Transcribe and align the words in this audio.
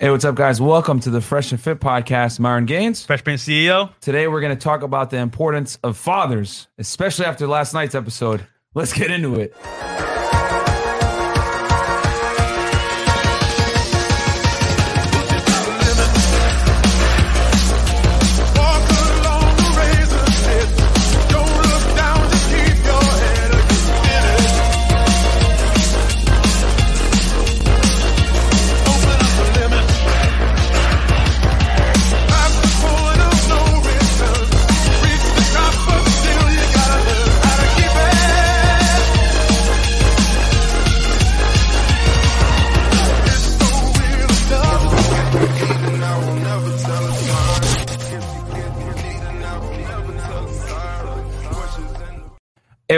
Hey, 0.00 0.10
what's 0.10 0.24
up, 0.24 0.34
guys? 0.34 0.60
Welcome 0.60 0.98
to 1.00 1.10
the 1.10 1.20
Fresh 1.20 1.52
and 1.52 1.60
Fit 1.60 1.78
podcast. 1.78 2.40
Myron 2.40 2.66
Gaines. 2.66 3.06
Fresh 3.06 3.22
Prince 3.22 3.44
CEO. 3.46 3.92
Today, 4.00 4.26
we're 4.26 4.40
going 4.40 4.54
to 4.56 4.60
talk 4.60 4.82
about 4.82 5.10
the 5.10 5.18
importance 5.18 5.78
of 5.84 5.96
fathers, 5.96 6.66
especially 6.78 7.26
after 7.26 7.46
last 7.46 7.74
night's 7.74 7.94
episode. 7.94 8.44
Let's 8.74 8.92
get 8.92 9.12
into 9.12 9.36
it. 9.36 9.54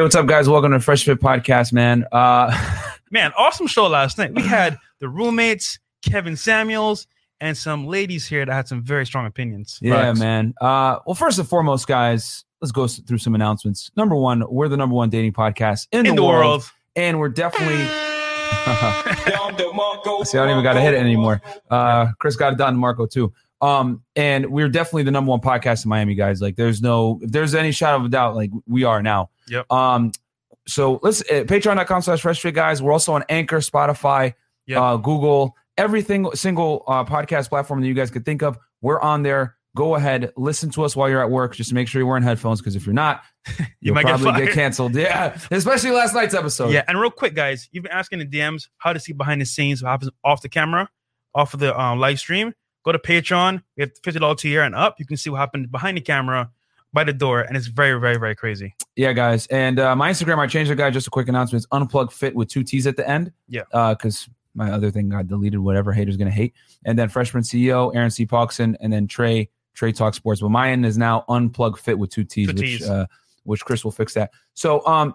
What's 0.06 0.14
up, 0.14 0.26
guys? 0.26 0.48
Welcome 0.48 0.70
to 0.70 0.78
Fresh 0.78 1.04
Fit 1.04 1.18
podcast, 1.18 1.72
man. 1.72 2.04
Uh, 2.12 2.56
Man, 3.10 3.32
awesome 3.36 3.66
show 3.66 3.88
last 3.88 4.18
night. 4.18 4.32
We 4.32 4.42
had 4.42 4.78
the 5.00 5.08
roommates, 5.08 5.80
Kevin 6.02 6.36
Samuels, 6.36 7.08
and 7.40 7.56
some 7.56 7.88
ladies 7.88 8.24
here 8.24 8.46
that 8.46 8.52
had 8.52 8.68
some 8.68 8.84
very 8.84 9.04
strong 9.04 9.26
opinions. 9.26 9.80
yeah, 9.82 9.94
Facts. 9.94 10.20
man. 10.20 10.54
Uh, 10.60 11.00
well, 11.06 11.16
first 11.16 11.40
and 11.40 11.48
foremost, 11.48 11.88
guys, 11.88 12.44
let's 12.60 12.70
go 12.70 12.86
through 12.86 13.18
some 13.18 13.34
announcements. 13.34 13.90
Number 13.96 14.14
one, 14.14 14.44
we're 14.48 14.68
the 14.68 14.76
number 14.76 14.94
one 14.94 15.10
dating 15.10 15.32
podcast 15.32 15.88
in, 15.90 16.06
In 16.06 16.14
the 16.14 16.22
world. 16.22 16.70
and 16.94 17.18
we're 17.18 17.28
definitely. 17.28 17.74
See, 20.24 20.38
I 20.38 20.42
don't 20.42 20.50
even 20.50 20.62
got 20.62 20.74
to 20.74 20.80
hit 20.80 20.94
it 20.94 21.00
anymore. 21.00 21.42
Uh, 21.68 22.12
Chris 22.20 22.36
got 22.36 22.52
it 22.52 22.58
down 22.58 22.74
to 22.74 22.78
Marco 22.78 23.06
too. 23.06 23.32
Um, 23.60 24.04
and 24.14 24.46
we're 24.52 24.68
definitely 24.68 25.02
the 25.02 25.10
number 25.10 25.30
one 25.30 25.40
podcast 25.40 25.84
in 25.84 25.88
Miami, 25.88 26.14
guys. 26.14 26.40
Like, 26.40 26.54
there's 26.54 26.80
no, 26.80 27.18
if 27.22 27.32
there's 27.32 27.56
any 27.56 27.72
shadow 27.72 27.96
of 27.96 28.04
a 28.04 28.08
doubt, 28.08 28.36
like 28.36 28.52
we 28.68 28.84
are 28.84 29.02
now. 29.02 29.30
Yep. 29.48 29.70
Um, 29.72 30.12
so 30.66 30.98
let's 31.02 31.20
uh, 31.22 31.44
patreon.com 31.44 32.02
slash 32.02 32.20
fresh 32.20 32.40
fit 32.40 32.54
guys. 32.54 32.82
We're 32.82 32.92
also 32.92 33.12
on 33.14 33.24
Anchor, 33.28 33.58
Spotify, 33.58 34.34
Yep. 34.66 34.78
uh, 34.80 34.96
Google, 34.96 35.54
everything 35.78 36.28
single 36.34 36.82
uh, 36.88 37.04
podcast 37.04 37.48
platform 37.48 37.80
that 37.80 37.86
you 37.86 37.94
guys 37.94 38.10
could 38.10 38.24
think 38.24 38.42
of. 38.42 38.58
We're 38.80 39.00
on 39.00 39.22
there. 39.22 39.56
Go 39.76 39.94
ahead, 39.94 40.32
listen 40.38 40.70
to 40.70 40.84
us 40.84 40.96
while 40.96 41.08
you're 41.10 41.20
at 41.20 41.30
work. 41.30 41.54
Just 41.54 41.70
make 41.74 41.86
sure 41.86 42.00
you're 42.00 42.08
wearing 42.08 42.22
headphones 42.22 42.62
because 42.62 42.76
if 42.76 42.86
you're 42.86 42.94
not, 42.94 43.22
you'll 43.80 43.94
might 43.94 44.06
probably 44.06 44.32
get, 44.32 44.34
fired. 44.44 44.52
canceled. 44.54 44.94
Yeah, 44.96 45.38
especially 45.50 45.90
last 45.90 46.14
night's 46.14 46.34
episode. 46.34 46.72
Yeah, 46.72 46.82
and 46.88 46.98
real 46.98 47.10
quick, 47.10 47.34
guys, 47.34 47.68
you've 47.72 47.82
been 47.84 47.92
asking 47.92 48.20
in 48.22 48.30
the 48.30 48.38
DMs 48.38 48.68
how 48.78 48.94
to 48.94 48.98
see 48.98 49.12
behind 49.12 49.42
the 49.42 49.44
scenes, 49.44 49.82
what 49.82 49.90
happens 49.90 50.10
off 50.24 50.40
the 50.40 50.48
camera, 50.48 50.88
off 51.34 51.52
of 51.52 51.60
the 51.60 51.78
um, 51.78 51.98
live 52.00 52.18
stream. 52.18 52.54
Go 52.86 52.92
to 52.92 52.98
Patreon. 52.98 53.62
We 53.76 53.82
have 53.82 53.90
fifty 54.02 54.18
dollars 54.18 54.42
a 54.44 54.48
year 54.48 54.62
and 54.62 54.74
up. 54.74 54.96
You 54.98 55.04
can 55.04 55.18
see 55.18 55.28
what 55.28 55.38
happened 55.40 55.70
behind 55.70 55.98
the 55.98 56.00
camera, 56.00 56.50
by 56.96 57.04
the 57.04 57.12
door, 57.12 57.42
and 57.42 57.58
it's 57.58 57.66
very, 57.66 58.00
very, 58.00 58.16
very 58.16 58.34
crazy. 58.34 58.74
Yeah, 58.96 59.12
guys. 59.12 59.46
And 59.48 59.78
uh, 59.78 59.94
my 59.94 60.10
Instagram, 60.10 60.38
I 60.38 60.46
changed 60.46 60.70
the 60.70 60.74
guy. 60.74 60.88
Just 60.88 61.06
a 61.06 61.10
quick 61.10 61.28
announcement. 61.28 61.62
It's 61.62 61.68
unplug 61.70 62.10
fit 62.10 62.34
with 62.34 62.48
two 62.48 62.64
T's 62.64 62.86
at 62.86 62.96
the 62.96 63.06
end. 63.06 63.32
Yeah. 63.48 63.64
Because 63.70 64.28
my 64.54 64.72
other 64.72 64.90
thing 64.90 65.10
got 65.10 65.28
deleted, 65.28 65.60
whatever 65.60 65.92
haters 65.92 66.16
going 66.16 66.30
to 66.30 66.34
hate. 66.34 66.54
And 66.86 66.98
then 66.98 67.10
Freshman 67.10 67.42
CEO, 67.42 67.94
Aaron 67.94 68.10
C. 68.10 68.24
Paulson, 68.24 68.78
and 68.80 68.90
then 68.90 69.06
Trey, 69.06 69.50
Trey 69.74 69.92
Talk 69.92 70.14
Sports. 70.14 70.40
But 70.40 70.48
mine 70.48 70.86
is 70.86 70.96
now 70.96 71.26
unplug 71.28 71.76
fit 71.76 71.98
with 71.98 72.08
two 72.08 72.24
T's, 72.24 72.46
Two 72.48 72.54
which, 72.54 72.78
Ts. 72.78 72.88
uh, 72.88 73.04
which 73.44 73.62
Chris 73.62 73.84
will 73.84 73.90
fix 73.92 74.14
that. 74.14 74.30
So, 74.54 74.84
um, 74.86 75.12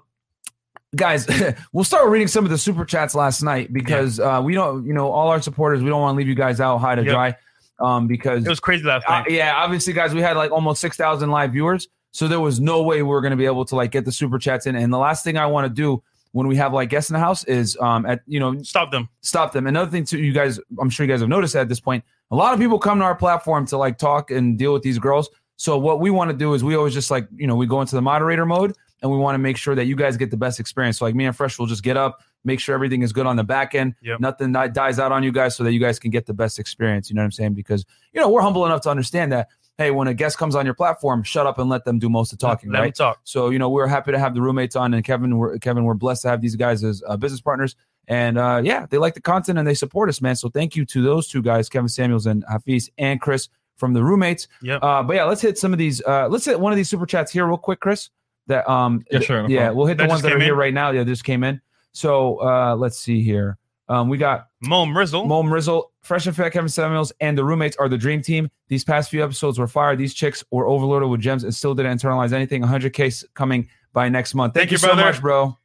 guys, 0.96 1.28
we'll 1.74 1.84
start 1.84 2.08
reading 2.10 2.28
some 2.28 2.46
of 2.46 2.52
the 2.52 2.60
super 2.60 2.86
chats 2.86 3.16
last 3.16 3.42
night 3.42 3.74
because 3.74 4.20
uh, 4.20 4.40
we 4.44 4.54
don't, 4.54 4.86
you 4.86 4.94
know, 4.94 5.10
all 5.12 5.30
our 5.30 5.42
supporters, 5.42 5.82
we 5.82 5.90
don't 5.90 6.02
want 6.02 6.14
to 6.14 6.18
leave 6.20 6.28
you 6.28 6.36
guys 6.36 6.62
out 6.62 6.78
high 6.78 6.94
to 6.94 7.02
Yep. 7.04 7.12
dry. 7.12 7.36
Um, 7.82 8.08
because 8.08 8.46
It 8.46 8.50
was 8.50 8.60
crazy 8.60 8.84
last 8.84 9.06
uh, 9.08 9.24
yeah, 9.28 9.56
obviously, 9.56 9.94
guys, 9.94 10.14
we 10.14 10.22
had 10.22 10.38
like 10.38 10.52
almost 10.52 10.82
six 10.82 10.96
thousand 10.98 11.30
live 11.32 11.52
viewers, 11.52 11.88
so 12.12 12.28
there 12.28 12.40
was 12.40 12.60
no 12.60 12.84
way 12.84 12.98
we 12.98 13.10
were 13.10 13.22
going 13.22 13.32
to 13.32 13.38
be 13.38 13.46
able 13.46 13.66
to 13.66 13.76
like 13.76 13.92
get 13.92 14.06
the 14.06 14.12
super 14.12 14.38
chats 14.38 14.68
in. 14.68 14.76
And 14.76 14.94
the 14.94 14.98
last 14.98 15.24
thing 15.24 15.38
I 15.38 15.46
want 15.48 15.66
to 15.66 15.74
do 15.74 16.02
when 16.34 16.48
we 16.48 16.56
have 16.56 16.74
like 16.74 16.90
guests 16.90 17.10
in 17.10 17.16
the 17.16 17.20
house 17.20 17.44
is 17.46 17.78
um 17.82 18.06
at 18.06 18.22
you 18.28 18.40
know 18.40 18.62
Stop 18.64 18.92
them. 18.92 19.10
stop 19.22 19.52
them. 19.52 19.68
Another 19.68 19.90
thing 19.92 20.06
too, 20.06 20.20
you 20.20 20.32
guys, 20.34 20.60
I'm 20.80 20.90
sure 20.90 21.06
you 21.06 21.12
guys 21.12 21.20
have 21.22 21.30
noticed 21.30 21.56
at 21.56 21.68
this 21.70 21.80
point, 21.80 22.04
a 22.32 22.36
lot 22.36 22.54
of 22.54 22.60
people 22.60 22.80
come 22.80 23.00
to 23.00 23.06
our 23.06 23.16
platform 23.16 23.66
to 23.68 23.78
like 23.78 23.98
talk 23.98 24.32
and 24.32 24.58
deal 24.58 24.74
with 24.74 24.84
these 24.84 25.00
girls. 25.00 25.30
So 25.58 25.78
what 25.78 26.00
we 26.00 26.10
want 26.10 26.32
to 26.32 26.38
do 26.38 26.54
is 26.54 26.64
we 26.64 26.76
always 26.76 26.94
just 26.94 27.12
like 27.12 27.28
you 27.36 27.48
know 27.48 27.56
we 27.56 27.66
go 27.68 27.82
into 27.82 27.96
the 27.96 28.02
moderator 28.02 28.46
mode 28.46 28.76
and 29.02 29.12
we 29.12 29.18
want 29.18 29.36
to 29.36 29.40
make 29.40 29.58
sure 29.58 29.76
that 29.76 29.86
you 29.86 29.96
guys 29.96 30.18
get 30.18 30.32
the 30.32 30.38
best 30.38 30.60
experience. 30.60 31.00
So 31.00 31.06
like 31.06 31.16
me 31.16 31.26
and 31.26 31.36
Fresh 31.36 31.58
will 31.60 31.66
just 31.66 31.84
get 31.84 31.98
up, 31.98 32.22
make 32.44 32.60
sure 32.60 32.76
everything 32.76 33.02
is 33.02 33.14
good 33.14 33.26
on 33.26 33.36
the 33.36 33.44
back 33.44 33.74
end, 33.76 33.96
Yep. 34.02 34.20
nothing 34.20 34.52
di- 34.52 34.68
dies 34.70 35.00
out 35.00 35.12
on 35.12 35.24
you 35.24 35.32
guys, 35.32 35.56
so 35.56 35.64
that 35.64 35.74
you 35.74 35.80
guys 35.80 36.00
can 36.00 36.12
get 36.12 36.26
the 36.26 36.34
best 36.34 36.60
experience. 36.60 37.10
You 37.10 37.16
know 37.16 37.22
what 37.22 37.26
I'm 37.26 37.32
saying? 37.32 37.54
Because 37.54 37.86
you 38.14 38.22
know 38.22 38.30
we're 38.30 38.42
humble 38.42 38.66
enough 38.66 38.82
to 38.82 38.90
understand 38.90 39.32
that. 39.32 39.48
Hey, 39.78 39.90
when 39.90 40.08
a 40.08 40.14
guest 40.14 40.38
comes 40.38 40.54
on 40.54 40.66
your 40.66 40.76
platform, 40.76 41.24
shut 41.24 41.48
up 41.48 41.58
and 41.58 41.68
let 41.70 41.86
them 41.86 41.98
do 41.98 42.08
most 42.10 42.32
of 42.32 42.38
the 42.38 42.46
talking, 42.46 42.70
Let 42.72 42.80
right? 42.82 42.94
talk. 42.94 43.20
So 43.24 43.50
you 43.50 43.58
know 43.58 43.70
we're 43.70 43.88
happy 43.88 44.12
to 44.12 44.20
have 44.20 44.36
the 44.36 44.42
roommates 44.42 44.76
on, 44.76 44.94
and 44.94 45.04
Kevin, 45.04 45.38
we're, 45.38 45.58
Kevin, 45.58 45.86
we're 45.86 45.96
blessed 45.96 46.22
to 46.24 46.28
have 46.30 46.42
these 46.42 46.56
guys 46.56 46.84
as 46.84 47.02
uh, 47.08 47.18
business 47.18 47.42
partners, 47.42 47.76
and 48.08 48.38
uh, 48.38 48.62
yeah, 48.64 48.86
they 48.88 48.98
like 49.00 49.16
the 49.16 49.22
content 49.22 49.58
and 49.58 49.68
they 49.68 49.74
support 49.74 50.10
us, 50.10 50.22
man. 50.22 50.36
So 50.36 50.50
thank 50.50 50.76
you 50.76 50.86
to 50.86 51.02
those 51.02 51.28
two 51.28 51.42
guys, 51.42 51.70
Kevin 51.70 51.88
Samuels 51.88 52.28
and 52.28 52.44
Hafiz, 52.48 52.92
and 53.00 53.20
Chris 53.20 53.50
from 53.78 53.94
the 53.94 54.04
roommates. 54.04 54.48
Yep. 54.62 54.84
Uh, 54.84 55.02
but 55.02 55.16
yeah, 55.16 55.24
let's 55.24 55.42
hit 55.42 55.58
some 55.58 55.74
of 55.74 55.80
these. 55.80 56.02
Uh, 56.06 56.28
let's 56.30 56.46
hit 56.46 56.60
one 56.60 56.72
of 56.72 56.76
these 56.78 56.90
super 56.90 57.08
chats 57.08 57.32
here 57.32 57.48
real 57.48 57.58
quick, 57.58 57.80
Chris. 57.80 58.10
That 58.48 58.70
um, 58.70 59.04
Yeah, 59.12 59.20
sure, 59.20 59.44
no 59.44 59.48
yeah, 59.50 59.58
problem. 59.60 59.78
we'll 59.78 59.86
hit 59.88 59.98
the 59.98 60.06
ones 60.08 60.22
that 60.24 60.32
are 60.32 60.36
came 60.36 60.42
here 60.46 60.56
right 60.56 60.74
now. 60.74 60.92
Yeah, 60.92 61.04
just 61.04 61.24
came 61.24 61.44
in. 61.44 61.62
So 61.94 62.42
uh, 62.42 62.76
let's 62.76 62.98
see 63.00 63.22
here. 63.22 63.58
Um, 63.90 64.08
we 64.10 64.18
got 64.18 64.48
Mo 64.62 64.86
Mrizzle. 64.86 65.28
Mo 65.28 65.44
Rizzle, 65.44 65.92
Fresh 66.02 66.26
and 66.28 66.36
Fat, 66.36 66.50
Kevin 66.54 66.70
Samuels, 66.70 67.12
and 67.20 67.38
the 67.38 67.44
roommates 67.44 67.76
are 67.78 67.90
the 67.90 67.98
dream 67.98 68.22
team. 68.22 68.50
These 68.70 68.84
past 68.86 69.10
few 69.10 69.22
episodes 69.24 69.60
were 69.60 69.68
fire. 69.68 69.96
These 69.98 70.14
chicks 70.14 70.44
were 70.52 70.66
overloaded 70.66 71.10
with 71.10 71.20
gems 71.20 71.44
and 71.44 71.54
still 71.54 71.76
didn't 71.76 71.98
internalize 72.00 72.32
anything. 72.32 72.62
100k 72.64 73.08
s- 73.08 73.26
coming 73.34 73.68
by 73.92 74.08
next 74.08 74.34
month. 74.34 74.54
Thank, 74.54 74.70
Thank 74.70 74.82
you, 74.82 74.88
you, 74.88 74.94
so 74.94 74.96
much, 74.96 75.20
bro. 75.22 75.58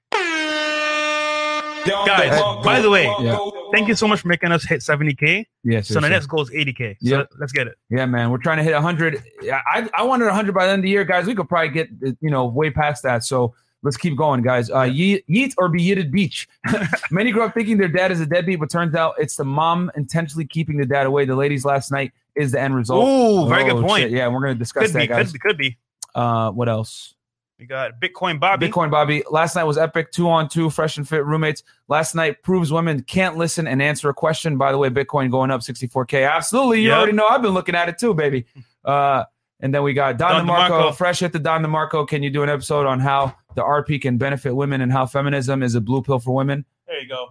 Guys, 1.87 2.41
by 2.65 2.81
the 2.81 2.91
way, 2.91 3.05
Yeah. 3.21 3.39
Thank 3.73 3.89
you 3.89 3.95
so 3.95 4.07
much 4.09 4.21
for 4.21 4.29
making 4.29 4.53
us 4.53 4.65
hit 4.65 4.81
70K. 4.81 5.45
Yes. 5.65 5.89
So 5.89 6.01
the 6.01 6.09
next 6.09 6.27
goal 6.27 6.43
is 6.43 6.51
80K. 6.51 6.97
So 7.03 7.19
Yep. 7.19 7.29
let's 7.39 7.53
get 7.53 7.67
it. 7.67 7.77
Yeah, 7.91 8.07
man, 8.07 8.31
we're 8.31 8.39
trying 8.39 8.59
to 8.59 8.63
hit 8.63 8.73
100. 8.75 9.23
Yeah, 9.43 9.61
I, 9.73 9.89
I 9.95 10.03
wanted 10.03 10.27
100 10.27 10.55
by 10.55 10.67
the 10.67 10.73
end 10.73 10.81
of 10.81 10.83
the 10.85 10.91
year, 10.91 11.05
guys. 11.05 11.27
We 11.27 11.35
could 11.35 11.49
probably 11.49 11.71
get 11.71 11.89
you 12.21 12.31
know 12.31 12.47
way 12.47 12.71
past 12.71 13.03
that. 13.03 13.25
So 13.25 13.55
let's 13.83 13.97
keep 13.97 14.17
going, 14.17 14.43
guys. 14.43 14.71
Uh, 14.71 14.83
yeet, 14.83 15.25
yeet 15.29 15.53
or 15.59 15.69
be 15.69 15.81
yeeted 15.85 16.11
beach. 16.11 16.49
Many 17.11 17.31
grew 17.31 17.43
up 17.43 17.55
thinking 17.55 17.77
their 17.79 17.89
dad 17.89 18.11
is 18.13 18.21
a 18.21 18.27
deadbeat, 18.27 18.59
but 18.61 18.71
turns 18.71 18.95
out 18.95 19.15
it's 19.19 19.37
the 19.37 19.45
mom 19.45 19.91
intentionally 19.97 20.47
keeping 20.47 20.77
the 20.77 20.87
dad 20.87 21.07
away. 21.07 21.25
The 21.25 21.37
ladies 21.37 21.65
last 21.65 21.91
night 21.93 22.13
is 22.35 22.53
the 22.53 22.61
end 22.61 22.75
result. 22.75 23.07
Ooh, 23.07 23.49
very 23.49 23.69
Oh, 23.71 23.75
good 23.81 23.87
point. 23.87 24.03
shit. 24.05 24.11
Yeah, 24.13 24.29
we're 24.29 24.41
gonna 24.41 24.55
discuss 24.55 24.85
Could 24.87 24.93
that, 24.95 25.01
be, 25.01 25.07
guys. 25.09 25.27
could 25.27 25.33
be, 25.33 25.39
could 25.39 25.59
be. 25.59 25.79
Uh, 26.15 26.51
what 26.53 26.69
else? 26.69 27.15
We 27.59 27.65
got 27.67 28.01
Bitcoin 28.01 28.39
Bobby. 28.39 28.69
Bitcoin 28.69 28.91
Bobby. 28.91 29.23
Last 29.31 29.57
night 29.57 29.65
was 29.65 29.79
epic. 29.79 30.13
Two 30.13 30.29
on 30.29 30.49
two, 30.49 30.69
fresh 30.69 30.99
and 30.99 31.09
fit 31.09 31.25
roommates. 31.25 31.63
Last 31.89 32.15
night 32.15 32.43
proves 32.43 32.71
women 32.71 33.03
can't 33.03 33.37
listen 33.39 33.67
and 33.67 33.81
answer 33.81 34.11
a 34.11 34.15
question. 34.15 34.59
By 34.59 34.73
the 34.73 34.79
way, 34.79 34.91
Bitcoin 34.91 35.31
going 35.31 35.51
up 35.51 35.63
64K. 35.63 36.31
Absolutely. 36.31 36.83
You 36.83 36.89
Yep. 36.89 36.97
already 36.99 37.13
know 37.13 37.27
I've 37.27 37.41
been 37.41 37.55
looking 37.55 37.75
at 37.75 37.89
it 37.89 37.99
too, 37.99 38.15
baby. 38.15 38.47
Uh, 38.85 39.25
and 39.59 39.75
then 39.75 39.83
we 39.83 39.93
got 39.95 40.17
Don, 40.17 40.47
Don 40.47 40.47
DeMarco. 40.47 40.69
DeMarco. 40.93 40.95
Fresh 40.97 41.23
at 41.23 41.33
the 41.33 41.41
Don 41.41 41.61
DeMarco. 41.65 42.07
Can 42.07 42.23
you 42.23 42.31
do 42.31 42.45
an 42.45 42.49
episode 42.49 42.87
on 42.87 43.01
how 43.01 43.35
the 43.57 43.63
RP 43.63 44.01
can 44.01 44.17
benefit 44.17 44.55
women 44.55 44.81
and 44.81 44.93
how 44.93 45.07
feminism 45.07 45.61
is 45.65 45.75
a 45.75 45.81
blue 45.81 46.03
pill 46.03 46.21
for 46.21 46.33
women? 46.37 46.65
There 46.87 47.01
you 47.01 47.09
go. 47.09 47.31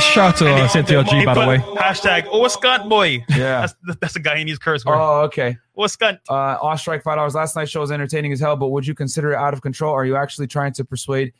Shout 0.00 0.34
out 0.34 0.36
to 0.38 0.48
uh, 0.54 0.68
Cynthia 0.68 1.04
G, 1.04 1.24
by 1.24 1.34
the 1.34 1.40
way. 1.46 1.58
Hashtag 1.58 2.26
oh 2.30 2.44
a 2.44 2.50
scunt 2.50 2.88
boy. 2.88 3.24
Yeah. 3.28 3.66
That's 3.86 3.96
that's 4.00 4.14
the 4.14 4.20
guy 4.20 4.38
he 4.38 4.44
needs 4.44 4.58
curse 4.58 4.84
word. 4.84 4.96
Oh, 4.96 5.22
okay. 5.22 5.56
Oh 5.76 5.84
a 5.84 5.88
scunt. 5.88 6.18
Uh, 6.28 6.32
Off 6.62 6.80
Strike 6.80 7.02
five 7.02 7.16
dollars. 7.16 7.34
Last 7.34 7.56
night's 7.56 7.70
show 7.70 7.80
was 7.80 7.90
entertaining 7.92 8.32
as 8.32 8.40
hell, 8.40 8.56
but 8.56 8.68
would 8.68 8.86
you 8.86 8.94
consider 8.94 9.32
it 9.32 9.36
out 9.36 9.54
of 9.54 9.62
control? 9.62 9.92
Are 9.94 10.04
you 10.04 10.16
actually 10.16 10.46
trying 10.46 10.72
to 10.74 10.84
persuade 10.84 11.32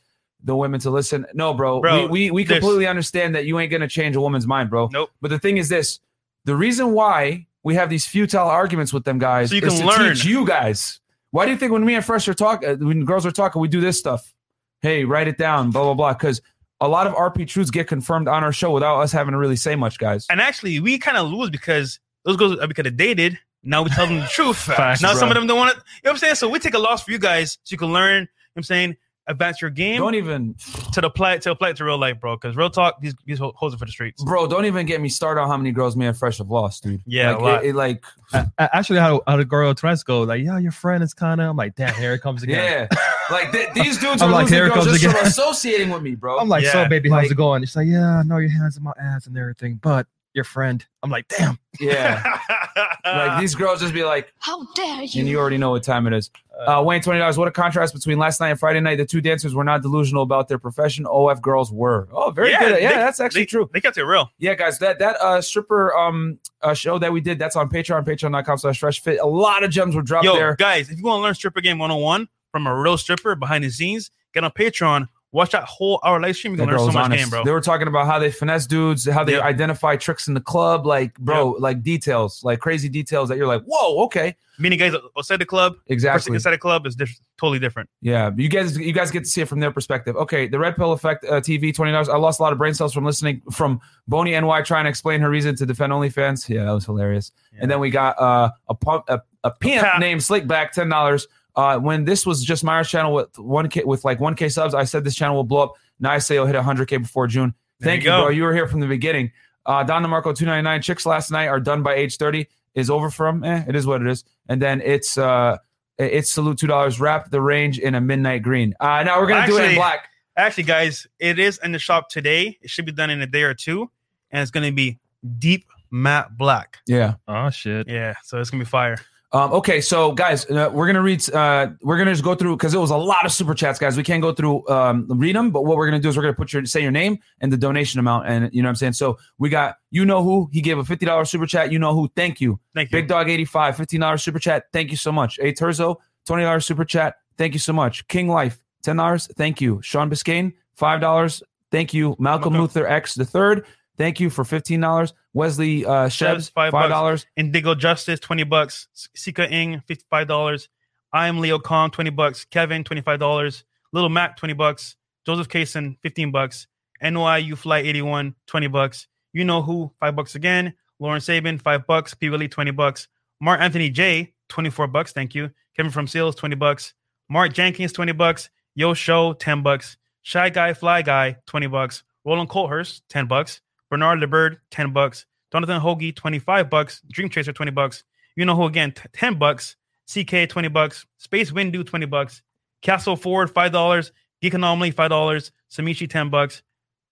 the 0.42 0.54
women 0.56 0.80
to 0.80 0.90
listen? 0.90 1.26
No, 1.34 1.54
bro. 1.54 1.80
Bro, 1.80 2.06
we 2.06 2.08
we, 2.08 2.30
we 2.30 2.44
this- 2.44 2.58
completely 2.58 2.86
understand 2.86 3.34
that 3.34 3.44
you 3.46 3.58
ain't 3.58 3.70
gonna 3.70 3.88
change 3.88 4.16
a 4.16 4.20
woman's 4.20 4.46
mind, 4.46 4.70
bro. 4.70 4.88
Nope. 4.92 5.10
But 5.20 5.28
the 5.30 5.38
thing 5.38 5.56
is 5.56 5.68
this: 5.68 6.00
the 6.44 6.54
reason 6.56 6.92
why 6.92 7.46
we 7.62 7.74
have 7.74 7.90
these 7.90 8.06
futile 8.06 8.46
arguments 8.48 8.92
with 8.92 9.04
them 9.04 9.18
guys 9.18 9.50
So 9.50 9.56
you 9.56 9.62
is 9.62 9.74
can 9.78 9.82
to 9.82 9.86
learn. 9.86 10.14
teach 10.14 10.24
you 10.24 10.46
guys. 10.46 11.00
Why 11.30 11.44
do 11.44 11.52
you 11.52 11.58
think 11.58 11.72
when 11.72 11.84
me 11.84 11.94
and 11.94 12.04
Fresh 12.04 12.26
are 12.28 12.34
talking, 12.34 12.84
when 12.86 13.04
girls 13.04 13.26
are 13.26 13.30
talking, 13.30 13.60
we 13.60 13.68
do 13.68 13.80
this 13.80 13.98
stuff? 13.98 14.34
Hey, 14.80 15.04
write 15.04 15.28
it 15.28 15.36
down, 15.38 15.70
blah 15.70 15.82
blah 15.84 15.94
blah. 15.94 16.12
Because 16.14 16.40
a 16.80 16.88
lot 16.88 17.06
of 17.06 17.14
RP 17.14 17.46
truths 17.48 17.70
get 17.70 17.88
confirmed 17.88 18.28
on 18.28 18.44
our 18.44 18.52
show 18.52 18.70
without 18.70 19.00
us 19.00 19.10
having 19.12 19.32
to 19.32 19.38
really 19.38 19.56
say 19.56 19.74
much, 19.76 19.98
guys. 19.98 20.26
And 20.30 20.40
actually, 20.40 20.78
we 20.80 20.98
kind 20.98 21.16
of 21.16 21.30
lose 21.30 21.50
because 21.50 21.98
those 22.24 22.36
girls 22.36 22.58
are 22.58 22.66
because 22.68 22.84
they 22.84 22.90
dated. 22.90 23.38
Now 23.64 23.82
we 23.82 23.90
tell 23.90 24.06
them 24.06 24.20
the 24.20 24.26
truth. 24.30 24.58
Facts, 24.58 25.02
now 25.02 25.10
bro. 25.12 25.18
some 25.20 25.28
of 25.30 25.34
them 25.34 25.46
don't 25.46 25.58
want 25.58 25.72
to. 25.72 25.76
You 25.76 25.82
know 26.04 26.10
what 26.10 26.12
I'm 26.12 26.18
saying? 26.18 26.34
So 26.36 26.48
we 26.48 26.58
take 26.60 26.74
a 26.74 26.78
loss 26.78 27.02
for 27.02 27.10
you 27.10 27.18
guys 27.18 27.58
so 27.64 27.72
you 27.72 27.78
can 27.78 27.92
learn. 27.92 28.12
You 28.14 28.20
know 28.20 28.26
what 28.54 28.58
I'm 28.60 28.62
saying 28.64 28.96
advance 29.30 29.60
your 29.60 29.68
game 29.70 30.00
Don't 30.00 30.14
even, 30.14 30.54
to 30.94 31.02
the 31.02 31.10
play 31.10 31.36
to 31.40 31.50
apply 31.50 31.68
it 31.68 31.76
to 31.76 31.84
real 31.84 31.98
life, 31.98 32.18
bro. 32.18 32.36
Because 32.36 32.56
real 32.56 32.70
talk, 32.70 32.98
these 33.02 33.14
these 33.26 33.38
ho- 33.38 33.52
hoes 33.56 33.74
are 33.74 33.76
for 33.76 33.84
the 33.84 33.92
streets. 33.92 34.24
bro. 34.24 34.46
Don't 34.46 34.64
even 34.64 34.86
get 34.86 35.02
me 35.02 35.10
started 35.10 35.42
on 35.42 35.48
how 35.48 35.56
many 35.58 35.70
girls 35.70 35.96
me 35.96 36.06
and 36.06 36.16
Fresh 36.16 36.38
have 36.38 36.48
lost, 36.48 36.82
dude. 36.82 37.02
Yeah, 37.04 37.32
a 37.32 37.34
like, 37.34 37.42
lot. 37.42 37.64
it, 37.64 37.68
it, 37.68 37.74
like 37.74 38.04
A- 38.32 38.50
a- 38.56 38.74
Actually, 38.76 39.00
how 39.00 39.20
how 39.26 39.36
the 39.36 39.44
girl 39.44 39.74
tries 39.74 39.98
to 40.00 40.06
go 40.06 40.22
like, 40.22 40.42
yeah, 40.42 40.56
your 40.58 40.72
friend 40.72 41.04
is 41.04 41.12
kind 41.12 41.42
of. 41.42 41.50
I'm 41.50 41.56
like, 41.58 41.74
damn, 41.74 41.94
here 41.96 42.14
it 42.14 42.20
comes 42.22 42.42
again. 42.44 42.88
yeah, 42.90 42.98
like 43.30 43.52
th- 43.52 43.72
these 43.74 43.98
dudes 43.98 44.22
I'm 44.22 44.30
are 44.30 44.32
like, 44.32 44.44
losing 44.44 44.58
girls 44.58 44.86
comes 44.86 45.00
just 45.00 45.16
from 45.16 45.26
associating 45.26 45.90
with 45.90 46.02
me, 46.02 46.14
bro. 46.14 46.38
I'm 46.38 46.48
like, 46.48 46.64
Yeah, 46.64 46.72
so 46.72 46.88
baby, 46.88 47.08
how's 47.08 47.24
like- 47.24 47.30
it 47.30 47.36
going? 47.36 47.62
She's 47.62 47.76
like, 47.76 47.86
yeah, 47.88 48.18
I 48.18 48.22
know 48.22 48.38
your 48.38 48.50
hands 48.50 48.76
in 48.76 48.82
my 48.82 48.92
ass 49.00 49.26
and 49.26 49.36
everything, 49.36 49.76
but 49.82 50.06
your 50.34 50.44
friend. 50.44 50.84
I'm 51.02 51.10
like, 51.10 51.26
damn. 51.28 51.58
yeah, 51.80 52.38
like 53.04 53.40
these 53.40 53.54
girls 53.54 53.80
just 53.80 53.94
be 53.94 54.04
like, 54.04 54.32
How 54.38 54.64
dare 54.74 55.02
you? 55.02 55.20
and 55.20 55.28
you 55.28 55.38
already 55.38 55.56
know 55.58 55.70
what 55.70 55.82
time 55.82 56.06
it 56.06 56.12
is. 56.12 56.30
Uh, 56.66 56.82
Wayne, 56.84 57.00
twenty 57.00 57.18
dollars. 57.20 57.38
What 57.38 57.48
a 57.48 57.52
contrast 57.52 57.94
between 57.94 58.18
last 58.18 58.40
night 58.40 58.50
and 58.50 58.58
Friday 58.58 58.80
night. 58.80 58.96
The 58.96 59.06
two 59.06 59.20
dancers 59.20 59.54
were 59.54 59.64
not 59.64 59.80
delusional 59.82 60.22
about 60.24 60.48
their 60.48 60.58
profession. 60.58 61.06
OF 61.06 61.40
girls 61.40 61.72
were. 61.72 62.08
Oh, 62.12 62.30
very 62.30 62.50
Yeah, 62.50 62.58
good. 62.60 62.82
Yeah, 62.82 62.88
they- 62.90 62.94
that's 62.96 63.20
actually 63.20 63.42
they, 63.42 63.46
true. 63.46 63.70
They 63.72 63.80
got 63.80 63.96
it 63.96 64.02
real. 64.04 64.30
Yeah, 64.38 64.54
guys, 64.54 64.78
that 64.80 64.98
that 64.98 65.16
uh 65.20 65.40
stripper 65.40 65.96
um 65.96 66.38
uh, 66.62 66.74
show 66.74 66.98
that 66.98 67.12
we 67.12 67.20
did 67.20 67.38
that's 67.38 67.54
on 67.56 67.68
Patreon, 67.68 68.04
patreon.com 68.04 68.58
slash 68.58 68.78
fresh 68.80 69.00
fit. 69.00 69.18
A 69.20 69.26
lot 69.26 69.62
of 69.64 69.70
gems 69.70 69.94
were 69.96 70.02
dropped 70.02 70.24
Yo, 70.24 70.34
there. 70.34 70.56
guys, 70.56 70.90
if 70.90 70.98
you 70.98 71.04
want 71.04 71.20
to 71.20 71.22
learn 71.22 71.34
stripper 71.34 71.60
game 71.60 71.78
101 71.78 72.28
from 72.64 72.66
a 72.66 72.80
real 72.80 72.98
stripper 72.98 73.34
behind 73.34 73.64
the 73.64 73.70
scenes, 73.70 74.10
get 74.34 74.44
on 74.44 74.50
Patreon. 74.50 75.08
Watch 75.30 75.50
that 75.50 75.64
whole 75.64 76.00
hour 76.02 76.18
live 76.18 76.36
stream. 76.36 76.54
You're 76.56 76.64
gonna 76.64 76.78
learn 76.78 76.90
so 76.90 76.92
much 76.98 77.04
honest. 77.04 77.22
game, 77.24 77.28
bro. 77.30 77.44
They 77.44 77.50
were 77.50 77.60
talking 77.60 77.86
about 77.86 78.06
how 78.06 78.18
they 78.18 78.30
finesse 78.30 78.66
dudes, 78.66 79.06
how 79.06 79.24
they 79.24 79.32
Yep. 79.34 79.42
identify 79.42 79.96
tricks 79.96 80.26
in 80.26 80.32
the 80.32 80.40
club, 80.40 80.86
like 80.86 81.14
bro, 81.18 81.50
like 81.58 81.82
details, 81.82 82.42
like 82.42 82.60
crazy 82.60 82.88
details 82.88 83.28
that 83.28 83.36
you're 83.36 83.46
like, 83.46 83.62
whoa, 83.66 84.04
okay, 84.04 84.34
Meaning 84.58 84.78
guys 84.78 84.94
outside 85.16 85.36
the 85.38 85.44
club, 85.46 85.76
exactly. 85.86 86.34
inside 86.34 86.50
the 86.52 86.58
club 86.58 86.84
is 86.86 86.96
diff- 86.96 87.20
totally 87.38 87.58
different. 87.60 87.88
Yeah, 88.00 88.30
you 88.36 88.48
guys, 88.48 88.76
you 88.78 88.92
guys 88.92 89.10
get 89.12 89.20
to 89.24 89.28
see 89.28 89.42
it 89.42 89.48
from 89.48 89.60
their 89.60 89.70
perspective. 89.70 90.16
Okay, 90.16 90.48
the 90.48 90.58
Red 90.58 90.74
Pill 90.76 90.92
Effect 90.92 91.24
uh, 91.26 91.40
TV, 91.42 91.72
twenty 91.74 91.92
dollars. 91.92 92.08
I 92.08 92.16
lost 92.16 92.40
a 92.40 92.42
lot 92.42 92.52
of 92.52 92.58
brain 92.58 92.72
cells 92.74 92.92
from 92.94 93.04
listening 93.04 93.42
from 93.52 93.80
Boney 94.08 94.32
NY 94.32 94.62
trying 94.62 94.84
to 94.84 94.88
explain 94.90 95.20
her 95.20 95.28
reason 95.30 95.54
to 95.56 95.66
defend 95.66 95.92
OnlyFans. 95.92 96.48
Yeah, 96.48 96.64
that 96.64 96.72
was 96.72 96.86
hilarious. 96.86 97.30
And 97.60 97.70
then 97.70 97.78
we 97.80 97.90
got 97.90 98.18
uh, 98.18 98.50
a 98.68 98.74
pump, 98.74 99.04
a, 99.08 99.20
a 99.44 99.50
pimp 99.52 99.84
pimp. 99.84 100.00
named 100.00 100.22
Slickback, 100.22 100.70
ten 100.72 100.88
dollars. 100.88 101.28
Uh, 101.58 101.76
when 101.76 102.04
this 102.04 102.24
was 102.24 102.44
just 102.44 102.62
Myers 102.62 102.88
channel 102.88 103.12
with 103.12 103.36
one 103.36 103.68
k 103.68 103.82
with 103.82 104.04
like 104.04 104.20
one 104.20 104.36
k 104.36 104.48
subs, 104.48 104.74
I 104.74 104.84
said 104.84 105.02
this 105.02 105.16
channel 105.16 105.34
will 105.34 105.42
blow 105.42 105.64
up. 105.64 105.72
Now 105.98 106.12
I 106.12 106.18
say 106.18 106.36
it'll 106.36 106.46
hit 106.46 106.54
hundred 106.54 106.86
k 106.86 106.98
before 106.98 107.26
June. 107.26 107.52
There 107.80 107.90
Thank 107.90 108.04
you 108.04 108.10
you, 108.10 108.16
go. 108.16 108.22
bro. 108.22 108.30
You 108.30 108.44
were 108.44 108.54
here 108.54 108.68
from 108.68 108.78
the 108.78 108.86
beginning. 108.86 109.32
Uh, 109.66 109.82
Don 109.82 110.04
DeMarco 110.04 110.36
two 110.36 110.46
ninety 110.46 110.62
nine. 110.62 110.80
Chicks 110.82 111.04
last 111.04 111.32
night 111.32 111.48
are 111.48 111.58
done 111.58 111.82
by 111.82 111.94
age 111.94 112.16
thirty. 112.16 112.46
Is 112.76 112.90
over 112.90 113.10
from. 113.10 113.42
Eh, 113.42 113.64
it 113.66 113.74
is 113.74 113.88
what 113.88 114.00
it 114.00 114.06
is. 114.06 114.22
And 114.48 114.62
then 114.62 114.80
it's 114.82 115.18
uh, 115.18 115.56
it's 115.98 116.30
salute 116.30 116.58
two 116.58 116.68
dollars. 116.68 117.00
Wrap 117.00 117.32
the 117.32 117.40
range 117.40 117.80
in 117.80 117.96
a 117.96 118.00
midnight 118.00 118.44
green. 118.44 118.72
Uh, 118.78 119.02
now 119.02 119.20
we're 119.20 119.26
gonna 119.26 119.44
do 119.48 119.58
it 119.58 119.70
in 119.70 119.74
black. 119.74 120.10
Actually, 120.36 120.62
guys, 120.62 121.08
it 121.18 121.40
is 121.40 121.58
in 121.64 121.72
the 121.72 121.80
shop 121.80 122.08
today. 122.08 122.56
It 122.62 122.70
should 122.70 122.86
be 122.86 122.92
done 122.92 123.10
in 123.10 123.20
a 123.20 123.26
day 123.26 123.42
or 123.42 123.54
two, 123.54 123.90
and 124.30 124.40
it's 124.42 124.52
gonna 124.52 124.70
be 124.70 125.00
deep 125.40 125.64
matte 125.90 126.38
black. 126.38 126.78
Yeah. 126.86 127.14
Oh 127.26 127.50
shit. 127.50 127.88
Yeah, 127.88 128.14
so 128.22 128.38
it's 128.38 128.48
gonna 128.48 128.62
be 128.62 128.68
fire. 128.68 128.98
Um, 129.30 129.52
okay, 129.52 129.82
so 129.82 130.12
guys, 130.12 130.46
uh, 130.46 130.70
we're 130.72 130.86
gonna 130.86 131.02
read. 131.02 131.28
Uh, 131.30 131.68
we're 131.82 131.98
gonna 131.98 132.12
just 132.12 132.24
go 132.24 132.34
through 132.34 132.56
because 132.56 132.72
it 132.72 132.78
was 132.78 132.90
a 132.90 132.96
lot 132.96 133.26
of 133.26 133.32
super 133.32 133.52
chats, 133.52 133.78
guys. 133.78 133.94
We 133.94 134.02
can't 134.02 134.22
go 134.22 134.32
through 134.32 134.66
um, 134.68 135.06
read 135.08 135.36
them, 135.36 135.50
but 135.50 135.66
what 135.66 135.76
we're 135.76 135.86
gonna 135.86 136.00
do 136.00 136.08
is 136.08 136.16
we're 136.16 136.22
gonna 136.22 136.32
put 136.34 136.50
your 136.50 136.64
say 136.64 136.80
your 136.80 136.90
name 136.90 137.18
and 137.42 137.52
the 137.52 137.58
donation 137.58 138.00
amount, 138.00 138.26
and 138.26 138.48
you 138.54 138.62
know 138.62 138.68
what 138.68 138.70
I'm 138.70 138.76
saying. 138.76 138.92
So 138.94 139.18
we 139.36 139.50
got 139.50 139.76
you 139.90 140.06
know 140.06 140.22
who 140.22 140.48
he 140.50 140.62
gave 140.62 140.78
a 140.78 140.84
fifty 140.84 141.04
dollars 141.04 141.28
super 141.28 141.44
chat. 141.44 141.70
You 141.70 141.78
know 141.78 141.94
who? 141.94 142.08
Thank 142.16 142.40
you, 142.40 142.58
Thank 142.74 142.90
you. 142.90 142.98
Big 142.98 143.08
Dog 143.08 143.28
eighty 143.28 143.44
five, 143.44 143.76
fifteen 143.76 144.00
dollars 144.00 144.22
super 144.22 144.38
chat. 144.38 144.64
Thank 144.72 144.90
you 144.90 144.96
so 144.96 145.12
much. 145.12 145.38
A 145.40 145.52
Turzo 145.52 145.96
twenty 146.24 146.44
dollars 146.44 146.64
super 146.64 146.86
chat. 146.86 147.16
Thank 147.36 147.52
you 147.52 147.60
so 147.60 147.74
much. 147.74 148.08
King 148.08 148.28
Life 148.28 148.58
ten 148.82 148.96
dollars. 148.96 149.28
Thank 149.36 149.60
you. 149.60 149.78
Sean 149.82 150.08
Biscayne 150.08 150.54
five 150.74 151.02
dollars. 151.02 151.42
Thank 151.70 151.92
you. 151.92 152.16
Malcolm 152.18 152.54
Malcolm. 152.54 152.54
Luther 152.54 152.86
X 152.86 153.14
the 153.14 153.26
third. 153.26 153.66
Thank 153.98 154.20
you 154.20 154.30
for 154.30 154.44
fifteen 154.44 154.80
dollars. 154.80 155.12
Wesley 155.34 155.84
uh, 155.84 156.08
Shebs 156.08 156.50
five 156.50 156.70
five 156.70 156.88
dollars. 156.88 157.26
Indigo 157.36 157.74
Justice, 157.74 158.20
20 158.20 158.44
bucks. 158.44 158.88
Sika 159.14 159.50
Ing, 159.50 159.82
$55. 159.88 160.68
I 161.12 161.26
am 161.26 161.40
Leo 161.40 161.58
Kong, 161.58 161.90
20 161.90 162.10
bucks. 162.10 162.44
Kevin, 162.44 162.84
$25. 162.84 163.62
Little 163.92 164.08
Mac, 164.08 164.36
20 164.36 164.54
bucks. 164.54 164.96
Joseph 165.26 165.48
Kaysen, 165.48 165.96
15 166.02 166.30
bucks. 166.30 166.68
NYU 167.02 167.56
Fly 167.56 167.78
81, 167.78 168.34
20 168.46 168.66
bucks. 168.68 169.06
You 169.32 169.44
know 169.44 169.62
who, 169.62 169.92
5 170.00 170.16
bucks 170.16 170.34
again. 170.34 170.74
Lauren 171.00 171.20
Sabin, 171.20 171.58
5 171.58 171.86
bucks. 171.86 172.14
P. 172.14 172.28
Willie, 172.30 172.48
20 172.48 172.70
bucks. 172.72 173.08
Mark 173.40 173.60
Anthony 173.60 173.90
J, 173.90 174.32
24 174.48 174.88
bucks. 174.88 175.12
Thank 175.12 175.34
you. 175.34 175.50
Kevin 175.76 175.92
from 175.92 176.06
Sales, 176.06 176.34
20 176.34 176.56
bucks. 176.56 176.94
Mark 177.28 177.52
Jenkins, 177.52 177.92
20 177.92 178.12
bucks. 178.12 178.50
Yo 178.74 178.94
Show, 178.94 179.32
10 179.32 179.62
bucks. 179.62 179.96
Shy 180.22 180.50
Guy, 180.50 180.74
Fly 180.74 181.02
Guy, 181.02 181.36
20 181.46 181.66
bucks. 181.68 182.02
Roland 182.24 182.48
Colhurst, 182.50 183.02
10 183.08 183.26
bucks. 183.26 183.60
Bernard 183.90 184.20
LeBird, 184.20 184.58
10 184.70 184.92
bucks. 184.92 185.26
Jonathan 185.52 185.80
Hoagie, 185.80 186.14
25 186.14 186.68
bucks. 186.68 187.02
Dream 187.10 187.28
Chaser, 187.28 187.52
20 187.52 187.70
bucks. 187.72 188.04
You 188.36 188.44
know 188.44 188.54
who 188.54 188.64
again, 188.64 188.92
t- 188.92 189.02
10 189.12 189.38
bucks. 189.38 189.76
CK, 190.12 190.48
20 190.48 190.68
bucks. 190.68 191.06
Space 191.18 191.50
Windu, 191.50 191.84
20 191.84 192.06
bucks. 192.06 192.42
Castle 192.82 193.16
Ford, 193.16 193.52
$5. 193.52 194.10
Geek 194.40 194.54
Anomaly, 194.54 194.92
$5. 194.92 195.50
Samishi, 195.70 196.08
10 196.08 196.30
bucks. 196.30 196.62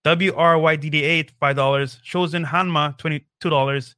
WRYDD8, 0.05 1.31
$5. 1.41 2.03
Shozen 2.03 2.47
Hanma, 2.47 2.97
$22. 2.99 3.95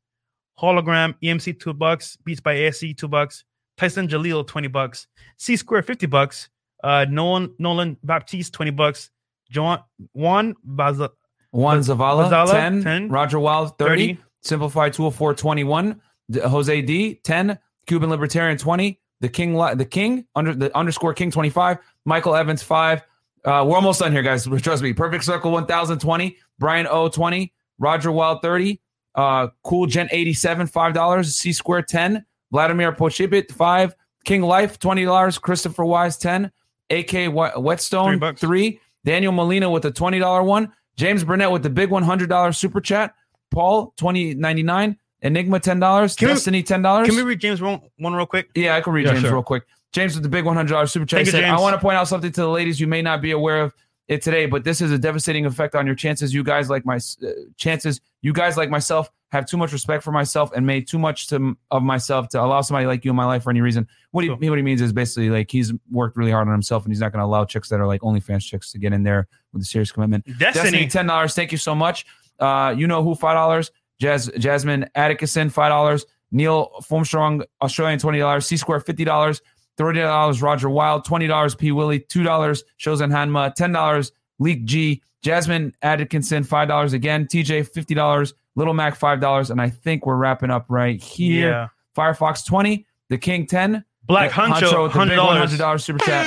Hologram, 0.58 1.14
EMC, 1.22 1.60
2 1.60 1.72
bucks. 1.74 2.16
Beats 2.24 2.40
by 2.40 2.54
ASC, 2.54 2.96
2 2.96 3.08
bucks. 3.08 3.44
Tyson 3.76 4.08
Jaleel, 4.08 4.46
20 4.46 4.68
bucks. 4.68 5.06
C 5.36 5.56
Square, 5.56 5.82
50 5.82 6.06
bucks. 6.06 6.48
Uh, 6.82 7.06
Nolan, 7.08 7.54
Nolan 7.58 7.96
Baptiste, 8.02 8.52
20 8.52 8.70
bucks. 8.72 9.10
John, 9.50 9.82
Juan 10.12 10.54
Baza, 10.64 11.10
Juan 11.58 11.80
Zavala, 11.80 12.30
Zavala, 12.30 12.50
10, 12.52 12.82
10. 12.84 13.08
Roger 13.08 13.38
Wild, 13.40 13.76
30, 13.78 14.14
30. 14.14 14.20
Simplified 14.42 14.92
204, 14.92 15.34
21, 15.34 16.00
D- 16.30 16.40
Jose 16.40 16.82
D, 16.82 17.14
10, 17.24 17.58
Cuban 17.86 18.08
Libertarian, 18.10 18.56
20, 18.56 19.00
the 19.20 19.28
King, 19.28 19.54
the 19.76 19.84
King, 19.84 20.24
under 20.36 20.54
the 20.54 20.76
underscore 20.76 21.12
King, 21.14 21.30
25, 21.32 21.78
Michael 22.04 22.36
Evans, 22.36 22.62
5. 22.62 23.02
Uh, 23.44 23.64
we're 23.66 23.74
almost 23.74 23.98
done 23.98 24.12
here, 24.12 24.22
guys. 24.22 24.46
Trust 24.62 24.82
me. 24.84 24.92
Perfect 24.92 25.24
Circle, 25.24 25.50
1020, 25.50 26.36
Brian 26.60 26.86
O, 26.88 27.08
20, 27.08 27.52
Roger 27.80 28.12
Wild, 28.12 28.40
30, 28.42 28.80
uh, 29.16 29.48
Cool 29.64 29.86
Gent, 29.86 30.10
87, 30.12 30.68
$5, 30.68 31.24
C 31.26 31.52
Square, 31.52 31.82
10, 31.82 32.24
Vladimir 32.52 32.92
Pochibit, 32.92 33.50
5, 33.50 33.94
King 34.24 34.42
Life, 34.42 34.78
$20, 34.78 35.40
Christopher 35.40 35.84
Wise, 35.84 36.16
10, 36.18 36.52
AK 36.90 37.10
Wh- 37.10 37.10
Three 37.10 37.60
Whetstone, 37.62 38.18
bucks. 38.20 38.40
3, 38.40 38.78
Daniel 39.04 39.32
Molina 39.32 39.68
with 39.68 39.84
a 39.86 39.90
$20 39.90 40.44
one, 40.44 40.72
James 40.98 41.24
Burnett 41.24 41.50
with 41.50 41.62
the 41.62 41.70
big 41.70 41.88
$100 41.88 42.54
super 42.56 42.80
chat. 42.82 43.14
Paul, 43.50 43.94
twenty 43.96 44.34
ninety 44.34 44.62
nine. 44.62 44.98
Enigma, 45.22 45.58
$10. 45.58 46.16
Can 46.16 46.28
we- 46.28 46.34
Destiny, 46.34 46.62
$10. 46.62 47.06
Can 47.06 47.16
we 47.16 47.22
read 47.22 47.40
James 47.40 47.60
one, 47.62 47.80
one 47.98 48.14
real 48.14 48.26
quick? 48.26 48.50
yeah, 48.54 48.76
I 48.76 48.80
can 48.80 48.92
read 48.92 49.06
Yeah, 49.06 49.12
James 49.12 49.22
sure. 49.22 49.32
real 49.32 49.42
quick. 49.42 49.64
James 49.92 50.14
with 50.14 50.22
the 50.22 50.28
big 50.28 50.44
$100 50.44 50.90
super 50.90 51.06
chat. 51.06 51.20
He 51.20 51.24
said, 51.24 51.40
James. 51.40 51.58
I 51.58 51.60
want 51.60 51.74
to 51.74 51.80
point 51.80 51.96
out 51.96 52.06
something 52.06 52.30
to 52.30 52.40
the 52.42 52.48
ladies 52.48 52.78
you 52.78 52.86
may 52.86 53.00
not 53.02 53.22
be 53.22 53.30
aware 53.30 53.62
of 53.62 53.74
it 54.06 54.22
today, 54.22 54.46
but 54.46 54.62
this 54.64 54.80
is 54.80 54.92
a 54.92 54.98
devastating 54.98 55.44
effect 55.46 55.74
on 55.74 55.86
your 55.86 55.94
chances. 55.96 56.32
You 56.34 56.44
guys 56.44 56.68
like 56.70 56.84
my 56.84 56.96
uh, 56.96 57.28
chances. 57.56 58.00
You 58.22 58.32
guys 58.32 58.56
like 58.56 58.70
myself 58.70 59.10
have 59.30 59.46
too 59.46 59.56
much 59.56 59.72
respect 59.72 60.02
for 60.02 60.12
myself 60.12 60.50
and 60.54 60.66
made 60.66 60.88
too 60.88 60.98
much 60.98 61.26
to, 61.28 61.56
of 61.70 61.82
myself 61.82 62.28
to 62.30 62.42
allow 62.42 62.60
somebody 62.62 62.86
like 62.86 63.04
you 63.04 63.10
in 63.10 63.16
my 63.16 63.26
life 63.26 63.42
for 63.42 63.50
any 63.50 63.60
reason. 63.60 63.86
What 64.10 64.24
he, 64.24 64.30
what 64.30 64.40
he 64.40 64.62
means 64.62 64.80
is 64.80 64.92
basically 64.92 65.30
like 65.30 65.50
he's 65.50 65.72
worked 65.90 66.16
really 66.16 66.30
hard 66.30 66.48
on 66.48 66.52
himself 66.52 66.84
and 66.84 66.92
he's 66.92 67.00
not 67.00 67.12
going 67.12 67.20
to 67.20 67.26
allow 67.26 67.44
chicks 67.44 67.68
that 67.68 67.80
are 67.80 67.86
like 67.86 68.00
OnlyFans 68.00 68.42
chicks 68.42 68.72
to 68.72 68.78
get 68.78 68.92
in 68.92 69.02
there 69.02 69.28
with 69.52 69.62
a 69.62 69.66
serious 69.66 69.92
commitment. 69.92 70.24
Destiny. 70.24 70.52
Destiny, 70.52 70.86
ten 70.88 71.06
dollars. 71.06 71.34
Thank 71.34 71.52
you 71.52 71.58
so 71.58 71.74
much. 71.74 72.06
Uh, 72.38 72.74
you 72.76 72.86
know 72.86 73.02
who? 73.02 73.14
Five 73.14 73.34
dollars. 73.34 73.70
Jazz, 74.00 74.30
Jasmine 74.38 74.88
Atticusson, 74.96 75.50
five 75.50 75.70
dollars. 75.70 76.06
Neil 76.30 76.70
Formstrong, 76.82 77.42
Australian, 77.62 77.98
twenty 77.98 78.18
dollars. 78.18 78.46
C 78.46 78.56
Square, 78.56 78.80
fifty 78.80 79.04
dollars. 79.04 79.42
Thirty 79.76 80.00
dollars. 80.00 80.40
Roger 80.40 80.70
Wild, 80.70 81.04
twenty 81.04 81.26
dollars. 81.26 81.54
P 81.54 81.72
Willie, 81.72 82.00
two 82.00 82.22
dollars. 82.22 82.64
Shows 82.76 83.00
Shozen 83.00 83.10
Hanma, 83.10 83.54
ten 83.54 83.72
dollars. 83.72 84.12
Leak 84.38 84.64
G, 84.64 85.02
Jasmine 85.22 85.74
Atkinson, 85.82 86.44
five 86.44 86.68
dollars 86.68 86.92
again. 86.92 87.26
TJ, 87.26 87.68
fifty 87.68 87.94
dollars. 87.94 88.34
Little 88.58 88.74
Mac, 88.74 88.96
five 88.96 89.20
dollars. 89.20 89.50
And 89.50 89.60
I 89.60 89.70
think 89.70 90.04
we're 90.04 90.16
wrapping 90.16 90.50
up 90.50 90.66
right 90.68 91.00
here. 91.00 91.50
Yeah. 91.50 91.68
Firefox, 91.96 92.44
twenty. 92.44 92.86
The 93.08 93.16
King, 93.16 93.46
ten. 93.46 93.84
Black 94.04 94.30
Huncho, 94.30 94.84
with 94.84 94.92
the 94.94 94.98
big 95.00 95.18
$100. 95.18 95.58
$100 95.58 95.80
super 95.82 95.98
chat. 96.04 96.26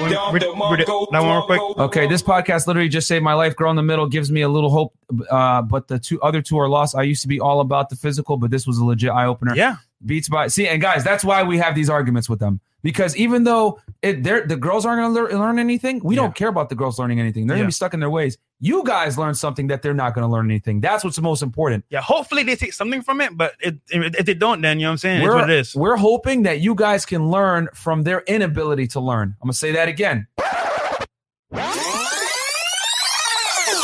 Read, 0.00 0.10
read 0.32 0.42
it- 0.42 0.48
read 0.58 0.80
it- 0.80 0.86
that 0.86 1.22
one 1.22 1.24
real 1.36 1.42
quick. 1.46 1.60
Okay, 1.78 2.06
this 2.08 2.22
podcast 2.22 2.66
literally 2.66 2.88
just 2.88 3.06
saved 3.06 3.22
my 3.24 3.32
life. 3.34 3.54
Girl 3.56 3.70
in 3.70 3.76
the 3.76 3.82
middle 3.82 4.06
gives 4.08 4.30
me 4.30 4.42
a 4.42 4.48
little 4.48 4.68
hope, 4.70 4.92
uh, 5.30 5.62
but 5.62 5.86
the 5.88 5.98
two 5.98 6.20
other 6.20 6.42
two 6.42 6.58
are 6.58 6.68
lost. 6.68 6.96
I 6.96 7.02
used 7.02 7.22
to 7.22 7.28
be 7.28 7.38
all 7.40 7.60
about 7.60 7.88
the 7.90 7.96
physical, 7.96 8.36
but 8.36 8.50
this 8.50 8.66
was 8.66 8.78
a 8.78 8.84
legit 8.84 9.10
eye 9.10 9.26
opener. 9.26 9.54
Yeah. 9.54 9.76
Beats 10.04 10.28
by 10.28 10.48
see, 10.48 10.66
and 10.68 10.82
guys, 10.82 11.04
that's 11.04 11.24
why 11.24 11.42
we 11.44 11.56
have 11.58 11.74
these 11.74 11.88
arguments 11.88 12.28
with 12.28 12.40
them 12.40 12.60
because 12.82 13.16
even 13.16 13.44
though 13.44 13.80
it, 14.02 14.22
they're 14.24 14.44
the 14.46 14.56
girls 14.56 14.84
aren't 14.84 15.00
going 15.00 15.14
to 15.14 15.32
lear, 15.32 15.38
learn 15.40 15.58
anything, 15.58 16.00
we 16.04 16.16
Yeah. 16.16 16.22
don't 16.22 16.34
care 16.34 16.48
about 16.48 16.68
the 16.68 16.74
girls 16.74 16.98
learning 16.98 17.20
anything. 17.20 17.46
They're 17.46 17.56
going 17.56 17.64
to 17.64 17.68
be 17.68 17.72
stuck 17.72 17.94
in 17.94 18.00
their 18.00 18.10
ways. 18.10 18.36
You 18.64 18.82
guys 18.82 19.18
learn 19.18 19.34
something 19.34 19.66
that 19.66 19.82
they're 19.82 19.92
not 19.92 20.14
going 20.14 20.26
to 20.26 20.32
learn 20.32 20.50
anything. 20.50 20.80
That's 20.80 21.04
what's 21.04 21.16
the 21.16 21.22
most 21.22 21.42
important. 21.42 21.84
Yeah, 21.90 22.00
hopefully 22.00 22.42
they 22.44 22.56
take 22.56 22.72
something 22.72 23.02
from 23.02 23.20
it, 23.20 23.36
but 23.36 23.52
it, 23.60 23.76
if 23.90 24.14
if 24.14 24.24
they 24.24 24.32
don't, 24.32 24.62
then 24.62 24.80
you 24.80 24.84
know 24.84 24.90
what 24.90 24.92
I'm 24.92 24.98
saying. 24.98 25.22
We're, 25.22 25.34
what 25.34 25.50
it 25.50 25.58
is. 25.58 25.74
we're 25.74 25.96
hoping 25.96 26.44
that 26.44 26.60
you 26.60 26.74
guys 26.74 27.04
can 27.04 27.30
learn 27.30 27.68
from 27.74 28.02
their 28.02 28.20
inability 28.22 28.86
to 28.88 29.00
learn. 29.00 29.36
I'm 29.42 29.48
going 29.48 29.52
to 29.52 29.58
say 29.58 29.72
that 29.72 29.88
again. 29.88 30.26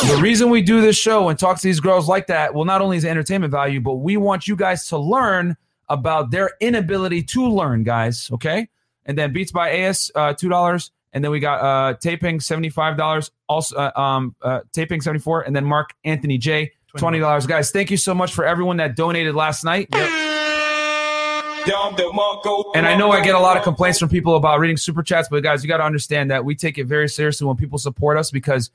The 0.07 0.19
reason 0.19 0.49
we 0.49 0.63
do 0.63 0.81
this 0.81 0.97
show 0.97 1.29
and 1.29 1.37
talk 1.37 1.57
to 1.57 1.63
these 1.63 1.79
girls 1.79 2.09
like 2.09 2.25
that, 2.27 2.55
well, 2.55 2.65
not 2.65 2.81
only 2.81 2.97
is 2.97 3.03
it 3.03 3.09
entertainment 3.09 3.51
value, 3.51 3.79
but 3.79 3.97
we 3.97 4.17
want 4.17 4.47
you 4.47 4.55
guys 4.55 4.87
to 4.87 4.97
learn 4.97 5.55
about 5.89 6.31
their 6.31 6.51
inability 6.59 7.21
to 7.21 7.47
learn, 7.47 7.83
guys. 7.83 8.31
Okay. 8.33 8.67
And 9.05 9.15
then 9.15 9.31
Beats 9.31 9.51
by 9.51 9.71
AS, 9.71 10.11
uh, 10.15 10.33
$2. 10.33 10.89
And 11.13 11.23
then 11.23 11.31
we 11.31 11.39
got 11.39 11.61
uh, 11.61 11.97
taping, 11.97 12.39
$75. 12.39 13.31
Also, 13.49 13.75
uh, 13.75 13.91
um, 13.99 14.35
uh, 14.41 14.61
taping, 14.71 15.01
74 15.01 15.41
And 15.41 15.55
then 15.55 15.65
Mark 15.65 15.91
Anthony 16.03 16.37
J, 16.37 16.71
$20. 16.95 17.47
Guys, 17.47 17.71
thank 17.71 17.91
you 17.91 17.97
so 17.97 18.13
much 18.13 18.33
for 18.33 18.45
everyone 18.45 18.77
that 18.77 18.95
donated 18.95 19.35
last 19.35 19.63
night. 19.63 19.89
And 22.75 22.87
I 22.87 22.95
know 22.95 23.11
I 23.11 23.23
get 23.23 23.35
a 23.35 23.39
lot 23.39 23.57
of 23.57 23.63
complaints 23.63 23.99
from 23.99 24.09
people 24.09 24.35
about 24.35 24.59
reading 24.59 24.77
super 24.77 25.03
chats, 25.03 25.29
but 25.29 25.43
guys, 25.43 25.63
you 25.63 25.67
got 25.67 25.77
to 25.77 25.83
understand 25.83 26.31
that 26.31 26.43
we 26.43 26.55
take 26.55 26.77
it 26.77 26.85
very 26.85 27.07
seriously 27.07 27.45
when 27.45 27.55
people 27.55 27.77
support 27.77 28.17
us 28.17 28.31
because 28.31 28.71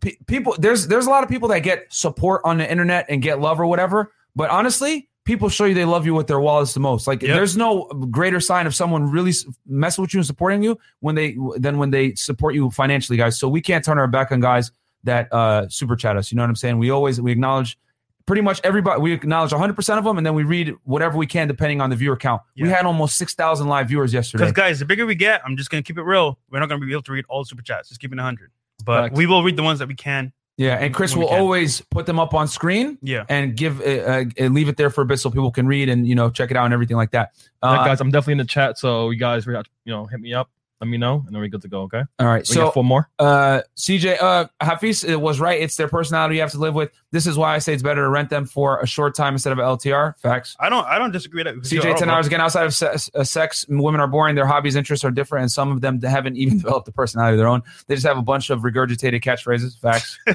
pe- 0.00 0.16
people 0.26 0.54
there's 0.58 0.88
there's 0.88 1.06
a 1.06 1.10
lot 1.10 1.24
of 1.24 1.30
people 1.30 1.48
that 1.48 1.60
get 1.60 1.86
support 1.88 2.42
on 2.44 2.58
the 2.58 2.70
internet 2.70 3.06
and 3.08 3.22
get 3.22 3.40
love 3.40 3.58
or 3.60 3.66
whatever, 3.66 4.12
but 4.36 4.50
honestly, 4.50 5.08
people 5.24 5.48
show 5.48 5.64
you 5.66 5.74
they 5.74 5.84
love 5.84 6.04
you 6.06 6.14
with 6.14 6.26
their 6.26 6.40
wallets 6.40 6.74
the 6.74 6.80
most. 6.80 7.06
Like 7.06 7.22
Yep. 7.22 7.36
there's 7.36 7.56
no 7.56 7.84
greater 8.10 8.40
sign 8.40 8.66
of 8.66 8.74
someone 8.74 9.10
really 9.10 9.32
messing 9.66 10.02
with 10.02 10.12
you 10.14 10.18
and 10.18 10.26
supporting 10.26 10.62
you 10.62 10.78
when 11.00 11.14
they 11.14 11.36
than 11.56 11.78
when 11.78 11.90
they 11.90 12.14
support 12.14 12.54
you 12.54 12.70
financially, 12.70 13.16
guys. 13.16 13.38
So 13.38 13.48
we 13.48 13.60
can't 13.60 13.84
turn 13.84 13.98
our 13.98 14.08
back 14.08 14.32
on 14.32 14.40
guys 14.40 14.72
that 15.04 15.32
uh 15.32 15.68
super 15.68 15.96
chat 15.96 16.16
us. 16.16 16.32
You 16.32 16.36
know 16.36 16.42
what 16.42 16.50
I'm 16.50 16.56
saying? 16.56 16.78
We 16.78 16.90
always 16.90 17.20
we 17.20 17.32
acknowledge 17.32 17.78
pretty 18.24 18.42
much 18.42 18.60
everybody 18.62 19.00
we 19.00 19.12
acknowledge 19.12 19.50
100% 19.50 19.98
of 19.98 20.04
them 20.04 20.16
and 20.16 20.24
then 20.24 20.34
we 20.34 20.44
read 20.44 20.72
whatever 20.84 21.18
we 21.18 21.26
can 21.26 21.48
depending 21.48 21.80
on 21.80 21.90
the 21.90 21.96
viewer 21.96 22.16
count 22.16 22.40
we 22.56 22.68
had 22.68 22.86
almost 22.86 23.16
6000 23.16 23.66
live 23.66 23.88
viewers 23.88 24.14
yesterday 24.14 24.44
Because 24.44 24.52
guys, 24.52 24.78
the 24.78 24.84
bigger 24.84 25.04
we 25.06 25.16
get, 25.16 25.42
I'm 25.44 25.56
just 25.56 25.70
gonna 25.70 25.82
keep 25.82 25.98
it 25.98 26.04
real. 26.04 26.38
We're 26.48 26.60
not 26.60 26.68
gonna 26.68 26.86
be 26.86 26.92
able 26.92 27.02
to 27.02 27.12
read 27.12 27.24
all 27.28 27.42
the 27.42 27.46
super 27.46 27.62
chats. 27.62 27.88
Just 27.88 28.00
keeping 28.00 28.18
it 28.18 28.22
100, 28.22 28.52
but 28.84 29.02
Facts. 29.08 29.18
we 29.18 29.26
will 29.26 29.42
read 29.42 29.56
the 29.56 29.64
ones 29.64 29.80
that 29.80 29.88
we 29.88 29.96
can. 29.96 30.32
Yeah 30.58 30.74
and 30.76 30.94
chris 30.94 31.16
will 31.16 31.28
always 31.28 31.80
put 31.90 32.04
them 32.06 32.18
up 32.20 32.34
on 32.34 32.46
screen 32.46 32.98
Yeah, 33.02 33.24
and 33.28 33.56
give 33.56 33.80
uh, 33.80 33.84
uh, 33.84 34.24
and 34.36 34.54
leave 34.54 34.68
it 34.68 34.76
there 34.76 34.90
for 34.90 35.02
a 35.02 35.06
bit 35.06 35.18
so 35.18 35.30
people 35.30 35.50
can 35.50 35.66
read 35.66 35.88
and 35.88 36.06
you 36.06 36.14
know 36.14 36.30
check 36.30 36.50
it 36.50 36.56
out 36.56 36.66
and 36.66 36.74
everything 36.74 36.96
like 36.96 37.10
that. 37.12 37.32
Uh, 37.62 37.76
Yeah, 37.78 37.86
guys, 37.86 38.00
I'm 38.00 38.10
definitely 38.10 38.32
in 38.32 38.38
the 38.38 38.44
chat, 38.44 38.78
so 38.78 39.10
you 39.10 39.18
guys, 39.18 39.46
you 39.46 39.62
know, 39.86 40.06
hit 40.06 40.20
me 40.20 40.34
up, 40.34 40.50
let 40.82 40.88
me 40.88 40.98
know, 40.98 41.22
and 41.24 41.32
then 41.34 41.40
we're 41.40 41.46
good 41.46 41.62
to 41.62 41.68
go. 41.68 41.82
Okay. 41.82 42.02
all 42.18 42.26
right 42.26 42.40
We 42.48 42.54
so 42.54 42.64
got 42.64 42.74
four 42.74 42.82
more. 42.84 43.08
uh 43.20 43.60
cj 43.76 44.20
uh 44.20 44.46
hafiz 44.60 45.04
was 45.06 45.38
right 45.38 45.60
it's 45.60 45.76
their 45.76 45.86
personality 45.88 46.34
you 46.34 46.40
have 46.40 46.50
to 46.50 46.58
live 46.58 46.74
with 46.74 46.90
this 47.12 47.26
is 47.26 47.38
why 47.38 47.54
i 47.54 47.58
say 47.58 47.72
it's 47.72 47.82
better 47.84 48.02
to 48.02 48.08
rent 48.08 48.30
them 48.30 48.46
for 48.46 48.80
a 48.80 48.86
short 48.86 49.14
time 49.14 49.34
instead 49.34 49.52
of 49.52 49.58
ltr 49.58 50.18
facts 50.18 50.56
I 50.58 50.68
don't, 50.68 50.84
I 50.86 50.98
don't 50.98 51.12
disagree 51.12 51.44
that. 51.44 51.54
CJ, 51.54 51.96
10 51.96 52.10
hours 52.10 52.26
again 52.26 52.40
outside 52.40 52.66
of 52.66 52.74
sex, 52.74 53.08
uh, 53.14 53.22
sex, 53.24 53.64
women 53.68 54.00
are 54.00 54.06
boring. 54.08 54.34
Their 54.34 54.46
hobbies, 54.46 54.74
interests 54.76 55.04
are 55.04 55.10
different, 55.10 55.42
and 55.42 55.52
some 55.52 55.70
of 55.70 55.80
them 55.80 56.00
haven't 56.02 56.36
even 56.36 56.58
developed 56.62 56.88
a 56.88 56.92
personality 56.92 57.34
of 57.34 57.38
their 57.38 57.48
own. 57.48 57.62
They 57.86 57.94
just 57.94 58.06
have 58.06 58.18
a 58.18 58.22
bunch 58.22 58.50
of 58.50 58.60
regurgitated 58.60 59.22
catchphrases. 59.22 59.78
Facts. 59.78 60.18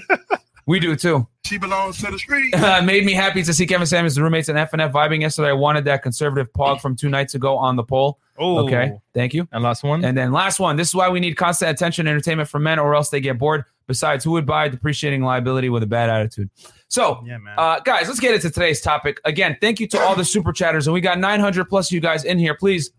we 0.67 0.79
do 0.79 0.95
too. 0.95 1.27
She 1.45 1.57
belongs 1.57 1.97
to 2.03 2.11
the 2.11 2.19
street. 2.19 2.53
Uh, 2.57 2.81
made 2.81 3.05
me 3.05 3.13
happy 3.13 3.41
to 3.43 3.53
see 3.53 3.65
Kevin 3.65 3.87
Samuels' 3.87 4.17
and 4.17 4.23
roommates 4.23 4.49
and 4.49 4.57
FNF 4.57 4.91
vibing 4.91 5.21
yesterday. 5.21 5.49
I 5.49 5.53
wanted 5.53 5.85
that 5.85 6.03
conservative 6.03 6.51
pog 6.53 6.81
from 6.81 6.95
two 6.95 7.07
nights 7.09 7.33
ago 7.35 7.57
on 7.57 7.75
the 7.77 7.83
poll. 7.83 8.19
Oh, 8.37 8.65
Okay, 8.65 8.91
thank 9.13 9.33
you. 9.33 9.47
And 9.51 9.63
last 9.63 9.83
one. 9.83 10.03
And 10.05 10.15
then 10.17 10.31
last 10.31 10.59
one. 10.59 10.75
This 10.75 10.89
is 10.89 10.95
why 10.95 11.09
we 11.09 11.19
need 11.19 11.35
constant 11.37 11.71
attention 11.71 12.05
and 12.07 12.13
entertainment 12.13 12.49
for 12.49 12.59
men, 12.59 12.77
or 12.79 12.93
else 12.93 13.09
they 13.09 13.19
get 13.21 13.39
bored. 13.39 13.63
Besides, 13.87 14.23
who 14.25 14.31
would 14.31 14.45
buy 14.45 14.67
depreciating 14.67 15.23
liability 15.23 15.69
with 15.69 15.81
a 15.81 15.87
bad 15.87 16.09
attitude? 16.09 16.49
So, 16.89 17.23
Yeah, 17.25 17.37
man. 17.37 17.55
uh, 17.57 17.79
guys, 17.79 18.07
let's 18.07 18.19
get 18.19 18.35
into 18.35 18.49
today's 18.49 18.81
topic. 18.81 19.19
Again, 19.25 19.57
thank 19.61 19.79
you 19.79 19.87
to 19.87 19.99
all 20.01 20.15
the 20.15 20.25
super 20.25 20.51
chatters, 20.51 20.87
and 20.87 20.93
we 20.93 20.99
got 21.01 21.17
900 21.19 21.65
plus 21.69 21.91
you 21.91 21.99
guys 22.01 22.25
in 22.25 22.37
here. 22.37 22.53
Please 22.53 22.91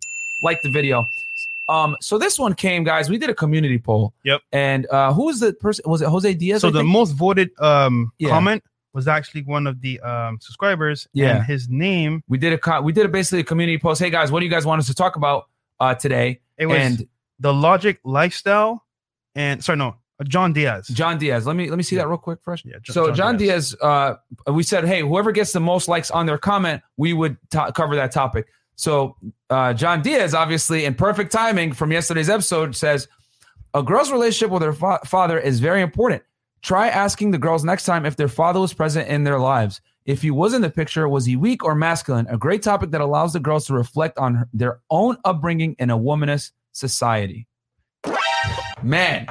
like 0.42 0.60
the 0.62 0.70
video. 0.70 1.06
Um, 1.68 1.96
so 2.00 2.16
this 2.18 2.38
one 2.38 2.54
came, 2.54 2.82
guys. 2.84 3.10
We 3.10 3.18
did 3.18 3.28
a 3.30 3.34
community 3.34 3.78
poll. 3.78 4.14
Yep. 4.24 4.40
And 4.52 4.86
uh, 4.90 5.12
who 5.12 5.26
was 5.26 5.40
the 5.40 5.52
person? 5.52 5.84
Was 5.86 6.00
it 6.02 6.08
Jose 6.08 6.32
Diaz? 6.34 6.62
so 6.62 6.68
I 6.68 6.70
the 6.70 6.78
think? 6.80 6.88
most 6.90 7.12
voted 7.12 7.50
um 7.60 8.10
Yeah. 8.18 8.30
comment 8.30 8.62
was 8.94 9.06
actually 9.06 9.42
one 9.42 9.66
of 9.66 9.80
the 9.82 10.00
um 10.00 10.38
subscribers. 10.40 11.06
Yeah. 11.12 11.36
and 11.36 11.44
his 11.44 11.68
name 11.68 12.22
we 12.28 12.38
did 12.38 12.52
a 12.54 12.58
co- 12.58 12.80
we 12.80 12.92
did 12.92 13.04
a 13.06 13.08
basically 13.08 13.40
a 13.40 13.44
community 13.44 13.78
post. 13.78 14.00
Hey 14.00 14.10
guys, 14.10 14.32
what 14.32 14.40
do 14.40 14.46
you 14.46 14.50
guys 14.50 14.64
want 14.64 14.78
us 14.80 14.86
to 14.86 14.94
talk 14.94 15.16
about 15.16 15.48
uh, 15.78 15.94
today? 15.94 16.40
it 16.56 16.66
was 16.66 16.78
and 16.78 17.08
the 17.38 17.52
Logic 17.52 18.00
Lifestyle, 18.02 18.84
and 19.36 19.62
sorry, 19.62 19.76
no, 19.78 19.94
John 20.26 20.52
Diaz. 20.52 20.88
John 20.88 21.18
Diaz. 21.18 21.46
Let 21.46 21.54
me 21.54 21.68
let 21.70 21.76
me 21.76 21.84
see 21.84 21.94
that 21.96 22.08
real 22.08 22.18
quick 22.18 22.40
first. 22.42 22.64
Yeah, 22.64 22.76
Jo- 22.82 22.92
so 22.92 23.06
John 23.08 23.14
John 23.16 23.36
Diaz. 23.36 23.70
Diaz, 23.80 24.16
uh, 24.46 24.52
we 24.52 24.62
said, 24.64 24.84
hey, 24.86 25.02
whoever 25.02 25.30
gets 25.32 25.52
the 25.52 25.60
most 25.60 25.86
likes 25.86 26.10
on 26.10 26.26
their 26.26 26.38
comment, 26.38 26.82
we 26.96 27.12
would 27.12 27.36
to- 27.50 27.70
cover 27.76 27.94
that 27.96 28.10
topic. 28.10 28.46
So 28.78 29.16
uh, 29.50 29.74
John 29.74 30.02
Diaz, 30.02 30.34
obviously 30.34 30.84
in 30.84 30.94
perfect 30.94 31.32
timing 31.32 31.72
from 31.72 31.90
yesterday's 31.90 32.30
episode, 32.30 32.76
says 32.76 33.08
a 33.74 33.82
girl's 33.82 34.12
relationship 34.12 34.52
with 34.52 34.62
her 34.62 34.72
fa- 34.72 35.00
father 35.04 35.36
is 35.36 35.58
very 35.58 35.82
important. 35.82 36.22
Try 36.62 36.88
asking 36.88 37.32
the 37.32 37.38
girls 37.38 37.64
next 37.64 37.84
time 37.84 38.06
if 38.06 38.14
their 38.14 38.28
father 38.28 38.60
was 38.60 38.72
present 38.72 39.08
in 39.08 39.24
their 39.24 39.40
lives. 39.40 39.80
If 40.06 40.22
he 40.22 40.30
was 40.30 40.54
in 40.54 40.62
the 40.62 40.70
picture, 40.70 41.08
was 41.08 41.26
he 41.26 41.34
weak 41.34 41.64
or 41.64 41.74
masculine? 41.74 42.28
A 42.30 42.38
great 42.38 42.62
topic 42.62 42.92
that 42.92 43.00
allows 43.00 43.32
the 43.32 43.40
girls 43.40 43.66
to 43.66 43.74
reflect 43.74 44.16
on 44.16 44.36
her- 44.36 44.48
their 44.52 44.78
own 44.90 45.16
upbringing 45.24 45.74
in 45.80 45.90
a 45.90 45.98
womanist 45.98 46.52
society. 46.70 47.48
Man, 48.80 49.26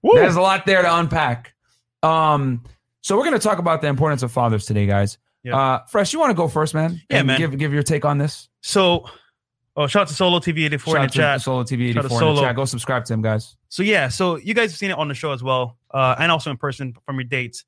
Woo! 0.00 0.14
there's 0.14 0.36
a 0.36 0.40
lot 0.40 0.64
there 0.64 0.80
to 0.80 0.96
unpack. 0.96 1.52
Um, 2.02 2.64
so 3.02 3.14
we're 3.14 3.24
going 3.24 3.38
to 3.38 3.46
talk 3.46 3.58
about 3.58 3.82
the 3.82 3.88
importance 3.88 4.22
of 4.22 4.32
fathers 4.32 4.64
today, 4.64 4.86
guys. 4.86 5.18
Yeah. 5.46 5.56
Uh, 5.56 5.84
Fresh, 5.86 6.12
you 6.12 6.18
want 6.18 6.30
to 6.30 6.34
go 6.34 6.48
first, 6.48 6.74
man? 6.74 7.00
Yeah, 7.08 7.22
man. 7.22 7.38
Give 7.38 7.56
give 7.56 7.72
your 7.72 7.84
take 7.84 8.04
on 8.04 8.18
this. 8.18 8.48
So, 8.62 9.08
oh, 9.76 9.86
shout 9.86 10.02
out 10.02 10.08
to 10.08 10.14
Solo 10.14 10.40
TV 10.40 10.64
84 10.64 10.96
in 10.96 11.02
the 11.02 11.08
to 11.08 11.14
chat. 11.14 11.40
Solo 11.40 11.62
TV 11.62 11.90
84 11.90 12.02
to 12.20 12.26
in 12.26 12.34
the 12.34 12.40
chat. 12.42 12.56
Go 12.56 12.64
subscribe 12.64 13.04
to 13.04 13.14
him, 13.14 13.22
guys. 13.22 13.56
So 13.68 13.84
yeah, 13.84 14.08
so 14.08 14.36
you 14.38 14.54
guys 14.54 14.72
have 14.72 14.78
seen 14.78 14.90
it 14.90 14.98
on 14.98 15.06
the 15.06 15.14
show 15.14 15.30
as 15.30 15.44
well, 15.44 15.78
uh, 15.92 16.16
and 16.18 16.32
also 16.32 16.50
in 16.50 16.56
person 16.56 16.96
from 17.04 17.14
your 17.16 17.24
dates. 17.24 17.64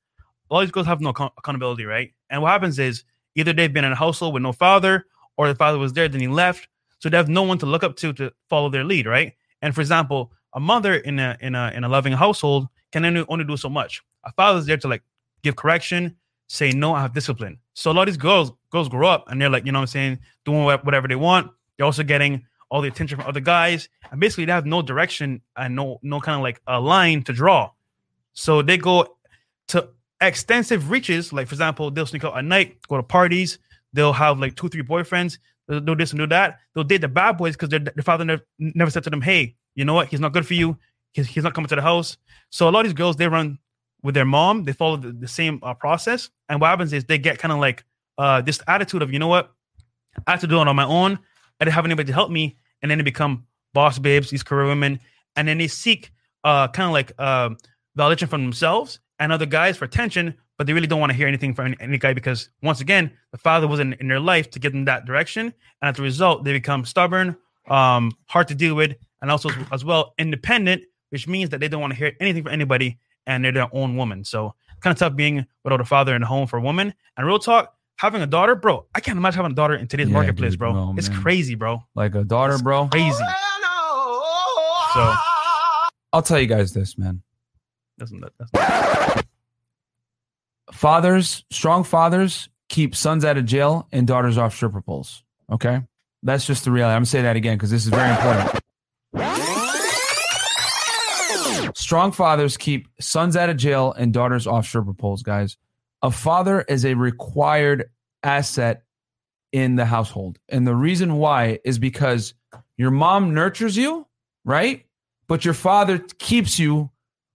A 0.50 0.54
lot 0.54 0.62
of 0.62 0.66
these 0.66 0.72
girls 0.72 0.86
have 0.88 1.00
no 1.00 1.10
account- 1.10 1.34
accountability, 1.38 1.84
right? 1.84 2.12
And 2.30 2.42
what 2.42 2.48
happens 2.50 2.80
is 2.80 3.04
either 3.36 3.52
they've 3.52 3.72
been 3.72 3.84
in 3.84 3.92
a 3.92 3.96
household 3.96 4.34
with 4.34 4.42
no 4.42 4.52
father, 4.52 5.06
or 5.36 5.46
the 5.46 5.54
father 5.54 5.78
was 5.78 5.92
there, 5.92 6.08
then 6.08 6.20
he 6.20 6.26
left, 6.26 6.66
so 6.98 7.08
they 7.08 7.16
have 7.16 7.28
no 7.28 7.44
one 7.44 7.58
to 7.58 7.66
look 7.66 7.84
up 7.84 7.94
to 7.98 8.12
to 8.14 8.32
follow 8.48 8.70
their 8.70 8.82
lead, 8.82 9.06
right? 9.06 9.34
And 9.62 9.72
for 9.72 9.82
example, 9.82 10.32
a 10.52 10.58
mother 10.58 10.94
in 10.94 11.20
a 11.20 11.36
in 11.40 11.54
a 11.54 11.70
in 11.76 11.84
a 11.84 11.88
loving 11.88 12.14
household 12.14 12.66
can 12.90 13.04
only, 13.04 13.24
only 13.28 13.44
do 13.44 13.56
so 13.56 13.68
much. 13.68 14.02
A 14.24 14.32
father's 14.32 14.66
there 14.66 14.78
to 14.78 14.88
like 14.88 15.02
give 15.44 15.54
correction, 15.54 16.16
say 16.48 16.70
no, 16.72 16.94
I 16.94 17.02
have 17.02 17.14
discipline. 17.14 17.58
So 17.74 17.90
a 17.90 17.92
lot 17.92 18.02
of 18.02 18.14
these 18.14 18.16
girls 18.16 18.52
girls 18.70 18.88
grow 18.88 19.08
up 19.08 19.30
and 19.30 19.40
they're 19.40 19.50
like, 19.50 19.64
you 19.64 19.72
know 19.72 19.78
what 19.78 19.84
I'm 19.84 19.88
saying, 19.88 20.18
doing 20.44 20.64
whatever 20.64 21.06
they 21.06 21.14
want. 21.14 21.52
They're 21.76 21.86
also 21.86 22.02
getting 22.02 22.44
all 22.70 22.82
the 22.82 22.88
attention 22.88 23.18
from 23.18 23.26
other 23.26 23.40
guys, 23.40 23.88
and 24.10 24.20
basically 24.20 24.44
they 24.44 24.52
have 24.52 24.66
no 24.66 24.82
direction 24.82 25.40
and 25.56 25.74
no 25.74 26.00
no 26.02 26.20
kind 26.20 26.36
of 26.36 26.42
like 26.42 26.60
a 26.66 26.80
line 26.80 27.22
to 27.24 27.32
draw. 27.32 27.70
So 28.32 28.62
they 28.62 28.76
go 28.76 29.16
to 29.68 29.88
extensive 30.20 30.90
reaches. 30.90 31.32
Like 31.32 31.48
for 31.48 31.54
example, 31.54 31.90
they'll 31.90 32.06
sneak 32.06 32.24
out 32.24 32.36
at 32.36 32.44
night, 32.44 32.78
go 32.88 32.96
to 32.96 33.02
parties. 33.02 33.58
They'll 33.92 34.12
have 34.12 34.38
like 34.38 34.54
two, 34.54 34.68
three 34.68 34.82
boyfriends. 34.82 35.38
They'll 35.66 35.80
do 35.80 35.94
this 35.94 36.10
and 36.10 36.18
do 36.18 36.26
that. 36.28 36.58
They'll 36.74 36.84
date 36.84 37.00
the 37.00 37.08
bad 37.08 37.38
boys 37.38 37.54
because 37.54 37.68
their 37.70 37.80
their 37.80 38.02
father 38.02 38.24
never, 38.24 38.42
never 38.58 38.90
said 38.90 39.04
to 39.04 39.10
them, 39.10 39.22
"Hey, 39.22 39.54
you 39.74 39.84
know 39.84 39.94
what? 39.94 40.08
He's 40.08 40.20
not 40.20 40.32
good 40.32 40.46
for 40.46 40.54
you. 40.54 40.76
He's, 41.12 41.26
he's 41.26 41.44
not 41.44 41.54
coming 41.54 41.68
to 41.68 41.76
the 41.76 41.82
house." 41.82 42.16
So 42.50 42.68
a 42.68 42.70
lot 42.70 42.80
of 42.80 42.86
these 42.86 42.94
girls 42.94 43.16
they 43.16 43.28
run 43.28 43.58
with 44.02 44.14
their 44.14 44.24
mom. 44.24 44.64
They 44.64 44.72
follow 44.72 44.96
the, 44.96 45.12
the 45.12 45.28
same 45.28 45.60
uh, 45.62 45.74
process, 45.74 46.30
and 46.48 46.60
what 46.60 46.68
happens 46.68 46.92
is 46.92 47.04
they 47.04 47.18
get 47.18 47.38
kind 47.38 47.52
of 47.52 47.58
like 47.58 47.84
uh, 48.18 48.40
this 48.42 48.60
attitude 48.66 49.02
of, 49.02 49.12
you 49.12 49.18
know 49.18 49.28
what? 49.28 49.52
I 50.26 50.32
have 50.32 50.40
to 50.40 50.46
do 50.46 50.60
it 50.60 50.68
on 50.68 50.76
my 50.76 50.84
own. 50.84 51.18
I 51.60 51.64
didn't 51.64 51.74
have 51.74 51.84
anybody 51.84 52.06
to 52.08 52.12
help 52.12 52.30
me, 52.30 52.56
and 52.82 52.90
then 52.90 52.98
they 52.98 53.04
become 53.04 53.46
boss 53.74 53.98
babes, 53.98 54.30
these 54.30 54.42
career 54.42 54.66
women, 54.66 55.00
and 55.36 55.46
then 55.46 55.58
they 55.58 55.68
seek 55.68 56.12
uh, 56.44 56.68
kind 56.68 56.86
of 56.86 56.92
like 56.92 57.12
uh, 57.18 57.50
validation 57.96 58.28
from 58.28 58.42
themselves 58.42 59.00
and 59.18 59.32
other 59.32 59.46
guys 59.46 59.76
for 59.76 59.84
attention, 59.84 60.34
but 60.56 60.66
they 60.66 60.72
really 60.72 60.86
don't 60.86 61.00
want 61.00 61.10
to 61.10 61.16
hear 61.16 61.28
anything 61.28 61.54
from 61.54 61.66
any, 61.66 61.76
any 61.80 61.98
guy 61.98 62.12
because 62.12 62.50
once 62.62 62.80
again, 62.80 63.10
the 63.32 63.38
father 63.38 63.66
wasn't 63.66 63.94
in 64.00 64.08
their 64.08 64.20
life 64.20 64.50
to 64.50 64.58
get 64.58 64.72
them 64.72 64.84
that 64.84 65.04
direction, 65.04 65.52
and 65.82 65.88
as 65.88 65.98
a 65.98 66.02
result, 66.02 66.44
they 66.44 66.52
become 66.52 66.84
stubborn, 66.84 67.36
um, 67.68 68.12
hard 68.26 68.48
to 68.48 68.54
deal 68.54 68.74
with, 68.74 68.94
and 69.20 69.30
also 69.30 69.50
as 69.72 69.84
well 69.84 70.14
independent, 70.18 70.82
which 71.10 71.26
means 71.26 71.50
that 71.50 71.60
they 71.60 71.68
don't 71.68 71.80
want 71.80 71.92
to 71.92 71.98
hear 71.98 72.12
anything 72.20 72.42
from 72.42 72.52
anybody, 72.52 72.98
and 73.28 73.44
they're 73.44 73.52
their 73.52 73.68
own 73.72 73.96
woman. 73.96 74.24
So 74.24 74.54
kind 74.80 74.92
of 74.92 74.98
tough 74.98 75.14
being 75.14 75.46
without 75.62 75.80
a 75.80 75.84
father 75.84 76.14
in 76.16 76.22
the 76.22 76.26
home 76.26 76.46
for 76.48 76.56
a 76.56 76.60
woman. 76.62 76.94
And 77.16 77.26
real 77.26 77.38
talk, 77.38 77.74
having 77.96 78.22
a 78.22 78.26
daughter, 78.26 78.54
bro, 78.56 78.86
I 78.94 79.00
can't 79.00 79.16
imagine 79.18 79.36
having 79.36 79.52
a 79.52 79.54
daughter 79.54 79.74
in 79.74 79.86
today's 79.86 80.08
Yeah, 80.08 80.14
marketplace, 80.14 80.52
dude. 80.52 80.58
bro. 80.60 80.74
Oh, 80.76 80.94
it's 80.96 81.08
crazy, 81.08 81.54
bro. 81.54 81.82
Like 81.94 82.14
a 82.16 82.24
daughter, 82.24 82.54
It's 82.54 82.62
bro. 82.62 82.88
Crazy. 82.88 83.10
So 84.94 85.14
I'll 86.12 86.22
tell 86.22 86.40
you 86.40 86.46
guys 86.46 86.72
this, 86.72 86.96
man. 86.96 87.22
that's, 87.98 88.12
that's 88.52 89.22
Fathers, 90.72 91.44
strong 91.50 91.82
fathers, 91.84 92.48
keep 92.68 92.94
sons 92.94 93.24
out 93.24 93.36
of 93.36 93.44
jail 93.46 93.88
and 93.92 94.06
daughters 94.06 94.36
off 94.38 94.54
stripper 94.54 94.80
poles. 94.82 95.22
Okay, 95.50 95.80
that's 96.22 96.46
just 96.46 96.64
the 96.64 96.70
reality. 96.70 96.94
I'm 96.94 97.00
gonna 97.00 97.06
say 97.06 97.22
that 97.22 97.36
again 97.36 97.56
because 97.56 97.70
this 97.70 97.84
is 97.84 97.88
very 97.90 98.10
important. 98.10 98.60
Strong 101.88 102.12
fathers 102.12 102.58
keep 102.58 102.86
sons 103.00 103.34
out 103.34 103.48
of 103.48 103.56
jail 103.56 103.94
and 103.96 104.12
daughters 104.12 104.46
off 104.46 104.66
stripper 104.66 104.92
poles, 104.92 105.22
guys. 105.22 105.56
A 106.02 106.10
father 106.10 106.60
is 106.68 106.84
a 106.84 106.92
required 106.92 107.88
asset 108.22 108.82
in 109.52 109.76
the 109.76 109.86
household. 109.86 110.38
And 110.50 110.66
the 110.66 110.74
reason 110.74 111.14
why 111.14 111.60
is 111.64 111.78
because 111.78 112.34
your 112.76 112.90
mom 112.90 113.32
nurtures 113.32 113.74
you, 113.74 114.06
right? 114.44 114.84
But 115.28 115.46
your 115.46 115.54
father 115.54 115.98
keeps 116.18 116.58
you 116.58 116.90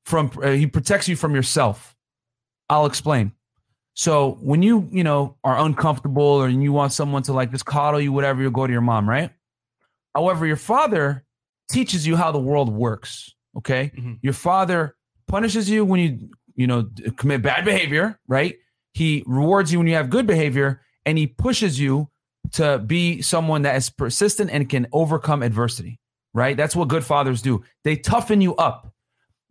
from, 0.05 0.29
uh, 0.43 0.51
he 0.51 0.67
protects 0.67 1.07
you 1.07 1.15
from 1.15 1.33
yourself. 1.33 1.95
I'll 2.69 2.85
explain. 2.85 3.31
So 3.95 4.37
when 4.39 4.61
you, 4.61 4.87
you 4.91 5.03
know, 5.03 5.35
are 5.43 5.57
uncomfortable 5.65 6.21
or 6.21 6.47
you 6.47 6.71
want 6.71 6.93
someone 6.93 7.23
to 7.23 7.33
like 7.33 7.49
just 7.49 7.65
coddle 7.65 7.99
you, 7.99 8.13
whatever, 8.13 8.43
you'll 8.43 8.51
go 8.51 8.67
to 8.67 8.71
your 8.71 8.81
mom, 8.81 9.09
right? 9.09 9.31
However, 10.13 10.45
your 10.45 10.57
father 10.57 11.25
teaches 11.71 12.05
you 12.05 12.15
how 12.15 12.31
the 12.31 12.37
world 12.37 12.71
works. 12.71 13.33
Okay. 13.57 13.91
Mhm. 13.97 14.19
Your 14.21 14.33
father 14.33 14.95
punishes 15.27 15.69
you 15.69 15.85
when 15.85 15.99
you, 15.99 16.29
you 16.55 16.67
know, 16.67 16.89
commit 17.17 17.41
bad 17.41 17.65
behavior, 17.65 18.19
right? 18.27 18.55
He 18.93 19.23
rewards 19.25 19.71
you 19.71 19.79
when 19.79 19.87
you 19.87 19.95
have 19.95 20.09
good 20.09 20.27
behavior 20.27 20.81
and 21.05 21.17
he 21.17 21.27
pushes 21.27 21.79
you 21.79 22.09
to 22.53 22.77
be 22.79 23.21
someone 23.21 23.61
that 23.63 23.75
is 23.75 23.89
persistent 23.89 24.51
and 24.51 24.69
can 24.69 24.87
overcome 24.91 25.41
adversity, 25.43 25.99
right? 26.33 26.55
That's 26.57 26.75
what 26.75 26.87
good 26.89 27.03
fathers 27.03 27.41
do. 27.41 27.63
They 27.83 27.95
toughen 27.95 28.41
you 28.41 28.55
up 28.55 28.93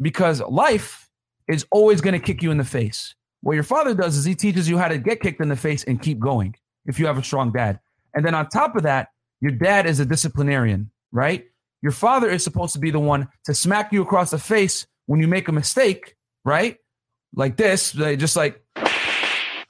because 0.01 0.41
life 0.43 1.09
is 1.49 1.67
always 1.73 2.01
going 2.01 2.13
to 2.15 2.25
kick 2.25 2.43
you 2.43 2.51
in 2.51 2.59
the 2.59 2.65
face. 2.65 3.15
What 3.41 3.55
your 3.55 3.65
father 3.65 3.95
does 3.95 4.17
is 4.17 4.25
he 4.25 4.35
teaches 4.37 4.69
you 4.69 4.79
how 4.79 4.89
to 4.89 4.99
get 4.99 5.21
kicked 5.21 5.41
in 5.41 5.49
the 5.49 5.57
face 5.57 5.83
and 5.85 6.01
keep 6.01 6.19
going 6.21 6.55
if 6.87 6.99
you 7.01 7.07
have 7.07 7.19
a 7.19 7.25
strong 7.25 7.51
dad. 7.53 7.81
And 8.15 8.25
then 8.25 8.35
on 8.35 8.49
top 8.49 8.77
of 8.77 8.83
that, 8.85 9.09
your 9.41 9.53
dad 9.53 9.87
is 9.87 9.99
a 9.99 10.07
disciplinarian, 10.07 10.91
right? 11.11 11.47
Your 11.83 11.93
father 11.93 12.31
is 12.31 12.45
supposed 12.45 12.73
to 12.75 12.79
be 12.79 12.91
the 12.91 13.01
one 13.01 13.29
to 13.45 13.55
smack 13.55 13.93
you 13.93 14.03
across 14.03 14.31
the 14.31 14.39
face 14.39 14.87
when 15.07 15.21
you 15.21 15.29
make 15.29 15.49
a 15.49 15.53
mistake, 15.53 16.17
right? 16.45 16.77
Like 17.35 17.57
this, 17.57 17.93
just 17.93 18.37
like 18.37 18.63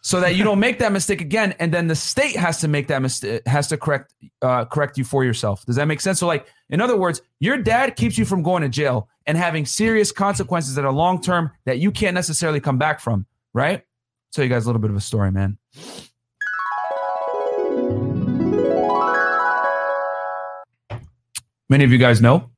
so 0.03 0.21
that 0.21 0.35
you 0.35 0.43
don't 0.43 0.59
make 0.59 0.81
that 0.81 0.93
mistake 0.93 1.21
again 1.21 1.55
and 1.61 1.73
then 1.73 1.87
the 1.87 1.95
state 1.95 2.37
has 2.37 2.61
to 2.61 2.69
make 2.69 2.89
that 2.89 3.01
mistake 3.01 3.47
has 3.47 3.69
to 3.69 3.77
correct 3.77 4.13
uh, 4.43 4.65
correct 4.65 4.99
you 4.99 5.05
for 5.05 5.25
yourself. 5.25 5.65
Does 5.65 5.77
that 5.77 5.87
make 5.87 6.01
sense? 6.01 6.19
So 6.19 6.27
like 6.27 6.47
in 6.71 6.81
other 6.81 6.97
words 6.97 7.23
your 7.41 7.57
dad 7.57 7.97
keeps 7.97 8.19
you 8.19 8.25
from 8.25 8.43
going 8.43 8.63
to 8.63 8.69
jail 8.69 9.09
and 9.27 9.39
having 9.39 9.65
serious 9.65 10.11
consequences 10.11 10.75
that 10.75 10.85
are 10.85 10.93
long 10.93 11.23
term 11.23 11.53
that 11.65 11.79
you 11.79 11.93
can't 11.93 12.15
necessarily 12.15 12.61
come 12.61 12.79
back 12.79 13.01
from 13.01 13.27
right? 13.55 13.83
Tell 14.33 14.45
you 14.45 14.51
guys 14.51 14.65
a 14.65 14.69
little 14.69 14.83
bit 14.83 14.91
of 14.91 14.97
a 14.97 15.01
story 15.01 15.31
man 15.31 15.57
many 21.73 21.85
of 21.85 21.93
you 21.93 21.99
guys 21.99 22.21
know 22.21 22.51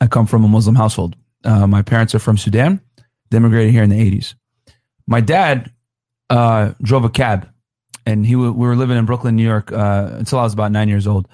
i 0.00 0.06
come 0.06 0.26
from 0.26 0.44
a 0.44 0.48
muslim 0.48 0.74
household 0.74 1.16
uh, 1.44 1.66
my 1.66 1.82
parents 1.82 2.14
are 2.14 2.18
from 2.26 2.36
sudan 2.36 2.80
they 3.30 3.36
immigrated 3.36 3.72
here 3.72 3.82
in 3.82 3.90
the 3.90 4.10
80s 4.10 4.34
my 5.06 5.20
dad 5.20 5.72
uh, 6.30 6.72
drove 6.80 7.04
a 7.04 7.10
cab, 7.10 7.48
and 8.06 8.24
he 8.24 8.34
w- 8.34 8.52
we 8.52 8.66
were 8.66 8.76
living 8.76 8.96
in 8.96 9.04
Brooklyn, 9.04 9.34
New 9.36 9.42
York, 9.46 9.72
uh, 9.72 10.10
until 10.12 10.38
I 10.38 10.44
was 10.44 10.54
about 10.54 10.72
nine 10.72 10.88
years 10.88 11.06
old. 11.06 11.28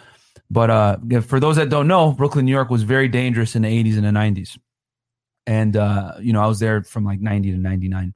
But 0.50 0.70
uh, 0.70 0.96
for 1.20 1.38
those 1.38 1.56
that 1.56 1.68
don't 1.68 1.86
know, 1.86 2.12
Brooklyn, 2.12 2.46
New 2.46 2.52
York 2.52 2.70
was 2.70 2.82
very 2.82 3.08
dangerous 3.08 3.54
in 3.54 3.62
the 3.62 3.68
'80s 3.68 3.96
and 3.96 4.04
the 4.04 4.18
'90s, 4.18 4.58
and 5.46 5.76
uh, 5.76 6.14
you 6.20 6.32
know 6.32 6.42
I 6.42 6.46
was 6.46 6.58
there 6.58 6.82
from 6.82 7.04
like 7.04 7.20
'90 7.20 7.52
to 7.52 7.58
'99. 7.58 8.14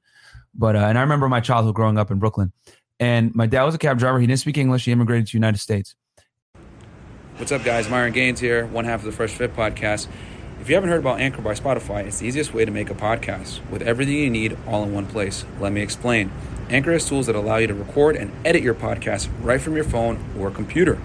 But 0.55 0.75
uh, 0.75 0.79
and 0.79 0.97
I 0.97 1.01
remember 1.01 1.29
my 1.29 1.39
childhood 1.41 1.75
growing 1.75 1.99
up 1.99 2.09
in 2.09 2.17
Brooklyn, 2.17 2.51
and 2.99 3.33
my 3.35 3.45
dad 3.45 3.63
was 3.63 3.75
a 3.75 3.77
cab 3.77 3.99
driver. 3.99 4.19
He 4.19 4.25
didn't 4.25 4.39
speak 4.39 4.57
English. 4.57 4.85
He 4.85 4.91
immigrated 4.91 5.27
to 5.27 5.31
the 5.33 5.37
United 5.37 5.59
States. 5.59 5.95
What's 7.41 7.51
up, 7.51 7.63
guys? 7.63 7.89
Myron 7.89 8.13
Gaines 8.13 8.39
here, 8.39 8.67
one 8.67 8.85
half 8.85 8.99
of 8.99 9.05
the 9.07 9.11
Fresh 9.11 9.31
Fit 9.31 9.55
podcast. 9.55 10.07
If 10.61 10.69
you 10.69 10.75
haven't 10.75 10.91
heard 10.91 10.99
about 10.99 11.19
Anchor 11.19 11.41
by 11.41 11.55
Spotify, 11.55 12.05
it's 12.05 12.19
the 12.19 12.27
easiest 12.27 12.53
way 12.53 12.65
to 12.65 12.69
make 12.69 12.91
a 12.91 12.93
podcast 12.93 13.67
with 13.71 13.81
everything 13.81 14.13
you 14.13 14.29
need 14.29 14.55
all 14.67 14.83
in 14.83 14.93
one 14.93 15.07
place. 15.07 15.43
Let 15.59 15.71
me 15.71 15.81
explain. 15.81 16.31
Anchor 16.69 16.91
has 16.91 17.09
tools 17.09 17.25
that 17.25 17.35
allow 17.35 17.57
you 17.57 17.65
to 17.65 17.73
record 17.73 18.15
and 18.15 18.31
edit 18.45 18.61
your 18.61 18.75
podcast 18.75 19.27
right 19.41 19.59
from 19.59 19.75
your 19.75 19.85
phone 19.85 20.23
or 20.37 20.51
computer. 20.51 20.97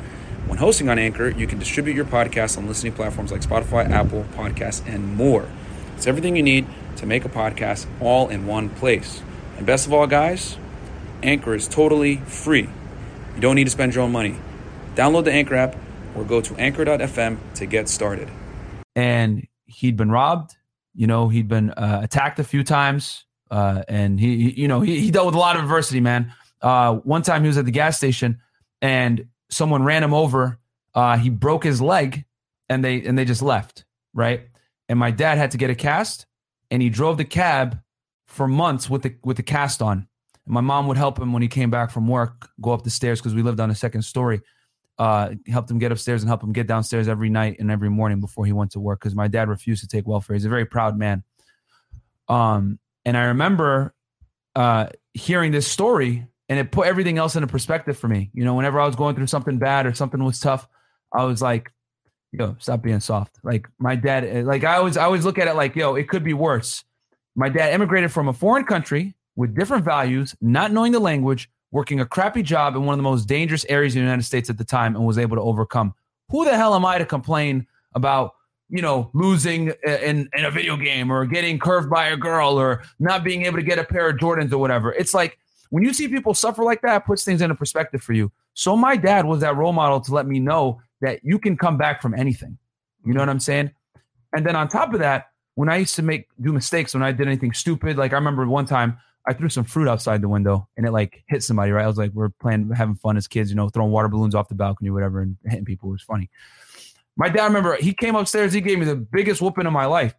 When 0.46 0.58
hosting 0.58 0.90
on 0.90 0.98
Anchor, 0.98 1.30
you 1.30 1.46
can 1.46 1.58
distribute 1.58 1.96
your 1.96 2.04
podcast 2.04 2.58
on 2.58 2.66
listening 2.66 2.92
platforms 2.92 3.32
like 3.32 3.40
Spotify, 3.40 3.88
Apple 3.88 4.26
Podcasts, 4.34 4.86
and 4.86 5.16
more. 5.16 5.48
It's 5.96 6.06
everything 6.06 6.36
you 6.36 6.42
need 6.42 6.66
to 6.96 7.06
make 7.06 7.24
a 7.24 7.30
podcast 7.30 7.86
all 7.98 8.28
in 8.28 8.46
one 8.46 8.68
place. 8.68 9.22
And 9.56 9.64
best 9.64 9.86
of 9.86 9.94
all, 9.94 10.06
guys, 10.06 10.58
Anchor 11.22 11.54
is 11.54 11.66
totally 11.66 12.16
free. 12.16 12.68
You 13.34 13.40
don't 13.40 13.54
need 13.54 13.64
to 13.64 13.70
spend 13.70 13.94
your 13.94 14.04
own 14.04 14.12
money. 14.12 14.36
Download 14.96 15.24
the 15.24 15.32
Anchor 15.32 15.54
app 15.54 15.76
or 16.16 16.24
go 16.24 16.40
to 16.40 16.56
anchor.fm 16.56 17.38
to 17.54 17.66
get 17.66 17.88
started. 17.88 18.28
And 18.94 19.46
he'd 19.66 19.96
been 19.96 20.10
robbed. 20.10 20.56
You 20.94 21.06
know, 21.06 21.28
he'd 21.28 21.48
been 21.48 21.70
uh, 21.70 22.00
attacked 22.02 22.38
a 22.38 22.44
few 22.44 22.64
times. 22.64 23.24
Uh, 23.50 23.82
and 23.88 24.18
he, 24.18 24.50
you 24.60 24.66
know, 24.66 24.80
he, 24.80 25.00
he 25.00 25.10
dealt 25.10 25.26
with 25.26 25.34
a 25.34 25.38
lot 25.38 25.56
of 25.56 25.62
adversity, 25.62 26.00
man. 26.00 26.32
Uh, 26.62 26.94
one 26.96 27.22
time 27.22 27.42
he 27.42 27.48
was 27.48 27.58
at 27.58 27.64
the 27.64 27.70
gas 27.70 27.96
station 27.96 28.40
and 28.80 29.26
someone 29.50 29.82
ran 29.84 30.02
him 30.02 30.14
over. 30.14 30.58
Uh, 30.94 31.16
he 31.18 31.28
broke 31.28 31.62
his 31.62 31.80
leg 31.80 32.24
and 32.68 32.84
they, 32.84 33.02
and 33.02 33.16
they 33.16 33.24
just 33.24 33.42
left. 33.42 33.84
Right. 34.14 34.48
And 34.88 34.98
my 34.98 35.10
dad 35.10 35.36
had 35.36 35.50
to 35.50 35.58
get 35.58 35.68
a 35.68 35.74
cast 35.74 36.26
and 36.70 36.80
he 36.80 36.88
drove 36.88 37.18
the 37.18 37.24
cab 37.24 37.78
for 38.26 38.48
months 38.48 38.88
with 38.88 39.02
the, 39.02 39.14
with 39.22 39.36
the 39.36 39.42
cast 39.42 39.82
on. 39.82 40.08
And 40.46 40.54
my 40.54 40.62
mom 40.62 40.86
would 40.88 40.96
help 40.96 41.18
him 41.18 41.32
when 41.32 41.42
he 41.42 41.48
came 41.48 41.70
back 41.70 41.90
from 41.90 42.08
work, 42.08 42.48
go 42.60 42.72
up 42.72 42.82
the 42.82 42.90
stairs 42.90 43.20
because 43.20 43.34
we 43.34 43.42
lived 43.42 43.60
on 43.60 43.68
the 43.68 43.74
second 43.74 44.02
story 44.02 44.40
uh, 44.98 45.34
helped 45.46 45.70
him 45.70 45.78
get 45.78 45.92
upstairs 45.92 46.22
and 46.22 46.28
help 46.28 46.42
him 46.42 46.52
get 46.52 46.66
downstairs 46.66 47.08
every 47.08 47.28
night 47.28 47.56
and 47.58 47.70
every 47.70 47.90
morning 47.90 48.20
before 48.20 48.46
he 48.46 48.52
went 48.52 48.72
to 48.72 48.80
work 48.80 49.00
because 49.00 49.14
my 49.14 49.28
dad 49.28 49.48
refused 49.48 49.82
to 49.82 49.88
take 49.88 50.06
welfare. 50.06 50.34
He's 50.34 50.44
a 50.44 50.50
very 50.50 50.64
proud 50.64 50.98
man. 50.98 51.22
Um, 52.28 52.78
and 53.04 53.16
I 53.16 53.24
remember 53.24 53.94
uh, 54.54 54.88
hearing 55.14 55.52
this 55.52 55.66
story 55.66 56.26
and 56.48 56.58
it 56.58 56.70
put 56.70 56.86
everything 56.86 57.18
else 57.18 57.36
into 57.36 57.46
perspective 57.46 57.98
for 57.98 58.08
me. 58.08 58.30
You 58.32 58.44
know, 58.44 58.54
whenever 58.54 58.80
I 58.80 58.86
was 58.86 58.96
going 58.96 59.16
through 59.16 59.26
something 59.26 59.58
bad 59.58 59.86
or 59.86 59.94
something 59.94 60.22
was 60.22 60.40
tough, 60.40 60.66
I 61.12 61.24
was 61.24 61.42
like, 61.42 61.70
yo, 62.32 62.56
stop 62.58 62.82
being 62.82 63.00
soft. 63.00 63.38
Like 63.42 63.68
my 63.78 63.96
dad, 63.96 64.46
like 64.46 64.64
I 64.64 64.76
always, 64.76 64.96
I 64.96 65.04
always 65.04 65.24
look 65.24 65.38
at 65.38 65.48
it 65.48 65.54
like, 65.54 65.76
yo, 65.76 65.94
it 65.94 66.08
could 66.08 66.24
be 66.24 66.34
worse. 66.34 66.84
My 67.34 67.48
dad 67.48 67.74
immigrated 67.74 68.12
from 68.12 68.28
a 68.28 68.32
foreign 68.32 68.64
country 68.64 69.14
with 69.34 69.54
different 69.54 69.84
values, 69.84 70.34
not 70.40 70.72
knowing 70.72 70.92
the 70.92 71.00
language, 71.00 71.50
working 71.76 72.00
a 72.00 72.06
crappy 72.06 72.42
job 72.42 72.74
in 72.74 72.86
one 72.86 72.94
of 72.94 72.96
the 72.96 73.02
most 73.02 73.28
dangerous 73.28 73.66
areas 73.68 73.94
in 73.94 74.00
the 74.00 74.04
United 74.04 74.22
States 74.22 74.48
at 74.48 74.56
the 74.56 74.64
time, 74.64 74.96
and 74.96 75.04
was 75.04 75.18
able 75.18 75.36
to 75.36 75.42
overcome. 75.42 75.92
Who 76.30 76.46
the 76.46 76.56
hell 76.56 76.74
am 76.74 76.86
I 76.86 76.96
to 76.96 77.04
complain 77.04 77.66
about, 77.94 78.32
you 78.70 78.80
know, 78.80 79.10
losing 79.12 79.72
in, 79.86 80.26
in 80.32 80.44
a 80.46 80.50
video 80.50 80.78
game 80.78 81.12
or 81.12 81.26
getting 81.26 81.58
curved 81.58 81.90
by 81.90 82.08
a 82.08 82.16
girl 82.16 82.58
or 82.58 82.82
not 82.98 83.24
being 83.24 83.44
able 83.44 83.58
to 83.58 83.62
get 83.62 83.78
a 83.78 83.84
pair 83.84 84.08
of 84.08 84.16
Jordans 84.16 84.52
or 84.52 84.58
whatever? 84.58 84.94
It's 84.94 85.12
like 85.12 85.38
when 85.68 85.84
you 85.84 85.92
see 85.92 86.08
people 86.08 86.32
suffer 86.32 86.64
like 86.64 86.80
that, 86.80 87.02
it 87.02 87.04
puts 87.04 87.24
things 87.24 87.42
into 87.42 87.54
perspective 87.54 88.02
for 88.02 88.14
you. 88.14 88.32
So 88.54 88.74
my 88.74 88.96
dad 88.96 89.26
was 89.26 89.40
that 89.40 89.54
role 89.54 89.74
model 89.74 90.00
to 90.00 90.14
let 90.14 90.26
me 90.26 90.40
know 90.40 90.80
that 91.02 91.20
you 91.22 91.38
can 91.38 91.58
come 91.58 91.76
back 91.76 92.00
from 92.00 92.14
anything. 92.14 92.56
You 93.04 93.12
know 93.12 93.20
what 93.20 93.28
I'm 93.28 93.38
saying? 93.38 93.70
And 94.32 94.46
then 94.46 94.56
on 94.56 94.68
top 94.68 94.94
of 94.94 95.00
that, 95.00 95.26
when 95.56 95.68
I 95.68 95.76
used 95.76 95.94
to 95.96 96.02
make 96.02 96.26
do 96.40 96.54
mistakes, 96.54 96.94
when 96.94 97.02
I 97.02 97.12
did 97.12 97.26
anything 97.26 97.52
stupid, 97.52 97.98
like 97.98 98.12
I 98.12 98.16
remember 98.16 98.46
one 98.46 98.64
time 98.64 98.96
I 99.26 99.32
threw 99.32 99.48
some 99.48 99.64
fruit 99.64 99.88
outside 99.88 100.22
the 100.22 100.28
window 100.28 100.68
and 100.76 100.86
it 100.86 100.92
like 100.92 101.24
hit 101.26 101.42
somebody, 101.42 101.72
right? 101.72 101.84
I 101.84 101.88
was 101.88 101.98
like, 101.98 102.12
we're 102.12 102.28
playing, 102.28 102.70
having 102.70 102.94
fun 102.94 103.16
as 103.16 103.26
kids, 103.26 103.50
you 103.50 103.56
know, 103.56 103.68
throwing 103.68 103.90
water 103.90 104.08
balloons 104.08 104.34
off 104.34 104.48
the 104.48 104.54
balcony, 104.54 104.90
whatever, 104.90 105.20
and 105.20 105.36
hitting 105.44 105.64
people. 105.64 105.88
It 105.88 105.92
was 105.92 106.02
funny. 106.02 106.30
My 107.16 107.28
dad, 107.28 107.46
remember, 107.46 107.76
he 107.76 107.92
came 107.92 108.14
upstairs, 108.14 108.52
he 108.52 108.60
gave 108.60 108.78
me 108.78 108.84
the 108.84 108.96
biggest 108.96 109.40
whooping 109.40 109.66
of 109.66 109.72
my 109.72 109.86
life, 109.86 110.14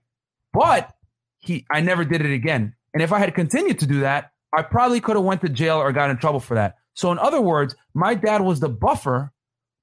but 0.51 0.93
he, 1.39 1.65
I 1.71 1.79
never 1.81 2.03
did 2.03 2.21
it 2.21 2.33
again. 2.33 2.73
And 2.93 3.01
if 3.03 3.13
I 3.13 3.19
had 3.19 3.33
continued 3.35 3.79
to 3.79 3.85
do 3.85 4.01
that, 4.01 4.31
I 4.57 4.63
probably 4.63 4.99
could 4.99 5.15
have 5.15 5.25
went 5.25 5.41
to 5.41 5.49
jail 5.49 5.77
or 5.77 5.91
got 5.91 6.09
in 6.09 6.17
trouble 6.17 6.39
for 6.39 6.55
that. 6.55 6.75
So 6.93 7.11
in 7.11 7.19
other 7.19 7.39
words, 7.39 7.75
my 7.93 8.15
dad 8.15 8.41
was 8.41 8.59
the 8.59 8.69
buffer 8.69 9.31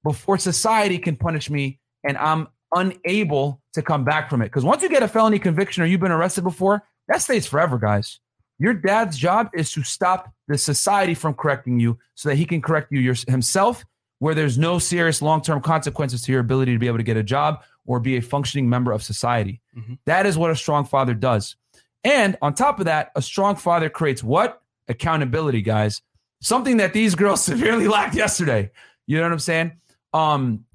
before 0.03 0.37
society 0.37 0.97
can 0.97 1.15
punish 1.15 1.49
me 1.49 1.79
and 2.03 2.17
I'm 2.17 2.47
unable 2.73 3.61
to 3.73 3.81
come 3.81 4.03
back 4.03 4.29
from 4.29 4.41
it. 4.41 4.45
Because 4.45 4.65
once 4.65 4.83
you 4.83 4.89
get 4.89 5.01
a 5.01 5.07
felony 5.07 5.39
conviction 5.39 5.81
or 5.81 5.85
you've 5.85 6.01
been 6.01 6.11
arrested 6.11 6.43
before, 6.43 6.83
that 7.07 7.21
stays 7.21 7.47
forever, 7.47 7.77
guys. 7.77 8.19
Your 8.59 8.73
dad's 8.73 9.17
job 9.17 9.49
is 9.53 9.71
to 9.73 9.83
stop 9.83 10.31
the 10.47 10.57
society 10.57 11.13
from 11.13 11.33
correcting 11.33 11.79
you 11.79 11.97
so 12.13 12.29
that 12.29 12.35
he 12.35 12.45
can 12.45 12.61
correct 12.61 12.91
you 12.91 12.99
your, 12.99 13.15
himself, 13.27 13.83
where 14.19 14.33
there's 14.35 14.57
no 14.57 14.79
serious 14.79 15.21
long 15.21 15.41
term 15.41 15.61
consequences 15.61 16.21
to 16.23 16.31
your 16.31 16.41
ability 16.41 16.71
to 16.73 16.79
be 16.79 16.87
able 16.87 16.97
to 16.97 17.03
get 17.03 17.17
a 17.17 17.23
job 17.23 17.63
or 17.85 17.99
be 17.99 18.15
a 18.17 18.21
functioning 18.21 18.69
member 18.69 18.91
of 18.91 19.03
society. 19.03 19.61
Mhm. 19.77 19.97
That 20.05 20.25
is 20.25 20.37
what 20.37 20.51
a 20.51 20.55
strong 20.55 20.85
father 20.85 21.13
does. 21.13 21.55
And 22.03 22.37
on 22.41 22.53
top 22.53 22.79
of 22.79 22.85
that, 22.85 23.11
a 23.15 23.21
strong 23.21 23.55
father 23.55 23.89
creates 23.89 24.23
what? 24.23 24.61
Accountability, 24.87 25.61
guys. 25.61 26.01
Something 26.41 26.77
that 26.77 26.93
these 26.93 27.15
girls 27.15 27.43
severely 27.43 27.87
lacked 27.87 28.15
yesterday. 28.15 28.71
You 29.07 29.17
know 29.17 29.23
what 29.23 29.31
I'm 29.33 29.39
saying? 29.39 29.71
Um, 30.13 30.65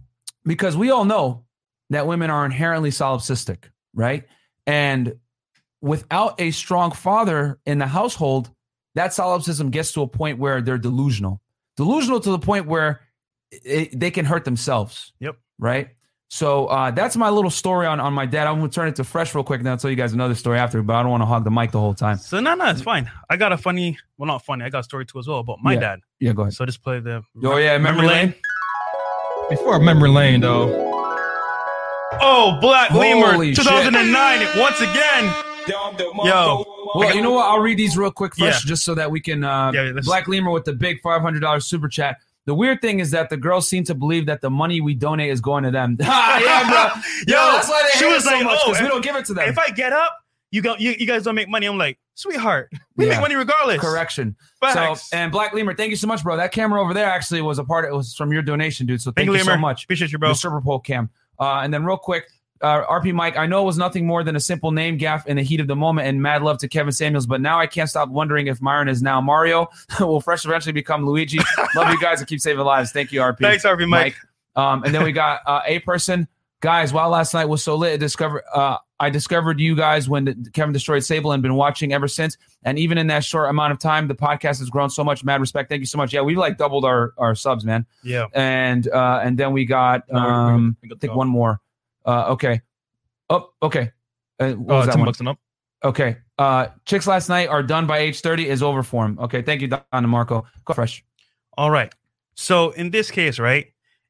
because 0.45 0.77
we 0.77 0.91
all 0.91 1.05
know 1.05 1.45
that 1.91 2.07
women 2.07 2.31
are 2.31 2.45
inherently 2.45 2.91
solipsistic, 2.91 3.65
right? 3.95 4.25
And 4.67 5.15
without 5.81 6.41
a 6.41 6.51
strong 6.51 6.93
father 6.93 7.59
in 7.67 7.79
the 7.79 7.87
household, 7.87 8.51
that 8.95 9.15
solipsism 9.15 9.71
gets 9.71 9.93
to 9.93 10.03
a 10.03 10.07
point 10.07 10.39
where 10.39 10.61
they're 10.61 10.79
delusional. 10.79 11.41
Delusional 11.77 12.21
to 12.21 12.31
the 12.31 12.39
point 12.39 12.67
where 12.67 13.01
it, 13.51 13.99
they 13.99 14.11
can 14.11 14.25
hurt 14.25 14.45
themselves. 14.45 15.13
Yep. 15.21 15.37
Right. 15.59 15.91
So 16.33 16.67
uh, 16.67 16.93
that's 16.93 17.17
my 17.17 17.29
little 17.31 17.51
story 17.51 17.87
on, 17.89 17.99
on 17.99 18.13
my 18.13 18.25
dad. 18.25 18.47
I'm 18.47 18.57
gonna 18.59 18.69
turn 18.69 18.87
it 18.87 18.97
to 18.97 19.05
fresh 19.05 19.35
real 19.35 19.43
quick, 19.43 19.59
and 19.61 19.69
I'll 19.69 19.77
tell 19.77 19.91
you 19.91 19.97
guys 19.97 20.13
another 20.13 20.37
story 20.37 20.59
after. 20.61 20.81
But 20.81 20.95
I 20.95 21.03
don't 21.03 21.11
want 21.11 21.23
to 21.23 21.27
hog 21.27 21.43
the 21.43 21.51
mic 21.51 21.73
the 21.73 21.81
whole 21.81 21.93
time. 21.95 22.19
So 22.19 22.39
no, 22.39 22.55
no, 22.55 22.67
it's 22.71 22.83
fine. 22.83 23.11
I 23.29 23.37
got 23.37 23.51
a 23.53 23.57
funny, 23.59 23.99
well, 24.17 24.29
not 24.29 24.45
funny. 24.45 24.65
I 24.65 24.69
got 24.69 24.81
a 24.81 24.85
story 24.85 25.07
too 25.07 25.19
as 25.19 25.27
well 25.27 25.39
about 25.39 25.59
my 25.61 25.73
Yeah. 25.75 25.81
dad. 25.81 26.01
Yeah, 26.21 26.33
go 26.33 26.43
ahead. 26.43 26.55
So 26.55 26.65
just 26.67 26.85
play 26.85 27.01
the. 27.01 27.25
Oh 27.43 27.57
yeah, 27.57 27.77
memory 27.79 28.07
lane. 28.07 28.35
Before 29.49 29.81
memory 29.81 30.11
lane, 30.11 30.41
though. 30.41 30.69
Oh, 32.23 32.59
Black 32.61 32.91
Holy 32.91 33.15
Lemur, 33.15 33.45
shit. 33.45 33.57
2009, 33.57 34.61
once 34.61 34.81
again. 34.81 35.35
Yo, 35.69 36.65
Well, 36.95 37.15
you 37.15 37.23
know 37.23 37.33
what? 37.33 37.47
I'll 37.47 37.61
read 37.61 37.79
these 37.79 37.97
real 37.97 38.11
quick 38.11 38.35
fresh, 38.37 38.65
Yeah. 38.65 38.69
just 38.69 38.85
so 38.85 38.95
that 38.95 39.11
we 39.11 39.21
can. 39.21 39.45
Uh, 39.45 39.73
Yeah, 39.73 39.93
Black 40.03 40.29
Lemur 40.29 40.51
with 40.51 40.65
the 40.65 40.73
big 40.73 41.01
five 41.01 41.23
hundred 41.23 41.41
dollars 41.41 41.67
super 41.67 41.89
chat. 41.89 42.17
The 42.47 42.55
weird 42.55 42.81
thing 42.81 43.01
is 43.01 43.11
that 43.13 43.31
the 43.31 43.37
girls 43.37 43.69
seem 43.69 43.85
to 43.85 43.95
believe 43.95 44.27
that 44.27 44.41
the 44.41 44.51
money 44.51 44.81
we 44.81 44.95
donate 44.95 45.31
is 45.31 45.41
going 45.41 45.63
to 45.65 45.71
them. 45.71 45.97
Ah, 46.03 46.39
yeah, 46.43 46.69
bro. 46.69 47.03
Yo, 47.29 47.37
Yo, 47.47 47.53
that's 47.53 47.69
why 47.69 47.83
they 47.93 47.99
she 47.99 48.05
hate 48.07 48.15
was 48.15 48.25
so 48.25 48.31
like, 48.33 48.45
much 48.45 48.59
oh, 48.65 48.73
we 48.83 48.89
don't 48.89 49.05
give 49.05 49.15
it 49.15 49.25
to 49.27 49.35
them. 49.35 49.49
if 49.49 49.59
I 49.59 49.69
get 49.71 49.93
up, 49.93 50.17
you 50.51 50.63
go, 50.63 50.75
you, 50.79 50.95
you 50.99 51.07
guys 51.07 51.23
don't 51.23 51.35
make 51.37 51.49
money. 51.49 51.67
I'm 51.67 51.79
like, 51.79 51.99
sweetheart, 52.15 52.73
we 52.97 53.05
Yeah. 53.07 53.13
make 53.13 53.21
money 53.21 53.35
regardless. 53.37 53.81
Correction. 53.81 54.35
Facts. 54.61 55.11
So, 55.11 55.17
and 55.17 55.31
Black 55.31 55.53
Lemur, 55.53 55.75
thank 55.75 55.91
you 55.91 55.97
so 55.97 56.07
much, 56.09 56.25
bro. 56.25 56.37
That 56.39 56.51
camera 56.51 56.81
over 56.83 56.93
there 56.95 57.07
actually 57.09 57.43
was 57.43 57.59
a 57.59 57.65
part. 57.65 57.85
It 57.85 57.95
was 57.95 58.15
from 58.15 58.33
your 58.33 58.43
donation, 58.43 58.87
dude. 58.87 59.01
So 59.01 59.11
thank, 59.11 59.17
Thank 59.17 59.27
you, 59.29 59.35
you 59.35 59.45
so 59.45 59.57
much. 59.59 59.85
Appreciate 59.85 60.11
you, 60.11 60.19
bro. 60.19 60.31
The 60.31 60.35
Super 60.35 60.61
Bowl 60.61 60.81
cam. 60.81 61.11
Uh, 61.39 61.61
and 61.63 61.73
then 61.73 61.85
real 61.85 61.97
quick, 61.99 62.25
uh, 62.63 62.85
RP 62.87 63.13
Mike, 63.15 63.37
I 63.37 63.47
know 63.47 63.63
it 63.63 63.67
was 63.67 63.79
nothing 63.79 64.07
more 64.07 64.23
than 64.23 64.37
a 64.37 64.41
simple 64.41 64.71
name 64.71 64.97
gaff 64.97 65.27
in 65.27 65.37
the 65.37 65.43
heat 65.43 65.61
of 65.61 65.67
the 65.67 65.77
moment, 65.77 66.09
and 66.09 66.21
mad 66.21 66.43
love 66.43 66.59
to 66.59 66.69
Kevin 66.69 66.93
Samuels. 66.93 67.27
But 67.27 67.41
now 67.41 67.59
I 67.59 67.67
can't 67.67 67.89
stop 67.89 68.09
wondering 68.09 68.47
if 68.49 68.61
Myron 68.61 68.89
is 68.89 69.03
now 69.03 69.21
Mario. 69.21 69.69
Will 70.01 70.21
Fresh 70.21 70.45
eventually 70.45 70.73
become 70.73 71.07
Luigi? 71.07 71.39
love 71.75 71.91
you 71.91 72.01
guys 72.01 72.21
and 72.21 72.29
keep 72.29 72.41
saving 72.41 72.65
lives. 72.65 72.93
Thank 72.93 73.13
you, 73.13 73.21
RP. 73.21 73.39
Thanks, 73.41 73.65
RP 73.65 73.89
Mike. 73.89 74.17
Um, 74.57 74.83
and 74.85 74.95
then 74.95 75.05
we 75.05 75.13
got 75.13 75.41
uh, 75.47 75.61
a 75.67 75.79
person, 75.81 76.29
guys. 76.61 76.93
While 76.93 77.11
last 77.11 77.33
night 77.35 77.47
was 77.47 77.63
so 77.63 77.77
lit, 77.77 77.95
I 77.95 77.97
discovered 77.97 78.43
uh, 78.55 78.77
I 78.99 79.09
discovered 79.09 79.59
you 79.61 79.75
guys 79.75 80.09
when 80.11 80.25
the, 80.27 80.51
Kevin 80.53 80.75
destroyed 80.75 81.03
Sable 81.03 81.33
and 81.33 81.43
been 81.43 81.55
watching 81.55 81.95
ever 81.95 82.09
since. 82.09 82.37
And 82.65 82.79
even 82.79 82.99
in 82.99 83.07
that 83.07 83.25
short 83.25 83.49
amount 83.49 83.73
of 83.73 83.79
time, 83.79 84.09
the 84.09 84.15
podcast 84.15 84.59
has 84.59 84.69
grown 84.69 84.91
so 84.91 85.03
much. 85.03 85.25
Mad 85.25 85.41
respect. 85.41 85.71
Thank 85.71 85.81
you 85.81 85.87
so 85.87 85.97
much. 85.97 86.13
Yeah, 86.13 86.21
we've 86.21 86.37
like 86.37 86.59
doubled 86.59 86.85
our 86.85 87.15
our 87.17 87.35
subs, 87.35 87.65
man. 87.65 87.87
Yeah. 88.03 88.27
And 88.35 88.87
uh, 88.89 89.21
and 89.25 89.39
then 89.39 89.53
we 89.53 89.65
got 89.65 90.03
No, 90.11 90.19
we- 90.21 90.25
we- 90.27 90.31
um, 90.31 90.77
I 90.85 90.95
think 91.01 91.15
one 91.15 91.29
more. 91.29 91.61
Uh, 92.11 92.33
okay. 92.33 92.61
Oh, 93.29 93.51
okay. 93.63 93.93
Uh, 94.41 94.53
what 94.53 94.75
Oh, 94.75 94.79
was 94.79 94.87
that 94.87 94.93
ten 94.97 95.27
one? 95.27 95.29
up. 95.29 95.39
Okay. 95.85 96.17
Uh, 96.39 96.67
chicks 96.85 97.07
last 97.07 97.29
night 97.29 97.49
are 97.49 97.63
done 97.63 97.87
by 97.87 97.99
age 97.99 98.21
thirty 98.21 98.49
is 98.49 98.63
over 98.63 98.83
for 98.83 99.05
him. 99.05 99.19
Okay. 99.21 99.43
Thank 99.43 99.61
you, 99.61 99.69
Don 99.69 99.83
DeMarco. 99.93 100.45
Go 100.65 100.75
fresh. 100.75 101.05
All 101.57 101.71
right. 101.71 101.93
So 102.35 102.71
in 102.71 102.91
this 102.91 103.11
case, 103.11 103.39
right, 103.39 103.67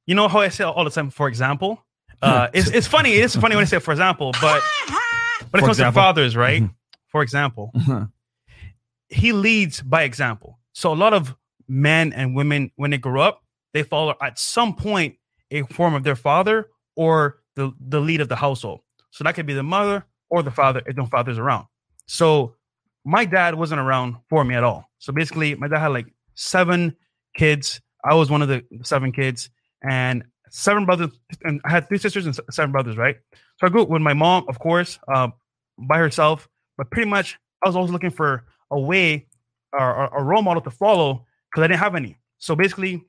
you 0.06 0.14
know 0.14 0.28
how 0.28 0.38
I 0.40 0.48
say 0.48 0.64
all 0.64 0.84
the 0.84 0.90
time, 0.90 1.10
for 1.10 1.28
example? 1.28 1.84
Uh, 2.22 2.48
it's, 2.52 2.70
it's 2.70 2.86
funny. 2.86 3.12
It 3.14 3.24
is 3.24 3.34
funny 3.36 3.56
when 3.56 3.62
I 3.62 3.66
say 3.66 3.78
for 3.80 3.92
example, 3.92 4.32
but 4.40 4.62
when 5.50 5.60
it 5.60 5.60
For 5.60 5.66
comes 5.66 5.76
to 5.78 5.90
fathers, 5.92 6.36
right? 6.36 6.62
Mhm. 6.62 6.74
For 7.08 7.22
example, 7.22 7.72
he 9.08 9.32
leads 9.32 9.82
by 9.82 10.02
example. 10.04 10.58
So 10.72 10.92
a 10.92 10.94
lot 10.94 11.12
of 11.12 11.34
men 11.68 12.12
and 12.12 12.34
women, 12.36 12.70
when 12.76 12.90
they 12.92 12.98
grow 12.98 13.20
up, 13.22 13.42
they 13.74 13.82
follow 13.82 14.14
at 14.20 14.38
some 14.38 14.74
point 14.76 15.16
a 15.50 15.62
form 15.62 15.94
of 15.94 16.04
their 16.04 16.14
father 16.16 16.68
or 16.94 17.38
the, 17.60 17.72
the 17.88 18.00
lead 18.00 18.20
of 18.20 18.28
the 18.28 18.36
household. 18.36 18.80
So 19.10 19.24
that 19.24 19.34
could 19.34 19.46
be 19.46 19.54
the 19.54 19.62
mother 19.62 20.04
or 20.30 20.42
the 20.42 20.50
father 20.50 20.82
if 20.86 20.96
no 20.96 21.06
father's 21.06 21.38
around. 21.38 21.66
So 22.06 22.54
my 23.04 23.24
dad 23.24 23.54
wasn't 23.54 23.80
around 23.80 24.16
for 24.28 24.44
me 24.44 24.54
at 24.54 24.64
all. 24.64 24.90
So 24.98 25.12
basically, 25.12 25.54
my 25.54 25.68
dad 25.68 25.80
had 25.80 25.88
like 25.88 26.06
seven 26.34 26.96
kids. 27.36 27.80
I 28.04 28.14
was 28.14 28.30
one 28.30 28.42
of 28.42 28.48
the 28.48 28.64
seven 28.82 29.12
kids, 29.12 29.50
and 29.82 30.24
seven 30.48 30.86
brothers. 30.86 31.10
And 31.42 31.60
I 31.64 31.70
had 31.70 31.88
three 31.88 31.98
sisters 31.98 32.26
and 32.26 32.38
seven 32.50 32.72
brothers, 32.72 32.96
right? 32.96 33.16
So 33.58 33.66
I 33.66 33.68
grew 33.68 33.82
up 33.82 33.88
with 33.88 34.02
my 34.02 34.14
mom, 34.14 34.46
of 34.48 34.58
course, 34.58 34.98
uh, 35.12 35.28
by 35.78 35.98
herself. 35.98 36.48
But 36.78 36.90
pretty 36.90 37.10
much, 37.10 37.38
I 37.62 37.68
was 37.68 37.76
always 37.76 37.92
looking 37.92 38.10
for 38.10 38.44
a 38.70 38.80
way 38.80 39.26
or, 39.72 39.94
or 39.94 40.20
a 40.20 40.22
role 40.22 40.42
model 40.42 40.62
to 40.62 40.70
follow 40.70 41.26
because 41.50 41.64
I 41.64 41.68
didn't 41.68 41.80
have 41.80 41.94
any. 41.94 42.16
So 42.38 42.56
basically, 42.56 43.02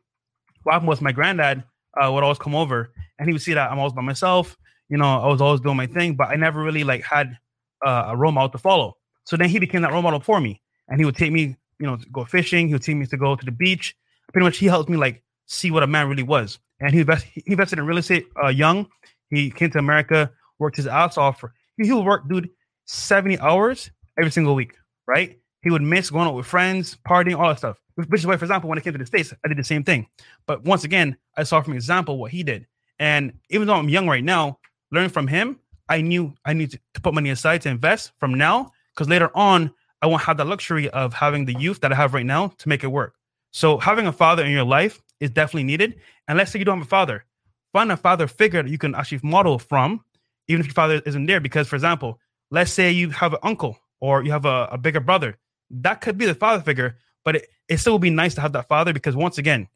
what 0.64 0.74
happened 0.74 0.90
was 0.90 1.02
my 1.02 1.12
granddad 1.12 1.64
uh, 2.00 2.12
would 2.12 2.24
always 2.24 2.38
come 2.38 2.56
over, 2.56 2.94
and 3.18 3.28
he 3.28 3.34
would 3.34 3.42
see 3.42 3.54
that 3.54 3.72
I'm 3.72 3.80
always 3.80 3.94
by 3.94 4.02
myself. 4.02 4.58
You 4.90 4.98
know, 4.98 5.20
I 5.20 5.28
was 5.28 5.42
always 5.42 5.62
doing 5.62 5.78
my 5.78 5.88
thing, 5.88 6.16
but 6.16 6.30
I 6.30 6.36
never 6.36 6.62
really 6.62 6.84
like 6.84 7.04
had 7.04 7.38
uh, 7.86 8.06
a 8.08 8.18
role 8.18 8.32
model 8.32 8.50
to 8.50 8.58
follow. 8.58 8.98
So 9.26 9.38
then 9.38 9.50
he 9.50 9.60
became 9.60 9.82
that 9.84 9.92
role 9.92 10.02
model 10.02 10.20
for 10.20 10.42
me, 10.42 10.62
and 10.88 11.00
he 11.00 11.06
would 11.06 11.16
take 11.16 11.32
me, 11.32 11.56
you 11.80 11.88
know, 11.88 11.98
to 11.98 12.06
go 12.10 12.26
fishing. 12.26 12.68
He 12.68 12.74
would 12.74 12.84
take 12.84 12.98
me 12.98 13.06
to 13.06 13.18
go 13.18 13.36
to 13.36 13.46
the 13.46 13.52
beach. 13.52 13.96
Pretty 14.34 14.46
much, 14.46 14.58
he 14.58 14.66
helped 14.66 14.90
me 14.90 14.98
like 14.98 15.24
see 15.46 15.72
what 15.72 15.84
a 15.84 15.88
man 15.88 16.08
really 16.08 16.24
was. 16.24 16.60
And 16.80 16.94
he, 16.94 17.02
invest, 17.02 17.26
he 17.26 17.44
invested 17.48 17.80
in 17.80 17.86
real 17.86 17.98
estate 17.98 18.28
uh, 18.44 18.48
young. 18.48 18.88
He 19.30 19.52
came 19.52 19.72
to 19.72 19.80
America, 19.80 20.32
worked 20.60 20.78
his 20.78 20.88
ass 20.88 21.18
off. 21.18 21.44
He, 21.78 21.86
he 21.86 21.94
would 21.94 22.06
work, 22.06 22.28
dude, 22.28 22.50
seventy 22.86 23.40
hours 23.40 23.92
every 24.18 24.32
single 24.32 24.56
week. 24.56 24.74
Right? 25.08 25.40
He 25.64 25.70
would 25.70 25.82
miss 25.82 26.10
going 26.10 26.28
out 26.28 26.36
with 26.36 26.46
friends, 26.46 26.98
partying, 27.08 27.38
all 27.38 27.50
that 27.50 27.58
stuff. 27.58 27.78
Which 28.08 28.22
is 28.22 28.28
why, 28.28 28.38
for 28.38 28.46
example, 28.46 28.70
when 28.70 28.78
I 28.78 28.82
came 28.82 28.94
to 28.94 29.00
the 29.00 29.06
states, 29.06 29.34
I 29.44 29.48
did 29.48 29.58
the 29.58 29.64
same 29.64 29.84
thing. 29.84 30.08
But 30.46 30.64
once 30.64 30.84
again, 30.84 31.18
I 31.38 31.44
saw 31.44 31.62
from 31.62 31.74
example 31.74 32.18
what 32.18 32.32
he 32.32 32.44
did. 32.44 32.68
And 33.00 33.34
even 33.50 33.68
though 33.68 33.76
I'm 33.76 33.90
young 33.90 34.08
right 34.08 34.24
now, 34.24 34.60
learning 34.92 35.10
from 35.10 35.28
him, 35.28 35.60
I 35.90 36.02
knew 36.02 36.34
I 36.46 36.54
need 36.54 36.72
to, 36.72 36.80
put 37.02 37.14
money 37.14 37.32
aside 37.32 37.62
to 37.64 37.70
invest 37.70 38.12
from 38.20 38.36
now 38.36 38.72
because 38.94 39.10
later 39.10 39.30
on 39.36 39.72
I 40.02 40.08
won't 40.08 40.22
have 40.22 40.38
the 40.38 40.46
luxury 40.46 40.90
of 40.92 41.14
having 41.14 41.46
the 41.46 41.54
youth 41.60 41.82
that 41.82 41.92
I 41.92 41.96
have 41.96 42.14
right 42.14 42.26
now 42.26 42.50
to 42.60 42.70
make 42.70 42.84
it 42.84 42.88
work. 42.88 43.16
So 43.52 43.78
having 43.78 44.08
a 44.08 44.14
father 44.14 44.44
in 44.46 44.52
your 44.52 44.64
life 44.64 45.02
is 45.20 45.30
definitely 45.30 45.64
needed. 45.64 46.00
And 46.28 46.38
let's 46.38 46.52
say 46.52 46.60
you 46.60 46.66
don't 46.66 46.78
have 46.78 46.88
a 46.88 46.90
father, 46.90 47.26
find 47.74 47.92
a 47.92 47.98
father 47.98 48.28
figure 48.28 48.64
that 48.64 48.70
you 48.70 48.78
can 48.78 48.96
actually 48.96 49.20
model 49.24 49.60
from, 49.60 50.04
even 50.48 50.62
if 50.62 50.68
your 50.68 50.74
father 50.74 51.02
isn't 51.06 51.26
there. 51.26 51.40
Because, 51.40 51.68
for 51.68 51.76
example, 51.76 52.20
let's 52.52 52.72
say 52.72 52.92
you 52.92 53.10
have 53.10 53.34
an 53.34 53.40
uncle 53.44 53.78
or 54.00 54.24
you 54.24 54.32
have 54.32 54.46
a, 54.46 54.70
a 54.72 54.78
bigger 54.78 55.00
brother, 55.00 55.38
that 55.70 56.02
could 56.02 56.18
be 56.18 56.26
the 56.26 56.36
father 56.36 56.62
figure, 56.64 56.98
but 57.24 57.36
it, 57.36 57.48
it 57.68 57.78
still 57.78 57.94
would 57.94 58.02
be 58.02 58.10
nice 58.10 58.36
to 58.36 58.42
have 58.42 58.54
that 58.54 58.68
father 58.68 58.94
because 58.94 59.16
once 59.16 59.38
again, 59.38 59.68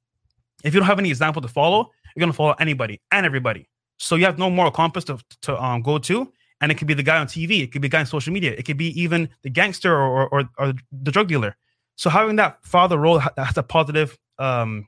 if 0.63 0.73
you 0.73 0.79
don't 0.79 0.87
have 0.87 0.99
any 0.99 1.09
example 1.09 1.41
to 1.41 1.47
follow, 1.47 1.91
you're 2.15 2.21
gonna 2.21 2.33
follow 2.33 2.55
anybody 2.59 3.01
and 3.11 3.25
everybody. 3.25 3.67
So 3.97 4.15
you 4.15 4.25
have 4.25 4.37
no 4.37 4.49
moral 4.49 4.71
compass 4.71 5.03
to, 5.05 5.19
to 5.43 5.61
um, 5.63 5.81
go 5.81 5.97
to, 5.99 6.31
and 6.61 6.71
it 6.71 6.77
could 6.77 6.87
be 6.87 6.93
the 6.93 7.03
guy 7.03 7.17
on 7.17 7.27
TV, 7.27 7.61
it 7.61 7.71
could 7.71 7.81
be 7.81 7.89
guy 7.89 7.99
on 7.99 8.05
social 8.05 8.33
media, 8.33 8.53
it 8.57 8.63
could 8.63 8.77
be 8.77 8.99
even 8.99 9.29
the 9.43 9.49
gangster 9.49 9.95
or 9.95 10.27
or, 10.29 10.49
or 10.57 10.73
the 10.91 11.11
drug 11.11 11.27
dealer. 11.27 11.55
So 11.95 12.09
having 12.09 12.35
that 12.37 12.63
father 12.63 12.97
role 12.97 13.19
that 13.19 13.45
has 13.45 13.57
a 13.57 13.63
positive 13.63 14.17
um, 14.39 14.87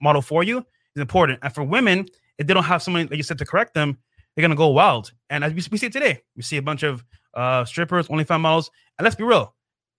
model 0.00 0.22
for 0.22 0.42
you 0.42 0.58
is 0.58 1.00
important. 1.00 1.40
And 1.42 1.54
for 1.54 1.64
women, 1.64 2.06
if 2.38 2.46
they 2.46 2.54
don't 2.54 2.64
have 2.64 2.82
someone 2.82 3.08
like 3.10 3.16
you 3.16 3.22
said 3.22 3.38
to 3.38 3.46
correct 3.46 3.74
them, 3.74 3.98
they're 4.34 4.42
gonna 4.42 4.54
go 4.54 4.68
wild. 4.68 5.12
And 5.30 5.44
as 5.44 5.52
we, 5.52 5.62
we 5.70 5.78
see 5.78 5.90
today, 5.90 6.22
we 6.36 6.42
see 6.42 6.56
a 6.56 6.62
bunch 6.62 6.82
of 6.82 7.04
uh, 7.34 7.64
strippers, 7.64 8.08
OnlyFans 8.08 8.40
models, 8.40 8.70
and 8.98 9.04
let's 9.04 9.16
be 9.16 9.24
real, 9.24 9.54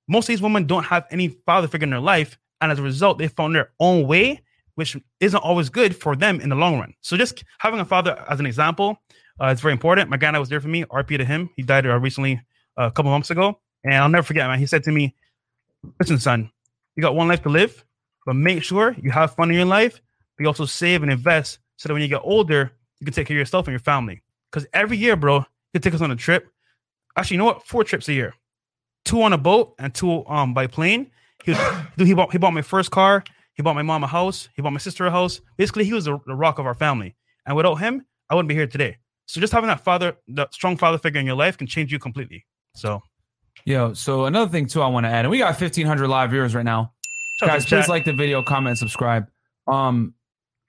most 0.07 0.25
of 0.25 0.27
these 0.27 0.41
women 0.41 0.65
don't 0.65 0.85
have 0.85 1.05
any 1.11 1.29
father 1.45 1.67
figure 1.67 1.85
in 1.85 1.89
their 1.89 1.99
life, 1.99 2.37
and 2.61 2.71
as 2.71 2.79
a 2.79 2.83
result, 2.83 3.17
they 3.17 3.27
found 3.27 3.55
their 3.55 3.71
own 3.79 4.07
way, 4.07 4.41
which 4.75 4.97
isn't 5.19 5.39
always 5.39 5.69
good 5.69 5.95
for 5.95 6.15
them 6.15 6.39
in 6.41 6.49
the 6.49 6.55
long 6.55 6.79
run. 6.79 6.93
So 7.01 7.17
just 7.17 7.43
having 7.59 7.79
a 7.79 7.85
father 7.85 8.23
as 8.29 8.39
an 8.39 8.45
example 8.45 9.01
uh, 9.41 9.47
is 9.47 9.61
very 9.61 9.73
important. 9.73 10.09
My 10.09 10.17
granddad 10.17 10.39
was 10.39 10.49
there 10.49 10.61
for 10.61 10.67
me. 10.67 10.83
RP 10.85 11.17
to 11.17 11.25
him. 11.25 11.49
He 11.55 11.63
died 11.63 11.85
uh, 11.85 11.99
recently, 11.99 12.41
uh, 12.77 12.85
a 12.85 12.91
couple 12.91 13.11
months 13.11 13.29
ago, 13.29 13.59
and 13.83 13.93
I'll 13.93 14.09
never 14.09 14.23
forget, 14.23 14.47
man. 14.47 14.59
He 14.59 14.65
said 14.65 14.83
to 14.83 14.91
me, 14.91 15.15
"Listen, 15.99 16.17
son, 16.17 16.51
you 16.95 17.01
got 17.01 17.15
one 17.15 17.27
life 17.27 17.43
to 17.43 17.49
live, 17.49 17.85
but 18.25 18.35
make 18.35 18.63
sure 18.63 18.95
you 19.01 19.11
have 19.11 19.35
fun 19.35 19.49
in 19.49 19.55
your 19.55 19.65
life. 19.65 20.01
But 20.35 20.43
you 20.43 20.47
also 20.47 20.65
save 20.65 21.01
and 21.01 21.11
invest 21.11 21.59
so 21.77 21.87
that 21.87 21.93
when 21.93 22.01
you 22.01 22.07
get 22.07 22.21
older, 22.23 22.71
you 22.99 23.05
can 23.05 23.13
take 23.13 23.27
care 23.27 23.37
of 23.37 23.39
yourself 23.39 23.67
and 23.67 23.73
your 23.73 23.79
family. 23.79 24.21
Because 24.51 24.67
every 24.73 24.97
year, 24.97 25.15
bro, 25.15 25.45
he 25.73 25.79
take 25.79 25.93
us 25.93 26.01
on 26.01 26.11
a 26.11 26.15
trip. 26.15 26.49
Actually, 27.15 27.35
you 27.35 27.39
know 27.39 27.45
what? 27.45 27.65
Four 27.65 27.83
trips 27.83 28.07
a 28.07 28.13
year, 28.13 28.33
two 29.07 29.21
on 29.23 29.33
a 29.33 29.37
boat 29.37 29.73
and 29.79 29.93
two 29.93 30.25
um 30.27 30.53
by 30.53 30.67
plane. 30.67 31.09
He 31.43 31.51
was, 31.51 31.59
he 31.97 32.13
bought 32.13 32.31
he 32.31 32.37
bought 32.37 32.53
my 32.53 32.61
first 32.61 32.91
car. 32.91 33.23
He 33.53 33.63
bought 33.63 33.75
my 33.75 33.81
mom 33.81 34.03
a 34.03 34.07
house. 34.07 34.49
He 34.55 34.61
bought 34.61 34.73
my 34.73 34.79
sister 34.79 35.07
a 35.07 35.11
house. 35.11 35.41
Basically, 35.57 35.83
he 35.83 35.93
was 35.93 36.05
the, 36.05 36.19
the 36.27 36.35
rock 36.35 36.59
of 36.59 36.67
our 36.67 36.75
family. 36.75 37.15
And 37.47 37.55
without 37.55 37.75
him, 37.75 38.05
I 38.29 38.35
wouldn't 38.35 38.49
be 38.49 38.53
here 38.53 38.67
today. 38.67 38.97
So 39.25 39.41
just 39.41 39.51
having 39.51 39.69
that 39.69 39.79
father, 39.79 40.15
that 40.27 40.53
strong 40.53 40.77
father 40.77 40.99
figure 40.99 41.19
in 41.19 41.25
your 41.25 41.35
life, 41.35 41.57
can 41.57 41.65
change 41.65 41.91
you 41.91 41.97
completely. 41.97 42.45
So 42.75 43.01
Yo, 43.65 43.93
so 43.93 44.25
another 44.25 44.51
thing 44.51 44.67
too, 44.67 44.81
I 44.81 44.87
want 44.87 45.05
to 45.05 45.09
add, 45.09 45.25
and 45.25 45.31
we 45.31 45.39
got 45.39 45.57
fifteen 45.57 45.87
hundred 45.87 46.07
live 46.07 46.29
viewers 46.29 46.53
right 46.53 46.65
now. 46.65 46.93
guys 47.41 47.65
please 47.65 47.87
like 47.87 48.05
the 48.05 48.13
video 48.13 48.41
comment 48.41 48.77
subscribe 48.77 49.27
um 49.67 50.13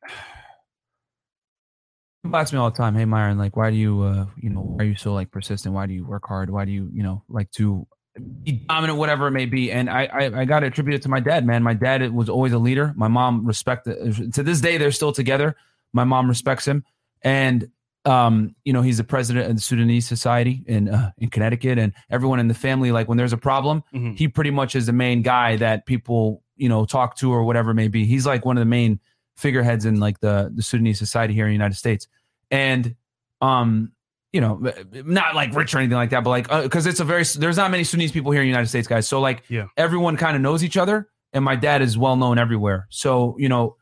people 2.22 2.36
ask 2.36 2.52
me 2.52 2.58
all 2.58 2.70
the 2.70 2.76
time 2.76 2.94
hey 2.94 3.06
myron 3.06 3.38
like 3.38 3.56
why 3.56 3.70
do 3.70 3.76
you 3.76 4.02
uh 4.02 4.26
you 4.36 4.50
know 4.50 4.60
why 4.60 4.84
are 4.84 4.86
you 4.86 4.96
so 4.96 5.14
like 5.14 5.30
persistent 5.30 5.74
why 5.74 5.86
do 5.86 5.94
you 5.94 6.04
work 6.04 6.26
hard 6.26 6.50
why 6.50 6.66
do 6.66 6.72
you 6.72 6.90
you 6.92 7.02
know 7.02 7.22
like 7.28 7.50
to 7.52 7.86
be 8.18 8.52
dominant 8.68 8.98
whatever 8.98 9.26
it 9.28 9.32
may 9.32 9.46
be. 9.46 9.70
And 9.72 9.88
i 9.90 10.04
i, 10.12 10.40
I 10.40 10.44
got 10.44 10.60
to 10.60 10.66
attribute 10.66 10.96
it 10.96 11.02
to 11.02 11.08
my 11.08 11.20
dad 11.20 11.46
man. 11.46 11.62
My 11.62 11.74
dad 11.74 12.12
was 12.12 12.28
always 12.28 12.52
a 12.52 12.58
leader. 12.58 12.92
My 12.96 13.08
mom 13.08 13.46
respected 13.46 14.32
to 14.34 14.42
this 14.42 14.60
day 14.60 14.78
they're 14.78 14.92
still 14.92 15.12
together. 15.12 15.56
My 15.92 16.04
mom 16.04 16.28
respects 16.28 16.66
him. 16.66 16.84
And 17.22 17.70
um 18.04 18.54
you 18.64 18.72
know 18.72 18.80
he's 18.82 18.96
the 18.98 19.04
president 19.04 19.50
of 19.50 19.56
the 19.56 19.60
sudanese 19.62 20.06
society 20.06 20.64
in 20.66 20.88
uh, 20.88 21.10
in 21.18 21.28
connecticut. 21.30 21.78
And 21.78 21.92
everyone 22.10 22.38
in 22.40 22.48
the 22.48 22.54
family 22.54 22.92
like 22.92 23.08
when 23.08 23.18
there's 23.18 23.32
a 23.32 23.36
problem 23.38 23.82
Mhm. 23.92 24.16
he 24.16 24.28
pretty 24.28 24.50
much 24.50 24.74
is 24.76 24.86
the 24.86 24.92
main 24.92 25.22
guy 25.22 25.56
that 25.56 25.84
people 25.86 26.42
you 26.56 26.68
know 26.68 26.84
talk 26.86 27.16
to 27.16 27.32
or 27.32 27.44
whatever 27.44 27.70
it 27.72 27.74
may 27.74 27.88
be. 27.88 28.04
He's 28.04 28.24
like 28.26 28.44
one 28.44 28.56
of 28.56 28.60
the 28.60 28.66
main 28.70 29.00
figureheads 29.36 29.84
in 29.84 30.00
like 30.00 30.20
the 30.20 30.50
the 30.54 30.62
sudanese 30.62 30.98
society 30.98 31.34
here 31.34 31.44
in 31.44 31.50
the 31.50 31.54
united 31.54 31.76
states. 31.76 32.06
And 32.50 32.94
um, 33.40 33.92
you 34.32 34.40
know, 34.40 34.60
uh, 34.66 34.72
not 34.92 35.34
like 35.34 35.54
rich 35.54 35.74
or 35.74 35.78
anything 35.78 35.96
like 35.96 36.10
that, 36.10 36.22
but 36.22 36.30
like 36.30 36.50
uh, 36.52 36.62
because 36.62 36.86
it's 36.86 37.00
a 37.00 37.04
very 37.04 37.24
there's 37.36 37.56
not 37.56 37.70
many 37.70 37.84
Sudanese 37.84 38.12
people 38.12 38.30
here 38.32 38.42
in 38.42 38.46
the 38.46 38.50
United 38.50 38.68
States, 38.68 38.86
guys. 38.86 39.08
So 39.08 39.20
like, 39.20 39.42
Yeah. 39.48 39.66
everyone 39.76 40.16
kind 40.16 40.36
of 40.36 40.42
knows 40.42 40.62
each 40.62 40.76
other, 40.76 41.08
and 41.32 41.44
my 41.44 41.56
dad 41.56 41.82
is 41.82 41.96
well 41.96 42.16
known 42.16 42.38
everywhere. 42.38 42.86
So 42.90 43.36
you 43.38 43.48
know, 43.48 43.76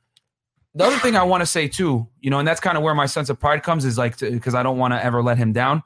the 0.75 0.85
other 0.85 0.99
thing 0.99 1.17
I 1.17 1.25
want 1.25 1.41
to 1.41 1.47
say 1.47 1.69
too, 1.69 2.07
you 2.21 2.31
know, 2.31 2.39
and 2.39 2.47
that's 2.47 2.61
kind 2.61 2.77
of 2.77 2.85
where 2.85 2.95
my 2.95 3.07
sense 3.07 3.29
of 3.29 3.41
pride 3.41 3.63
comes 3.63 3.85
is 3.85 3.99
like 3.99 4.19
because 4.19 4.55
I 4.55 4.63
don't 4.63 4.79
want 4.79 4.95
to 4.95 5.05
ever 5.05 5.23
let 5.23 5.37
him 5.39 5.53
down. 5.53 5.83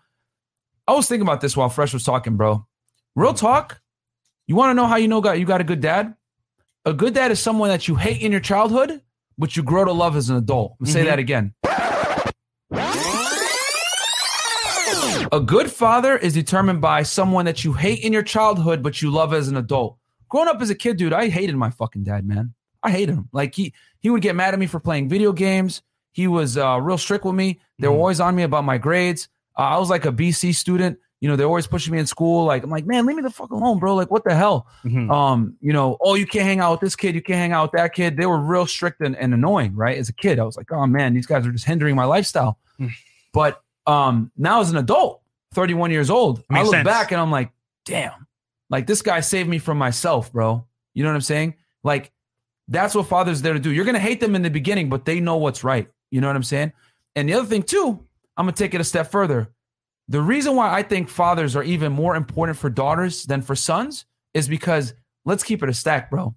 I 0.87 0.93
was 0.93 1.09
thinking 1.09 1.27
about 1.27 1.41
this 1.41 1.57
while 1.57 1.69
Fresh 1.69 1.95
was 1.95 2.05
talking, 2.05 2.37
bro. 2.37 2.67
Real 3.15 3.33
mm. 3.33 3.39
talk. 3.39 3.81
You 4.47 4.57
want 4.57 4.71
to 4.71 4.75
know 4.75 4.87
how 4.87 4.97
you 4.97 5.09
know 5.09 5.21
got 5.21 5.39
you 5.39 5.47
got 5.47 5.61
a 5.61 5.65
good 5.65 5.81
dad? 5.81 6.15
A 6.85 6.93
good 6.93 7.15
dad 7.15 7.31
is 7.31 7.39
someone 7.39 7.69
that 7.69 7.89
you 7.89 7.95
hate 7.95 8.21
in 8.21 8.33
your 8.33 8.41
childhood, 8.41 9.01
but 9.39 9.57
you 9.57 9.63
grow 9.63 9.85
to 9.85 9.93
love 9.93 10.17
as 10.17 10.29
an 10.29 10.37
adult. 10.37 10.73
I'm 10.81 10.85
gonna 10.85 10.93
Say 10.93 11.01
mm-hmm. 11.01 11.09
that 11.09 11.19
again. 11.19 11.55
A 15.33 15.41
good 15.41 15.71
father 15.71 16.17
is 16.17 16.35
determined 16.35 16.81
by 16.81 17.03
someone 17.03 17.45
that 17.45 17.65
you 17.65 17.73
hate 17.73 18.01
in 18.05 18.13
your 18.13 18.23
childhood, 18.23 18.83
but 18.83 19.01
you 19.01 19.11
love 19.11 19.33
as 19.33 19.49
an 19.49 19.57
adult. 19.57 19.97
Growing 20.29 20.49
up 20.49 20.61
as 20.61 20.71
a 20.71 20.75
kid, 20.75 20.97
dude, 20.97 21.13
I 21.13 21.29
hated 21.29 21.57
my 21.57 21.71
fucking 21.71 22.05
dad, 22.05 22.25
man. 22.27 22.55
I 22.83 22.91
hated 22.91 23.15
him. 23.15 23.29
Like 23.33 23.55
he 23.55 23.73
he 24.01 24.11
would 24.11 24.23
get 24.23 24.35
mad 24.35 24.55
at 24.55 24.61
me 24.61 24.67
for 24.67 24.81
playing 24.81 25.09
video 25.09 25.33
games. 25.33 25.83
He 26.13 26.27
was 26.27 26.57
uh, 26.57 26.79
real 26.81 26.99
strict 26.99 27.25
with 27.25 27.35
me. 27.35 27.61
They 27.79 27.89
were 27.89 27.95
Mhm. 27.95 27.99
always 27.99 28.21
on 28.21 28.35
me 28.35 28.43
about 28.43 28.65
my 28.65 28.79
grades. 28.79 29.29
Uh, 29.59 29.63
I 29.63 29.79
was 29.79 29.91
like 29.91 30.07
a 30.07 30.13
BC 30.13 30.55
student. 30.55 30.99
You 31.21 31.29
know, 31.29 31.37
they're 31.37 31.47
always 31.47 31.67
pushing 31.67 31.93
me 31.93 31.99
in 31.99 32.07
school. 32.07 32.47
Like 32.47 32.63
I'm 32.65 32.71
like, 32.71 32.87
man, 32.87 33.05
leave 33.07 33.17
me 33.17 33.23
the 33.23 33.31
fuck 33.31 33.51
alone, 33.51 33.79
bro. 33.79 33.95
Like 33.95 34.11
what 34.11 34.25
the 34.25 34.35
hell? 34.35 34.67
Mhm. 34.85 35.11
um, 35.13 35.57
you 35.61 35.73
know, 35.73 35.99
oh, 36.01 36.15
you 36.15 36.27
can't 36.27 36.47
hang 36.47 36.61
out 36.61 36.73
with 36.73 36.81
this 36.81 36.97
kid, 36.97 37.15
you 37.15 37.23
can't 37.23 37.39
hang 37.39 37.53
out 37.53 37.71
with 37.71 37.79
that 37.81 37.93
kid. 37.95 38.17
They 38.17 38.27
were 38.27 38.39
real 38.41 38.67
strict 38.67 39.01
and, 39.03 39.15
and 39.17 39.35
annoying, 39.35 39.75
right? 39.77 39.99
As 39.99 40.09
a 40.09 40.15
kid, 40.15 40.39
I 40.41 40.45
was 40.45 40.57
like, 40.57 40.73
oh 40.73 40.87
man, 40.87 41.13
these 41.13 41.27
guys 41.27 41.47
are 41.47 41.53
just 41.53 41.67
hindering 41.67 41.95
my 41.95 42.05
lifestyle. 42.07 42.59
Mm. 42.81 42.91
But 43.35 43.61
um, 43.87 44.31
now 44.37 44.61
as 44.61 44.71
an 44.71 44.77
adult, 44.77 45.23
31 45.55 45.91
years 45.91 46.11
old, 46.11 46.45
I 46.51 46.63
look 46.63 46.73
sense. 46.73 46.85
back 46.85 47.13
and 47.13 47.21
I'm 47.21 47.31
like, 47.31 47.51
damn, 47.85 48.27
like 48.69 48.87
this 48.87 49.03
guy 49.03 49.21
saved 49.21 49.49
me 49.49 49.59
from 49.59 49.79
myself, 49.79 50.33
bro. 50.33 50.67
You 50.95 51.03
know 51.03 51.11
what 51.11 51.17
I'm 51.17 51.23
saying? 51.23 51.55
Like 51.83 52.13
that's 52.69 52.95
what 52.95 53.07
fathers 53.07 53.43
there 53.43 53.53
to 53.53 53.59
do. 53.59 53.73
You're 53.73 53.85
gonna 53.85 53.99
hate 53.99 54.21
them 54.21 54.35
in 54.35 54.43
the 54.43 54.51
beginning, 54.51 54.89
but 54.89 55.05
they 55.05 55.21
know 55.21 55.37
what's 55.37 55.65
right. 55.65 55.89
You 56.11 56.21
know 56.21 56.29
what 56.29 56.37
I'm 56.37 56.43
saying? 56.43 56.73
And 57.17 57.29
the 57.29 57.35
other 57.35 57.47
thing 57.47 57.63
too, 57.63 58.07
I'm 58.37 58.47
gonna 58.47 58.53
take 58.53 58.75
it 58.75 58.81
a 58.81 58.85
step 58.85 59.11
further. 59.11 59.51
The 60.09 60.21
reason 60.21 60.57
why 60.57 60.73
I 60.73 60.83
think 60.83 61.09
fathers 61.09 61.55
are 61.55 61.63
even 61.63 61.93
more 61.93 62.17
important 62.17 62.59
for 62.59 62.71
daughters 62.71 63.25
than 63.25 63.43
for 63.43 63.55
sons 63.55 64.07
is 64.35 64.49
because 64.49 64.95
let's 65.25 65.45
keep 65.45 65.63
it 65.63 65.69
a 65.69 65.75
stack, 65.75 66.11
bro. 66.11 66.35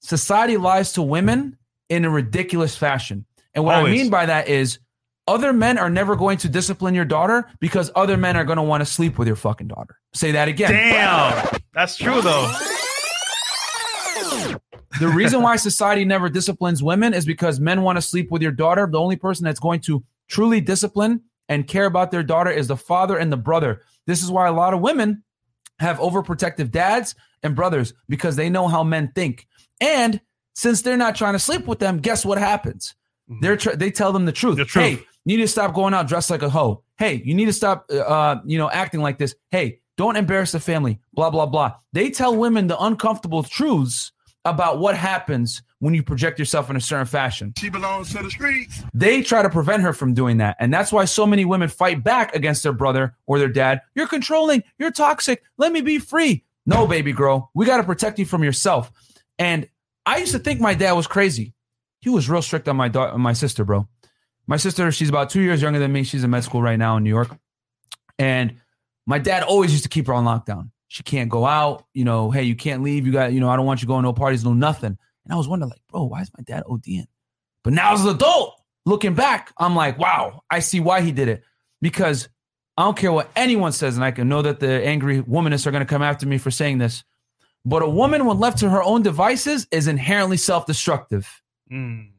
Society 0.00 0.56
lies 0.56 0.92
to 0.92 1.02
women 1.02 1.56
in 1.88 2.04
a 2.04 2.10
ridiculous 2.10 2.76
fashion. 2.76 3.24
And 3.54 3.64
what 3.64 3.76
I 3.76 3.84
mean 3.84 4.10
by 4.10 4.26
that 4.26 4.48
is 4.48 4.78
other 5.26 5.52
men 5.52 5.78
are 5.78 5.90
never 5.90 6.16
going 6.16 6.38
to 6.38 6.48
discipline 6.48 6.94
your 6.94 7.04
daughter 7.04 7.48
because 7.60 7.90
other 7.94 8.16
men 8.16 8.36
are 8.36 8.44
going 8.44 8.56
to 8.56 8.62
want 8.62 8.80
to 8.80 8.86
sleep 8.86 9.18
with 9.18 9.26
your 9.26 9.36
fucking 9.36 9.68
daughter. 9.68 9.96
Say 10.14 10.32
that 10.32 10.48
again. 10.48 10.72
Damn, 10.72 11.58
that's 11.72 11.96
true 11.96 12.20
though. 12.20 12.52
The 14.98 15.08
reason 15.08 15.42
why 15.42 15.56
society 15.56 16.04
never 16.04 16.30
disciplines 16.30 16.82
women 16.82 17.12
is 17.12 17.26
because 17.26 17.60
men 17.60 17.82
want 17.82 17.96
to 17.96 18.02
sleep 18.02 18.30
with 18.30 18.40
your 18.40 18.52
daughter. 18.52 18.88
The 18.90 18.98
only 18.98 19.16
person 19.16 19.44
that's 19.44 19.60
going 19.60 19.80
to 19.80 20.02
truly 20.28 20.60
discipline 20.60 21.22
and 21.48 21.66
care 21.66 21.84
about 21.84 22.10
their 22.10 22.22
daughter 22.22 22.50
is 22.50 22.68
the 22.68 22.76
father 22.76 23.18
and 23.18 23.30
the 23.30 23.36
brother. 23.36 23.82
This 24.06 24.22
is 24.22 24.30
why 24.30 24.46
a 24.46 24.52
lot 24.52 24.72
of 24.72 24.80
women 24.80 25.22
have 25.78 25.98
overprotective 25.98 26.70
dads 26.70 27.14
and 27.42 27.54
brothers 27.54 27.92
because 28.08 28.36
they 28.36 28.48
know 28.48 28.68
how 28.68 28.82
men 28.82 29.12
think. 29.14 29.46
And 29.80 30.20
since 30.54 30.80
they're 30.80 30.96
not 30.96 31.14
trying 31.14 31.34
to 31.34 31.38
sleep 31.38 31.66
with 31.66 31.78
them, 31.78 31.98
guess 31.98 32.24
what 32.24 32.38
happens? 32.38 32.94
Mm-hmm. 33.30 33.40
They're 33.42 33.56
tr- 33.56 33.76
they 33.76 33.90
tell 33.90 34.12
them 34.12 34.24
the 34.24 34.32
truth. 34.32 34.56
The 34.56 34.64
truth. 34.64 35.00
Hey, 35.00 35.06
you 35.26 35.36
need 35.36 35.42
to 35.42 35.48
stop 35.48 35.74
going 35.74 35.92
out 35.92 36.08
dressed 36.08 36.30
like 36.30 36.42
a 36.42 36.48
hoe. 36.48 36.82
Hey, 36.96 37.20
you 37.24 37.34
need 37.34 37.46
to 37.46 37.52
stop, 37.52 37.90
uh, 37.90 38.36
you 38.46 38.56
know, 38.56 38.70
acting 38.70 39.02
like 39.02 39.18
this. 39.18 39.34
Hey, 39.50 39.80
don't 39.98 40.16
embarrass 40.16 40.52
the 40.52 40.60
family. 40.60 41.00
Blah 41.12 41.30
blah 41.30 41.46
blah. 41.46 41.74
They 41.92 42.10
tell 42.10 42.34
women 42.34 42.68
the 42.68 42.78
uncomfortable 42.78 43.42
truths 43.42 44.12
about 44.44 44.78
what 44.78 44.96
happens 44.96 45.62
when 45.80 45.92
you 45.92 46.02
project 46.02 46.38
yourself 46.38 46.70
in 46.70 46.76
a 46.76 46.80
certain 46.80 47.06
fashion. 47.06 47.52
She 47.58 47.68
belongs 47.68 48.12
to 48.12 48.22
the 48.22 48.30
streets. 48.30 48.82
They 48.94 49.20
try 49.20 49.42
to 49.42 49.50
prevent 49.50 49.82
her 49.82 49.92
from 49.92 50.14
doing 50.14 50.38
that. 50.38 50.56
And 50.60 50.72
that's 50.72 50.92
why 50.92 51.04
so 51.04 51.26
many 51.26 51.44
women 51.44 51.68
fight 51.68 52.04
back 52.04 52.34
against 52.34 52.62
their 52.62 52.72
brother 52.72 53.16
or 53.26 53.38
their 53.38 53.48
dad. 53.48 53.82
You're 53.94 54.06
controlling. 54.06 54.62
You're 54.78 54.92
toxic. 54.92 55.42
Let 55.58 55.72
me 55.72 55.80
be 55.80 55.98
free. 55.98 56.44
No, 56.64 56.86
baby 56.86 57.12
girl. 57.12 57.50
We 57.54 57.66
got 57.66 57.78
to 57.78 57.82
protect 57.82 58.18
you 58.18 58.24
from 58.24 58.44
yourself. 58.44 58.92
And 59.38 59.68
I 60.06 60.18
used 60.18 60.32
to 60.32 60.38
think 60.38 60.60
my 60.60 60.74
dad 60.74 60.92
was 60.92 61.06
crazy. 61.06 61.52
He 62.00 62.10
was 62.10 62.30
real 62.30 62.42
strict 62.42 62.68
on 62.68 62.76
my 62.76 62.88
daughter, 62.88 63.12
on 63.12 63.20
my 63.20 63.32
sister, 63.32 63.64
bro. 63.64 63.88
My 64.46 64.56
sister, 64.56 64.90
she's 64.92 65.08
about 65.08 65.30
two 65.30 65.40
years 65.40 65.60
younger 65.60 65.78
than 65.78 65.92
me. 65.92 66.04
She's 66.04 66.22
in 66.24 66.30
med 66.30 66.44
school 66.44 66.62
right 66.62 66.78
now 66.78 66.96
in 66.96 67.04
New 67.04 67.10
York. 67.10 67.36
And 68.18 68.56
my 69.06 69.18
dad 69.18 69.42
always 69.42 69.72
used 69.72 69.82
to 69.84 69.88
keep 69.88 70.06
her 70.06 70.14
on 70.14 70.24
lockdown. 70.24 70.70
She 70.88 71.02
can't 71.02 71.28
go 71.28 71.44
out. 71.44 71.84
You 71.94 72.04
know, 72.04 72.30
hey, 72.30 72.44
you 72.44 72.54
can't 72.54 72.82
leave. 72.82 73.06
You 73.06 73.12
got, 73.12 73.32
you 73.32 73.40
know, 73.40 73.48
I 73.48 73.56
don't 73.56 73.66
want 73.66 73.82
you 73.82 73.88
going 73.88 74.02
no 74.02 74.12
parties, 74.12 74.44
no 74.44 74.54
nothing. 74.54 74.96
And 75.24 75.32
I 75.32 75.36
was 75.36 75.48
wondering, 75.48 75.70
like, 75.70 75.80
bro, 75.90 76.04
why 76.04 76.22
is 76.22 76.30
my 76.36 76.42
dad 76.44 76.62
ODing? 76.64 77.06
But 77.64 77.72
now 77.72 77.94
as 77.94 78.04
an 78.04 78.10
adult, 78.14 78.54
looking 78.84 79.14
back, 79.14 79.52
I'm 79.58 79.74
like, 79.74 79.98
wow, 79.98 80.42
I 80.48 80.60
see 80.60 80.78
why 80.78 81.00
he 81.00 81.10
did 81.10 81.28
it. 81.28 81.42
Because 81.82 82.28
I 82.76 82.84
don't 82.84 82.96
care 82.96 83.12
what 83.12 83.30
anyone 83.34 83.72
says, 83.72 83.96
and 83.96 84.04
I 84.04 84.12
can 84.12 84.28
know 84.28 84.42
that 84.42 84.60
the 84.60 84.84
angry 84.86 85.22
womanists 85.22 85.66
are 85.66 85.72
going 85.72 85.84
to 85.84 85.86
come 85.86 86.02
after 86.02 86.26
me 86.26 86.38
for 86.38 86.50
saying 86.50 86.78
this. 86.78 87.02
But 87.64 87.82
a 87.82 87.88
woman, 87.88 88.26
when 88.26 88.38
left 88.38 88.58
to 88.58 88.70
her 88.70 88.82
own 88.82 89.02
devices, 89.02 89.66
is 89.72 89.88
inherently 89.88 90.36
self-destructive. 90.36 91.42
Mm. 91.70 92.10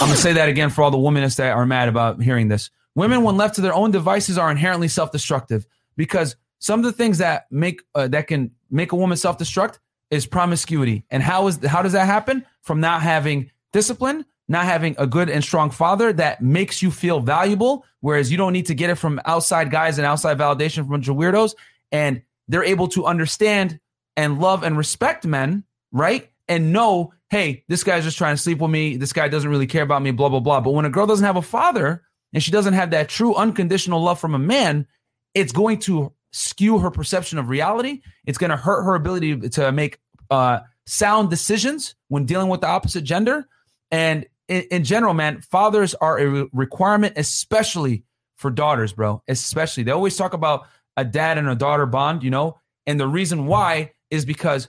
I'm 0.00 0.06
gonna 0.06 0.16
say 0.16 0.32
that 0.32 0.48
again 0.48 0.70
for 0.70 0.82
all 0.82 0.90
the 0.90 0.96
womanists 0.96 1.36
that 1.36 1.52
are 1.52 1.66
mad 1.66 1.88
about 1.88 2.22
hearing 2.22 2.48
this. 2.48 2.70
Women, 2.94 3.22
when 3.22 3.36
left 3.36 3.56
to 3.56 3.60
their 3.60 3.74
own 3.74 3.90
devices, 3.90 4.38
are 4.38 4.50
inherently 4.50 4.88
self-destructive 4.88 5.66
because 5.94 6.36
some 6.58 6.80
of 6.80 6.86
the 6.86 6.92
things 6.92 7.18
that 7.18 7.46
make 7.50 7.82
uh, 7.94 8.08
that 8.08 8.26
can 8.26 8.50
make 8.70 8.92
a 8.92 8.96
woman 8.96 9.18
self-destruct 9.18 9.78
is 10.10 10.24
promiscuity. 10.24 11.04
And 11.10 11.22
how 11.22 11.48
is 11.48 11.62
how 11.66 11.82
does 11.82 11.92
that 11.92 12.06
happen? 12.06 12.46
From 12.62 12.80
not 12.80 13.02
having 13.02 13.50
discipline, 13.74 14.24
not 14.48 14.64
having 14.64 14.96
a 14.96 15.06
good 15.06 15.28
and 15.28 15.44
strong 15.44 15.70
father 15.70 16.14
that 16.14 16.40
makes 16.40 16.80
you 16.80 16.90
feel 16.90 17.20
valuable, 17.20 17.84
whereas 18.00 18.32
you 18.32 18.38
don't 18.38 18.54
need 18.54 18.66
to 18.66 18.74
get 18.74 18.88
it 18.88 18.94
from 18.94 19.20
outside 19.26 19.70
guys 19.70 19.98
and 19.98 20.06
outside 20.06 20.38
validation 20.38 20.76
from 20.76 20.86
a 20.86 20.90
bunch 20.92 21.08
of 21.08 21.16
weirdos, 21.16 21.54
and 21.92 22.22
they're 22.48 22.64
able 22.64 22.88
to 22.88 23.04
understand 23.04 23.78
and 24.16 24.40
love 24.40 24.62
and 24.62 24.78
respect 24.78 25.26
men, 25.26 25.62
right? 25.92 26.30
And 26.48 26.72
know, 26.72 27.12
hey, 27.30 27.64
this 27.68 27.84
guy's 27.84 28.04
just 28.04 28.18
trying 28.18 28.34
to 28.34 28.42
sleep 28.42 28.58
with 28.58 28.70
me. 28.70 28.96
This 28.96 29.12
guy 29.12 29.28
doesn't 29.28 29.48
really 29.48 29.66
care 29.66 29.84
about 29.84 30.02
me, 30.02 30.10
blah, 30.10 30.28
blah, 30.28 30.40
blah. 30.40 30.60
But 30.60 30.72
when 30.72 30.84
a 30.84 30.90
girl 30.90 31.06
doesn't 31.06 31.24
have 31.24 31.36
a 31.36 31.42
father 31.42 32.02
and 32.32 32.42
she 32.42 32.50
doesn't 32.50 32.74
have 32.74 32.90
that 32.90 33.08
true 33.08 33.34
unconditional 33.34 34.02
love 34.02 34.20
from 34.20 34.34
a 34.34 34.38
man, 34.38 34.86
it's 35.34 35.52
going 35.52 35.78
to 35.80 36.12
skew 36.32 36.78
her 36.78 36.90
perception 36.90 37.38
of 37.38 37.48
reality. 37.48 38.02
It's 38.26 38.38
going 38.38 38.50
to 38.50 38.56
hurt 38.56 38.82
her 38.82 38.96
ability 38.96 39.48
to 39.50 39.70
make 39.70 40.00
uh, 40.30 40.60
sound 40.86 41.30
decisions 41.30 41.94
when 42.08 42.26
dealing 42.26 42.48
with 42.48 42.62
the 42.62 42.66
opposite 42.66 43.02
gender. 43.02 43.46
And 43.92 44.26
in, 44.48 44.62
in 44.72 44.84
general, 44.84 45.14
man, 45.14 45.40
fathers 45.40 45.94
are 45.94 46.18
a 46.18 46.26
re- 46.26 46.48
requirement, 46.52 47.14
especially 47.16 48.04
for 48.36 48.50
daughters, 48.50 48.92
bro. 48.92 49.22
Especially. 49.28 49.84
They 49.84 49.92
always 49.92 50.16
talk 50.16 50.34
about 50.34 50.66
a 50.96 51.04
dad 51.04 51.38
and 51.38 51.48
a 51.48 51.54
daughter 51.54 51.86
bond, 51.86 52.24
you 52.24 52.30
know? 52.30 52.58
And 52.86 52.98
the 52.98 53.06
reason 53.06 53.46
why 53.46 53.92
is 54.10 54.24
because 54.24 54.68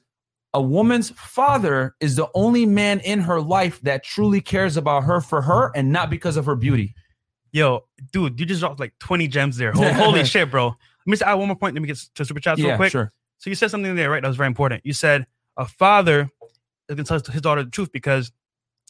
a 0.54 0.62
woman's 0.62 1.12
father 1.12 1.96
is 2.00 2.16
the 2.16 2.28
only 2.34 2.66
man 2.66 3.00
in 3.02 3.22
her 3.22 3.40
life 3.40 3.80
that 3.82 4.04
truly 4.04 4.42
cares 4.42 4.76
about 4.78 5.04
her 5.06 5.22
for 5.22 5.42
her 5.42 5.72
and 5.76 5.92
not 5.92 6.10
because 6.10 6.36
of 6.38 6.46
her 6.46 6.56
beauty. 6.56 6.94
Yo, 7.54 7.86
dude, 8.12 8.40
you 8.40 8.46
just 8.46 8.60
dropped 8.62 8.80
like 8.80 8.94
20 9.00 9.28
gems 9.28 9.58
there. 9.58 9.72
Ho- 9.72 9.94
Holy 9.94 10.24
shit, 10.26 10.52
bro. 10.52 10.68
Let 10.68 10.76
me 11.06 11.12
just 11.14 11.24
add 11.24 11.34
one 11.36 11.48
more 11.48 11.56
point. 11.56 11.76
Let 11.76 11.82
me 11.82 11.88
get 11.88 11.98
to 12.16 12.26
super 12.26 12.40
chats 12.40 12.62
real 12.62 12.76
quick. 12.76 12.92
sure. 12.92 13.12
So 13.40 13.50
you 13.50 13.56
said 13.56 13.72
something 13.72 13.96
there, 13.96 14.10
right? 14.12 14.22
That 14.22 14.28
was 14.28 14.38
very 14.38 14.48
important. 14.48 14.86
You 14.86 14.94
said 14.94 15.26
a 15.58 15.66
father 15.66 16.30
is 16.90 16.96
going 16.96 16.98
to 16.98 17.04
tell 17.22 17.34
his 17.34 17.42
daughter 17.42 17.64
the 17.64 17.72
truth 17.72 17.92
because 17.92 18.32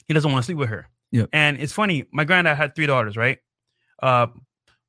he 0.08 0.14
doesn't 0.14 0.32
want 0.32 0.44
to 0.44 0.46
sleep 0.46 0.58
with 0.58 0.70
her. 0.70 0.88
Yep. 1.12 1.30
And 1.32 1.60
it's 1.60 1.74
funny. 1.74 2.06
My 2.12 2.24
granddad 2.26 2.58
had 2.58 2.76
three 2.76 2.86
daughters, 2.88 3.16
right? 3.16 3.38
Uh, 4.02 4.28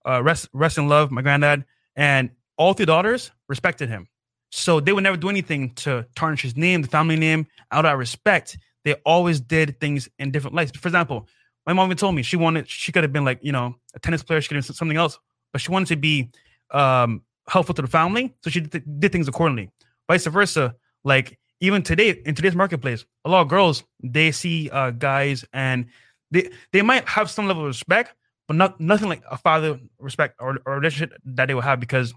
uh, 0.07 0.23
rest, 0.23 0.49
rest 0.53 0.79
in 0.79 0.89
love, 0.89 1.11
my 1.11 1.23
granddad, 1.23 1.65
and 1.95 2.31
all 2.57 2.75
three 2.75 2.87
daughters 2.87 3.31
respected 3.49 3.89
him. 3.89 4.09
So 4.53 4.81
they 4.81 4.93
would 4.93 5.03
never 5.03 5.17
do 5.17 5.31
anything 5.31 5.71
to 5.77 6.07
tarnish 6.15 6.43
his 6.43 6.59
name, 6.59 6.83
the 6.83 6.89
family 6.89 7.17
name, 7.17 7.47
out 7.71 7.87
of 7.87 7.99
respect. 7.99 8.59
They 8.85 8.95
always 9.07 9.41
did 9.41 9.81
things 9.81 10.11
in 10.19 10.31
different 10.31 10.55
lights. 10.55 10.77
For 10.77 10.89
example, 10.89 11.27
my 11.67 11.73
mom 11.73 11.87
even 11.87 11.97
told 11.97 12.15
me 12.15 12.23
she 12.23 12.37
wanted, 12.37 12.69
she 12.69 12.93
could 12.93 13.03
have 13.03 13.15
been 13.15 13.25
like, 13.25 13.39
you 13.43 13.51
know, 13.51 13.75
a 13.95 13.99
tennis 13.99 14.23
player, 14.23 14.43
she 14.43 14.49
could 14.49 14.57
have 14.57 14.67
been 14.67 14.75
something 14.75 14.97
else, 14.97 15.19
but 15.53 15.63
she 15.63 15.71
wanted 15.71 15.89
to 15.89 15.97
be 15.97 16.29
um, 16.71 17.23
helpful 17.49 17.75
to 17.75 17.81
the 17.81 17.89
family. 17.89 18.35
So 18.43 18.51
she 18.51 18.61
did, 18.61 19.01
did 19.01 19.11
things 19.11 19.27
accordingly. 19.27 19.71
Vice 20.07 20.27
versa. 20.27 20.75
Like 21.03 21.39
even 21.61 21.83
today, 21.83 22.21
in 22.27 22.35
today's 22.35 22.55
marketplace, 22.55 23.07
a 23.25 23.31
lot 23.31 23.41
of 23.41 23.49
girls, 23.49 23.85
they 24.03 24.33
see 24.33 24.69
uh, 24.69 24.91
guys 24.91 25.47
and 25.55 25.87
they, 26.31 26.51
they 26.73 26.83
might 26.83 27.09
have 27.09 27.31
some 27.31 27.49
level 27.49 27.63
of 27.63 27.69
respect, 27.69 28.15
but 28.49 28.57
not 28.57 28.79
nothing 28.81 29.09
like 29.09 29.23
a 29.31 29.39
father 29.39 29.81
respect 29.99 30.37
or, 30.41 30.59
or 30.67 30.75
relationship 30.75 31.19
that 31.25 31.47
they 31.47 31.55
will 31.55 31.63
have 31.63 31.81
because 31.81 32.13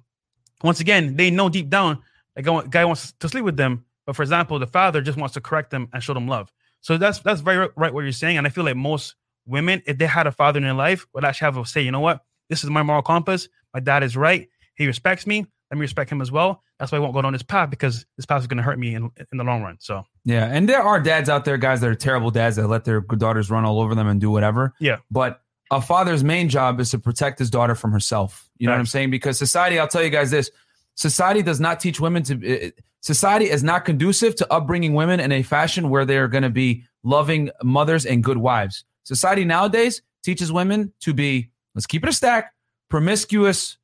once 0.64 0.82
again, 0.82 1.16
they 1.16 1.32
know 1.32 1.48
deep 1.48 1.70
down 1.70 2.02
a 2.36 2.42
guy, 2.42 2.86
wants 2.86 3.14
to 3.20 3.30
sleep 3.30 3.46
with 3.46 3.58
them, 3.58 3.86
but 4.06 4.16
for 4.16 4.24
example, 4.24 4.60
the 4.60 4.68
father 4.68 5.02
just 5.02 5.18
wants 5.18 5.34
to 5.34 5.42
correct 5.42 5.72
them 5.72 5.90
and 5.94 6.04
show 6.04 6.14
them 6.14 6.28
love. 6.28 6.52
So 6.82 6.98
that's 6.98 7.20
that's 7.20 7.42
very 7.42 7.70
right 7.76 7.94
what 7.94 8.02
you're 8.02 8.12
saying, 8.12 8.38
and 8.38 8.46
I 8.46 8.50
feel 8.50 8.64
like 8.64 8.76
most 8.76 9.16
women, 9.46 9.82
if 9.86 9.98
they 9.98 10.06
had 10.06 10.28
a 10.28 10.32
father 10.32 10.58
in 10.58 10.64
their 10.64 10.74
life, 10.74 11.06
would 11.14 11.26
actually 11.26 11.46
have 11.46 11.58
a 11.58 11.66
say, 11.66 11.82
you 11.82 11.92
know 11.92 12.00
what? 12.00 12.22
This 12.50 12.64
is 12.64 12.70
my 12.70 12.84
moral 12.84 13.02
compass. 13.02 13.48
My 13.74 13.80
dad 13.80 14.04
is 14.04 14.16
right. 14.16 14.50
He 14.76 14.88
respects 14.88 15.26
me. 15.26 15.46
Let 15.72 15.78
me 15.78 15.82
respect 15.82 16.12
him 16.12 16.22
as 16.22 16.32
well. 16.32 16.64
That's 16.80 16.92
why 16.92 16.98
I 16.98 17.02
won't 17.02 17.14
go 17.14 17.22
down 17.22 17.34
this 17.34 17.42
path 17.42 17.70
because 17.70 18.06
this 18.18 18.26
path 18.26 18.42
is 18.42 18.48
going 18.48 18.58
to 18.58 18.64
hurt 18.64 18.78
me 18.78 18.94
in, 18.94 19.10
in 19.32 19.38
the 19.38 19.44
long 19.44 19.64
run. 19.64 19.78
So, 19.80 20.06
Yeah, 20.26 20.46
and 20.46 20.70
there 20.70 20.82
are 20.82 21.00
dads 21.00 21.30
out 21.30 21.46
there, 21.46 21.58
guys, 21.58 21.82
that 21.82 21.90
are 21.90 21.96
terrible 21.96 22.32
dads 22.32 22.58
that 22.58 22.68
let 22.68 22.86
their 22.86 23.02
daughters 23.02 23.50
run 23.50 23.66
all 23.66 23.80
over 23.80 23.96
them 23.96 24.08
and 24.08 24.22
do 24.22 24.30
whatever. 24.30 24.74
Yeah. 24.80 24.98
But 25.10 25.42
a 25.72 25.82
father's 25.82 26.24
main 26.24 26.50
job 26.50 26.80
is 26.80 26.92
to 26.92 27.00
protect 27.00 27.40
his 27.40 27.50
daughter 27.50 27.74
from 27.76 27.92
herself. 27.92 28.48
You 28.58 28.68
know 28.68 28.74
what 28.74 28.80
I'm 28.80 28.86
saying? 28.86 29.10
Because 29.10 29.38
society, 29.38 29.80
I'll 29.80 29.88
tell 29.88 30.04
you 30.04 30.10
guys 30.10 30.32
this: 30.32 30.52
society 30.96 31.42
does 31.42 31.60
not 31.60 31.80
teach 31.80 32.00
women 32.00 32.24
to. 32.24 32.42
it- 32.46 32.80
Society 33.02 33.52
is 33.52 33.64
not 33.64 33.86
conducive 33.86 34.34
to 34.36 34.52
upbringing 34.52 34.96
women 34.96 35.20
in 35.20 35.32
a 35.32 35.44
fashion 35.44 35.92
where 35.92 36.06
they 36.06 36.18
are 36.18 36.28
going 36.28 36.42
to 36.42 36.50
be 36.50 36.84
loving 37.04 37.52
mothers 37.62 38.04
and 38.04 38.24
good 38.24 38.40
wives. 38.40 38.84
Society 39.04 39.46
nowadays 39.46 40.02
teaches 40.24 40.52
women 40.52 40.92
to 41.02 41.14
be, 41.14 41.52
let's 41.76 41.86
keep 41.86 42.02
it 42.04 42.10
a 42.10 42.14
stack, 42.14 42.52
promiscuous 42.90 43.78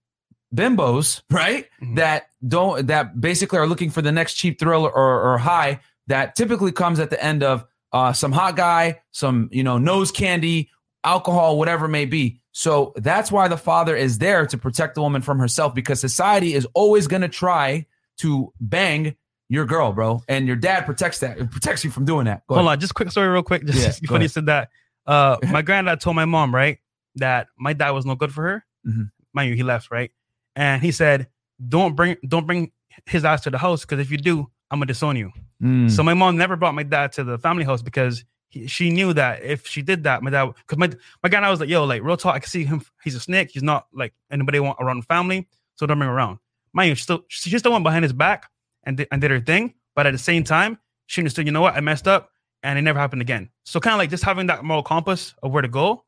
bimbos, 0.55 1.21
right? 1.29 1.67
Mhm. 1.83 1.97
That 1.97 2.29
don't 2.47 2.87
that 2.87 3.21
basically 3.21 3.59
are 3.59 3.67
looking 3.67 3.91
for 3.91 4.01
the 4.01 4.11
next 4.11 4.33
cheap 4.33 4.59
thrill 4.59 4.85
or, 4.85 5.21
or 5.21 5.37
high 5.37 5.79
that 6.07 6.35
typically 6.35 6.71
comes 6.71 6.99
at 6.99 7.11
the 7.11 7.23
end 7.23 7.43
of 7.43 7.63
uh, 7.93 8.13
some 8.13 8.31
hot 8.31 8.55
guy, 8.55 9.01
some 9.11 9.49
you 9.51 9.63
know 9.63 9.77
nose 9.77 10.11
candy, 10.11 10.71
alcohol, 11.03 11.59
whatever 11.59 11.85
it 11.85 11.89
may 11.89 12.05
be. 12.05 12.40
So 12.51 12.93
that's 12.97 13.31
why 13.31 13.47
the 13.47 13.57
father 13.57 13.95
is 13.95 14.17
there 14.17 14.45
to 14.45 14.57
protect 14.57 14.95
the 14.95 15.01
woman 15.01 15.21
from 15.21 15.39
herself 15.39 15.73
because 15.73 15.99
society 15.99 16.53
is 16.53 16.67
always 16.73 17.07
going 17.07 17.21
to 17.21 17.29
try 17.29 17.85
to 18.17 18.51
bang 18.59 19.15
your 19.47 19.65
girl, 19.65 19.91
bro, 19.91 20.21
and 20.27 20.47
your 20.47 20.55
dad 20.55 20.85
protects 20.85 21.19
that. 21.19 21.37
It 21.37 21.51
protects 21.51 21.83
you 21.83 21.91
from 21.91 22.05
doing 22.05 22.25
that. 22.25 22.47
Go 22.47 22.55
hold 22.55 22.67
ahead. 22.67 22.77
on, 22.77 22.79
just 22.79 22.93
quick 22.93 23.11
story, 23.11 23.27
real 23.27 23.43
quick. 23.43 23.65
Just 23.65 24.01
Yeah, 24.01 24.07
funny 24.09 24.25
you 24.25 24.29
said 24.29 24.45
that. 24.45 24.69
Uh, 25.05 25.37
my 25.49 25.61
granddad 25.61 25.99
told 25.99 26.15
my 26.15 26.25
mom, 26.25 26.53
right, 26.53 26.79
that 27.15 27.47
my 27.57 27.73
dad 27.73 27.91
was 27.91 28.05
no 28.05 28.15
good 28.15 28.33
for 28.33 28.43
her. 28.43 28.65
Mhm. 28.87 29.11
Mind 29.33 29.49
you, 29.49 29.55
he 29.55 29.63
left, 29.63 29.91
right, 29.91 30.11
and 30.55 30.81
he 30.81 30.91
said, 30.91 31.27
"Don't 31.65 31.95
bring, 31.95 32.17
don't 32.27 32.45
bring 32.47 32.71
his 33.05 33.25
ass 33.25 33.41
to 33.41 33.49
the 33.49 33.57
house 33.57 33.81
because 33.81 33.99
if 33.99 34.11
you 34.11 34.17
do, 34.17 34.49
I'm 34.69 34.79
gonna 34.79 34.87
disown 34.87 35.15
you." 35.15 35.31
Mm. 35.61 35.91
So 35.91 36.01
my 36.03 36.13
mom 36.13 36.37
never 36.37 36.55
brought 36.55 36.73
my 36.73 36.83
dad 36.83 37.11
to 37.13 37.23
the 37.23 37.37
family 37.37 37.63
house 37.63 37.81
because 37.81 38.23
he, 38.51 38.67
she 38.67 38.89
knew 38.91 39.13
that 39.13 39.41
if 39.41 39.65
she 39.65 39.81
did 39.81 40.03
that, 40.03 40.21
my 40.21 40.29
dad, 40.29 40.45
because 40.45 40.77
my 40.77 40.91
my 41.23 41.29
guy, 41.29 41.39
I 41.39 41.49
was 41.49 41.59
like, 41.59 41.69
"Yo, 41.69 41.85
like 41.85 42.03
real 42.03 42.17
talk, 42.17 42.35
I 42.35 42.39
can 42.39 42.49
see 42.49 42.65
him. 42.65 42.83
He's 43.03 43.15
a 43.15 43.19
snake. 43.19 43.49
He's 43.51 43.63
not 43.63 43.87
like 43.93 44.13
anybody 44.29 44.59
want 44.59 44.77
around 44.79 44.97
the 44.97 45.05
family, 45.05 45.47
so 45.75 45.85
don't 45.85 45.97
bring 45.97 46.09
him 46.09 46.15
around." 46.15 46.39
Mind 46.73 46.89
you, 46.89 46.95
she 46.95 47.03
still 47.03 47.23
she 47.29 47.49
just 47.49 47.65
went 47.65 47.83
behind 47.83 48.03
his 48.03 48.13
back 48.13 48.49
and 48.83 48.97
did, 48.97 49.07
and 49.11 49.21
did 49.21 49.31
her 49.31 49.39
thing, 49.39 49.73
but 49.95 50.05
at 50.05 50.11
the 50.11 50.17
same 50.17 50.43
time, 50.43 50.77
she 51.07 51.21
understood, 51.21 51.45
you 51.45 51.51
know 51.51 51.61
what, 51.61 51.75
I 51.75 51.79
messed 51.81 52.07
up, 52.07 52.29
and 52.63 52.77
it 52.77 52.81
never 52.81 52.99
happened 52.99 53.21
again. 53.21 53.49
So 53.63 53.79
kind 53.79 53.93
of 53.93 53.99
like 53.99 54.09
just 54.09 54.23
having 54.23 54.47
that 54.47 54.63
moral 54.63 54.83
compass 54.83 55.33
of 55.43 55.51
where 55.51 55.61
to 55.61 55.67
go. 55.67 56.03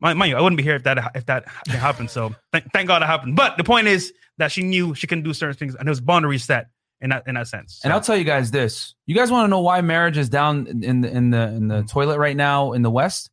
Mind, 0.00 0.18
mind 0.18 0.30
you, 0.30 0.36
I 0.36 0.40
wouldn't 0.40 0.56
be 0.56 0.62
here 0.62 0.74
if 0.74 0.82
that 0.84 1.12
if 1.14 1.26
that 1.26 1.44
didn't 1.64 1.80
happen. 1.80 2.08
So 2.08 2.34
thank, 2.52 2.70
thank 2.72 2.88
God 2.88 3.02
it 3.02 3.06
happened. 3.06 3.36
But 3.36 3.56
the 3.56 3.64
point 3.64 3.86
is 3.86 4.12
that 4.38 4.50
she 4.50 4.62
knew 4.62 4.94
she 4.94 5.06
couldn't 5.06 5.24
do 5.24 5.32
certain 5.32 5.56
things, 5.56 5.74
and 5.74 5.86
there 5.86 5.92
was 5.92 6.00
boundaries 6.00 6.44
set 6.44 6.68
in 7.00 7.10
that 7.10 7.24
in 7.26 7.34
that 7.34 7.48
sense. 7.48 7.80
And 7.84 7.92
I'll 7.92 8.00
tell 8.00 8.16
you 8.16 8.24
guys 8.24 8.50
this: 8.50 8.94
you 9.06 9.14
guys 9.14 9.30
want 9.30 9.44
to 9.44 9.48
know 9.48 9.60
why 9.60 9.80
marriage 9.80 10.16
is 10.18 10.28
down 10.28 10.66
in 10.82 11.00
the 11.02 11.10
in 11.10 11.30
the 11.30 11.42
in 11.48 11.68
the 11.68 11.82
toilet 11.82 12.18
right 12.18 12.36
now 12.36 12.72
in 12.72 12.82
the 12.82 12.90
West? 12.90 13.30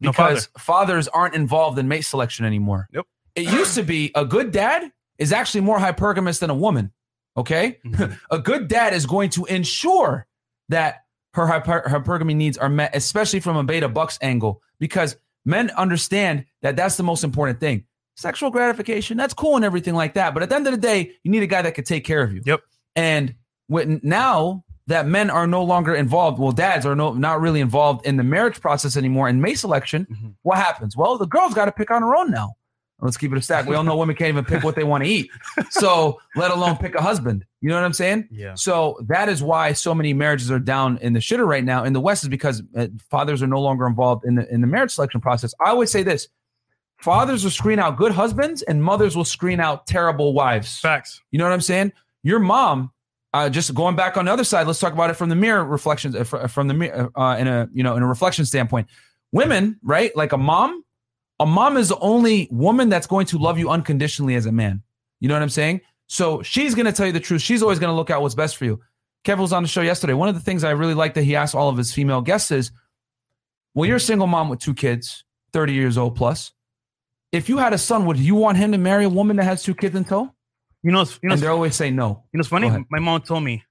No 0.00 0.10
Because 0.10 0.48
fathers 0.58 1.08
aren't 1.08 1.34
involved 1.34 1.78
in 1.78 1.86
mate 1.88 2.02
selection 2.02 2.44
anymore. 2.46 2.88
Nope. 2.92 3.06
It 3.34 3.52
used 3.52 3.74
to 3.74 3.82
be 3.82 4.10
a 4.14 4.24
good 4.24 4.50
dad 4.50 4.90
is 5.18 5.32
actually 5.32 5.60
more 5.60 5.78
hypergamous 5.78 6.40
than 6.40 6.48
a 6.50 6.54
woman. 6.54 6.92
Okay, 7.36 7.78
Mhm. 7.84 8.18
a 8.30 8.38
good 8.38 8.66
dad 8.68 8.92
is 8.94 9.06
going 9.06 9.30
to 9.30 9.44
ensure 9.44 10.26
that 10.70 11.04
her 11.34 11.46
hyper- 11.46 11.84
hypergamy 11.86 12.34
needs 12.34 12.58
are 12.58 12.68
met, 12.68 12.94
especially 12.96 13.40
from 13.40 13.56
a 13.56 13.62
beta 13.62 13.88
bucks 13.88 14.18
angle, 14.20 14.62
because 14.80 15.16
men 15.44 15.70
understand 15.70 16.44
that 16.62 16.74
that's 16.76 16.96
the 16.96 17.02
most 17.02 17.22
important 17.22 17.60
thing. 17.60 17.84
Sexual 18.16 18.50
gratification, 18.50 19.16
that's 19.16 19.32
cool 19.32 19.54
and 19.56 19.64
everything 19.64 19.94
like 19.94 20.14
that. 20.14 20.34
But 20.34 20.42
at 20.42 20.48
the 20.48 20.56
end 20.56 20.66
of 20.66 20.72
the 20.72 20.80
day, 20.80 21.12
you 21.22 21.30
need 21.30 21.42
a 21.42 21.46
guy 21.46 21.62
that 21.62 21.74
could 21.74 21.86
take 21.86 22.04
care 22.04 22.22
of 22.22 22.32
you. 22.32 22.42
Yep. 22.44 22.60
And 22.96 23.34
when, 23.68 24.00
now 24.02 24.64
that 24.86 25.06
men 25.06 25.30
are 25.30 25.46
no 25.46 25.62
longer 25.62 25.94
involved, 25.94 26.38
well, 26.40 26.52
dads 26.52 26.84
are 26.84 26.96
no, 26.96 27.12
not 27.12 27.40
really 27.40 27.60
involved 27.60 28.04
in 28.06 28.16
the 28.16 28.24
marriage 28.24 28.60
process 28.60 28.96
anymore 28.96 29.28
in 29.28 29.40
mate 29.40 29.58
selection, 29.58 30.06
Mhm. 30.10 30.34
what 30.42 30.58
happens? 30.58 30.96
Well, 30.96 31.16
the 31.18 31.26
girl's 31.26 31.54
got 31.54 31.66
to 31.66 31.72
pick 31.72 31.90
on 31.90 32.02
her 32.02 32.14
own 32.16 32.30
now. 32.30 32.54
Let's 33.02 33.16
keep 33.16 33.32
it 33.32 33.38
a 33.38 33.40
stack. 33.40 33.66
We 33.66 33.74
all 33.76 33.82
know 33.84 33.96
women 33.96 34.14
can't 34.14 34.28
even 34.28 34.44
pick 34.44 34.62
what 34.62 34.74
they 34.74 34.84
want 34.84 35.04
to 35.04 35.08
eat. 35.08 35.30
So 35.70 36.18
let 36.36 36.50
alone 36.50 36.76
pick 36.76 36.94
a 36.94 37.00
husband. 37.00 37.46
You 37.62 37.70
know 37.70 37.76
what 37.76 37.84
I'm 37.84 37.94
saying? 37.94 38.28
yeah. 38.30 38.52
So 38.54 38.98
that 39.08 39.28
is 39.30 39.42
why 39.42 39.72
so 39.72 39.94
many 39.94 40.12
marriages 40.12 40.50
are 40.50 40.58
down 40.58 40.98
in 40.98 41.14
the 41.14 41.20
shitter 41.20 41.46
right 41.46 41.64
now 41.64 41.84
in 41.84 41.94
the 41.94 42.00
West 42.00 42.24
is 42.24 42.28
because 42.28 42.62
uh, 42.76 42.88
fathers 43.10 43.42
are 43.42 43.46
no 43.46 43.60
longer 43.60 43.86
involved 43.86 44.26
in 44.26 44.34
the 44.34 44.52
in 44.52 44.60
the 44.60 44.66
marriage 44.66 44.90
selection 44.90 45.20
process. 45.22 45.54
I 45.64 45.70
always 45.70 45.90
say 45.90 46.02
this: 46.02 46.28
fathers 46.98 47.42
will 47.44 47.50
screen 47.50 47.78
out 47.78 47.96
good 47.96 48.12
husbands, 48.12 48.60
and 48.62 48.82
mothers 48.82 49.16
will 49.16 49.24
screen 49.24 49.60
out 49.60 49.86
terrible 49.86 50.34
wives. 50.34 50.78
Facts. 50.80 51.22
You 51.30 51.38
know 51.38 51.44
what 51.44 51.52
I'm 51.54 51.60
saying? 51.62 51.92
Your 52.22 52.38
mom. 52.38 52.92
Uh, 53.32 53.48
just 53.48 53.72
going 53.74 53.94
back 53.94 54.16
on 54.16 54.24
the 54.24 54.32
other 54.32 54.42
side, 54.42 54.66
let's 54.66 54.80
talk 54.80 54.92
about 54.92 55.08
it 55.08 55.14
from 55.14 55.28
the 55.28 55.36
mirror 55.36 55.64
reflections, 55.64 56.16
uh, 56.16 56.24
from 56.24 56.66
the 56.66 56.74
mirror, 56.74 57.12
uh, 57.14 57.36
in 57.38 57.46
a 57.46 57.68
you 57.72 57.84
know 57.84 57.94
in 57.94 58.02
a 58.02 58.06
reflection 58.06 58.44
standpoint. 58.44 58.88
Women, 59.30 59.78
right? 59.84 60.14
Like 60.16 60.32
a 60.32 60.36
mom, 60.36 60.82
a 61.38 61.46
mom 61.46 61.76
is 61.76 61.90
the 61.90 61.98
only 62.00 62.48
woman 62.50 62.88
that's 62.88 63.06
going 63.06 63.26
to 63.26 63.38
love 63.38 63.56
you 63.56 63.70
unconditionally 63.70 64.34
as 64.34 64.46
a 64.46 64.52
man. 64.52 64.82
You 65.20 65.28
know 65.28 65.34
what 65.34 65.42
I'm 65.42 65.48
saying? 65.48 65.80
So 66.08 66.42
she's 66.42 66.74
going 66.74 66.86
to 66.86 66.92
tell 66.92 67.06
you 67.06 67.12
the 67.12 67.20
truth. 67.20 67.40
She's 67.40 67.62
always 67.62 67.78
going 67.78 67.90
to 67.90 67.94
look 67.94 68.10
out 68.10 68.20
what's 68.20 68.34
best 68.34 68.56
for 68.56 68.64
you. 68.64 68.80
Kevin 69.22 69.42
was 69.42 69.52
on 69.52 69.62
the 69.62 69.68
show 69.68 69.80
yesterday. 69.80 70.12
One 70.12 70.28
of 70.28 70.34
the 70.34 70.40
things 70.40 70.64
I 70.64 70.70
really 70.70 70.94
like 70.94 71.14
that 71.14 71.22
he 71.22 71.36
asked 71.36 71.54
all 71.54 71.68
of 71.68 71.76
his 71.76 71.92
female 71.92 72.20
guests 72.20 72.50
is, 72.50 72.72
well, 73.74 73.86
you're 73.86 73.96
a 73.96 74.00
single 74.00 74.26
mom 74.26 74.48
with 74.48 74.58
two 74.58 74.74
kids, 74.74 75.24
30 75.52 75.72
years 75.72 75.96
old 75.96 76.16
plus. 76.16 76.52
If 77.32 77.48
you 77.48 77.58
had 77.58 77.72
a 77.72 77.78
son, 77.78 78.06
would 78.06 78.18
you 78.18 78.34
want 78.34 78.58
him 78.58 78.72
to 78.72 78.78
marry 78.78 79.04
a 79.04 79.08
woman 79.08 79.36
that 79.36 79.44
has 79.44 79.62
two 79.62 79.74
kids 79.74 79.94
in 79.94 80.04
tow? 80.04 80.34
You 80.82 80.92
know, 80.92 81.04
you 81.22 81.28
know, 81.28 81.34
And 81.34 81.42
they're 81.42 81.50
always 81.50 81.76
saying 81.76 81.96
no. 81.96 82.24
You 82.32 82.38
know, 82.38 82.40
it's 82.40 82.48
funny. 82.48 82.70
My 82.90 82.98
mom 82.98 83.20
told 83.22 83.44
me, 83.44 83.64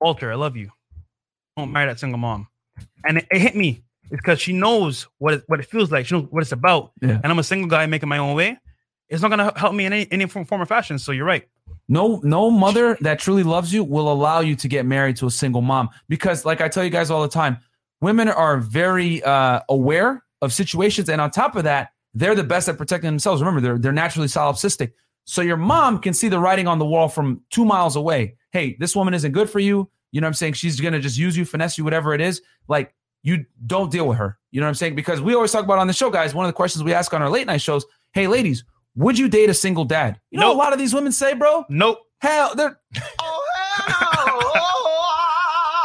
Walter, 0.00 0.30
I 0.30 0.36
love 0.36 0.56
you. 0.56 0.70
Don't 1.56 1.72
marry 1.72 1.86
that 1.86 1.98
single 1.98 2.18
mom. 2.18 2.48
And 3.04 3.18
it, 3.18 3.26
it 3.30 3.40
hit 3.40 3.56
me. 3.56 3.84
It's 4.04 4.20
because 4.20 4.40
she 4.40 4.52
knows 4.52 5.08
what 5.18 5.34
it, 5.34 5.44
what 5.46 5.60
it 5.60 5.66
feels 5.66 5.90
like. 5.90 6.06
She 6.06 6.14
knows 6.14 6.28
what 6.30 6.42
it's 6.42 6.52
about. 6.52 6.92
Yeah. 7.00 7.20
And 7.22 7.26
I'm 7.26 7.38
a 7.38 7.44
single 7.44 7.68
guy 7.68 7.86
making 7.86 8.08
my 8.08 8.18
own 8.18 8.36
way. 8.36 8.58
It's 9.08 9.20
not 9.20 9.28
gonna 9.28 9.52
help 9.56 9.74
me 9.74 9.84
in 9.84 9.92
any, 9.92 10.10
any 10.10 10.26
form, 10.26 10.44
form 10.44 10.62
or 10.62 10.66
fashion. 10.66 10.98
So 10.98 11.12
you're 11.12 11.26
right. 11.26 11.48
No, 11.88 12.20
no 12.22 12.50
mother 12.50 12.96
that 13.00 13.18
truly 13.18 13.42
loves 13.42 13.72
you 13.72 13.84
will 13.84 14.10
allow 14.10 14.40
you 14.40 14.56
to 14.56 14.68
get 14.68 14.86
married 14.86 15.16
to 15.16 15.26
a 15.26 15.30
single 15.30 15.60
mom 15.60 15.90
because, 16.08 16.44
like 16.44 16.60
I 16.60 16.68
tell 16.68 16.84
you 16.84 16.90
guys 16.90 17.10
all 17.10 17.22
the 17.22 17.28
time, 17.28 17.58
women 18.00 18.28
are 18.28 18.58
very 18.58 19.22
uh, 19.22 19.60
aware 19.68 20.24
of 20.40 20.52
situations, 20.52 21.08
and 21.08 21.20
on 21.20 21.30
top 21.30 21.56
of 21.56 21.64
that, 21.64 21.90
they're 22.14 22.34
the 22.34 22.44
best 22.44 22.68
at 22.68 22.78
protecting 22.78 23.08
themselves. 23.08 23.42
Remember, 23.42 23.60
they're 23.60 23.78
they're 23.78 23.92
naturally 23.92 24.28
solipsistic, 24.28 24.92
so 25.24 25.40
your 25.42 25.56
mom 25.56 25.98
can 25.98 26.12
see 26.14 26.28
the 26.28 26.38
writing 26.38 26.66
on 26.66 26.78
the 26.78 26.84
wall 26.86 27.08
from 27.08 27.42
two 27.50 27.64
miles 27.64 27.96
away. 27.96 28.36
Hey, 28.50 28.76
this 28.80 28.94
woman 28.96 29.14
isn't 29.14 29.32
good 29.32 29.48
for 29.48 29.60
you. 29.60 29.88
You 30.10 30.20
know 30.20 30.26
what 30.26 30.30
I'm 30.30 30.34
saying? 30.34 30.54
She's 30.54 30.80
gonna 30.80 31.00
just 31.00 31.16
use 31.18 31.36
you, 31.36 31.44
finesse 31.44 31.78
you, 31.78 31.84
whatever 31.84 32.12
it 32.14 32.20
is. 32.20 32.42
Like 32.68 32.94
you 33.22 33.44
don't 33.66 33.90
deal 33.90 34.06
with 34.06 34.18
her. 34.18 34.38
You 34.50 34.60
know 34.60 34.66
what 34.66 34.70
I'm 34.70 34.74
saying? 34.74 34.94
Because 34.94 35.20
we 35.20 35.34
always 35.34 35.52
talk 35.52 35.64
about 35.64 35.78
on 35.78 35.86
the 35.86 35.92
show, 35.92 36.10
guys. 36.10 36.34
One 36.34 36.44
of 36.44 36.48
the 36.48 36.52
questions 36.56 36.82
we 36.84 36.92
ask 36.92 37.14
on 37.14 37.22
our 37.22 37.30
late 37.30 37.46
night 37.46 37.60
shows: 37.62 37.86
Hey, 38.12 38.26
ladies, 38.26 38.64
would 38.96 39.18
you 39.18 39.28
date 39.28 39.48
a 39.48 39.54
single 39.54 39.84
dad? 39.84 40.20
You 40.30 40.40
know, 40.40 40.48
Nope. 40.48 40.56
a 40.56 40.58
lot 40.58 40.72
of 40.72 40.78
these 40.78 40.92
women 40.94 41.12
say, 41.12 41.34
bro. 41.34 41.64
Nope. 41.70 41.98
Hell, 42.20 42.54
they're 42.54 42.78
oh, 43.20 43.38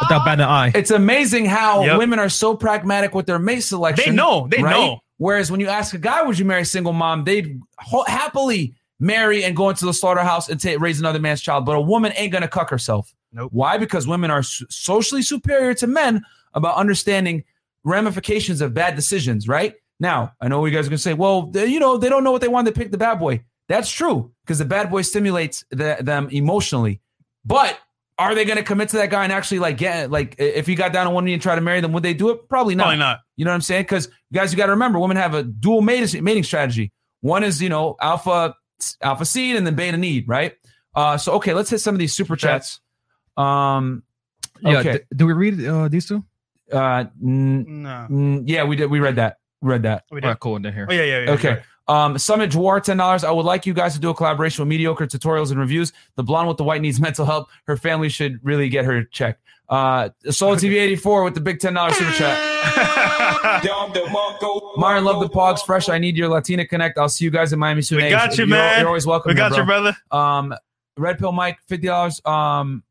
Without 0.02 0.26
batting 0.26 0.44
an 0.44 0.50
eye. 0.50 0.72
it's 0.76 0.92
amazing 0.92 1.46
how 1.46 1.84
Yep. 1.84 1.98
women 1.98 2.20
are 2.20 2.30
so 2.30 2.56
pragmatic 2.56 3.16
with 3.16 3.26
their 3.26 3.40
mate 3.40 3.62
selection. 3.62 4.06
They 4.12 4.16
know. 4.16 4.48
They 4.50 4.62
right? 4.62 4.72
know. 4.72 5.00
Whereas 5.18 5.50
when 5.50 5.60
you 5.60 5.68
ask 5.68 5.94
a 5.96 5.98
guy, 5.98 6.22
would 6.22 6.38
you 6.38 6.46
marry 6.46 6.62
a 6.62 6.66
single 6.66 6.94
mom? 6.94 7.24
They'd 7.24 7.60
ho- 7.80 8.04
happily 8.08 8.76
marry 9.00 9.44
and 9.44 9.56
go 9.56 9.70
into 9.70 9.86
the 9.86 9.94
slaughterhouse 9.94 10.50
and 10.50 10.64
raise 10.82 11.00
another 11.00 11.20
man's 11.20 11.42
child. 11.42 11.66
But 11.66 11.76
a 11.76 11.82
woman 11.82 12.14
ain't 12.16 12.34
gonna 12.34 12.48
cuck 12.48 12.70
herself. 12.70 13.14
Nope. 13.32 13.52
Why? 13.54 13.78
Because 13.78 14.08
women 14.08 14.32
are 14.32 14.44
so- 14.44 14.66
socially 14.70 15.22
superior 15.22 15.74
to 15.76 15.88
men 15.88 16.24
about 16.54 16.78
understanding 16.78 17.44
ramifications 17.84 18.62
of 18.62 18.74
bad 18.74 18.96
decisions. 18.96 19.48
Right 19.48 19.76
now, 20.00 20.34
I 20.42 20.48
know 20.48 20.66
you 20.66 20.76
guys 20.76 20.88
are 20.88 20.90
gonna 20.90 20.98
say, 20.98 21.14
well, 21.14 21.44
they, 21.44 21.68
you 21.68 21.80
know, 21.80 21.98
they 21.98 22.10
don't 22.10 22.24
know 22.24 22.32
what 22.32 22.42
they 22.42 22.48
want. 22.48 22.66
They 22.66 22.72
pick 22.72 22.92
the 22.92 22.98
bad 22.98 23.20
boy. 23.20 23.44
That's 23.68 23.92
true 23.92 24.32
because 24.46 24.60
the 24.60 24.66
bad 24.66 24.90
boy 24.90 25.02
stimulates 25.02 25.66
the, 25.70 25.98
them 26.00 26.30
emotionally. 26.32 27.02
But 27.46 27.78
are 28.18 28.34
they 28.34 28.46
going 28.46 28.58
to 28.58 28.64
commit 28.64 28.90
to 28.90 28.98
that 28.98 29.10
guy 29.10 29.24
and 29.24 29.32
actually 29.32 29.60
like 29.60 29.78
get 29.78 30.10
like 30.10 30.36
if 30.38 30.66
he 30.66 30.76
got 30.76 30.92
down 30.92 31.08
on 31.08 31.14
one 31.14 31.26
knee 31.26 31.34
and 31.34 31.42
try 31.42 31.56
to 31.56 31.62
marry 31.62 31.82
them, 31.82 31.92
would 31.94 32.04
they 32.04 32.14
do 32.14 32.30
it? 32.30 32.50
Probably 32.50 32.76
not. 32.76 32.86
Probably 32.86 33.00
not. 33.00 33.20
You 33.36 33.46
know 33.46 33.52
what 33.52 33.56
I'm 33.56 33.62
saying? 33.62 33.84
Because 33.84 34.10
guys, 34.34 34.52
you 34.52 34.58
got 34.58 34.68
to 34.68 34.72
remember, 34.72 35.00
women 35.00 35.18
have 35.18 35.34
a 35.34 35.44
dual 35.44 35.82
mating, 35.82 36.24
mating 36.24 36.44
strategy. 36.44 36.92
One 37.22 37.44
is 37.44 37.62
you 37.62 37.70
know 37.70 37.96
alpha 38.02 38.56
alpha 39.02 39.26
seed 39.26 39.56
and 39.56 39.66
then 39.66 39.76
beta 39.76 39.98
need, 39.98 40.28
right? 40.28 40.56
Uh, 40.96 41.18
so 41.18 41.34
okay, 41.34 41.54
let's 41.54 41.70
hit 41.70 41.80
some 41.80 41.96
of 41.96 42.00
these 42.00 42.14
super 42.14 42.36
chats. 42.36 42.80
Um, 43.36 44.04
Yeah. 44.62 44.80
okay, 44.80 44.94
d- 44.94 45.04
do 45.16 45.26
we 45.28 45.34
read 45.34 45.66
uh, 45.66 45.88
these 45.88 46.08
two? 46.08 46.24
uh, 46.72 47.06
mm, 47.24 47.66
No. 47.68 48.08
mm, 48.10 48.44
yeah, 48.46 48.64
we 48.64 48.76
did. 48.76 48.90
We 48.90 49.00
read 49.00 49.16
that. 49.18 49.38
We 49.62 49.70
read 49.70 49.84
that. 49.84 50.04
We 50.12 50.22
did. 50.22 50.28
right, 50.28 50.40
cool. 50.40 50.60
They're 50.60 50.72
here. 50.72 50.88
Oh 50.90 50.94
yeah, 50.94 51.04
yeah, 51.04 51.20
yeah. 51.26 51.32
Okay. 51.32 51.44
you're 51.50 51.58
right. 51.58 51.64
Um, 51.90 52.18
Summit 52.18 52.52
Dwar, 52.52 52.84
ten 52.84 52.98
dollars. 52.98 53.24
I 53.24 53.32
would 53.32 53.46
like 53.46 53.66
you 53.66 53.74
guys 53.74 53.94
to 53.94 54.00
do 54.00 54.10
a 54.10 54.14
collaboration 54.14 54.62
with 54.64 54.70
mediocre 54.70 55.08
tutorials 55.08 55.52
and 55.52 55.60
reviews. 55.60 55.94
The 56.16 56.24
blonde 56.24 56.48
with 56.50 56.58
the 56.58 56.64
white 56.66 56.82
needs 56.82 57.00
mental 57.00 57.26
help. 57.26 57.48
Her 57.66 57.78
family 57.78 58.10
should 58.10 58.40
really 58.44 58.68
get 58.70 58.84
her 58.86 59.04
checked. 59.04 59.42
Uh, 59.70 60.10
Solo 60.30 60.56
TV 60.56 60.74
eighty 60.76 60.96
four 60.96 61.24
with 61.24 61.34
the 61.36 61.42
big 61.42 61.60
ten 61.60 61.74
dollars 61.74 61.96
super 61.98 62.12
chat. 62.12 62.38
Myron, 64.78 65.04
love 65.04 65.20
the 65.20 65.30
pogs 65.30 65.66
fresh. 65.66 65.90
I 65.90 65.98
need 65.98 66.18
your 66.18 66.30
Latina 66.30 66.66
connect. 66.66 66.98
I'll 66.98 67.10
see 67.10 67.26
you 67.26 67.32
guys 67.32 67.52
in 67.54 67.60
Miami 67.60 67.82
soon. 67.82 67.98
We 67.98 68.04
Hey, 68.04 68.10
got 68.12 68.32
you, 68.38 68.46
you're, 68.46 68.48
man. 68.48 68.80
You're 68.80 68.88
always 68.88 69.06
welcome. 69.06 69.30
we 69.30 69.34
here, 69.34 69.50
got 69.50 69.52
bro. 69.52 69.60
you, 69.60 69.66
brother. 69.66 69.98
Um, 70.12 70.54
Red 70.98 71.20
Pill 71.20 71.32
Mike, 71.32 71.58
fifty 71.68 71.88
dollars. 71.88 72.22
Um, 72.26 72.84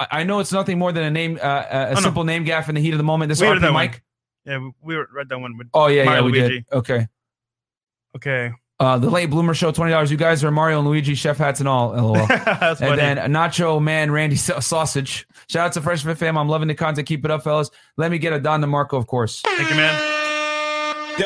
I, 0.00 0.06
I 0.10 0.24
know 0.24 0.40
it's 0.40 0.52
nothing 0.52 0.78
more 0.78 0.92
than 0.92 1.04
a 1.04 1.10
name, 1.10 1.38
uh, 1.42 1.64
a, 1.70 1.86
a 1.90 1.94
no. 1.94 2.00
simple 2.00 2.24
name 2.24 2.44
gaff 2.44 2.68
in 2.68 2.74
the 2.74 2.80
heat 2.80 2.92
of 2.92 2.98
the 2.98 3.04
moment. 3.04 3.28
This 3.28 3.40
We 3.40 3.46
heard 3.46 3.58
RP 3.58 3.62
that 3.62 3.66
one. 3.68 3.74
Mike. 3.74 4.02
Yeah, 4.44 4.58
we, 4.58 4.72
we 4.82 4.96
read 5.12 5.28
that 5.28 5.38
one. 5.38 5.56
With, 5.56 5.68
Oh 5.74 5.86
yeah, 5.88 6.04
yeah, 6.04 6.20
we 6.22 6.32
Luigi. 6.32 6.48
did. 6.56 6.64
Okay. 6.72 7.06
okay. 8.16 8.52
Uh, 8.78 8.98
the 8.98 9.08
late 9.08 9.30
bloomer 9.30 9.54
show, 9.54 9.72
twenty 9.72 9.90
dollars. 9.92 10.10
You 10.10 10.18
guys 10.18 10.44
are 10.44 10.50
Mario 10.50 10.80
and 10.80 10.86
Luigi, 10.88 11.14
chef 11.14 11.38
hats 11.38 11.60
and 11.60 11.68
all. 11.68 11.90
LOL. 11.92 12.16
And 12.30 12.78
funny. 12.78 12.96
then 12.96 13.16
Nacho 13.32 13.80
Man, 13.82 14.10
Randy 14.10 14.36
Sa- 14.36 14.60
Sausage. 14.60 15.26
Shout 15.48 15.66
out 15.68 15.72
to 15.72 15.80
Fresh 15.80 16.02
Fit 16.04 16.18
fam. 16.18 16.36
I'm 16.36 16.48
loving 16.48 16.68
the 16.68 16.74
content. 16.74 17.08
Keep 17.08 17.24
it 17.24 17.30
up, 17.30 17.42
fellas. 17.42 17.70
Let 17.96 18.10
me 18.10 18.18
get 18.18 18.32
a 18.34 18.40
Don 18.40 18.60
DeMarco, 18.60 18.94
of 18.98 19.06
course. 19.06 19.40
Thank 19.40 19.70
you, 19.70 19.76
man. 19.76 21.16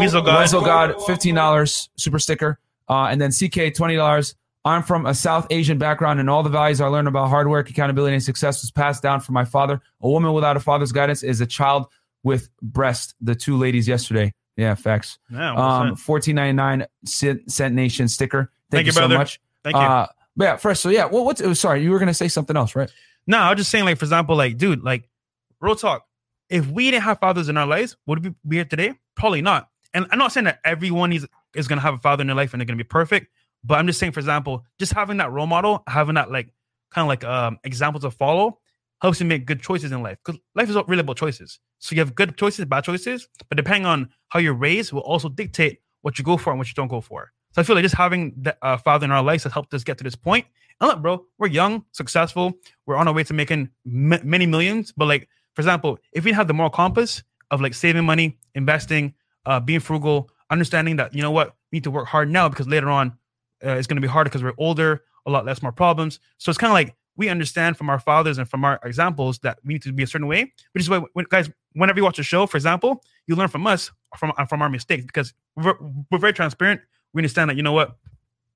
Weasel 0.00 0.22
God. 0.22 0.40
Weasel 0.40 0.62
God, 0.62 0.94
fifteen 1.04 1.34
dollars, 1.34 1.90
super 1.96 2.18
sticker. 2.18 2.58
Uh, 2.88 3.08
and 3.10 3.20
then 3.20 3.30
CK, 3.32 3.74
twenty 3.74 3.96
dollars. 3.96 4.34
I'm 4.64 4.82
from 4.82 5.06
a 5.06 5.14
South 5.14 5.46
Asian 5.50 5.76
background, 5.76 6.20
and 6.20 6.30
all 6.30 6.42
the 6.44 6.48
values 6.48 6.80
I 6.80 6.86
learned 6.86 7.08
about 7.08 7.28
hard 7.28 7.48
work, 7.48 7.68
accountability, 7.68 8.14
and 8.14 8.22
success 8.22 8.62
was 8.62 8.70
passed 8.70 9.02
down 9.02 9.20
from 9.20 9.34
my 9.34 9.44
father. 9.44 9.80
A 10.00 10.08
woman 10.08 10.32
without 10.32 10.56
a 10.56 10.60
father's 10.60 10.92
guidance 10.92 11.22
is 11.22 11.40
a 11.42 11.46
child 11.46 11.86
with 12.22 12.48
breast. 12.62 13.14
The 13.20 13.34
two 13.34 13.58
ladies 13.58 13.86
yesterday. 13.88 14.32
Yeah, 14.56 14.74
facts. 14.74 15.18
Yeah, 15.30 15.52
Um, 15.52 15.58
um, 15.58 15.96
fourteen 15.96 16.36
ninety 16.36 16.52
nine 16.52 16.86
cent, 17.04 17.74
nation 17.74 18.08
sticker. 18.08 18.52
Thank, 18.70 18.78
Thank 18.78 18.86
you, 18.86 18.88
you, 18.88 18.92
so 18.92 19.00
brother. 19.00 19.18
much. 19.18 19.40
Thank 19.64 19.76
you. 19.76 19.82
Uh, 19.82 20.06
but 20.36 20.44
yeah, 20.44 20.56
first, 20.56 20.82
so 20.82 20.88
yeah, 20.88 21.04
what, 21.04 21.24
what's 21.24 21.40
oh, 21.40 21.54
sorry, 21.54 21.82
you 21.82 21.90
were 21.90 21.98
gonna 21.98 22.14
say 22.14 22.28
something 22.28 22.56
else, 22.56 22.74
right? 22.74 22.90
No, 23.26 23.38
I 23.38 23.50
was 23.50 23.58
just 23.58 23.70
saying, 23.70 23.84
like, 23.84 23.98
for 23.98 24.04
example, 24.04 24.36
like, 24.36 24.58
dude, 24.58 24.82
like, 24.82 25.08
real 25.60 25.76
talk. 25.76 26.06
If 26.48 26.66
we 26.66 26.90
didn't 26.90 27.04
have 27.04 27.20
fathers 27.20 27.48
in 27.48 27.56
our 27.56 27.66
lives, 27.66 27.96
would 28.06 28.24
we 28.24 28.34
be 28.46 28.56
here 28.56 28.64
today? 28.64 28.94
Probably 29.14 29.42
not. 29.42 29.68
And 29.94 30.06
I'm 30.10 30.18
not 30.18 30.32
saying 30.32 30.44
that 30.44 30.58
everyone 30.64 31.12
is, 31.12 31.26
is 31.54 31.68
going 31.68 31.76
to 31.76 31.82
have 31.82 31.94
a 31.94 31.98
father 31.98 32.22
in 32.22 32.26
their 32.26 32.36
life 32.36 32.52
and 32.52 32.60
they're 32.60 32.66
going 32.66 32.76
to 32.76 32.82
be 32.82 32.88
perfect. 32.88 33.28
But 33.62 33.78
I'm 33.78 33.86
just 33.86 34.00
saying, 34.00 34.12
for 34.12 34.20
example, 34.20 34.66
just 34.78 34.92
having 34.92 35.18
that 35.18 35.30
role 35.30 35.46
model, 35.46 35.84
having 35.86 36.16
that, 36.16 36.32
like, 36.32 36.52
kind 36.90 37.04
of 37.04 37.08
like 37.08 37.24
um, 37.24 37.58
example 37.62 38.00
to 38.00 38.10
follow 38.10 38.58
helps 39.00 39.20
you 39.20 39.26
make 39.26 39.46
good 39.46 39.62
choices 39.62 39.92
in 39.92 40.02
life. 40.02 40.18
Because 40.24 40.40
life 40.54 40.68
is 40.68 40.76
really 40.88 41.00
about 41.00 41.16
choices. 41.16 41.60
So 41.82 41.94
you 41.96 42.00
have 42.00 42.14
good 42.14 42.36
choices, 42.36 42.64
bad 42.64 42.84
choices. 42.84 43.28
But 43.48 43.56
depending 43.56 43.86
on 43.86 44.08
how 44.28 44.38
you're 44.38 44.54
raised, 44.54 44.92
will 44.92 45.00
also 45.00 45.28
dictate 45.28 45.80
what 46.02 46.16
you 46.16 46.24
go 46.24 46.36
for 46.36 46.50
and 46.50 46.58
what 46.58 46.68
you 46.68 46.74
don't 46.74 46.88
go 46.88 47.00
for. 47.00 47.32
So 47.52 47.60
I 47.60 47.64
feel 47.64 47.74
like 47.74 47.82
just 47.82 47.96
having 47.96 48.32
that 48.38 48.56
uh, 48.62 48.76
father 48.76 49.04
in 49.04 49.10
our 49.10 49.22
lives 49.22 49.42
has 49.42 49.52
helped 49.52 49.74
us 49.74 49.82
get 49.82 49.98
to 49.98 50.04
this 50.04 50.14
point. 50.14 50.46
And 50.80 50.88
look, 50.88 51.02
bro, 51.02 51.26
we're 51.38 51.48
young, 51.48 51.84
successful. 51.90 52.54
We're 52.86 52.96
on 52.96 53.08
our 53.08 53.14
way 53.14 53.24
to 53.24 53.34
making 53.34 53.68
m- 53.84 54.20
many 54.22 54.46
millions. 54.46 54.92
But 54.92 55.06
like, 55.08 55.28
for 55.54 55.60
example, 55.60 55.98
if 56.12 56.24
we 56.24 56.32
have 56.32 56.46
the 56.46 56.54
moral 56.54 56.70
compass 56.70 57.22
of 57.50 57.60
like 57.60 57.74
saving 57.74 58.04
money, 58.04 58.38
investing, 58.54 59.14
uh, 59.44 59.58
being 59.58 59.80
frugal, 59.80 60.30
understanding 60.50 60.96
that 60.96 61.14
you 61.14 61.20
know 61.20 61.32
what, 61.32 61.56
we 61.72 61.76
need 61.76 61.84
to 61.84 61.90
work 61.90 62.06
hard 62.06 62.30
now 62.30 62.48
because 62.48 62.68
later 62.68 62.90
on 62.90 63.08
uh, 63.64 63.70
it's 63.70 63.88
going 63.88 63.96
to 63.96 64.00
be 64.00 64.08
harder 64.08 64.30
because 64.30 64.42
we're 64.42 64.54
older, 64.56 65.02
a 65.26 65.30
lot 65.30 65.44
less 65.44 65.62
more 65.62 65.72
problems. 65.72 66.20
So 66.38 66.48
it's 66.48 66.58
kind 66.58 66.70
of 66.70 66.74
like 66.74 66.94
we 67.16 67.28
understand 67.28 67.76
from 67.76 67.90
our 67.90 67.98
fathers 67.98 68.38
and 68.38 68.48
from 68.48 68.64
our 68.64 68.80
examples 68.84 69.38
that 69.40 69.58
we 69.64 69.74
need 69.74 69.82
to 69.82 69.92
be 69.92 70.02
a 70.02 70.06
certain 70.06 70.26
way. 70.26 70.52
Which 70.72 70.82
is 70.82 70.90
why, 70.90 71.02
when, 71.12 71.26
guys, 71.28 71.50
whenever 71.74 71.98
you 71.98 72.04
watch 72.04 72.18
a 72.18 72.22
show, 72.22 72.46
for 72.46 72.56
example, 72.56 73.04
you 73.26 73.36
learn 73.36 73.48
from 73.48 73.66
us 73.66 73.90
from 74.16 74.32
uh, 74.36 74.46
from 74.46 74.62
our 74.62 74.68
mistakes 74.68 75.04
because 75.04 75.34
we're, 75.56 75.76
we're 76.10 76.18
very 76.18 76.32
transparent. 76.32 76.80
We 77.12 77.20
understand 77.20 77.50
that 77.50 77.56
you 77.56 77.62
know 77.62 77.72
what, 77.72 77.96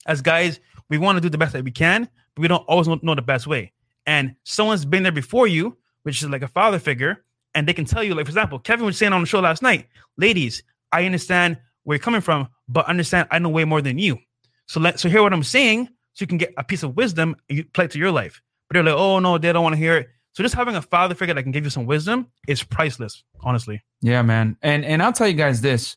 as 0.06 0.22
guys, 0.22 0.60
we 0.88 0.98
want 0.98 1.16
to 1.16 1.20
do 1.20 1.28
the 1.28 1.38
best 1.38 1.52
that 1.52 1.64
we 1.64 1.70
can, 1.70 2.08
but 2.34 2.42
we 2.42 2.48
don't 2.48 2.64
always 2.66 2.88
know, 2.88 2.98
know 3.02 3.14
the 3.14 3.22
best 3.22 3.46
way. 3.46 3.72
And 4.06 4.34
someone's 4.44 4.84
been 4.84 5.02
there 5.02 5.12
before 5.12 5.46
you, 5.46 5.76
which 6.04 6.22
is 6.22 6.28
like 6.28 6.42
a 6.42 6.48
father 6.48 6.78
figure, 6.78 7.24
and 7.54 7.68
they 7.68 7.72
can 7.72 7.84
tell 7.84 8.02
you, 8.02 8.14
like 8.14 8.26
for 8.26 8.30
example, 8.30 8.58
Kevin 8.58 8.86
was 8.86 8.96
saying 8.96 9.12
on 9.12 9.20
the 9.20 9.26
show 9.26 9.40
last 9.40 9.62
night, 9.62 9.86
ladies, 10.16 10.62
I 10.92 11.04
understand 11.04 11.58
where 11.82 11.96
you're 11.96 12.02
coming 12.02 12.20
from, 12.20 12.48
but 12.68 12.86
understand 12.86 13.28
I 13.30 13.38
know 13.38 13.48
way 13.48 13.64
more 13.64 13.82
than 13.82 13.98
you. 13.98 14.18
So 14.66 14.80
let 14.80 14.98
so 14.98 15.08
hear 15.08 15.22
what 15.22 15.32
I'm 15.32 15.42
saying, 15.42 15.88
so 16.14 16.22
you 16.22 16.26
can 16.26 16.38
get 16.38 16.54
a 16.56 16.64
piece 16.64 16.82
of 16.82 16.96
wisdom 16.96 17.36
and 17.48 17.58
you 17.58 17.64
play 17.64 17.84
it 17.84 17.90
to 17.92 17.98
your 17.98 18.10
life. 18.10 18.40
But 18.68 18.74
they're 18.74 18.82
like, 18.82 18.94
oh 18.94 19.18
no, 19.20 19.38
they 19.38 19.52
don't 19.52 19.62
want 19.62 19.74
to 19.74 19.78
hear 19.78 19.96
it. 19.96 20.08
So 20.32 20.42
just 20.42 20.54
having 20.54 20.76
a 20.76 20.82
father 20.82 21.14
figure 21.14 21.34
that 21.34 21.42
can 21.42 21.52
give 21.52 21.64
you 21.64 21.70
some 21.70 21.86
wisdom 21.86 22.26
is 22.46 22.62
priceless, 22.62 23.24
honestly. 23.40 23.82
Yeah, 24.02 24.22
man. 24.22 24.56
And 24.62 24.84
and 24.84 25.02
I'll 25.02 25.12
tell 25.12 25.28
you 25.28 25.34
guys 25.34 25.60
this. 25.60 25.96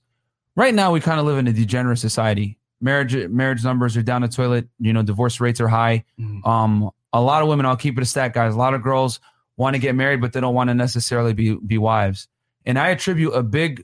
Right 0.55 0.73
now 0.73 0.91
we 0.91 0.99
kind 1.01 1.19
of 1.19 1.25
live 1.25 1.37
in 1.37 1.47
a 1.47 1.53
degenerate 1.53 1.99
society. 1.99 2.57
Marriage 2.81 3.15
marriage 3.27 3.63
numbers 3.63 3.97
are 3.97 4.01
down 4.01 4.21
the 4.21 4.27
toilet. 4.29 4.67
You 4.79 4.93
know, 4.93 5.03
divorce 5.03 5.39
rates 5.41 5.59
are 5.59 5.67
high. 5.67 6.05
Mhm. 6.19 6.45
Um, 6.47 6.89
a 7.11 7.21
lot 7.21 7.41
of 7.41 7.49
women, 7.49 7.65
I'll 7.65 7.75
keep 7.75 7.97
it 7.97 8.01
a 8.01 8.05
stat, 8.05 8.33
guys. 8.33 8.53
A 8.53 8.57
lot 8.57 8.73
of 8.73 8.81
girls 8.83 9.19
want 9.57 9.73
to 9.73 9.79
get 9.79 9.95
married, 9.95 10.21
but 10.21 10.31
they 10.31 10.39
don't 10.39 10.53
want 10.53 10.69
to 10.69 10.73
necessarily 10.73 11.33
be 11.33 11.55
be 11.55 11.77
wives. 11.77 12.27
And 12.65 12.79
I 12.79 12.89
attribute 12.89 13.33
a 13.33 13.43
big 13.43 13.83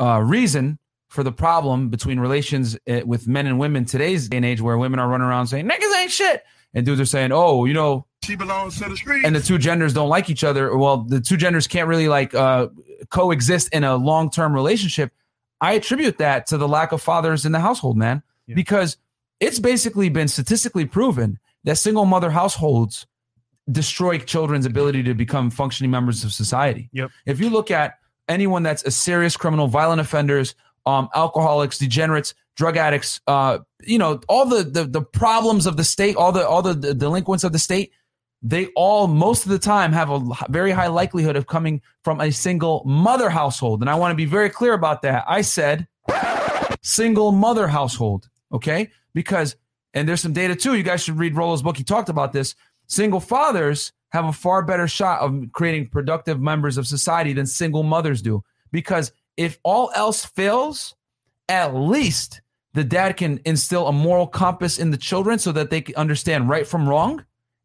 uh, 0.00 0.20
reason 0.20 0.78
for 1.08 1.22
the 1.22 1.32
problem 1.32 1.90
between 1.90 2.18
relations 2.18 2.76
uh, 2.88 3.00
with 3.04 3.28
men 3.28 3.46
and 3.46 3.58
women 3.58 3.84
today's 3.84 4.28
day 4.28 4.36
and 4.38 4.46
age, 4.46 4.60
where 4.60 4.78
women 4.78 4.98
are 4.98 5.08
running 5.08 5.26
around 5.26 5.46
saying 5.48 5.68
niggas 5.68 5.96
ain't 6.00 6.10
shit, 6.10 6.42
and 6.74 6.86
dudes 6.86 7.00
are 7.00 7.04
saying, 7.06 7.32
oh, 7.32 7.64
you 7.64 7.74
know, 7.74 8.06
She 8.22 8.36
belongs 8.36 8.78
to 8.80 8.88
the 8.88 8.96
street. 8.96 9.24
and 9.24 9.34
the 9.34 9.40
two 9.40 9.58
genders 9.58 9.92
don't 9.94 10.08
like 10.08 10.30
each 10.30 10.44
other. 10.44 10.76
Well, 10.76 10.98
the 10.98 11.20
two 11.20 11.36
genders 11.36 11.66
can't 11.66 11.88
really 11.88 12.08
like 12.08 12.34
uh, 12.34 12.68
coexist 13.10 13.72
in 13.72 13.84
a 13.84 13.96
long 13.96 14.30
term 14.30 14.52
relationship. 14.54 15.12
I 15.60 15.72
attribute 15.74 16.18
that 16.18 16.46
to 16.46 16.56
the 16.58 16.68
lack 16.68 16.92
of 16.92 17.02
fathers 17.02 17.44
in 17.44 17.52
the 17.52 17.60
household, 17.60 17.96
man, 17.96 18.22
Yeah. 18.46 18.54
because 18.54 18.96
it's 19.40 19.58
basically 19.58 20.08
been 20.08 20.28
statistically 20.28 20.84
proven 20.86 21.38
that 21.64 21.76
single 21.76 22.04
mother 22.06 22.30
households 22.30 23.06
destroy 23.70 24.18
children's 24.18 24.66
ability 24.66 25.02
to 25.04 25.14
become 25.14 25.50
functioning 25.50 25.90
members 25.90 26.24
of 26.24 26.32
society. 26.32 26.88
Yep. 26.92 27.10
If 27.26 27.40
you 27.40 27.50
look 27.50 27.70
at 27.70 27.98
anyone 28.28 28.62
that's 28.62 28.84
a 28.84 28.90
serious 28.90 29.36
criminal, 29.36 29.68
violent 29.68 30.00
offenders, 30.00 30.54
um, 30.86 31.08
alcoholics, 31.14 31.78
degenerates, 31.78 32.34
drug 32.56 32.76
addicts, 32.76 33.20
uh, 33.26 33.58
you 33.82 33.98
know, 33.98 34.20
all 34.28 34.46
the, 34.46 34.62
the 34.62 34.84
the 34.84 35.02
problems 35.02 35.66
of 35.66 35.76
the 35.76 35.84
state, 35.84 36.16
all 36.16 36.32
the 36.32 36.46
all 36.46 36.62
the, 36.62 36.74
the 36.74 36.94
delinquents 36.94 37.44
of 37.44 37.52
the 37.52 37.58
state, 37.58 37.92
they 38.42 38.66
all 38.76 39.06
most 39.06 39.44
of 39.44 39.50
the 39.50 39.58
time 39.58 39.92
have 39.92 40.10
a 40.10 40.20
very 40.48 40.70
high 40.70 40.88
likelihood 40.88 41.36
of 41.36 41.46
coming 41.46 41.82
from 42.04 42.20
a 42.20 42.30
single 42.30 42.82
mother 42.84 43.30
household. 43.30 43.80
And 43.80 43.90
I 43.90 43.94
want 43.94 44.12
to 44.12 44.16
be 44.16 44.24
very 44.24 44.50
clear 44.50 44.72
about 44.72 45.02
that. 45.02 45.24
I 45.28 45.42
said 45.42 45.86
single 46.82 47.32
mother 47.32 47.68
household, 47.68 48.28
okay? 48.52 48.90
Because 49.14 49.56
and 49.92 50.08
there's 50.08 50.20
some 50.20 50.32
data 50.32 50.54
too. 50.54 50.74
You 50.74 50.82
guys 50.82 51.02
should 51.02 51.18
read 51.18 51.34
Rollo's 51.34 51.62
book. 51.62 51.76
He 51.76 51.84
talked 51.84 52.08
about 52.08 52.32
this. 52.32 52.54
Single 52.86 53.20
fathers 53.20 53.92
have 54.10 54.24
a 54.24 54.32
far 54.32 54.62
better 54.62 54.88
shot 54.88 55.20
of 55.20 55.52
creating 55.52 55.88
productive 55.88 56.40
members 56.40 56.76
of 56.76 56.86
society 56.86 57.32
than 57.32 57.46
single 57.46 57.82
mothers 57.82 58.22
do. 58.22 58.42
Because 58.72 59.12
if 59.36 59.58
all 59.62 59.90
else 59.94 60.24
fails, 60.24 60.94
at 61.50 61.74
least 61.74 62.40
the 62.74 62.84
dad 62.84 63.16
can 63.16 63.40
instill 63.44 63.88
a 63.88 63.92
moral 63.92 64.26
compass 64.26 64.78
in 64.78 64.92
the 64.92 64.96
children 64.96 65.38
so 65.38 65.50
that 65.52 65.70
they 65.70 65.80
can 65.80 65.96
understand 65.96 66.48
right 66.48 66.66
from 66.66 66.88
wrong 66.88 67.24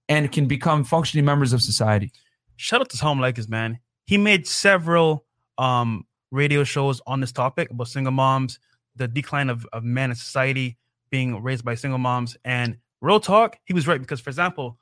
and 0.09 0.31
can 0.31 0.47
become 0.47 0.83
functioning 0.83 1.25
members 1.25 1.53
of 1.53 1.61
society. 1.61 2.11
shout 2.57 2.81
out 2.81 2.89
to 2.89 2.97
Tom 2.97 3.19
Leykis, 3.19 3.47
man. 3.47 3.79
He 4.05 4.17
made 4.17 4.47
several 4.47 5.25
um 5.57 6.05
radio 6.31 6.63
shows 6.63 7.01
on 7.07 7.21
this 7.21 7.31
topic 7.31 7.69
about 7.69 7.87
single 7.87 8.11
moms, 8.11 8.59
the 8.95 9.07
decline 9.07 9.49
of, 9.49 9.65
of 9.71 9.83
men 9.83 10.09
in 10.09 10.15
society 10.15 10.77
being 11.09 11.41
raised 11.41 11.63
by 11.63 11.75
single 11.75 11.99
moms. 11.99 12.35
And 12.43 12.77
real 13.01 13.19
talk, 13.19 13.57
he 13.65 13.73
was 13.73 13.87
right 13.87 14.01
because, 14.01 14.19
for 14.19 14.29
example, 14.29 14.77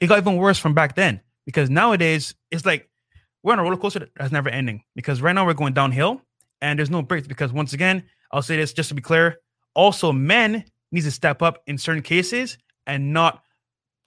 it 0.00 0.08
got 0.08 0.18
even 0.18 0.36
worse 0.36 0.58
from 0.58 0.74
back 0.74 0.96
then. 0.96 1.20
Because 1.44 1.70
nowadays 1.70 2.34
it's 2.50 2.66
like 2.66 2.88
we're 3.42 3.52
on 3.52 3.58
a 3.58 3.62
roller 3.62 3.76
coaster 3.76 4.08
that's 4.16 4.32
never 4.32 4.48
ending. 4.48 4.82
Because 4.96 5.22
right 5.22 5.34
now 5.34 5.46
we're 5.46 5.54
going 5.54 5.74
downhill 5.74 6.22
and 6.60 6.78
there's 6.78 6.90
no 6.90 7.02
breaks. 7.02 7.28
Because 7.28 7.52
once 7.52 7.72
again, 7.72 8.02
I'll 8.32 8.42
say 8.42 8.56
this 8.56 8.72
just 8.72 8.88
to 8.90 8.94
be 8.94 9.02
clear. 9.02 9.38
Also, 9.74 10.12
men 10.12 10.64
need 10.92 11.02
to 11.02 11.10
step 11.10 11.42
up 11.42 11.62
in 11.66 11.78
certain 11.78 12.02
cases 12.02 12.58
and 12.86 13.12
not 13.12 13.42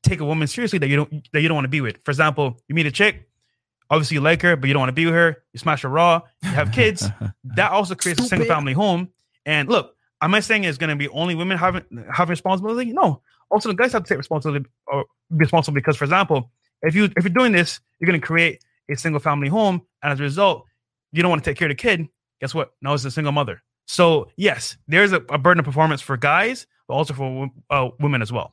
take 0.04 0.20
a 0.20 0.26
woman 0.26 0.48
seriously 0.48 0.80
that 0.80 0.88
you 0.88 0.96
don't 0.96 1.28
that 1.34 1.42
you 1.42 1.48
don't 1.48 1.56
want 1.56 1.66
to 1.66 1.70
be 1.70 1.82
with. 1.82 2.04
For 2.04 2.12
example, 2.12 2.60
you 2.68 2.76
meet 2.76 2.86
a 2.86 2.92
chick, 2.92 3.30
obviously 3.90 4.16
you 4.16 4.22
like 4.22 4.42
her, 4.42 4.56
but 4.56 4.68
you 4.68 4.74
don't 4.74 4.82
want 4.82 4.90
to 4.90 4.94
be 4.94 5.06
with 5.06 5.16
her. 5.16 5.44
You 5.54 5.60
smash 5.60 5.82
her 5.82 5.90
raw. 5.90 6.22
You 6.44 6.50
have 6.50 6.72
kids. 6.72 7.08
that 7.56 7.72
also 7.72 7.96
creates 7.96 8.22
a 8.22 8.26
single 8.26 8.48
family 8.48 8.74
home. 8.74 9.10
And 9.46 9.68
look, 9.70 9.96
am 10.22 10.34
I 10.34 10.40
saying 10.40 10.64
it's 10.64 10.78
going 10.78 10.90
to 10.90 10.96
be 10.96 11.10
only 11.10 11.36
women 11.36 11.58
having 11.58 11.84
having 12.12 12.32
responsibility? 12.32 12.92
No. 12.94 13.22
Also, 13.52 13.70
the 13.70 13.76
guys 13.76 13.94
have 13.94 14.04
to 14.04 14.10
take 14.10 14.18
responsibility 14.18 14.66
or 14.88 15.06
be 15.32 15.38
responsible 15.38 15.76
because, 15.76 15.98
for 15.98 16.04
example, 16.04 16.52
if 16.82 16.96
you 16.96 17.06
if 17.06 17.24
you're 17.24 17.34
doing 17.34 17.52
this, 17.52 17.80
you're 18.00 18.08
going 18.08 18.20
to 18.20 18.26
create 18.26 18.64
a 18.90 18.96
single 18.96 19.20
family 19.20 19.50
home, 19.50 19.82
and 20.04 20.14
as 20.14 20.20
a 20.20 20.24
result, 20.24 20.66
you 21.12 21.22
don't 21.22 21.30
want 21.30 21.44
to 21.44 21.50
take 21.50 21.58
care 21.58 21.68
of 21.68 21.72
the 21.72 21.76
kid. 21.76 22.08
Guess 22.42 22.54
what? 22.54 22.72
Now 22.82 22.94
it's 22.94 23.06
a 23.06 23.12
single 23.12 23.34
mother. 23.34 23.62
So 23.92 24.30
yes, 24.38 24.78
there's 24.88 25.14
a, 25.14 25.22
a 25.30 25.40
burden 25.40 25.58
of 25.60 25.66
performance 25.66 26.00
for 26.00 26.16
guys, 26.16 26.68
but 26.88 26.94
also 26.94 27.16
for 27.16 27.50
uh, 27.72 27.90
women 28.00 28.22
as 28.22 28.32
well. 28.32 28.52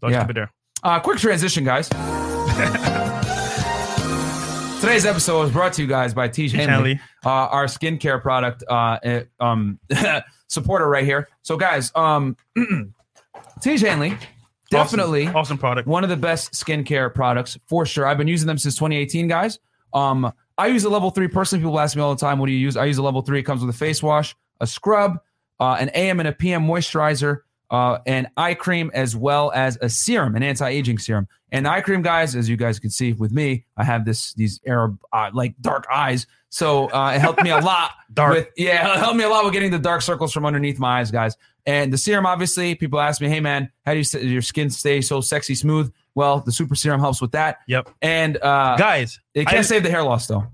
So 0.00 0.06
Yeah. 0.08 0.20
keep 0.20 0.30
it 0.30 0.34
there. 0.34 0.52
Uh, 0.84 1.00
quick 1.00 1.18
transition, 1.18 1.64
guys. 1.64 1.88
Today's 4.80 5.04
episode 5.04 5.40
was 5.40 5.50
brought 5.50 5.72
to 5.72 5.82
you 5.82 5.88
guys 5.88 6.14
by 6.14 6.28
Tiege 6.28 6.52
Hanley, 6.52 6.94
Hanley. 6.94 7.00
uh, 7.24 7.28
our 7.30 7.64
skincare 7.64 8.22
product. 8.22 8.62
Uh, 8.68 8.98
it, 9.02 9.28
um, 9.40 9.80
supporter 10.46 10.88
right 10.88 11.04
here. 11.04 11.26
So 11.42 11.56
guys, 11.56 11.90
um, 11.96 12.36
Tiege 13.60 13.80
Hanley, 13.80 14.16
definitely 14.70 15.24
awesome, 15.24 15.36
awesome 15.36 15.58
product. 15.58 15.88
one 15.88 16.04
of 16.04 16.10
the 16.10 16.16
best 16.16 16.52
skincare 16.52 17.12
products 17.12 17.58
for 17.66 17.84
sure. 17.86 18.06
I've 18.06 18.18
been 18.18 18.28
using 18.28 18.46
them 18.46 18.58
since 18.58 18.76
2018, 18.76 19.26
guys. 19.26 19.58
Um, 19.92 20.32
I 20.56 20.68
use 20.68 20.84
a 20.84 20.90
level 20.90 21.10
three 21.10 21.26
personally. 21.26 21.64
People 21.64 21.80
ask 21.80 21.96
me 21.96 22.02
all 22.02 22.14
the 22.14 22.20
time, 22.20 22.38
"What 22.38 22.46
do 22.46 22.52
you 22.52 22.58
use?" 22.58 22.76
I 22.76 22.84
use 22.84 22.98
a 22.98 23.02
level 23.02 23.22
three. 23.22 23.40
It 23.40 23.44
comes 23.44 23.62
with 23.64 23.74
a 23.74 23.78
face 23.78 24.00
wash, 24.02 24.36
a 24.60 24.66
scrub, 24.66 25.18
uh, 25.60 25.76
an 25.80 25.90
AM 25.94 26.20
and 26.20 26.28
a 26.28 26.32
PM 26.32 26.66
moisturizer, 26.66 27.40
uh, 27.70 27.98
an 28.06 28.28
eye 28.36 28.54
cream, 28.54 28.90
as 28.94 29.16
well 29.16 29.50
as 29.54 29.76
a 29.80 29.88
serum, 29.88 30.36
an 30.36 30.42
anti-aging 30.42 30.98
serum. 30.98 31.26
And 31.52 31.66
the 31.66 31.70
eye 31.70 31.80
cream, 31.80 32.02
guys, 32.02 32.34
as 32.36 32.48
you 32.48 32.56
guys 32.56 32.78
can 32.78 32.90
see 32.90 33.12
with 33.12 33.32
me, 33.32 33.64
I 33.76 33.84
have 33.84 34.04
this 34.04 34.34
these 34.34 34.60
Arab 34.66 34.98
uh, 35.12 35.30
like 35.32 35.54
dark 35.60 35.86
eyes, 35.92 36.26
so 36.48 36.90
uh, 36.90 37.12
it 37.14 37.20
helped 37.20 37.42
me 37.42 37.50
a 37.50 37.58
lot. 37.58 37.90
Dark. 38.12 38.34
with 38.34 38.48
yeah, 38.56 38.94
it 38.94 38.98
helped 38.98 39.16
me 39.16 39.24
a 39.24 39.28
lot 39.28 39.44
with 39.44 39.52
getting 39.52 39.70
the 39.70 39.78
dark 39.78 40.00
circles 40.02 40.32
from 40.32 40.44
underneath 40.46 40.78
my 40.78 41.00
eyes, 41.00 41.10
guys. 41.10 41.36
And 41.66 41.92
the 41.92 41.98
serum, 41.98 42.24
obviously, 42.26 42.74
people 42.74 43.00
ask 43.00 43.20
me, 43.20 43.28
"Hey, 43.28 43.40
man, 43.40 43.70
how 43.84 43.94
do 43.94 44.00
you 44.00 44.20
your 44.20 44.42
skin 44.42 44.70
stay 44.70 45.00
so 45.00 45.20
sexy 45.20 45.54
smooth?" 45.54 45.92
Well, 46.14 46.40
the 46.40 46.50
super 46.52 46.74
serum 46.74 47.00
helps 47.00 47.20
with 47.20 47.32
that. 47.32 47.58
Yep. 47.68 47.90
And 48.00 48.36
uh, 48.38 48.76
Guys, 48.78 49.20
it 49.34 49.44
can't 49.46 49.58
I- 49.58 49.62
save 49.62 49.82
the 49.82 49.90
hair 49.90 50.02
loss 50.02 50.26
though. 50.26 50.46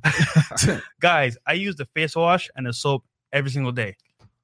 guys, 1.00 1.36
I 1.46 1.52
use 1.54 1.76
the 1.76 1.86
face 1.94 2.16
wash 2.16 2.50
and 2.56 2.66
the 2.66 2.72
soap 2.72 3.04
every 3.32 3.50
single 3.50 3.72
day. 3.72 3.96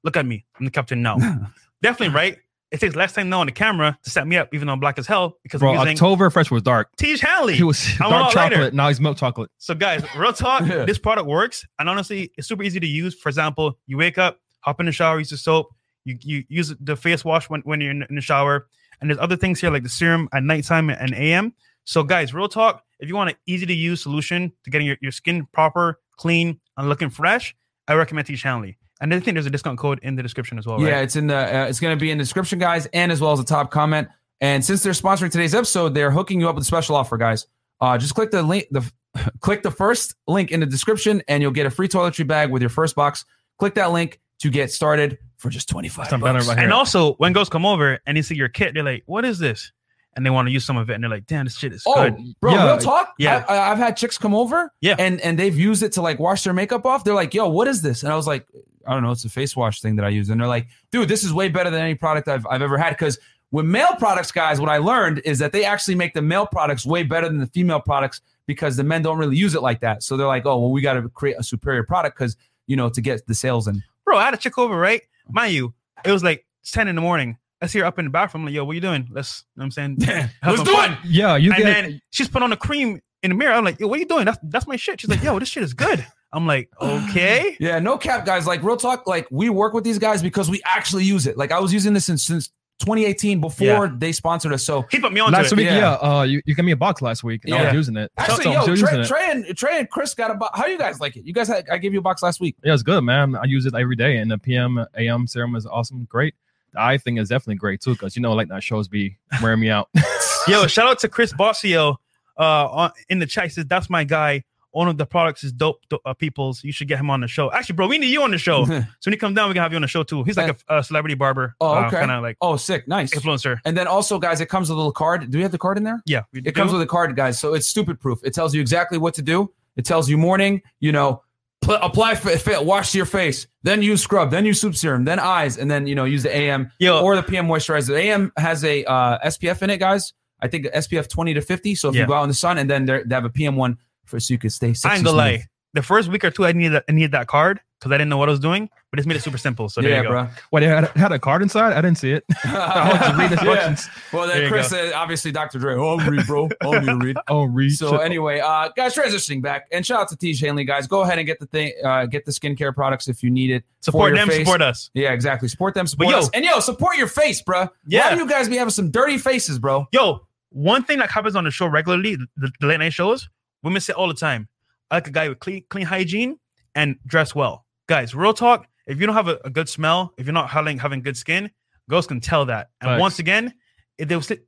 Look 0.03 0.17
at 0.17 0.25
me. 0.25 0.45
I'm 0.59 0.65
the 0.65 0.71
captain 0.71 1.01
now. 1.01 1.17
Definitely 1.81 2.15
right. 2.15 2.37
It 2.71 2.79
takes 2.79 2.95
less 2.95 3.13
time 3.13 3.29
now 3.29 3.39
on 3.41 3.47
the 3.47 3.51
camera 3.51 3.97
to 4.03 4.09
set 4.11 4.27
me 4.27 4.37
up, 4.37 4.53
even 4.53 4.67
though 4.67 4.73
I'm 4.73 4.79
black 4.79 4.99
as 4.99 5.07
hell, 5.07 5.37
because 5.41 5.59
Bro, 5.59 5.71
I'm 5.71 5.75
using 5.79 5.93
October 5.93 6.29
fresh 6.29 6.51
was 6.51 6.61
dark. 6.61 6.95
Tiege 6.97 7.19
Hanley. 7.19 7.55
He 7.55 7.63
was 7.63 7.83
I'm 7.99 8.09
dark 8.11 8.31
chocolate. 8.31 8.73
Now 8.75 8.89
he's 8.89 8.99
milk 9.01 9.17
chocolate. 9.17 9.49
So, 9.57 9.73
guys, 9.73 10.03
real 10.15 10.33
talk, 10.33 10.61
Yeah. 10.67 10.85
this 10.85 10.99
product 10.99 11.27
works. 11.27 11.65
And 11.79 11.89
honestly, 11.89 12.31
it's 12.37 12.47
super 12.47 12.61
easy 12.61 12.79
to 12.79 12.85
use. 12.87 13.15
For 13.15 13.27
example, 13.29 13.77
you 13.87 13.97
wake 13.97 14.19
up, 14.19 14.37
hop 14.61 14.79
in 14.79 14.85
the 14.85 14.91
shower, 14.91 15.17
use 15.17 15.31
the 15.31 15.37
soap, 15.37 15.69
you, 16.05 16.17
you 16.21 16.43
use 16.47 16.71
the 16.79 16.95
face 16.95 17.25
wash 17.25 17.49
when, 17.49 17.61
when 17.61 17.81
you're 17.81 17.91
in, 17.91 18.03
in 18.07 18.15
the 18.15 18.21
shower. 18.21 18.67
And 19.01 19.09
there's 19.09 19.19
other 19.19 19.35
things 19.35 19.59
here 19.59 19.71
like 19.71 19.83
the 19.83 19.89
serum 19.89 20.29
at 20.31 20.43
nighttime 20.43 20.91
and 20.91 21.13
AM. 21.15 21.53
So, 21.85 22.03
guys, 22.03 22.35
real 22.35 22.49
talk, 22.49 22.83
if 22.99 23.07
you 23.09 23.15
want 23.15 23.31
an 23.31 23.35
easy 23.47 23.65
to 23.65 23.73
use 23.73 24.03
solution 24.03 24.51
to 24.63 24.69
getting 24.69 24.85
your, 24.85 24.97
your 25.01 25.11
skin 25.11 25.47
proper, 25.53 25.99
clean, 26.17 26.59
and 26.77 26.87
looking 26.87 27.09
fresh, 27.09 27.55
I 27.87 27.93
recommend 27.95 28.27
Tiege 28.27 28.43
Hanley. 28.43 28.77
And 29.01 29.13
I 29.13 29.19
think 29.19 29.35
there's 29.35 29.45
a 29.45 29.49
discount 29.49 29.79
code 29.79 29.99
in 30.03 30.15
the 30.15 30.23
description 30.23 30.57
as 30.57 30.65
well. 30.65 30.81
Yeah, 30.81 30.91
Right? 30.95 31.03
it's 31.03 31.15
in 31.15 31.27
the 31.27 31.35
uh, 31.37 31.65
it's 31.65 31.79
going 31.79 31.97
to 31.97 31.99
be 31.99 32.11
in 32.11 32.17
the 32.17 32.23
description, 32.23 32.59
guys, 32.59 32.85
and 32.87 33.11
as 33.11 33.21
well 33.21 33.31
as 33.31 33.39
the 33.39 33.45
top 33.45 33.71
comment. 33.71 34.07
And 34.41 34.63
since 34.63 34.83
they're 34.83 34.93
sponsoring 34.93 35.31
today's 35.31 35.53
episode, 35.55 35.93
they're 35.93 36.11
hooking 36.11 36.39
you 36.39 36.47
up 36.49 36.55
with 36.55 36.63
a 36.63 36.65
special 36.65 36.95
offer, 36.95 37.17
guys. 37.17 37.47
Uh, 37.81 37.97
just 37.97 38.13
click 38.15 38.31
the 38.31 38.43
link, 38.43 38.67
the 38.71 38.89
click 39.39 39.63
the 39.63 39.71
first 39.71 40.15
link 40.27 40.51
in 40.51 40.59
the 40.59 40.65
description, 40.65 41.21
and 41.27 41.41
you'll 41.41 41.51
get 41.51 41.65
a 41.65 41.69
free 41.71 41.87
toiletry 41.87 42.27
bag 42.27 42.51
with 42.51 42.61
your 42.61 42.69
first 42.69 42.95
box. 42.95 43.25
Click 43.57 43.75
that 43.75 43.91
link 43.91 44.19
to 44.39 44.49
get 44.49 44.71
started 44.71 45.17
for 45.37 45.49
just 45.49 45.69
twenty 45.69 45.89
five. 45.89 46.07
Some 46.07 46.21
better 46.21 46.39
right 46.39 46.57
And 46.59 46.71
also, 46.73 47.13
when 47.15 47.33
girls 47.33 47.49
come 47.49 47.65
over 47.65 47.99
and 48.05 48.17
they 48.17 48.21
see 48.21 48.35
your 48.35 48.49
kit, 48.49 48.73
they're 48.73 48.83
like, 48.83 49.03
"What 49.05 49.23
is 49.25 49.39
this?" 49.39 49.71
And 50.19 50.25
they 50.25 50.29
want 50.31 50.47
to 50.49 50.51
use 50.51 50.65
some 50.65 50.75
of 50.75 50.89
it, 50.89 50.95
and 50.95 51.03
they're 51.03 51.09
like, 51.09 51.25
"Damn, 51.27 51.45
this 51.45 51.55
shit 51.57 51.71
is 51.71 51.83
Oh, 51.87 51.95
good." 52.09 52.35
bro, 52.41 52.53
Yeah. 52.53 52.65
real 52.65 52.77
talk. 52.77 53.13
Yeah. 53.17 53.45
I, 53.47 53.55
I, 53.55 53.71
I've 53.71 53.77
had 53.77 53.95
chicks 53.95 54.17
come 54.17 54.35
over, 54.35 54.71
Yeah. 54.81 54.95
and 54.99 55.21
and 55.21 55.39
they've 55.39 55.57
used 55.57 55.81
it 55.81 55.93
to 55.93 56.01
like 56.01 56.19
wash 56.19 56.43
their 56.43 56.51
makeup 56.53 56.85
off. 56.85 57.05
They're 57.05 57.13
like, 57.13 57.33
"Yo, 57.33 57.47
what 57.47 57.67
is 57.69 57.81
this?" 57.81 58.03
And 58.03 58.11
I 58.11 58.15
was 58.17 58.27
like, 58.27 58.45
"I 58.85 58.93
don't 58.93 59.01
know. 59.03 59.11
It's 59.11 59.23
a 59.23 59.29
face 59.29 59.55
wash 59.55 59.79
thing 59.81 59.95
that 59.95 60.03
I 60.05 60.09
use." 60.09 60.29
And 60.29 60.41
they're 60.41 60.47
like, 60.47 60.67
"Dude, 60.91 61.07
this 61.07 61.23
is 61.23 61.31
way 61.33 61.47
better 61.47 61.69
than 61.69 61.81
any 61.81 61.95
product 61.95 62.27
I've 62.27 62.45
I've 62.47 62.61
ever 62.61 62.77
had." 62.77 62.89
Because 62.89 63.17
with 63.51 63.65
male 63.65 63.95
products, 63.97 64.31
guys, 64.31 64.59
what 64.59 64.69
I 64.69 64.77
learned 64.77 65.21
is 65.23 65.39
that 65.39 65.53
they 65.53 65.63
actually 65.63 65.95
make 65.95 66.13
the 66.13 66.21
male 66.21 66.45
products 66.45 66.85
way 66.85 67.03
better 67.03 67.27
than 67.29 67.37
the 67.39 67.47
female 67.47 67.79
products 67.79 68.21
because 68.45 68.75
the 68.77 68.83
men 68.83 69.01
don't 69.01 69.17
really 69.17 69.37
use 69.37 69.55
it 69.55 69.61
like 69.61 69.79
that. 69.79 70.03
So 70.03 70.17
they're 70.17 70.27
like, 70.27 70.45
"Oh, 70.45 70.59
well, 70.59 70.71
we 70.71 70.81
got 70.81 70.93
to 70.93 71.07
create 71.09 71.37
a 71.39 71.43
superior 71.43 71.83
product 71.83 72.17
because 72.19 72.35
you 72.67 72.75
know 72.75 72.89
to 72.89 72.99
get 73.01 73.25
the 73.25 73.33
sales 73.35 73.67
in." 73.67 73.81
bro, 74.05 74.17
I 74.17 74.25
had 74.25 74.33
a 74.33 74.37
chick 74.37 74.57
over, 74.57 74.75
right? 74.75 75.01
Mind 75.29 75.53
you, 75.53 75.73
it 76.03 76.11
was 76.11 76.23
like 76.23 76.43
10 76.65 76.87
in 76.87 76.95
the 76.95 77.01
morning. 77.01 77.37
I 77.61 77.67
see 77.67 77.79
her 77.79 77.85
up 77.85 77.99
in 77.99 78.05
the 78.05 78.11
bathroom. 78.11 78.43
I'm 78.43 78.45
like, 78.47 78.55
yo, 78.55 78.63
what 78.63 78.73
you 78.73 78.81
doing? 78.81 79.07
Let's, 79.11 79.43
you 79.55 79.59
know 79.59 79.63
what 79.63 79.65
I'm 79.77 79.97
saying? 79.97 80.01
Have 80.41 80.57
Let's 80.57 80.63
do 80.63 80.71
fun. 80.73 80.93
it. 80.93 80.97
yeah, 81.05 81.35
you 81.35 81.51
And 81.51 81.63
get 81.63 81.73
then 81.73 82.01
she's 82.11 82.29
put 82.29 82.41
on 82.41 82.51
a 82.53 82.57
cream 82.57 83.01
in 83.21 83.31
the 83.31 83.35
mirror. 83.35 83.53
I'm 83.53 83.65
like, 83.65 83.79
yo, 83.79 83.87
what 83.87 83.97
are 83.97 83.99
you 83.99 84.05
doing? 84.07 84.25
That's, 84.25 84.37
that's 84.43 84.65
my 84.67 84.77
shit. 84.77 85.01
She's 85.01 85.09
like, 85.09 85.21
yo, 85.21 85.37
this 85.39 85.49
shit 85.49 85.63
is 85.63 85.73
good. 85.73 86.05
I'm 86.31 86.47
like, 86.47 86.69
okay. 86.81 87.57
Yeah, 87.59 87.79
no 87.79 87.97
cap, 87.97 88.25
guys. 88.25 88.47
Like 88.47 88.63
real 88.63 88.77
talk. 88.77 89.07
Like 89.07 89.27
we 89.31 89.49
work 89.49 89.73
with 89.73 89.83
these 89.83 89.99
guys 89.99 90.21
because 90.21 90.49
we 90.49 90.61
actually 90.65 91.03
use 91.03 91.27
it. 91.27 91.37
Like 91.37 91.51
I 91.51 91.59
was 91.59 91.73
using 91.73 91.93
this 91.93 92.05
since 92.05 92.23
since 92.23 92.49
2018 92.81 93.41
before 93.41 93.65
Yeah. 93.67 93.91
they 93.97 94.13
sponsored 94.13 94.53
us. 94.53 94.63
So 94.63 94.85
He 94.89 95.01
put 95.01 95.11
me 95.11 95.19
on 95.19 95.33
last 95.33 95.51
it. 95.51 95.57
week, 95.57 95.65
yeah. 95.65 95.77
yeah, 95.79 95.93
uh, 96.19 96.23
you, 96.23 96.41
you 96.45 96.55
gave 96.55 96.63
me 96.63 96.71
a 96.71 96.77
box 96.77 97.01
last 97.01 97.25
week. 97.25 97.41
And 97.43 97.53
I 97.53 97.57
Yeah. 97.57 97.65
was 97.65 97.73
using 97.73 97.97
it. 97.97 98.09
Actually, 98.17 98.43
So 98.45 98.49
I'm 98.51 98.55
yo, 98.55 98.61
still 98.61 98.75
Trey, 98.77 98.81
using 98.97 98.99
it. 99.01 99.07
Trey 99.07 99.31
and 99.31 99.57
Trey 99.57 99.79
and 99.79 99.89
Chris 99.89 100.13
got 100.13 100.31
a 100.31 100.35
box. 100.35 100.57
How 100.57 100.65
you 100.67 100.77
guys 100.77 101.01
like 101.01 101.17
it? 101.17 101.25
You 101.25 101.33
guys, 101.33 101.49
had, 101.49 101.67
I 101.69 101.77
gave 101.77 101.91
you 101.91 101.99
a 101.99 102.01
box 102.01 102.23
last 102.23 102.39
week. 102.39 102.55
Yeah, 102.63 102.73
it's 102.73 102.83
good, 102.83 103.01
man. 103.01 103.35
I 103.35 103.43
use 103.47 103.65
it 103.65 103.75
every 103.75 103.97
day, 103.97 104.15
and 104.15 104.31
the 104.31 104.37
PM 104.37 104.79
AM 104.97 105.27
serum 105.27 105.57
is 105.57 105.65
awesome, 105.65 106.05
great. 106.09 106.35
The 106.73 106.81
eye 106.81 106.97
thing 106.97 107.17
is 107.17 107.29
definitely 107.29 107.55
great 107.55 107.81
too, 107.81 107.93
because 107.93 108.15
you 108.15 108.21
know, 108.21 108.33
like 108.33 108.49
that 108.49 108.63
shows 108.63 108.87
be 108.87 109.17
wearing 109.41 109.59
me 109.59 109.69
out. 109.69 109.89
Yo, 110.47 110.67
shout 110.67 110.87
out 110.87 110.99
to 110.99 111.09
Chris 111.09 111.33
Bossio 111.33 111.97
uh, 112.37 112.67
on, 112.69 112.91
in 113.09 113.19
the 113.19 113.25
chat. 113.25 113.45
He 113.45 113.49
says, 113.49 113.65
that's 113.65 113.89
my 113.89 114.03
guy. 114.03 114.43
One 114.71 114.87
of 114.87 114.97
the 114.97 115.05
products 115.05 115.43
is 115.43 115.51
dope, 115.51 115.81
dope 115.89 116.01
uh, 116.05 116.13
people's. 116.13 116.63
You 116.63 116.71
should 116.71 116.87
get 116.87 116.99
him 116.99 117.09
on 117.09 117.21
the 117.21 117.27
show. 117.27 117.51
Actually, 117.51 117.75
bro, 117.75 117.87
we 117.87 117.97
need 117.97 118.11
you 118.11 118.21
on 118.21 118.29
the 118.29 118.37
show. 118.37 118.65
so 118.67 118.71
when 118.71 119.13
he 119.13 119.17
comes 119.17 119.35
down, 119.35 119.49
we 119.49 119.55
can 119.55 119.63
have 119.63 119.71
you 119.71 119.77
on 119.77 119.81
the 119.81 119.87
show 119.87 120.03
too. 120.03 120.23
He's 120.23 120.37
like 120.37 120.55
a, 120.69 120.77
a 120.77 120.83
celebrity 120.83 121.15
barber. 121.15 121.55
Oh, 121.59 121.73
uh, 121.73 121.87
okay. 121.87 121.97
kind 121.97 122.11
of 122.11 122.21
like 122.21 122.37
oh, 122.39 122.55
sick, 122.55 122.87
nice. 122.87 123.11
influencer. 123.11 123.57
And 123.65 123.75
then 123.75 123.87
also, 123.87 124.19
guys, 124.19 124.41
it 124.41 124.45
comes 124.47 124.69
with 124.69 124.75
a 124.75 124.77
little 124.77 124.91
card. 124.91 125.29
Do 125.31 125.37
we 125.39 125.41
have 125.41 125.51
the 125.51 125.57
card 125.57 125.77
in 125.77 125.83
there? 125.83 126.01
Yeah. 126.05 126.23
we 126.31 126.41
It 126.41 126.53
comes 126.53 126.71
with 126.71 126.81
a 126.81 126.85
card, 126.85 127.15
guys. 127.15 127.39
So 127.39 127.55
it's 127.55 127.67
stupid 127.67 127.99
proof. 127.99 128.19
It 128.23 128.33
tells 128.33 128.53
you 128.53 128.61
exactly 128.61 128.99
what 128.99 129.15
to 129.15 129.23
do. 129.23 129.51
It 129.75 129.85
tells 129.85 130.07
you 130.07 130.17
morning, 130.17 130.61
you 130.79 130.91
know, 130.91 131.23
pl- 131.69 131.79
apply, 131.81 132.15
fa- 132.15 132.61
wash 132.63 132.93
your 132.95 133.05
face, 133.05 133.47
then 133.63 133.81
use 133.81 134.01
scrub, 134.01 134.31
then 134.31 134.45
use 134.45 134.59
soup 134.59 134.75
serum, 134.75 135.03
then 135.05 135.19
eyes, 135.19 135.57
and 135.57 135.69
then 135.69 135.87
you 135.87 135.95
know 135.95 136.05
use 136.05 136.23
the 136.23 136.35
AM 136.35 136.71
Yo. 136.79 137.01
or 137.01 137.15
the 137.15 137.23
PM 137.23 137.47
moisturizer. 137.47 137.87
The 137.87 137.97
AM 137.97 138.31
has 138.37 138.63
a 138.63 138.83
uh, 138.85 139.19
SPF 139.25 139.61
in 139.61 139.69
it, 139.69 139.77
guys. 139.77 140.13
I 140.41 140.47
think 140.47 140.65
SPF 140.67 141.09
20 141.09 141.33
to 141.35 141.41
50. 141.41 141.75
So 141.75 141.89
if 141.89 141.95
Yeah. 141.95 142.01
you 142.01 142.07
go 142.07 142.13
out 142.13 142.23
in 142.23 142.29
the 142.29 142.33
sun, 142.35 142.57
and 142.57 142.69
then 142.69 142.85
they're- 142.85 143.05
have 143.11 143.25
a 143.25 143.29
PM 143.29 143.55
one 143.55 143.77
for 144.05 144.19
so 144.19 144.33
you 144.33 144.37
could 144.37 144.51
stay. 144.53 144.69
I 144.69 144.73
sexy 144.73 144.95
ain't 144.97 145.05
gonna 145.05 145.17
lie. 145.17 145.43
The 145.73 145.83
first 145.83 146.09
week 146.09 146.23
or 146.23 146.31
two, 146.31 146.45
I 146.45 146.51
needed 146.51 146.73
that, 146.73 146.85
I 146.89 146.93
needed 146.93 147.11
that 147.11 147.27
card 147.27 147.59
because 147.79 147.91
I 147.91 147.97
didn't 147.97 148.09
know 148.09 148.17
what 148.17 148.27
I 148.27 148.31
was 148.31 148.39
doing, 148.39 148.69
but 148.89 148.99
it's 148.99 149.07
made 149.07 149.15
it 149.17 149.21
super 149.23 149.37
simple. 149.37 149.69
So 149.69 149.81
there 149.81 149.91
yeah, 149.91 149.97
you 149.97 150.03
go. 150.03 150.09
bro. 150.09 150.27
What, 150.49 150.63
it 150.63 150.67
had, 150.67 150.87
had 150.97 151.11
a 151.11 151.19
card 151.19 151.41
inside? 151.43 151.73
I 151.73 151.81
didn't 151.81 151.97
see 151.99 152.11
it. 152.11 152.25
I 152.43 152.89
want 152.89 153.03
to 153.03 153.17
read 153.17 153.31
instructions. 153.33 153.87
Well, 154.11 154.27
then 154.27 154.41
you 154.41 154.47
Chris 154.49 154.67
said, 154.69 154.91
obviously, 154.93 155.31
Dr. 155.31 155.59
Dre. 155.59 155.75
Oh, 155.75 155.97
I'll 155.97 156.09
read, 156.09 156.25
bro. 156.25 156.49
I'll 156.61 156.81
need 156.81 156.87
to 156.87 156.97
read. 156.97 157.17
Oh, 157.27 157.43
read. 157.43 157.69
So 157.71 157.91
shit. 157.91 158.01
anyway, 158.01 158.39
uh, 158.39 158.69
guys, 158.75 158.95
transitioning 158.95 159.41
back, 159.43 159.67
and 159.71 159.85
shout 159.85 160.01
out 160.01 160.09
to 160.09 160.15
Tiege 160.17 160.41
Hanley, 160.41 160.65
guys. 160.65 160.87
Go 160.87 161.01
ahead 161.01 161.19
and 161.19 161.27
get 161.27 161.39
the 161.39 161.45
thing, 161.45 161.71
uh, 161.85 162.07
get 162.07 162.25
the 162.25 162.31
skincare 162.31 162.73
products 162.73 163.07
if 163.07 163.21
you 163.21 163.29
need 163.29 163.51
it. 163.51 163.63
Support 163.81 164.15
them, 164.15 164.27
face. 164.27 164.39
support 164.39 164.61
us. 164.63 164.89
Yeah, 164.95 165.11
exactly. 165.13 165.47
Support 165.47 165.75
them, 165.75 165.85
support 165.85 166.07
But 166.07 166.11
yo- 166.11 166.17
us, 166.19 166.29
and 166.33 166.43
yo, 166.43 166.59
support 166.59 166.97
your 166.97 167.07
face, 167.07 167.41
bro. 167.41 167.59
Why 167.65 167.69
Yeah. 167.85 168.15
do 168.15 168.21
you 168.21 168.27
guys 168.27 168.49
be 168.49 168.57
having 168.57 168.71
some 168.71 168.89
dirty 168.89 169.17
faces, 169.19 169.59
bro? 169.59 169.87
Yo, 169.91 170.25
one 170.49 170.83
thing 170.83 170.97
that 170.97 171.11
happens 171.11 171.35
on 171.35 171.43
the 171.43 171.51
show 171.51 171.67
regularly, 171.67 172.17
the, 172.35 172.51
the 172.59 172.65
late 172.67 172.79
night 172.79 172.93
shows, 172.93 173.29
women 173.63 173.79
say 173.81 173.93
all 173.93 174.07
the 174.07 174.13
time, 174.15 174.47
I 174.91 174.95
like 174.95 175.07
a 175.07 175.11
guy 175.11 175.29
with 175.29 175.39
clean, 175.39 175.63
clean 175.69 175.85
hygiene 175.85 176.37
and 176.75 176.95
dress 177.05 177.35
well. 177.35 177.65
Guys, 177.87 178.13
real 178.15 178.33
talk, 178.33 178.67
if 178.87 178.99
you 178.99 179.05
don't 179.05 179.15
have 179.15 179.27
a, 179.27 179.39
a 179.45 179.49
good 179.49 179.69
smell, 179.69 180.13
if 180.17 180.25
you're 180.25 180.33
not 180.33 180.49
having 180.49 180.77
having 180.79 181.01
good 181.01 181.17
skin, 181.17 181.49
girls 181.89 182.07
can 182.07 182.19
tell 182.19 182.45
that. 182.45 182.69
And 182.81 182.99
once 182.99 183.19
again, 183.19 183.53
if 183.97 184.07
they 184.07 184.15
will 184.15 184.21
sit, 184.21 184.45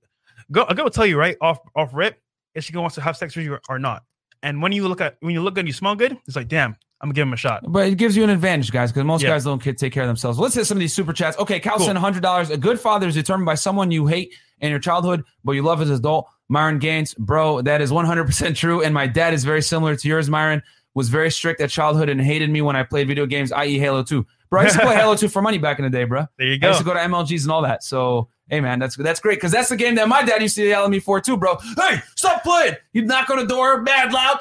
go, 0.51 0.63
a 0.63 0.75
girl 0.75 0.85
will 0.85 0.91
tell 0.91 1.05
you 1.05 1.17
right 1.17 1.37
off 1.41 1.59
off 1.75 1.91
rip 1.93 2.19
if 2.55 2.63
she 2.63 2.75
wants 2.75 2.95
to 2.95 3.01
have 3.01 3.17
sex 3.17 3.35
with 3.35 3.45
you 3.45 3.57
or, 3.69 3.79
not. 3.79 4.03
And 4.43 4.61
when 4.61 4.71
you 4.71 4.87
look 4.87 5.01
at 5.01 5.17
when 5.19 5.33
you 5.33 5.41
look 5.41 5.55
good, 5.55 5.61
and 5.61 5.69
you 5.69 5.73
smell 5.73 5.95
good, 5.95 6.17
it's 6.27 6.35
like, 6.35 6.47
damn, 6.47 6.75
I'm 6.99 7.09
gonna 7.09 7.13
give 7.13 7.27
him 7.27 7.33
a 7.33 7.37
shot. 7.37 7.63
But 7.67 7.87
it 7.87 7.97
gives 7.97 8.17
you 8.17 8.23
an 8.23 8.31
advantage, 8.31 8.71
guys, 8.71 8.91
because 8.91 9.05
most 9.05 9.21
Yeah. 9.21 9.29
guys 9.29 9.43
don't 9.43 9.61
take 9.61 9.93
care 9.93 10.03
of 10.03 10.07
themselves. 10.07 10.39
Let's 10.39 10.55
hit 10.55 10.65
some 10.65 10.77
of 10.77 10.79
these 10.79 10.93
super 10.93 11.13
chats. 11.13 11.37
Okay, 11.37 11.59
Calson, 11.59 11.95
hundred 11.95 12.23
dollars. 12.23 12.49
A 12.49 12.57
good 12.57 12.79
father 12.79 13.07
is 13.07 13.13
determined 13.13 13.45
by 13.45 13.55
someone 13.55 13.91
you 13.91 14.07
hate 14.07 14.33
in 14.59 14.71
your 14.71 14.79
childhood, 14.79 15.23
but 15.43 15.51
you 15.53 15.61
love 15.61 15.81
as 15.81 15.89
an 15.89 15.95
adult. 15.95 16.27
Myron 16.51 16.79
Gaines, 16.79 17.13
bro, 17.13 17.61
that 17.61 17.79
is 17.79 17.93
one 17.93 18.05
hundred 18.05 18.25
percent 18.25 18.57
true. 18.57 18.81
And 18.83 18.93
my 18.93 19.07
dad 19.07 19.33
is 19.33 19.45
very 19.45 19.61
similar 19.61 19.95
to 19.95 20.07
yours, 20.07 20.29
Myron. 20.29 20.61
Was 20.93 21.07
very 21.07 21.31
strict 21.31 21.61
at 21.61 21.69
childhood 21.69 22.09
and 22.09 22.19
hated 22.19 22.49
me 22.49 22.61
when 22.61 22.75
I 22.75 22.83
played 22.83 23.07
video 23.07 23.25
games, 23.25 23.53
i.e., 23.53 23.79
Halo 23.79 24.03
Two. 24.03 24.27
Bro, 24.49 24.59
I 24.59 24.63
used 24.65 24.75
to 24.75 24.81
play 24.81 24.95
Halo 24.95 25.15
Two 25.15 25.29
for 25.29 25.41
money 25.41 25.57
back 25.57 25.79
in 25.79 25.83
the 25.83 25.89
day, 25.89 26.03
bro. 26.03 26.25
There 26.37 26.47
you 26.47 26.55
I 26.55 26.57
go. 26.57 26.67
used 26.67 26.79
to 26.79 26.85
go 26.85 26.93
to 26.93 26.99
MLGs 26.99 27.43
and 27.43 27.51
all 27.53 27.61
that. 27.61 27.85
So, 27.85 28.27
hey, 28.49 28.59
man, 28.59 28.79
that's 28.79 28.97
that's 28.97 29.21
great 29.21 29.35
because 29.37 29.53
that's 29.53 29.69
the 29.69 29.77
game 29.77 29.95
that 29.95 30.09
my 30.09 30.23
dad 30.23 30.41
used 30.41 30.57
to 30.57 30.67
yell 30.67 30.83
at 30.83 30.89
me 30.91 30.99
for 30.99 31.21
too, 31.21 31.37
bro. 31.37 31.57
Hey, 31.77 32.01
stop 32.17 32.43
playing! 32.43 32.75
You'd 32.91 33.07
knock 33.07 33.29
on 33.29 33.37
the 33.39 33.45
door, 33.45 33.81
bad 33.83 34.11
loud. 34.11 34.37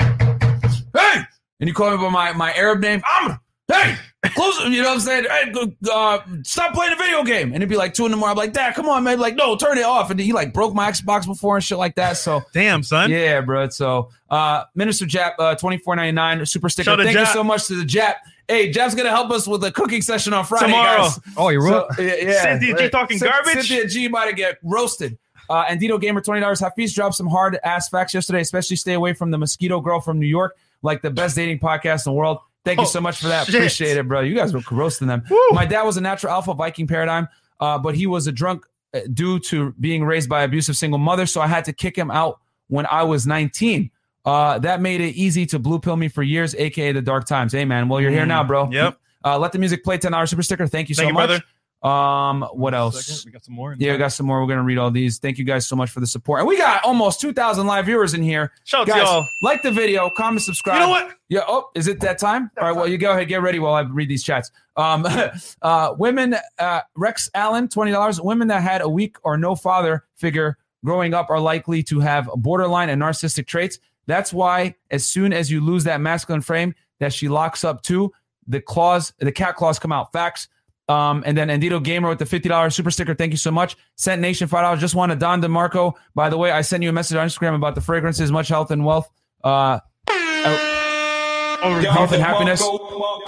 Hey, 0.92 1.22
and 1.60 1.68
you 1.68 1.72
call 1.72 1.92
me 1.92 1.96
by 1.98 2.10
my 2.10 2.32
my 2.32 2.52
Arab 2.54 2.80
name. 2.80 3.02
I'm 3.08 3.38
hey, 3.68 3.94
close. 4.22 4.60
You 4.64 4.82
know 4.82 4.88
what 4.88 4.94
I'm 4.94 5.00
saying? 5.00 5.24
Hey, 5.30 5.52
uh, 5.92 6.18
stop 6.42 6.74
playing 6.74 6.92
a 6.92 6.96
video 6.96 7.22
game. 7.24 7.48
And 7.48 7.56
it'd 7.56 7.68
be 7.68 7.76
like 7.76 7.94
two 7.94 8.04
in 8.04 8.10
the 8.10 8.16
morning. 8.16 8.32
I'm 8.32 8.36
like, 8.36 8.52
Dad, 8.52 8.74
come 8.74 8.88
on, 8.88 9.02
man. 9.04 9.18
Like, 9.18 9.34
no, 9.36 9.56
turn 9.56 9.78
it 9.78 9.84
off. 9.84 10.10
And 10.10 10.20
he 10.20 10.32
like 10.32 10.52
broke 10.52 10.74
my 10.74 10.90
Xbox 10.90 11.26
before 11.26 11.56
and 11.56 11.64
shit 11.64 11.78
like 11.78 11.94
that. 11.96 12.16
So. 12.16 12.42
Damn, 12.52 12.82
son. 12.82 13.10
Yeah, 13.10 13.40
bro. 13.40 13.68
So, 13.70 14.10
uh, 14.28 14.64
Minister 14.74 15.06
Jap, 15.06 15.32
uh, 15.38 15.54
twenty 15.54 15.78
four 15.78 15.96
ninety 15.96 16.12
nine 16.12 16.44
super 16.46 16.68
sticker. 16.68 16.90
Shout 16.90 17.00
out 17.00 17.04
Thank 17.04 17.18
you 17.18 17.24
Jap. 17.24 17.32
so 17.32 17.42
much 17.44 17.66
to 17.68 17.76
the 17.76 17.84
Jap. 17.84 18.16
Hey, 18.48 18.70
Jap's 18.72 18.94
gonna 18.96 19.10
help 19.10 19.30
us 19.30 19.46
with 19.46 19.62
a 19.64 19.70
cooking 19.70 20.02
session 20.02 20.32
on 20.32 20.44
Friday, 20.44 20.66
Tomorrow. 20.66 21.02
guys. 21.02 21.20
oh, 21.36 21.48
you 21.50 21.60
So, 21.62 21.68
wrote. 21.70 21.86
yeah, 21.98 22.14
yeah. 22.20 22.42
Cynthia 22.42 22.76
G 22.76 22.88
talking 22.90 23.18
Cyn- 23.18 23.30
garbage. 23.30 23.68
Cynthia 23.68 23.86
G 23.86 24.08
might 24.08 24.34
get 24.36 24.58
roasted. 24.64 25.16
Uh, 25.48 25.64
and 25.68 25.80
Dito 25.80 26.00
Gamer 26.00 26.20
twenty 26.20 26.40
dollars. 26.40 26.60
Hafiz 26.60 26.92
dropped 26.94 27.14
some 27.14 27.26
hard 27.28 27.58
ass 27.64 27.88
facts 27.88 28.12
yesterday. 28.14 28.40
Especially 28.40 28.76
stay 28.76 28.92
away 28.94 29.12
from 29.14 29.30
the 29.30 29.38
mosquito 29.38 29.80
girl 29.80 30.00
from 30.00 30.18
New 30.18 30.26
York, 30.26 30.56
like 30.82 31.00
the 31.02 31.10
best 31.10 31.36
dating 31.36 31.58
podcast 31.60 32.06
in 32.06 32.12
the 32.12 32.16
world. 32.16 32.38
Thank 32.64 32.78
you 32.78 32.84
Oh, 32.84 32.88
so 32.88 33.00
much 33.00 33.18
for 33.20 33.28
that. 33.28 33.46
shit. 33.46 33.54
Appreciate 33.54 33.96
it, 33.96 34.06
bro. 34.06 34.20
You 34.20 34.34
guys 34.34 34.52
were 34.52 34.60
roasting 34.70 35.08
them. 35.08 35.22
Woo. 35.30 35.38
My 35.52 35.64
dad 35.66 35.82
was 35.84 35.96
a 35.96 36.00
natural 36.00 36.32
alpha 36.32 36.52
Viking 36.54 36.86
paradigm, 36.86 37.28
uh, 37.58 37.78
but 37.78 37.94
he 37.94 38.06
was 38.06 38.26
a 38.26 38.32
drunk 38.32 38.64
uh, 38.94 39.00
due 39.12 39.38
to 39.40 39.72
being 39.80 40.04
raised 40.04 40.28
by 40.28 40.42
abusive 40.42 40.76
single 40.76 40.98
mother. 40.98 41.24
So 41.26 41.40
I 41.40 41.46
had 41.46 41.64
to 41.66 41.72
kick 41.72 41.96
him 41.96 42.10
out 42.10 42.40
when 42.68 42.86
I 42.86 43.02
was 43.04 43.26
19. 43.26 43.90
Uh, 44.26 44.58
that 44.58 44.82
made 44.82 45.00
it 45.00 45.14
easy 45.14 45.46
to 45.46 45.58
blue 45.58 45.78
pill 45.78 45.96
me 45.96 46.08
for 46.08 46.22
years, 46.22 46.54
aka 46.54 46.92
the 46.92 47.00
dark 47.00 47.26
times. 47.26 47.52
Hey, 47.52 47.64
man. 47.64 47.88
Well, 47.88 48.00
you're 48.02 48.10
here 48.10 48.24
Mm, 48.24 48.28
now, 48.28 48.44
bro. 48.44 48.70
yep. 48.70 48.98
Uh, 49.24 49.38
let 49.38 49.52
the 49.52 49.58
music 49.58 49.82
play. 49.82 49.96
Ten 49.96 50.12
dollars 50.12 50.28
super 50.30 50.42
sticker. 50.42 50.66
Thank 50.66 50.88
you 50.90 50.94
so 50.94 51.02
you, 51.06 51.12
much. 51.14 51.28
brother. 51.28 51.42
Um, 51.82 52.42
what 52.52 52.72
Second, 52.72 52.78
else? 52.78 53.24
We 53.24 53.32
got 53.32 53.44
some 53.44 53.54
more. 53.54 53.74
Yeah, 53.78 53.92
we 53.92 53.98
got 53.98 54.12
some 54.12 54.26
more. 54.26 54.40
We're 54.42 54.48
gonna 54.48 54.62
read 54.62 54.76
all 54.76 54.90
these. 54.90 55.18
Thank 55.18 55.38
you 55.38 55.44
guys 55.44 55.66
so 55.66 55.74
much 55.76 55.90
for 55.90 56.00
the 56.00 56.06
support. 56.06 56.40
And 56.40 56.48
we 56.48 56.58
got 56.58 56.84
almost 56.84 57.20
2,000 57.20 57.66
live 57.66 57.86
viewers 57.86 58.12
in 58.12 58.22
here. 58.22 58.52
Shout 58.64 58.82
out 58.82 58.84
to 58.86 58.90
Guys, 58.92 59.02
y'all. 59.02 59.26
like 59.42 59.62
the 59.62 59.70
video, 59.70 60.10
comment, 60.10 60.42
subscribe. 60.42 60.74
You 60.74 60.80
know 60.80 60.90
what? 60.90 61.16
Yeah. 61.30 61.40
Oh, 61.48 61.70
is 61.74 61.88
it 61.88 62.00
that 62.00 62.18
time? 62.18 62.50
All 62.58 62.64
right. 62.68 62.76
Well, 62.76 62.86
you 62.86 62.98
go 62.98 63.12
ahead, 63.12 63.28
get 63.28 63.40
ready 63.40 63.58
while 63.58 63.74
I 63.74 63.80
read 63.80 64.10
these 64.10 64.22
chats. 64.22 64.50
Um, 64.76 65.06
uh, 65.62 65.94
women, 65.98 66.36
uh, 66.58 66.80
Rex 66.96 67.30
Allen, 67.34 67.68
twenty 67.68 67.92
dollars. 67.92 68.20
Women 68.20 68.48
that 68.48 68.62
had 68.62 68.82
a 68.82 68.88
weak 68.88 69.16
or 69.22 69.38
no 69.38 69.54
father 69.54 70.04
figure 70.16 70.58
growing 70.84 71.14
up 71.14 71.30
are 71.30 71.40
likely 71.40 71.82
to 71.84 72.00
have 72.00 72.28
borderline 72.36 72.90
and 72.90 73.00
narcissistic 73.00 73.46
traits. 73.46 73.78
That's 74.06 74.32
why, 74.32 74.74
as 74.90 75.06
soon 75.06 75.32
as 75.32 75.50
you 75.50 75.60
lose 75.60 75.84
that 75.84 76.00
masculine 76.00 76.42
frame 76.42 76.74
that 76.98 77.12
she 77.12 77.28
locks 77.28 77.64
up 77.64 77.82
to, 77.84 78.12
the 78.46 78.60
claws, 78.60 79.12
the 79.18 79.32
cat 79.32 79.56
claws 79.56 79.78
come 79.78 79.92
out. 79.92 80.12
Facts. 80.12 80.48
Um, 80.90 81.22
and 81.24 81.38
then 81.38 81.48
Andito 81.48 81.80
Gamer 81.80 82.08
with 82.08 82.18
the 82.18 82.26
fifty 82.26 82.48
dollars 82.48 82.74
super 82.74 82.90
sticker. 82.90 83.14
Thank 83.14 83.30
you 83.30 83.38
so 83.38 83.52
much. 83.52 83.76
Sent 83.94 84.20
Nation 84.20 84.48
five 84.48 84.64
dollars. 84.64 84.80
Just 84.80 84.96
wanted 84.96 85.20
Don 85.20 85.40
DeMarco. 85.40 85.94
By 86.16 86.28
the 86.28 86.36
way, 86.36 86.50
I 86.50 86.62
sent 86.62 86.82
you 86.82 86.88
a 86.88 86.92
message 86.92 87.16
on 87.16 87.28
Instagram 87.28 87.54
about 87.54 87.76
the 87.76 87.80
fragrances. 87.80 88.32
Much 88.32 88.48
health 88.48 88.72
and 88.72 88.84
wealth. 88.84 89.08
Uh, 89.44 89.78
health 90.08 92.12
and 92.12 92.22
happiness. 92.22 92.60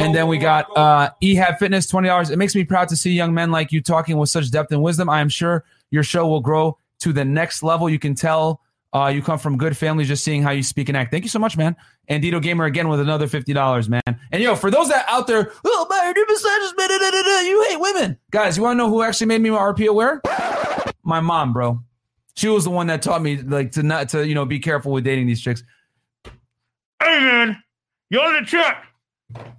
And 0.01 0.13
then 0.13 0.27
we 0.27 0.39
got 0.39 0.77
uh, 0.77 1.11
Ehab 1.23 1.59
Fitness, 1.59 1.87
twenty 1.87 2.09
dollars. 2.09 2.31
It 2.31 2.37
makes 2.37 2.57
me 2.57 2.65
proud 2.65 2.89
to 2.89 2.97
see 2.97 3.13
young 3.13 3.33
men 3.33 3.53
like 3.53 3.71
you 3.71 3.81
talking 3.81 4.19
with 4.19 4.31
such 4.31 4.51
depth 4.51 4.73
and 4.73 4.83
wisdom. 4.83 5.09
I 5.09 5.21
am 5.21 5.29
sure 5.29 5.65
your 5.91 6.03
show 6.03 6.27
will 6.27 6.41
grow 6.41 6.79
to 7.01 7.13
the 7.13 7.25
next 7.25 7.63
level. 7.63 7.89
You 7.89 8.01
can 8.01 8.17
tell 8.17 8.61
uh, 8.95 9.09
you 9.09 9.23
come 9.23 9.39
from 9.39 9.57
good 9.57 9.77
families 9.77 10.09
just 10.09 10.23
seeing 10.23 10.43
how 10.43 10.51
you 10.51 10.63
speak 10.63 10.89
and 10.89 10.97
act. 10.97 11.11
Thank 11.11 11.25
you 11.25 11.31
so 11.31 11.39
much, 11.39 11.57
man. 11.57 11.75
And 12.09 12.23
Dito 12.23 12.43
Gamer 12.43 12.67
again 12.67 12.89
with 12.89 13.01
another 13.01 13.27
fifty 13.27 13.53
dollars, 13.53 13.89
man. 13.89 14.03
And 14.31 14.43
yo, 14.43 14.55
for 14.55 14.71
those 14.71 14.89
that 14.89 15.07
out 15.09 15.27
there, 15.27 15.53
oh 15.65 15.87
my, 15.89 16.13
you're 16.15 16.27
misogynist, 16.27 16.77
da, 16.77 16.87
da, 16.87 16.99
da, 16.99 17.23
da, 17.23 17.41
you 17.41 17.67
hate 17.71 17.81
women, 17.81 18.19
guys. 18.31 18.57
You 18.57 18.63
want 18.65 18.75
to 18.77 18.79
know 18.79 18.91
who 18.91 19.03
actually 19.03 19.29
made 19.29 19.41
me 19.41 19.51
my 19.51 19.59
RP 19.59 19.87
aware? 19.87 20.21
My 21.05 21.21
mom, 21.21 21.53
bro. 21.53 21.81
She 22.35 22.49
was 22.49 22.65
the 22.65 22.71
one 22.71 22.87
that 22.89 23.03
taught 23.03 23.23
me 23.23 23.39
like 23.39 23.73
to 23.73 23.83
not 23.83 24.11
to 24.11 24.27
you 24.27 24.35
know 24.35 24.45
be 24.45 24.59
careful 24.59 24.93
with 24.93 25.05
dating 25.05 25.27
these 25.27 25.41
chicks. 25.41 25.63
Hey 26.25 27.21
man, 27.21 27.63
in 28.11 28.19
the 28.19 28.45
chat. 28.47 28.85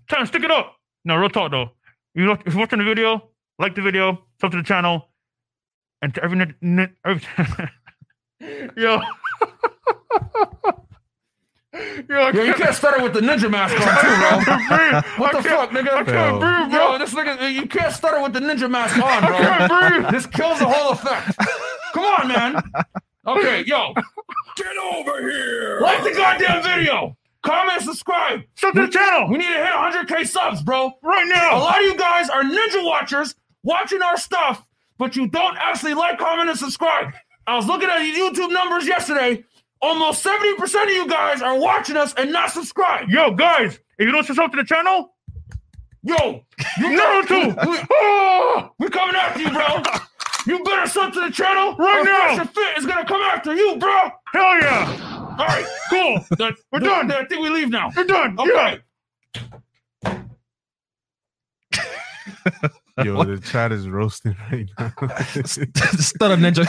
To 0.09 0.27
stick 0.27 0.43
it 0.43 0.51
up. 0.51 0.75
No, 1.05 1.15
real 1.15 1.29
talk 1.29 1.51
though. 1.51 1.71
You 2.13 2.27
look, 2.27 2.41
if 2.45 2.53
you're 2.53 2.59
watching 2.59 2.79
the 2.79 2.85
video, 2.85 3.29
like 3.57 3.73
the 3.73 3.81
video, 3.81 4.23
sub 4.39 4.51
to 4.51 4.57
the 4.57 4.63
channel, 4.63 5.09
and 6.01 6.13
to 6.13 6.23
every, 6.23 6.39
every 7.03 7.69
yo. 8.77 9.01
Yo, 12.07 12.29
Yo, 12.29 12.43
you 12.43 12.53
can't 12.53 12.75
start 12.75 12.99
it 12.99 13.03
with 13.03 13.13
the 13.13 13.19
ninja 13.19 13.49
mask 13.49 13.73
on 13.73 13.81
too, 13.81 14.15
bro. 14.19 15.01
What 15.25 15.31
the 15.35 15.41
fuck, 15.49 15.71
nigga? 15.71 15.89
I 15.91 16.03
can't 16.03 16.39
breathe, 16.39 16.71
Yo, 16.71 16.89
bro. 16.89 16.97
this 16.99 17.13
nigga, 17.15 17.51
you 17.51 17.65
can't 17.65 17.91
start 17.91 18.15
it 18.19 18.21
with 18.21 18.33
the 18.33 18.41
ninja 18.41 18.69
mask 18.69 18.95
on, 18.97 19.03
I 19.23 19.27
can't 19.41 19.69
bro. 19.69 19.89
breathe. 20.01 20.11
This 20.11 20.27
kills 20.27 20.59
the 20.59 20.67
whole 20.67 20.91
effect. 20.91 21.35
Come 21.93 22.03
on, 22.05 22.27
man. 22.27 22.61
Okay, 23.25 23.63
yo, 23.65 23.93
Get 24.55 24.67
over 24.93 25.19
here! 25.27 25.79
like 25.81 26.03
the 26.03 26.11
goddamn 26.11 26.61
video. 26.61 27.17
Comment, 27.41 27.81
subscribe. 27.81 28.41
Sub 28.55 28.73
to 28.75 28.81
the 28.85 28.87
channel 28.87 29.27
We 29.29 29.37
need 29.39 29.45
to 29.47 29.49
hit 29.65 29.73
100k 29.73 30.27
subs, 30.27 30.61
bro. 30.61 30.91
right 31.01 31.27
now. 31.27 31.57
A 31.57 31.59
lot 31.59 31.79
of 31.79 31.85
you 31.85 31.97
guys 31.97 32.29
are 32.29 32.43
ninja 32.43 32.85
watchers 32.85 33.33
watching 33.63 34.01
our 34.03 34.15
stuff, 34.17 34.63
but 34.99 35.15
you 35.15 35.27
don't 35.27 35.57
actually 35.57 35.95
like, 35.95 36.19
comment, 36.19 36.49
and 36.51 36.59
subscribe. 36.59 37.13
I 37.45 37.55
was 37.55 37.67
looking 37.67 37.89
at 37.89 37.99
the 37.99 38.11
YouTube 38.11 38.51
numbers 38.51 38.87
yesterday. 38.87 39.43
Almost 39.81 40.25
70% 40.25 40.83
of 40.83 40.89
you 40.91 41.07
guys 41.07 41.41
are 41.41 41.59
watching 41.59 41.97
us 41.97 42.13
and 42.15 42.31
not 42.31 42.51
subscribed. 42.51 43.11
Yo, 43.11 43.31
guys, 43.31 43.79
if 43.97 44.05
you 44.05 44.11
don't 44.11 44.23
subscribe 44.25 44.51
to 44.51 44.57
the 44.57 44.63
channel, 44.63 45.13
Yo, 46.05 46.43
you 46.79 46.99
Naruto. 46.99 47.65
We, 47.65 47.77
oh, 47.91 48.71
we 48.77 48.89
coming 48.89 49.15
after 49.15 49.39
you, 49.41 49.49
bro. 49.49 49.81
You 50.45 50.61
better 50.65 50.85
sub 50.85 51.13
to 51.13 51.21
the 51.21 51.31
channel 51.31 51.75
Right 51.77 52.03
now. 52.03 52.35
Fresh 52.35 52.49
Fit 52.49 52.77
is 52.77 52.85
gonna 52.85 53.05
come 53.05 53.21
after 53.21 53.55
you, 53.55 53.77
bro. 53.77 54.09
hell 54.33 54.59
yeah. 54.61 55.35
All 55.39 55.47
right, 55.47 55.65
cool. 55.89 56.25
We're 56.73 56.79
done. 56.79 57.09
I 57.09 57.23
think 57.23 57.41
we 57.41 57.49
leave 57.49 57.69
now. 57.69 57.89
We're 57.95 58.03
done. 58.03 58.37
Okay. 58.37 58.81
Yo, 63.03 63.23
the 63.23 63.39
chat 63.39 63.71
is 63.71 63.89
roasting 63.89 64.35
right 64.51 64.69
now. 64.77 64.89
Stutter 65.45 66.37
Ninja. 66.37 66.63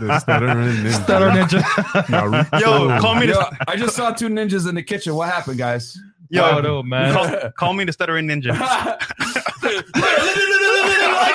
the 0.00 0.18
stuttering 0.20 0.56
ninja. 0.56 0.92
Stutter 1.02 1.30
Ninja. 1.30 2.60
Yo, 2.60 3.00
call 3.00 3.16
me 3.16 3.26
Yo, 3.26 3.32
the 3.34 3.56
I 3.66 3.74
just 3.76 3.96
saw 3.96 4.12
two 4.12 4.28
ninjas 4.28 4.68
in 4.68 4.76
the 4.76 4.82
kitchen. 4.84 5.16
What 5.16 5.28
happened, 5.28 5.58
guys? 5.58 5.98
yo, 6.28 6.48
Yo, 6.48 6.60
no, 6.60 6.82
man. 6.84 7.12
call, 7.12 7.50
call 7.58 7.72
me 7.72 7.82
the 7.84 7.92
stuttering 7.92 8.28
ninja. 8.28 8.56
like 8.56 9.00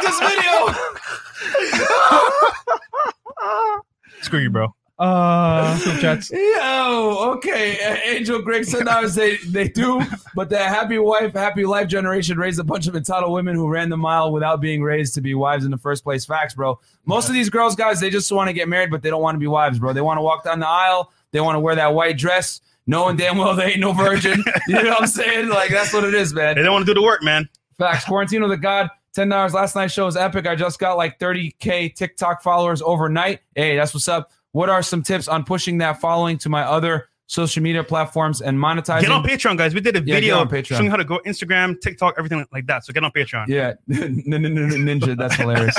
this 0.01 0.19
video. 0.21 0.73
Screw 4.21 4.39
you, 4.39 4.49
bro. 4.49 4.73
Uh, 4.97 5.77
super 5.79 5.99
chats. 5.99 6.31
Yo, 6.31 7.33
okay. 7.35 7.77
Uh, 7.83 7.97
Angel 8.05 8.41
Greg 8.41 8.63
said 8.63 8.85
now 8.85 9.05
they 9.07 9.35
they 9.37 9.67
do, 9.67 10.01
but 10.35 10.49
the 10.49 10.57
happy 10.57 10.97
wife, 10.97 11.33
happy 11.33 11.65
life 11.65 11.89
generation 11.89 12.37
raised 12.37 12.59
a 12.59 12.63
bunch 12.63 12.87
of 12.87 12.95
entitled 12.95 13.33
women 13.33 13.55
who 13.55 13.67
ran 13.67 13.89
the 13.89 13.97
mile 13.97 14.31
without 14.31 14.61
being 14.61 14.81
raised 14.81 15.13
to 15.15 15.21
be 15.21 15.35
wives 15.35 15.65
in 15.65 15.71
the 15.71 15.77
first 15.77 16.03
place. 16.03 16.25
Facts, 16.25 16.53
bro. 16.53 16.79
Most 17.05 17.27
of 17.27 17.33
these 17.33 17.49
girls, 17.49 17.75
guys, 17.75 17.99
they 17.99 18.09
just 18.09 18.31
want 18.31 18.47
to 18.47 18.53
get 18.53 18.69
married, 18.69 18.89
but 18.89 19.01
they 19.01 19.09
don't 19.09 19.21
want 19.21 19.35
to 19.35 19.39
be 19.39 19.47
wives, 19.47 19.79
bro. 19.79 19.91
They 19.91 20.01
want 20.01 20.17
to 20.17 20.21
walk 20.21 20.45
down 20.45 20.61
the 20.61 20.67
aisle. 20.67 21.11
They 21.31 21.41
want 21.41 21.57
to 21.57 21.59
wear 21.59 21.75
that 21.75 21.93
white 21.93 22.17
dress, 22.17 22.61
knowing 22.87 23.17
damn 23.17 23.37
well 23.37 23.53
they 23.53 23.71
ain't 23.71 23.81
no 23.81 23.91
virgin. 23.91 24.43
You 24.67 24.81
know 24.81 24.91
what 24.91 25.01
I'm 25.01 25.07
saying? 25.07 25.49
Like 25.49 25.71
that's 25.71 25.93
what 25.93 26.05
it 26.05 26.13
is, 26.13 26.33
man. 26.33 26.55
They 26.55 26.63
don't 26.63 26.71
want 26.71 26.85
to 26.85 26.93
do 26.93 26.99
the 26.99 27.05
work, 27.05 27.21
man. 27.21 27.49
Facts. 27.77 28.05
Quarantino 28.09 28.47
the 28.47 28.55
God. 28.55 28.89
Ten 29.13 29.27
dollars. 29.27 29.53
Last 29.53 29.75
night's 29.75 29.93
show 29.93 30.05
was 30.05 30.15
epic. 30.15 30.47
I 30.47 30.55
just 30.55 30.79
got 30.79 30.95
like 30.95 31.19
30k 31.19 31.93
TikTok 31.95 32.41
followers 32.41 32.81
overnight. 32.81 33.41
Hey, 33.55 33.75
that's 33.75 33.93
what's 33.93 34.07
up. 34.07 34.31
What 34.55 34.69
are 34.69 34.81
some 34.81 35.03
tips 35.03 35.27
on 35.27 35.43
pushing 35.43 35.79
that 35.79 35.99
following 35.99 36.37
to 36.37 36.47
my 36.47 36.61
other 36.63 37.09
social 37.27 37.61
media 37.61 37.83
platforms 37.83 38.39
and 38.39 38.57
monetizing? 38.57 39.01
Get 39.01 39.11
on 39.11 39.21
Patreon, 39.21 39.57
guys. 39.57 39.73
We 39.73 39.81
did 39.81 39.97
a 39.97 39.99
Yeah, 39.99 40.15
video 40.15 40.37
on 40.37 40.47
Patreon. 40.47 40.77
showing 40.77 40.89
how 40.89 40.95
to 40.95 41.03
go 41.03 41.19
Instagram, 41.25 41.77
TikTok, 41.81 42.15
everything 42.17 42.45
like 42.53 42.65
that. 42.67 42.85
So 42.85 42.93
get 42.93 43.03
on 43.03 43.11
Patreon. 43.11 43.47
yeah, 43.49 43.73
ninja. 43.89 45.17
That's 45.17 45.35
hilarious. 45.35 45.75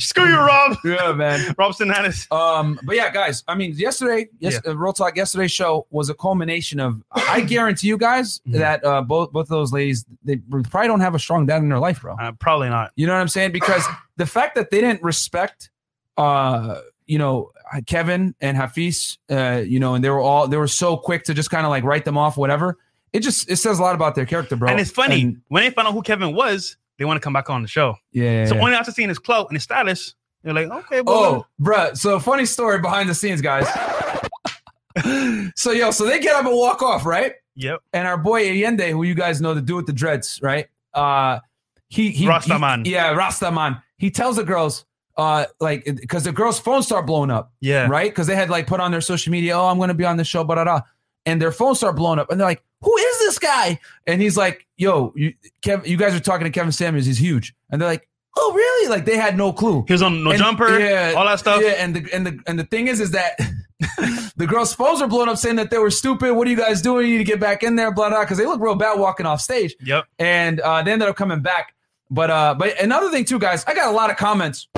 Screw 0.04 0.26
you, 0.28 0.36
Rob. 0.38 0.76
yeah, 0.84 1.12
man. 1.12 1.54
Robson 1.56 1.88
Hannes. 1.88 2.26
Um, 2.32 2.80
but 2.82 2.96
yeah, 2.96 3.12
guys. 3.12 3.44
I 3.46 3.54
mean, 3.54 3.74
yesterday, 3.76 4.26
yes, 4.40 4.60
uh, 4.66 4.76
Real 4.76 4.92
Talk. 4.92 5.16
Yesterday's 5.16 5.52
show 5.52 5.86
was 5.90 6.08
a 6.10 6.14
culmination 6.14 6.80
of. 6.80 7.00
I 7.12 7.42
guarantee 7.42 7.86
you 7.86 7.96
guys 7.96 8.40
Mhm. 8.48 8.58
that 8.58 8.84
uh, 8.84 9.02
both 9.02 9.30
both 9.30 9.42
of 9.44 9.48
those 9.50 9.72
ladies 9.72 10.04
they 10.24 10.36
probably 10.64 10.88
don't 10.88 10.98
have 11.00 11.14
a 11.14 11.20
strong 11.20 11.46
dad 11.46 11.62
in 11.62 11.68
their 11.68 11.78
life, 11.78 12.00
bro. 12.00 12.16
Uh, 12.20 12.32
probably 12.32 12.70
not. 12.70 12.90
You 12.96 13.06
know 13.06 13.12
what 13.14 13.20
I'm 13.20 13.28
saying? 13.28 13.52
Because 13.52 13.84
the 14.16 14.26
fact 14.26 14.56
that 14.56 14.70
they 14.72 14.80
didn't 14.80 15.04
respect, 15.04 15.70
uh, 16.16 16.80
you 17.06 17.18
know, 17.18 17.52
Kevin 17.86 18.34
and 18.40 18.56
Hafiz, 18.56 19.18
uh, 19.30 19.62
you 19.66 19.78
know, 19.80 19.94
and 19.94 20.02
they 20.04 20.10
were 20.10 20.20
all 20.20 20.48
they 20.48 20.56
were 20.56 20.68
so 20.68 20.96
quick 20.96 21.24
to 21.24 21.34
just 21.34 21.50
kind 21.50 21.64
of 21.66 21.70
like 21.70 21.84
write 21.84 22.04
them 22.04 22.18
off, 22.18 22.36
whatever. 22.36 22.78
It 23.12 23.20
just 23.20 23.50
it 23.50 23.56
says 23.56 23.78
a 23.78 23.82
lot 23.82 23.94
about 23.94 24.14
their 24.14 24.26
character, 24.26 24.56
bro. 24.56 24.68
And 24.70 24.80
it's 24.80 24.90
funny 24.90 25.22
And- 25.22 25.40
when 25.48 25.62
they 25.64 25.70
found 25.70 25.88
out 25.88 25.94
who 25.94 26.02
Kevin 26.02 26.34
was, 26.34 26.76
they 26.98 27.04
want 27.04 27.16
to 27.16 27.20
come 27.24 27.32
back 27.32 27.48
on 27.50 27.62
the 27.62 27.68
show. 27.68 27.94
yeah. 28.12 28.46
So 28.46 28.58
only 28.58 28.74
after 28.74 28.90
seeing 28.92 29.08
his 29.08 29.18
clout 29.18 29.48
and 29.48 29.56
his 29.56 29.62
status, 29.64 30.14
they're 30.42 30.54
like, 30.54 30.68
okay, 30.70 31.00
well, 31.02 31.16
Oh, 31.16 31.46
bruh. 31.60 31.96
So 31.96 32.18
funny 32.20 32.46
story 32.46 32.78
behind 32.80 33.08
the 33.08 33.14
scenes, 33.14 33.40
guys. 33.42 33.66
so 35.54 35.72
yo, 35.72 35.90
so 35.90 36.06
they 36.06 36.18
get 36.20 36.34
up 36.36 36.46
and 36.46 36.54
walk 36.56 36.82
off, 36.82 37.04
right? 37.04 37.34
yep, 37.54 37.80
And 37.92 38.06
our 38.08 38.16
boy 38.16 38.48
Allende, 38.50 38.90
who 38.92 39.02
you 39.02 39.14
guys 39.14 39.40
know, 39.40 39.52
the 39.54 39.60
dude 39.62 39.76
with 39.76 39.86
the 39.86 39.92
dreads, 39.92 40.40
right? 40.42 40.68
Uh, 40.94 41.40
he 41.88 42.10
he 42.10 42.26
Rastaman. 42.26 42.86
he- 42.86 42.92
yeah, 42.92 43.14
Rastaman. 43.14 43.82
He 43.98 44.10
tells 44.10 44.36
the 44.36 44.44
girls, 44.44 44.84
uh, 45.16 45.46
like, 45.60 45.84
because 45.84 46.24
the 46.24 46.32
girls' 46.32 46.58
phones 46.58 46.86
start 46.86 47.06
blowing 47.06 47.30
up. 47.30 47.52
yeah, 47.60 47.86
right? 47.88 48.10
Because 48.10 48.26
they 48.26 48.36
had 48.36 48.50
like 48.50 48.66
put 48.66 48.80
on 48.80 48.90
their 48.90 49.00
social 49.00 49.30
media, 49.30 49.56
oh, 49.58 49.66
I'm 49.66 49.78
going 49.78 49.88
to 49.88 49.94
be 49.94 50.04
on 50.04 50.16
the 50.16 50.24
show, 50.24 50.44
blah, 50.44 50.56
blah, 50.56 50.64
blah. 50.64 50.80
And 51.24 51.40
their 51.42 51.52
phones 51.52 51.78
start 51.78 51.96
blowing 51.96 52.18
up. 52.18 52.30
And 52.30 52.38
they're 52.40 52.46
like, 52.46 52.62
who 52.82 52.96
is 52.96 53.18
this 53.18 53.38
guy? 53.38 53.80
And 54.06 54.20
he's 54.20 54.36
like, 54.36 54.66
yo, 54.76 55.12
you, 55.16 55.34
Kev, 55.62 55.86
you 55.86 55.96
guys 55.96 56.14
are 56.14 56.20
talking 56.20 56.44
to 56.44 56.50
Kevin 56.50 56.70
Samuels. 56.72 57.06
He's 57.06 57.18
huge. 57.18 57.54
And 57.70 57.80
they're 57.80 57.88
like, 57.88 58.08
oh, 58.36 58.52
really? 58.54 58.88
Like 58.90 59.06
they 59.06 59.16
had 59.16 59.36
no 59.36 59.52
clue. 59.52 59.84
He 59.88 59.92
was 59.94 60.02
on 60.02 60.22
No 60.22 60.30
And- 60.30 60.38
Jumper, 60.38 60.78
yeah, 60.78 61.14
all 61.16 61.24
that 61.24 61.38
stuff. 61.40 61.60
Yeah, 61.62 61.70
and 61.78 61.96
the 61.96 62.08
and 62.14 62.26
the 62.26 62.38
and 62.46 62.58
the 62.58 62.64
thing 62.64 62.86
is, 62.86 63.00
is 63.00 63.10
that 63.12 63.38
the 64.36 64.46
girls' 64.46 64.74
phones 64.74 65.00
are 65.02 65.08
blowing 65.08 65.28
up, 65.28 65.38
saying 65.38 65.56
that 65.56 65.70
they 65.70 65.78
were 65.78 65.90
stupid. 65.90 66.32
What 66.34 66.46
are 66.46 66.50
you 66.50 66.56
guys 66.56 66.82
doing? 66.82 67.06
You 67.06 67.12
need 67.12 67.24
to 67.24 67.32
get 67.32 67.40
back 67.40 67.62
in 67.62 67.74
there, 67.76 67.90
blah 67.90 68.08
blah. 68.10 68.20
Because 68.20 68.38
they 68.38 68.46
look 68.46 68.60
real 68.60 68.74
bad 68.74 68.98
walking 68.98 69.26
off 69.26 69.40
stage 69.40 69.74
Yep. 69.84 70.04
and 70.18 70.60
uh, 70.60 70.82
they 70.82 70.92
ended 70.92 71.08
up 71.08 71.16
coming 71.16 71.40
back. 71.40 71.74
But 72.10 72.30
uh, 72.30 72.54
but 72.56 72.80
another 72.80 73.10
thing 73.10 73.24
too, 73.24 73.38
guys, 73.40 73.64
I 73.66 73.74
got 73.74 73.88
a 73.88 73.92
lot 73.96 74.10
of 74.10 74.16
comments. 74.16 74.68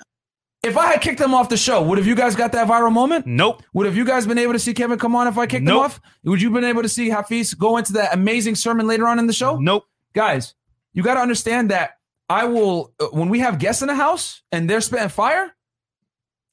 If 0.61 0.75
I 0.75 0.87
had 0.91 1.01
kicked 1.01 1.19
them 1.19 1.33
off 1.33 1.47
the 1.47 1.55
show, 1.55 1.81
would 1.83 1.97
have 1.97 2.07
you 2.07 2.15
guys 2.15 2.35
got 2.35 2.51
that 2.51 2.67
viral 2.67 2.91
moment? 2.91 3.25
Nope. 3.25 3.63
Would 3.73 3.85
have 3.85 3.95
you 3.95 4.03
guys 4.03 4.27
been 4.27 4.37
able 4.37 4.51
to 4.53 4.59
see 4.59 4.73
Kevin 4.73 4.99
come 4.99 5.15
on 5.15 5.27
if 5.27 5.37
I 5.37 5.45
kicked 5.45 5.61
him 5.61 5.65
Nope. 5.65 5.83
off? 5.85 6.01
Would 6.25 6.41
you 6.41 6.49
been 6.49 6.65
able 6.65 6.81
to 6.81 6.89
see 6.89 7.09
Hafiz 7.09 7.53
go 7.53 7.77
into 7.77 7.93
that 7.93 8.13
amazing 8.13 8.55
sermon 8.55 8.85
later 8.85 9.07
on 9.07 9.19
in 9.19 9.27
the 9.27 9.33
show? 9.33 9.57
Nope. 9.57 9.85
Guys, 10.13 10.55
you 10.93 11.01
got 11.01 11.13
to 11.13 11.21
understand 11.21 11.71
that 11.71 11.91
I 12.27 12.45
will 12.45 12.93
uh, 12.99 13.05
when 13.07 13.29
we 13.29 13.39
have 13.39 13.57
guests 13.57 13.81
in 13.81 13.87
the 13.87 13.95
house 13.95 14.41
and 14.51 14.69
they're 14.69 14.81
spitting 14.81 15.07
fire. 15.09 15.55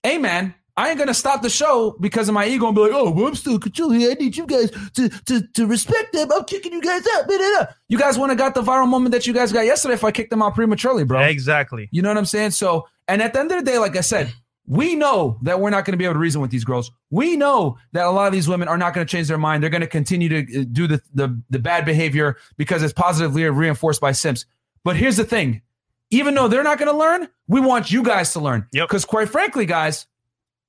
Hey 0.04 0.18
man, 0.18 0.54
I 0.76 0.90
ain't 0.90 0.98
gonna 0.98 1.14
stop 1.14 1.42
the 1.42 1.48
show 1.48 1.96
because 2.00 2.28
of 2.28 2.34
my 2.34 2.46
ego 2.46 2.66
and 2.66 2.74
be 2.74 2.82
like, 2.82 2.92
oh, 2.92 3.10
well, 3.10 3.28
I'm 3.28 3.34
still 3.34 3.58
controlling. 3.58 4.02
I 4.02 4.14
need 4.14 4.36
you 4.36 4.46
guys 4.46 4.70
to 4.94 5.08
to 5.08 5.40
to 5.54 5.66
respect 5.66 6.12
them. 6.12 6.30
I'm 6.32 6.44
kicking 6.44 6.72
you 6.72 6.82
guys 6.82 7.02
out. 7.14 7.26
Blah, 7.26 7.38
blah, 7.38 7.58
blah. 7.58 7.66
You 7.88 7.98
guys 7.98 8.18
want 8.18 8.30
to 8.30 8.36
got 8.36 8.54
the 8.54 8.62
viral 8.62 8.88
moment 8.88 9.12
that 9.12 9.26
you 9.26 9.32
guys 9.32 9.52
got 9.52 9.64
yesterday 9.64 9.94
if 9.94 10.04
I 10.04 10.10
kicked 10.10 10.30
them 10.30 10.42
out 10.42 10.54
prematurely, 10.54 11.04
bro. 11.04 11.20
Exactly. 11.20 11.88
You 11.92 12.02
know 12.02 12.10
what 12.10 12.18
I'm 12.18 12.26
saying? 12.26 12.50
So, 12.50 12.88
and 13.08 13.22
at 13.22 13.32
the 13.32 13.40
end 13.40 13.52
of 13.52 13.64
the 13.64 13.70
day, 13.70 13.78
like 13.78 13.96
I 13.96 14.02
said, 14.02 14.32
we 14.66 14.96
know 14.96 15.38
that 15.42 15.60
we're 15.60 15.70
not 15.70 15.84
going 15.84 15.92
to 15.92 15.96
be 15.96 16.04
able 16.04 16.14
to 16.14 16.18
reason 16.18 16.40
with 16.40 16.50
these 16.50 16.64
girls. 16.64 16.90
We 17.10 17.36
know 17.36 17.78
that 17.92 18.04
a 18.04 18.10
lot 18.10 18.26
of 18.26 18.32
these 18.32 18.48
women 18.48 18.68
are 18.68 18.76
not 18.76 18.94
going 18.94 19.06
to 19.06 19.10
change 19.10 19.28
their 19.28 19.38
mind. 19.38 19.62
They're 19.62 19.70
going 19.70 19.80
to 19.80 19.86
continue 19.86 20.28
to 20.28 20.60
uh, 20.60 20.64
do 20.70 20.86
the, 20.86 21.00
the 21.14 21.40
the 21.50 21.58
bad 21.58 21.84
behavior 21.84 22.36
because 22.56 22.82
it's 22.82 22.92
positively 22.92 23.44
reinforced 23.44 24.00
by 24.00 24.12
simps. 24.12 24.44
But 24.84 24.96
here's 24.96 25.16
the 25.16 25.24
thing: 25.24 25.62
even 26.10 26.34
though 26.34 26.48
they're 26.48 26.64
not 26.64 26.78
going 26.78 26.90
to 26.90 26.96
learn, 26.96 27.28
we 27.48 27.60
want 27.60 27.90
you 27.90 28.02
guys 28.02 28.32
to 28.32 28.40
learn. 28.40 28.66
Yep. 28.72 28.88
Because 28.88 29.04
quite 29.04 29.28
frankly, 29.28 29.66
guys, 29.66 30.06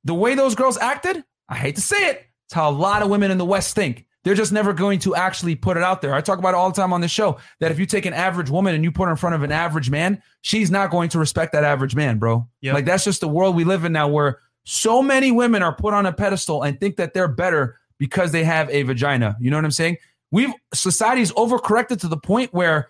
the 0.07 0.15
way 0.15 0.35
those 0.35 0.55
girls 0.55 0.77
acted, 0.77 1.23
I 1.49 1.55
hate 1.55 1.75
to 1.75 1.81
say 1.81 2.09
it, 2.09 2.25
it's 2.45 2.53
how 2.53 2.69
a 2.69 2.71
lot 2.71 3.01
of 3.01 3.09
women 3.09 3.29
in 3.29 3.37
the 3.37 3.45
West 3.45 3.75
think. 3.75 4.05
They're 4.23 4.35
just 4.35 4.51
never 4.51 4.73
going 4.73 4.99
to 4.99 5.15
actually 5.15 5.55
put 5.55 5.77
it 5.77 5.83
out 5.83 6.01
there. 6.01 6.13
I 6.13 6.19
talk 6.19 6.39
about 6.39 6.49
it 6.49 6.55
all 6.55 6.69
the 6.69 6.75
time 6.75 6.91
on 6.91 6.99
the 6.99 7.07
show 7.07 7.37
that 7.59 7.71
if 7.71 7.79
you 7.79 7.85
take 7.85 8.05
an 8.05 8.13
average 8.13 8.49
woman 8.49 8.75
and 8.75 8.83
you 8.83 8.91
put 8.91 9.05
her 9.05 9.11
in 9.11 9.15
front 9.15 9.35
of 9.35 9.43
an 9.43 9.53
average 9.53 9.89
man, 9.89 10.21
she's 10.41 10.69
not 10.69 10.91
going 10.91 11.09
to 11.09 11.19
respect 11.19 11.53
that 11.53 11.63
average 11.63 11.95
man, 11.95 12.17
bro. 12.17 12.45
Yep. 12.61 12.73
Like 12.73 12.85
that's 12.85 13.05
just 13.05 13.21
the 13.21 13.27
world 13.27 13.55
we 13.55 13.63
live 13.63 13.85
in 13.85 13.93
now 13.93 14.09
where 14.09 14.39
so 14.65 15.01
many 15.01 15.31
women 15.31 15.63
are 15.63 15.73
put 15.73 15.93
on 15.93 16.05
a 16.05 16.11
pedestal 16.11 16.63
and 16.63 16.77
think 16.77 16.97
that 16.97 17.13
they're 17.13 17.29
better 17.29 17.79
because 17.99 18.33
they 18.33 18.43
have 18.43 18.69
a 18.69 18.83
vagina. 18.83 19.37
You 19.39 19.49
know 19.49 19.57
what 19.57 19.65
I'm 19.65 19.71
saying? 19.71 19.97
We've 20.31 20.53
society's 20.73 21.31
overcorrected 21.31 22.01
to 22.01 22.09
the 22.09 22.17
point 22.17 22.53
where 22.53 22.89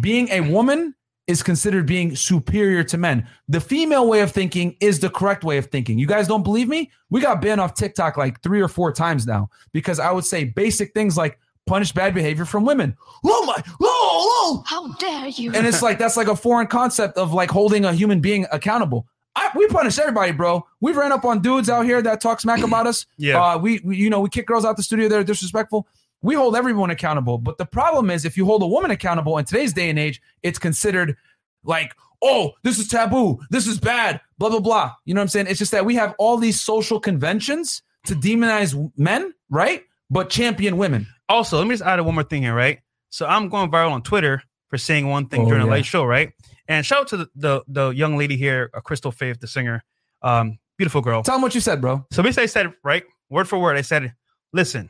being 0.00 0.28
a 0.30 0.40
woman 0.40 0.96
is 1.26 1.42
considered 1.42 1.86
being 1.86 2.16
superior 2.16 2.82
to 2.84 2.98
men. 2.98 3.26
The 3.48 3.60
female 3.60 4.08
way 4.08 4.20
of 4.20 4.30
thinking 4.30 4.76
is 4.80 5.00
the 5.00 5.10
correct 5.10 5.44
way 5.44 5.56
of 5.56 5.66
thinking. 5.66 5.98
You 5.98 6.06
guys 6.06 6.26
don't 6.26 6.42
believe 6.42 6.68
me? 6.68 6.90
We 7.10 7.20
got 7.20 7.40
banned 7.40 7.60
off 7.60 7.74
TikTok 7.74 8.16
like 8.16 8.42
three 8.42 8.60
or 8.60 8.68
four 8.68 8.92
times 8.92 9.26
now 9.26 9.50
because 9.72 10.00
I 10.00 10.10
would 10.10 10.24
say 10.24 10.44
basic 10.44 10.94
things 10.94 11.16
like 11.16 11.38
punish 11.66 11.92
bad 11.92 12.14
behavior 12.14 12.44
from 12.44 12.64
women. 12.64 12.96
Oh 13.24 13.44
my, 13.46 13.62
oh, 13.80 13.82
oh. 13.82 14.64
How 14.66 14.92
dare 14.94 15.28
you? 15.28 15.52
And 15.52 15.66
it's 15.66 15.82
like 15.82 15.98
that's 15.98 16.16
like 16.16 16.28
a 16.28 16.36
foreign 16.36 16.66
concept 16.66 17.16
of 17.16 17.32
like 17.32 17.50
holding 17.50 17.84
a 17.84 17.92
human 17.92 18.20
being 18.20 18.46
accountable. 18.50 19.06
I, 19.34 19.50
we 19.54 19.66
punish 19.68 19.98
everybody, 19.98 20.32
bro. 20.32 20.66
We've 20.80 20.96
ran 20.96 21.12
up 21.12 21.24
on 21.24 21.40
dudes 21.40 21.70
out 21.70 21.86
here 21.86 22.02
that 22.02 22.20
talk 22.20 22.40
smack 22.40 22.62
about 22.62 22.86
us. 22.86 23.06
Yeah. 23.16 23.42
Uh, 23.42 23.58
we, 23.58 23.80
we, 23.82 23.96
you 23.96 24.10
know, 24.10 24.20
we 24.20 24.28
kick 24.28 24.46
girls 24.46 24.64
out 24.64 24.76
the 24.76 24.82
studio. 24.82 25.08
They're 25.08 25.24
disrespectful. 25.24 25.86
We 26.22 26.34
hold 26.34 26.56
everyone 26.56 26.90
accountable. 26.90 27.38
But 27.38 27.58
the 27.58 27.66
problem 27.66 28.10
is, 28.10 28.24
if 28.24 28.36
you 28.36 28.44
hold 28.46 28.62
a 28.62 28.66
woman 28.66 28.90
accountable 28.90 29.38
in 29.38 29.44
today's 29.44 29.72
day 29.72 29.90
and 29.90 29.98
age, 29.98 30.20
it's 30.42 30.58
considered 30.58 31.16
like, 31.64 31.92
oh, 32.22 32.52
this 32.62 32.78
is 32.78 32.88
taboo. 32.88 33.40
This 33.50 33.66
is 33.66 33.78
bad. 33.80 34.20
Blah 34.38 34.50
blah 34.50 34.60
blah. 34.60 34.92
You 35.04 35.14
know 35.14 35.20
what 35.20 35.24
I'm 35.24 35.28
saying? 35.28 35.46
It's 35.48 35.58
just 35.58 35.72
that 35.72 35.84
we 35.84 35.94
have 35.96 36.14
all 36.18 36.36
these 36.36 36.60
social 36.60 37.00
conventions 37.00 37.82
to 38.06 38.14
demonize 38.14 38.90
men, 38.96 39.34
right? 39.50 39.82
But 40.10 40.30
champion 40.30 40.76
women. 40.76 41.06
Also, 41.28 41.58
let 41.58 41.66
me 41.66 41.72
just 41.74 41.82
add 41.82 42.00
one 42.00 42.14
more 42.14 42.24
thing 42.24 42.42
here, 42.42 42.54
right? 42.54 42.80
So 43.10 43.26
I'm 43.26 43.48
going 43.48 43.70
viral 43.70 43.92
on 43.92 44.02
Twitter 44.02 44.42
for 44.68 44.78
saying 44.78 45.08
one 45.08 45.26
thing 45.26 45.42
Oh, 45.42 45.46
during 45.46 45.62
a 45.62 45.66
yeah. 45.66 45.72
late 45.72 45.86
show, 45.86 46.04
right? 46.04 46.32
And 46.68 46.84
shout 46.84 47.00
out 47.00 47.08
to 47.08 47.16
the, 47.18 47.28
the 47.34 47.62
the 47.68 47.88
young 47.90 48.16
lady 48.16 48.36
here, 48.36 48.70
uh, 48.74 48.80
Crystal 48.80 49.10
Faith, 49.12 49.40
the 49.40 49.46
singer, 49.46 49.84
um, 50.22 50.58
beautiful 50.78 51.00
girl. 51.00 51.22
Tell 51.22 51.34
them 51.34 51.42
what 51.42 51.54
you 51.54 51.60
said, 51.60 51.80
bro. 51.80 52.06
So 52.12 52.22
basically, 52.22 52.44
I 52.44 52.46
said 52.46 52.72
right, 52.84 53.04
word 53.30 53.48
for 53.48 53.58
word, 53.58 53.76
I 53.76 53.82
said, 53.82 54.14
"Listen, 54.52 54.88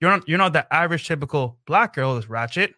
you're 0.00 0.10
not 0.10 0.28
you're 0.28 0.38
not 0.38 0.52
the 0.52 0.72
average 0.72 1.06
typical 1.06 1.58
black 1.66 1.94
girl 1.94 2.14
that's 2.14 2.28
ratchet, 2.28 2.74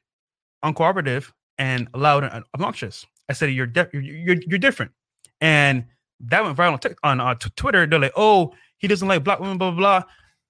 uncooperative, 0.64 1.32
and 1.58 1.88
loud 1.94 2.24
and 2.24 2.44
obnoxious." 2.54 3.06
I 3.28 3.32
said, 3.32 3.50
"You're 3.52 3.66
di- 3.66 3.88
you're, 3.92 4.58
different," 4.58 4.92
and 5.40 5.84
that 6.20 6.42
went 6.42 6.56
viral 6.56 6.72
on, 6.72 6.78
Tik- 6.78 6.98
on 7.02 7.20
uh, 7.20 7.34
t- 7.34 7.50
Twitter. 7.56 7.86
They're 7.86 7.98
like, 7.98 8.12
"Oh, 8.16 8.52
he 8.78 8.88
doesn't 8.88 9.06
like 9.06 9.24
black 9.24 9.40
women." 9.40 9.58
Blah 9.58 9.70
blah 9.72 10.00
blah. 10.00 10.02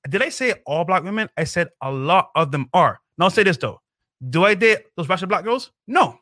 Did 0.09 0.23
I 0.23 0.31
say 0.31 0.55
all 0.67 0.85
black 0.85 1.05
women? 1.05 1.29
I 1.37 1.45
said 1.45 1.69
a 1.83 1.91
lot 1.93 2.31
of 2.35 2.53
them 2.53 2.69
are. 2.73 3.01
Now 3.19 3.27
I'll 3.27 3.31
say 3.31 3.43
this 3.43 3.57
though: 3.57 3.81
Do 4.29 4.45
I 4.45 4.55
date 4.55 4.87
those 4.97 5.09
ratchet 5.09 5.29
black 5.29 5.45
girls? 5.45 5.73
No, 5.87 6.19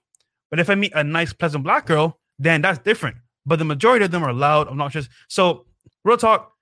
but 0.50 0.60
if 0.60 0.70
I 0.70 0.74
meet 0.74 0.92
a 0.94 1.04
nice, 1.04 1.32
pleasant 1.32 1.64
black 1.64 1.86
girl, 1.86 2.18
then 2.38 2.62
that's 2.62 2.78
different. 2.78 3.16
But 3.46 3.58
the 3.58 3.64
majority 3.64 4.04
of 4.04 4.10
them 4.10 4.22
are 4.22 4.32
loud, 4.32 4.68
obnoxious. 4.68 5.08
So, 5.28 5.66
real 6.04 6.16
talk, 6.16 6.52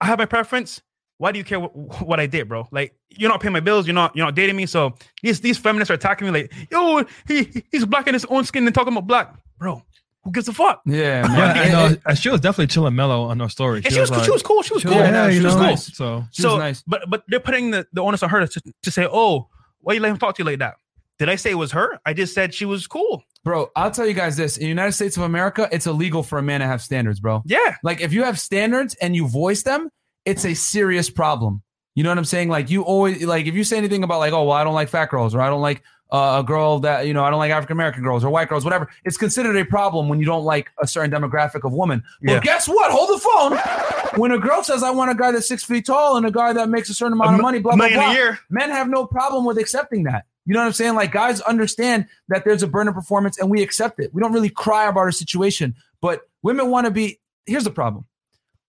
I 0.00 0.06
have 0.06 0.18
my 0.18 0.26
preference. 0.26 0.82
Why 1.22 1.30
do 1.30 1.38
you 1.38 1.44
care 1.44 1.60
what, 1.60 1.76
what 2.04 2.18
I 2.18 2.26
did, 2.26 2.48
bro? 2.48 2.66
Like, 2.72 2.96
you're 3.10 3.30
not 3.30 3.40
paying 3.40 3.52
my 3.52 3.60
bills. 3.60 3.86
You're 3.86 3.94
not 3.94 4.16
you're 4.16 4.26
not 4.26 4.34
dating 4.34 4.56
me. 4.56 4.66
So 4.66 4.94
these 5.22 5.40
these 5.40 5.56
feminists 5.56 5.88
are 5.88 5.94
attacking 5.94 6.26
me 6.26 6.32
like, 6.40 6.52
yo, 6.68 7.04
he 7.28 7.62
he's 7.70 7.84
black 7.86 8.08
in 8.08 8.14
his 8.14 8.24
own 8.24 8.42
skin 8.44 8.66
and 8.66 8.74
talking 8.74 8.92
about 8.92 9.06
black, 9.06 9.32
bro. 9.56 9.84
Who 10.24 10.32
gives 10.32 10.48
a 10.48 10.52
fuck? 10.52 10.82
Yeah, 10.84 11.22
Yeah, 11.22 11.28
man. 11.72 11.98
no, 12.08 12.14
she 12.14 12.28
was 12.28 12.40
definitely 12.40 12.66
chilling 12.66 12.96
mellow 12.96 13.22
on 13.22 13.38
her 13.38 13.48
story. 13.48 13.82
And 13.84 13.92
she 13.94 14.00
was, 14.00 14.10
like, 14.10 14.24
she 14.24 14.32
was 14.32 14.42
cool. 14.42 14.62
She 14.62 14.74
was 14.74 14.82
cool. 14.82 14.94
was- 14.96 15.00
yeah, 15.00 15.30
she 15.30 15.40
was 15.40 15.54
know, 15.54 15.62
nice. 15.62 15.96
So 15.96 16.24
She 16.32 16.42
was 16.42 16.52
so, 16.54 16.58
nice. 16.58 16.82
but 16.88 17.02
but 17.08 17.22
they're 17.28 17.38
putting 17.38 17.70
the, 17.70 17.86
the 17.92 18.00
onus 18.02 18.24
on 18.24 18.30
her 18.30 18.44
to, 18.44 18.60
to 18.82 18.90
say, 18.90 19.06
oh, 19.08 19.46
why 19.80 19.94
you 19.94 20.00
let 20.00 20.10
him 20.10 20.18
talk 20.18 20.34
to 20.36 20.42
you 20.42 20.50
like 20.50 20.58
that? 20.58 20.74
Did 21.20 21.28
I 21.28 21.36
say 21.36 21.52
it 21.52 21.54
was 21.54 21.70
her? 21.70 22.00
I 22.04 22.14
just 22.14 22.34
said 22.34 22.52
she 22.52 22.64
was 22.64 22.88
cool. 22.88 23.22
Bro, 23.44 23.70
I'll 23.76 23.92
tell 23.92 24.06
you 24.08 24.14
guys 24.14 24.36
this. 24.36 24.56
In 24.56 24.64
the 24.64 24.68
United 24.70 24.92
States 24.92 25.16
of 25.16 25.22
America, 25.22 25.68
it's 25.70 25.86
illegal 25.86 26.24
for 26.24 26.38
a 26.40 26.42
man 26.42 26.58
to 26.60 26.66
have 26.66 26.82
standards, 26.82 27.20
bro. 27.20 27.42
Yeah. 27.44 27.76
Like 27.84 28.00
if 28.00 28.12
you 28.12 28.24
have 28.24 28.40
standards 28.40 28.96
and 28.96 29.14
you 29.14 29.28
voice 29.28 29.62
them, 29.62 29.88
it's 30.24 30.44
a 30.44 30.54
serious 30.54 31.10
problem. 31.10 31.62
You 31.94 32.02
know 32.02 32.10
what 32.10 32.18
I'm 32.18 32.24
saying? 32.24 32.48
Like 32.48 32.70
you 32.70 32.82
always 32.82 33.22
like 33.24 33.46
if 33.46 33.54
you 33.54 33.64
say 33.64 33.76
anything 33.76 34.02
about 34.02 34.18
like, 34.18 34.32
oh 34.32 34.44
well, 34.44 34.56
I 34.56 34.64
don't 34.64 34.74
like 34.74 34.88
fat 34.88 35.10
girls 35.10 35.34
or 35.34 35.40
I 35.40 35.48
don't 35.50 35.60
like 35.60 35.82
uh, 36.10 36.40
a 36.40 36.46
girl 36.46 36.78
that 36.80 37.06
you 37.06 37.14
know 37.14 37.24
I 37.24 37.30
don't 37.30 37.38
like 37.38 37.50
African 37.50 37.76
American 37.76 38.02
girls 38.02 38.24
or 38.24 38.30
white 38.30 38.48
girls, 38.48 38.64
whatever. 38.64 38.88
It's 39.04 39.16
considered 39.16 39.56
a 39.56 39.64
problem 39.64 40.08
when 40.08 40.18
you 40.18 40.26
don't 40.26 40.44
like 40.44 40.70
a 40.80 40.86
certain 40.86 41.10
demographic 41.10 41.64
of 41.64 41.72
woman. 41.72 42.02
But 42.22 42.42
guess 42.42 42.68
what? 42.68 42.90
Hold 42.92 43.10
the 43.10 43.18
phone. 43.18 44.20
When 44.20 44.30
a 44.30 44.38
girl 44.38 44.62
says 44.62 44.82
I 44.82 44.90
want 44.90 45.10
a 45.10 45.14
guy 45.14 45.32
that's 45.32 45.48
six 45.48 45.64
feet 45.64 45.86
tall 45.86 46.16
and 46.16 46.26
a 46.26 46.30
guy 46.30 46.52
that 46.52 46.68
makes 46.68 46.90
a 46.90 46.94
certain 46.94 47.14
amount 47.14 47.32
A 47.32 47.34
of 47.34 47.40
money, 47.40 47.58
blah 47.60 47.76
blah 47.76 47.88
blah, 47.88 48.12
year. 48.12 48.38
men 48.50 48.70
have 48.70 48.88
no 48.88 49.06
problem 49.06 49.44
with 49.44 49.58
accepting 49.58 50.04
that. 50.04 50.26
You 50.44 50.54
know 50.54 50.60
what 50.60 50.66
I'm 50.66 50.72
saying? 50.72 50.94
Like 50.94 51.12
guys 51.12 51.40
understand 51.42 52.06
that 52.28 52.44
there's 52.44 52.62
a 52.62 52.68
burner 52.68 52.92
performance 52.92 53.38
and 53.38 53.50
we 53.50 53.62
accept 53.62 54.00
it. 54.00 54.12
We 54.14 54.20
don't 54.20 54.32
really 54.32 54.50
cry 54.50 54.88
about 54.88 55.00
our 55.00 55.12
situation, 55.12 55.74
but 56.00 56.22
women 56.42 56.70
want 56.70 56.86
to 56.86 56.90
be. 56.90 57.20
Here's 57.46 57.64
the 57.64 57.70
problem: 57.70 58.04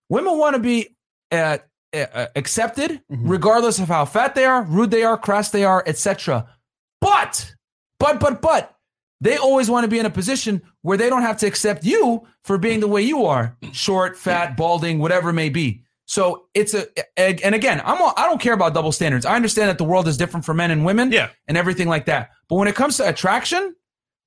women 0.10 0.38
want 0.38 0.56
to 0.56 0.62
be 0.62 0.93
uh, 1.34 1.58
uh, 1.94 2.26
accepted 2.36 3.02
Mhm. 3.12 3.22
regardless 3.30 3.80
of 3.80 3.88
how 3.88 4.06
fat 4.06 4.36
they 4.36 4.46
are, 4.46 4.64
rude 4.64 4.92
they 4.92 5.04
are, 5.04 5.18
crass 5.18 5.50
they 5.50 5.64
are, 5.64 5.84
etc. 5.86 6.48
But, 7.02 7.54
but, 8.00 8.20
but, 8.20 8.42
but, 8.42 8.76
they 9.22 9.38
always 9.38 9.70
want 9.70 9.84
to 9.86 9.88
be 9.88 10.00
in 10.00 10.06
a 10.06 10.10
position 10.10 10.62
where 10.82 10.98
they 10.98 11.10
don't 11.10 11.22
have 11.22 11.38
to 11.38 11.48
accept 11.48 11.86
you 11.86 12.26
for 12.44 12.58
being 12.58 12.80
the 12.82 12.88
way 12.88 13.02
you 13.02 13.26
are, 13.26 13.56
short, 13.72 14.18
fat, 14.18 14.58
balding, 14.58 15.00
whatever 15.00 15.30
it 15.30 15.34
may 15.34 15.50
be. 15.50 15.82
So 16.06 16.48
it's 16.54 16.74
a, 16.74 16.88
and 17.18 17.56
again, 17.56 17.82
I'm 17.86 18.02
a, 18.02 18.14
I 18.18 18.28
don't 18.28 18.42
care 18.42 18.54
about 18.54 18.74
double 18.74 18.92
standards. 18.92 19.26
I 19.26 19.36
understand 19.38 19.70
that 19.70 19.78
the 19.78 19.86
world 19.86 20.08
is 20.10 20.18
different 20.18 20.46
for 20.46 20.54
men 20.54 20.72
and 20.72 20.84
women, 20.84 21.12
Yeah. 21.12 21.30
and 21.48 21.58
everything 21.58 21.88
like 21.88 22.06
that. 22.08 22.32
But 22.50 22.56
when 22.56 22.68
it 22.68 22.76
comes 22.76 22.98
to 22.98 23.08
attraction, 23.08 23.76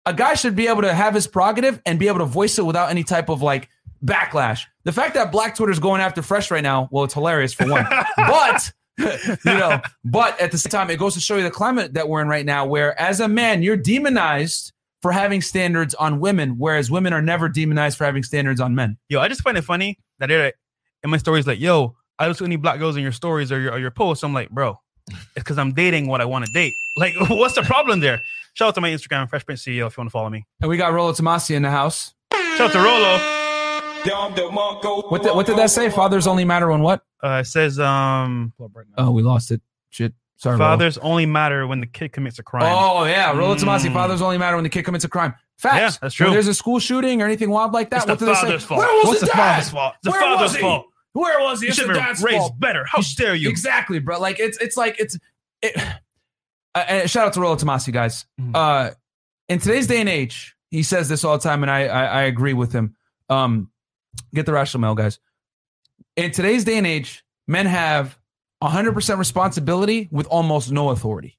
a 0.06 0.14
guy 0.14 0.34
should 0.34 0.56
be 0.56 0.68
able 0.68 0.82
to 0.82 0.94
have 0.94 1.12
his 1.14 1.26
prerogative 1.26 1.82
and 1.84 1.98
be 1.98 2.08
able 2.08 2.20
to 2.20 2.24
voice 2.24 2.58
it 2.58 2.64
without 2.64 2.90
any 2.90 3.04
type 3.04 3.28
of 3.28 3.42
like 3.42 3.68
backlash. 4.04 4.64
The 4.84 4.92
fact 4.92 5.14
that 5.14 5.32
Black 5.32 5.54
Twitter's 5.54 5.78
going 5.78 6.00
after 6.00 6.22
Fresh 6.22 6.50
right 6.50 6.62
now, 6.62 6.88
well, 6.90 7.04
it's 7.04 7.14
hilarious 7.14 7.52
for 7.52 7.66
one. 7.68 7.86
but 8.16 8.72
you 8.98 9.38
know, 9.44 9.80
but 10.04 10.40
at 10.40 10.52
the 10.52 10.58
same 10.58 10.70
time, 10.70 10.90
it 10.90 10.98
goes 10.98 11.14
to 11.14 11.20
show 11.20 11.36
you 11.36 11.42
the 11.42 11.50
climate 11.50 11.94
that 11.94 12.08
we're 12.08 12.22
in 12.22 12.28
right 12.28 12.46
now, 12.46 12.64
where 12.64 12.98
as 13.00 13.20
a 13.20 13.28
man, 13.28 13.62
you're 13.62 13.76
demonized 13.76 14.72
for 15.02 15.12
having 15.12 15.42
standards 15.42 15.94
on 15.94 16.18
women, 16.18 16.56
whereas 16.58 16.90
women 16.90 17.12
are 17.12 17.20
never 17.20 17.48
demonized 17.48 17.98
for 17.98 18.04
having 18.04 18.22
standards 18.22 18.60
on 18.60 18.74
men. 18.74 18.96
Yo, 19.08 19.20
I 19.20 19.28
just 19.28 19.42
find 19.42 19.58
it 19.58 19.62
funny 19.62 19.98
that 20.18 20.28
they're 20.28 20.52
in 21.02 21.10
my 21.10 21.18
stories 21.18 21.46
like, 21.46 21.60
yo, 21.60 21.94
I 22.18 22.24
don't 22.24 22.34
see 22.34 22.44
any 22.46 22.56
black 22.56 22.78
girls 22.78 22.96
in 22.96 23.02
your 23.02 23.12
stories 23.12 23.52
or 23.52 23.60
your, 23.60 23.72
or 23.72 23.78
your 23.78 23.90
posts. 23.90 24.24
I'm 24.24 24.32
like, 24.32 24.48
bro, 24.50 24.80
it's 25.08 25.18
because 25.34 25.58
I'm 25.58 25.72
dating 25.74 26.06
what 26.06 26.20
I 26.20 26.24
want 26.24 26.46
to 26.46 26.52
date. 26.52 26.74
Like, 26.98 27.12
what's 27.28 27.54
the 27.54 27.60
problem 27.60 28.00
there? 28.00 28.22
Shout 28.54 28.68
out 28.68 28.74
to 28.76 28.80
my 28.80 28.88
Instagram, 28.88 29.28
Fresh 29.28 29.44
Prince 29.44 29.62
CEO, 29.62 29.86
if 29.86 29.98
you 29.98 30.00
want 30.00 30.08
to 30.08 30.10
follow 30.10 30.30
me. 30.30 30.46
And 30.62 30.70
we 30.70 30.78
got 30.78 30.94
Rollo 30.94 31.12
Tomassi 31.12 31.54
in 31.54 31.60
the 31.60 31.70
house. 31.70 32.14
Shout 32.32 32.70
out 32.70 32.72
to 32.72 32.78
Rollo. 32.78 33.45
What, 34.06 35.22
did- 35.22 35.34
what 35.34 35.46
did 35.46 35.56
that 35.58 35.70
say? 35.70 35.90
Fathers 35.90 36.26
only 36.26 36.44
matter 36.44 36.68
when 36.70 36.80
what? 36.82 37.02
Uh, 37.22 37.38
it 37.42 37.46
says, 37.46 37.78
um, 37.78 38.52
Oh, 38.98 39.10
we 39.10 39.22
lost 39.22 39.50
it. 39.50 39.60
Shit. 39.90 40.12
Sorry. 40.38 40.56
Rollo. 40.58 40.72
fathers 40.72 40.98
only 40.98 41.24
matter 41.24 41.66
when 41.66 41.80
the 41.80 41.86
kid 41.86 42.12
commits 42.12 42.38
a 42.38 42.42
crime. 42.42 42.64
Oh 42.66 43.04
yeah, 43.04 43.32
Rollo 43.34 43.54
Tomassi. 43.54 43.88
Mm. 43.88 43.94
Fathers 43.94 44.20
only 44.20 44.36
matter 44.36 44.56
when 44.56 44.64
the 44.64 44.68
kid 44.68 44.84
commits 44.84 45.04
a 45.04 45.08
crime. 45.08 45.34
Facts. 45.56 45.76
Yeah, 45.78 45.90
that's 46.02 46.14
true. 46.14 46.26
When 46.26 46.34
there's 46.34 46.46
a 46.48 46.52
school 46.52 46.78
shooting 46.78 47.22
or 47.22 47.24
anything 47.24 47.48
wild 47.48 47.72
like 47.72 47.88
that. 47.88 48.02
it's 48.02 48.06
what 48.06 48.18
the 48.18 48.26
do 48.26 48.34
they 48.34 48.58
say? 48.58 48.58
fault. 48.58 48.78
Where 48.80 48.88
was 48.98 49.04
What's 49.06 49.20
the, 49.20 49.26
the 49.26 49.32
dad? 49.32 49.38
father's 49.54 49.70
fault? 49.70 49.94
It's 49.94 50.04
the 50.04 50.10
Where 50.10 50.20
father's 50.20 50.40
was 50.42 50.54
he? 50.56 50.60
fault. 50.60 50.86
Where 51.14 51.40
was 51.40 51.60
he? 51.60 51.66
You 51.66 51.70
It's 51.70 51.78
should 51.78 51.88
the 51.88 51.94
have 51.94 52.02
dad's 52.08 52.22
been 52.22 52.32
raised 52.34 52.40
fault. 52.48 52.60
better. 52.60 52.84
How 52.84 53.00
dare 53.16 53.34
you? 53.34 53.48
Exactly, 53.48 53.98
bro. 53.98 54.20
Like 54.20 54.38
it's 54.38 54.58
it's 54.58 54.76
like 54.76 55.00
it's. 55.00 55.16
It, 55.62 55.74
uh, 56.74 56.84
and 56.86 57.10
shout 57.10 57.28
out 57.28 57.32
to 57.32 57.40
Rollo 57.40 57.56
Tomassi, 57.56 57.90
guys. 57.90 58.26
Mhm. 58.38 58.50
Uh, 58.54 58.90
in 59.48 59.58
today's 59.58 59.86
day 59.86 60.00
and 60.00 60.08
age, 60.10 60.54
he 60.70 60.82
says 60.82 61.08
this 61.08 61.24
all 61.24 61.38
the 61.38 61.42
time, 61.42 61.62
and 61.64 61.70
I 61.70 61.86
I, 61.86 62.04
I 62.04 62.22
agree 62.24 62.52
with 62.52 62.72
him. 62.74 62.94
Um, 63.30 63.70
get 64.34 64.46
the 64.46 64.52
rational 64.52 64.80
male, 64.80 64.94
guys. 64.94 65.18
In 66.16 66.30
today's 66.30 66.64
day 66.64 66.78
and 66.78 66.86
age, 66.86 67.24
men 67.46 67.66
have 67.66 68.18
100% 68.62 69.18
responsibility 69.18 70.08
with 70.10 70.26
almost 70.26 70.70
no 70.70 70.90
authority. 70.90 71.38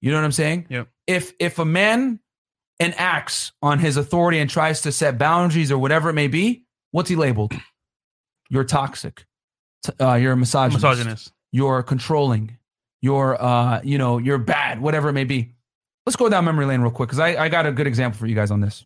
You 0.00 0.10
know 0.10 0.18
what 0.18 0.24
I'm 0.24 0.32
saying? 0.32 0.66
Yep. 0.68 0.88
If 1.06 1.32
if 1.38 1.58
a 1.58 1.64
man 1.64 2.20
enacts 2.78 3.52
on 3.62 3.78
his 3.78 3.96
authority 3.96 4.38
and 4.38 4.50
tries 4.50 4.82
to 4.82 4.92
set 4.92 5.18
boundaries 5.18 5.72
or 5.72 5.78
whatever 5.78 6.10
it 6.10 6.14
may 6.14 6.28
be, 6.28 6.64
what's 6.90 7.08
he 7.08 7.16
labeled? 7.16 7.54
You're 8.50 8.64
toxic. 8.64 9.26
Uh, 10.00 10.14
you're 10.14 10.32
a 10.32 10.36
misogynist. 10.36 10.82
Misogynist. 10.82 11.32
You're 11.52 11.82
controlling. 11.82 12.58
You're 13.02 13.40
uh, 13.40 13.80
you 13.84 13.98
know, 13.98 14.18
you're 14.18 14.38
bad, 14.38 14.80
whatever 14.80 15.08
it 15.08 15.12
may 15.12 15.24
be. 15.24 15.52
Let's 16.06 16.16
go 16.16 16.28
down 16.28 16.44
memory 16.44 16.66
lane 16.66 16.80
real 16.80 16.90
quick 16.90 17.08
because 17.08 17.18
I, 17.18 17.36
I 17.36 17.48
got 17.48 17.66
a 17.66 17.72
good 17.72 17.86
example 17.86 18.18
for 18.18 18.26
you 18.26 18.34
guys 18.34 18.50
on 18.50 18.60
this. 18.60 18.84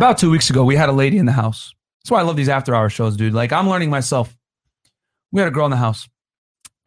About 0.00 0.16
two 0.16 0.30
weeks 0.30 0.48
ago, 0.48 0.64
we 0.64 0.76
had 0.76 0.88
a 0.88 0.92
lady 0.92 1.18
in 1.18 1.26
the 1.26 1.32
house. 1.32 1.74
That's 2.02 2.10
why 2.10 2.20
I 2.20 2.22
love 2.22 2.34
these 2.34 2.48
after 2.48 2.74
hour 2.74 2.88
shows, 2.88 3.18
dude. 3.18 3.34
Like 3.34 3.52
I'm 3.52 3.68
learning 3.68 3.90
myself. 3.90 4.34
We 5.30 5.40
had 5.42 5.48
a 5.48 5.50
girl 5.50 5.66
in 5.66 5.70
the 5.70 5.76
house. 5.76 6.08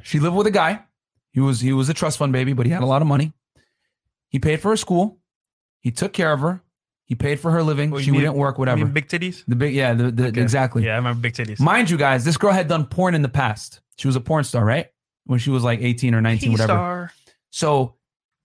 She 0.02 0.20
lived 0.20 0.36
with 0.36 0.48
a 0.48 0.52
guy. 0.52 0.82
He 1.32 1.40
was 1.40 1.60
he 1.62 1.74
was 1.74 1.90
a 1.90 1.94
trust 1.94 2.18
fund 2.18 2.34
baby, 2.34 2.54
but 2.54 2.66
he 2.66 2.72
had 2.72 2.82
a 2.82 2.88
lot 2.88 3.04
of 3.04 3.08
money. 3.08 3.32
He 4.30 4.40
paid 4.40 4.62
for 4.62 4.70
her 4.70 4.78
school. 4.78 5.20
He 5.82 5.92
took 5.92 6.12
care 6.12 6.34
of 6.34 6.40
her. 6.40 6.64
He 7.06 7.14
paid 7.14 7.40
for 7.40 7.52
her 7.52 7.62
living. 7.62 7.92
Oh, 7.92 7.98
what, 7.98 8.04
she 8.04 8.10
mean- 8.10 8.22
didn't 8.22 8.36
work, 8.36 8.56
You 8.58 8.62
whatever. 8.62 8.78
mean 8.84 8.94
big 8.94 9.08
titties? 9.08 9.44
the 9.48 9.56
big, 9.56 9.76
yeah, 9.76 9.94
the, 9.94 10.10
the, 10.10 10.28
Okay. 10.30 10.42
exactly. 10.42 10.84
Yeah, 10.84 10.94
I 10.94 10.96
remember 10.96 11.22
big 11.22 11.34
titties. 11.34 11.60
Mind 11.60 11.92
you, 11.92 11.98
guys, 11.98 12.26
this 12.26 12.38
girl 12.38 12.52
had 12.52 12.68
done 12.68 12.88
porn 12.88 13.14
in 13.14 13.22
the 13.22 13.30
past. 13.30 13.82
She 13.98 14.08
was 14.08 14.16
a 14.16 14.22
porn 14.22 14.44
star, 14.44 14.66
right? 14.66 14.88
When 15.26 15.38
she 15.38 15.52
was 15.52 15.64
like 15.64 15.82
18 15.82 16.16
or 16.16 16.22
19, 16.22 16.52
whatever. 16.54 16.74
P-star. 16.74 17.12
So 17.52 17.94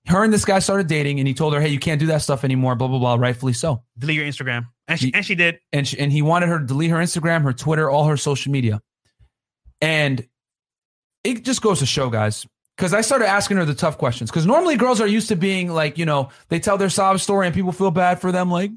her 0.09 0.24
and 0.24 0.32
this 0.32 0.44
guy 0.44 0.59
started 0.59 0.86
dating, 0.86 1.18
and 1.20 1.28
he 1.28 1.34
told 1.34 1.54
her, 1.54 1.61
"Hey, 1.61 1.68
you 1.68 1.78
can't 1.78 2.00
do 2.00 2.06
that 2.06 2.22
stuff 2.22 2.44
anymore." 2.44 2.74
Blah 2.74 2.88
blah 2.88 2.98
blah. 2.98 3.14
Rightfully 3.14 3.52
so. 3.52 3.82
Delete 3.98 4.16
your 4.16 4.26
Instagram. 4.26 4.66
And 4.88 4.98
she, 4.98 5.06
Ye- 5.06 5.12
and 5.14 5.24
she 5.24 5.34
did. 5.34 5.59
And 5.72 5.86
she, 5.86 5.98
and 5.98 6.11
he 6.11 6.22
wanted 6.22 6.48
her 6.48 6.59
to 6.59 6.64
delete 6.64 6.90
her 6.90 6.96
Instagram, 6.96 7.42
her 7.42 7.52
Twitter, 7.52 7.90
all 7.90 8.04
her 8.04 8.16
social 8.16 8.50
media. 8.50 8.80
And 9.80 10.26
it 11.24 11.44
just 11.44 11.61
goes 11.62 11.80
to 11.80 11.86
show, 11.86 12.09
guys. 12.11 12.46
Because 12.76 12.94
I 12.94 13.00
started 13.00 13.26
asking 13.28 13.56
her 13.59 13.64
the 13.64 13.74
tough 13.74 13.98
questions. 13.98 14.30
Because 14.30 14.46
normally 14.46 14.76
girls 14.76 15.00
are 15.00 15.06
used 15.06 15.28
to 15.28 15.36
being 15.36 15.68
like, 15.72 15.98
you 15.98 16.06
know, 16.06 16.30
they 16.48 16.61
tell 16.61 16.78
their 16.78 16.88
sob 16.90 17.18
story 17.20 17.46
and 17.46 17.54
people 17.54 17.72
feel 17.72 17.90
bad 17.90 18.20
for 18.20 18.30
them. 18.32 18.50
Like, 18.50 18.70
He 18.70 18.76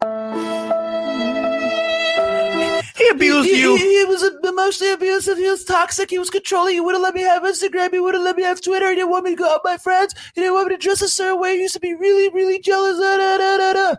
abused 3.12 3.50
he, 3.50 3.62
you. 3.62 3.76
He, 3.76 4.00
he 4.00 4.06
was 4.06 4.24
emotionally 4.44 4.94
abusive. 4.94 5.38
He 5.38 5.48
was 5.48 5.64
toxic. 5.64 6.10
He 6.10 6.20
was 6.20 6.30
controlling. 6.30 6.74
He 6.74 6.80
wouldn't 6.80 7.04
let 7.04 7.14
me 7.14 7.22
have 7.22 7.44
Instagram. 7.44 7.92
He 7.92 8.00
wouldn't 8.00 8.24
let 8.24 8.36
me 8.36 8.44
have 8.44 8.62
Twitter. 8.62 8.90
He 8.90 8.96
didn't 8.96 9.12
want 9.12 9.26
me 9.26 9.32
to 9.32 9.38
go 9.38 9.50
out 9.50 9.62
with 9.64 9.72
my 9.72 9.78
friends. 9.78 10.16
He 10.36 10.42
didn't 10.42 10.54
want 10.54 10.70
me 10.70 10.76
to 10.76 10.82
dress 10.82 11.02
a 11.02 11.08
certain 11.08 11.40
way. 11.40 11.56
He 11.56 11.62
used 11.62 11.74
to 11.76 11.80
be 11.80 11.94
really, 11.94 12.30
really 12.30 12.60
jealous. 12.60 12.98
Da, 13.00 13.18
da, 13.18 13.38
da, 13.38 13.58
da, 13.58 13.74
da. 13.74 13.96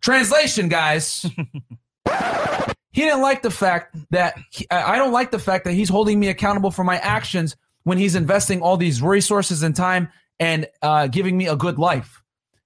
Translation, 0.00 0.68
guys. 0.68 1.22
he 2.92 3.02
didn't 3.02 3.22
like 3.22 3.42
the 3.42 3.50
fact 3.50 3.96
that 4.10 4.38
he, 4.50 4.66
I 4.70 4.94
I 4.94 4.96
don't 4.96 5.12
like 5.12 5.30
the 5.30 5.38
fact 5.38 5.64
that 5.64 5.72
he's 5.72 5.88
holding 5.88 6.20
me 6.20 6.28
accountable 6.28 6.70
for 6.70 6.84
my 6.84 6.98
actions 6.98 7.56
when 7.84 7.98
he's 7.98 8.14
investing 8.14 8.62
all 8.62 8.76
these 8.76 9.00
resources 9.02 9.62
and 9.62 9.74
time 9.74 10.08
and 10.38 10.66
uh, 10.82 11.06
giving 11.06 11.36
me 11.36 11.46
a 11.46 11.56
good 11.56 11.78
life. 11.78 12.22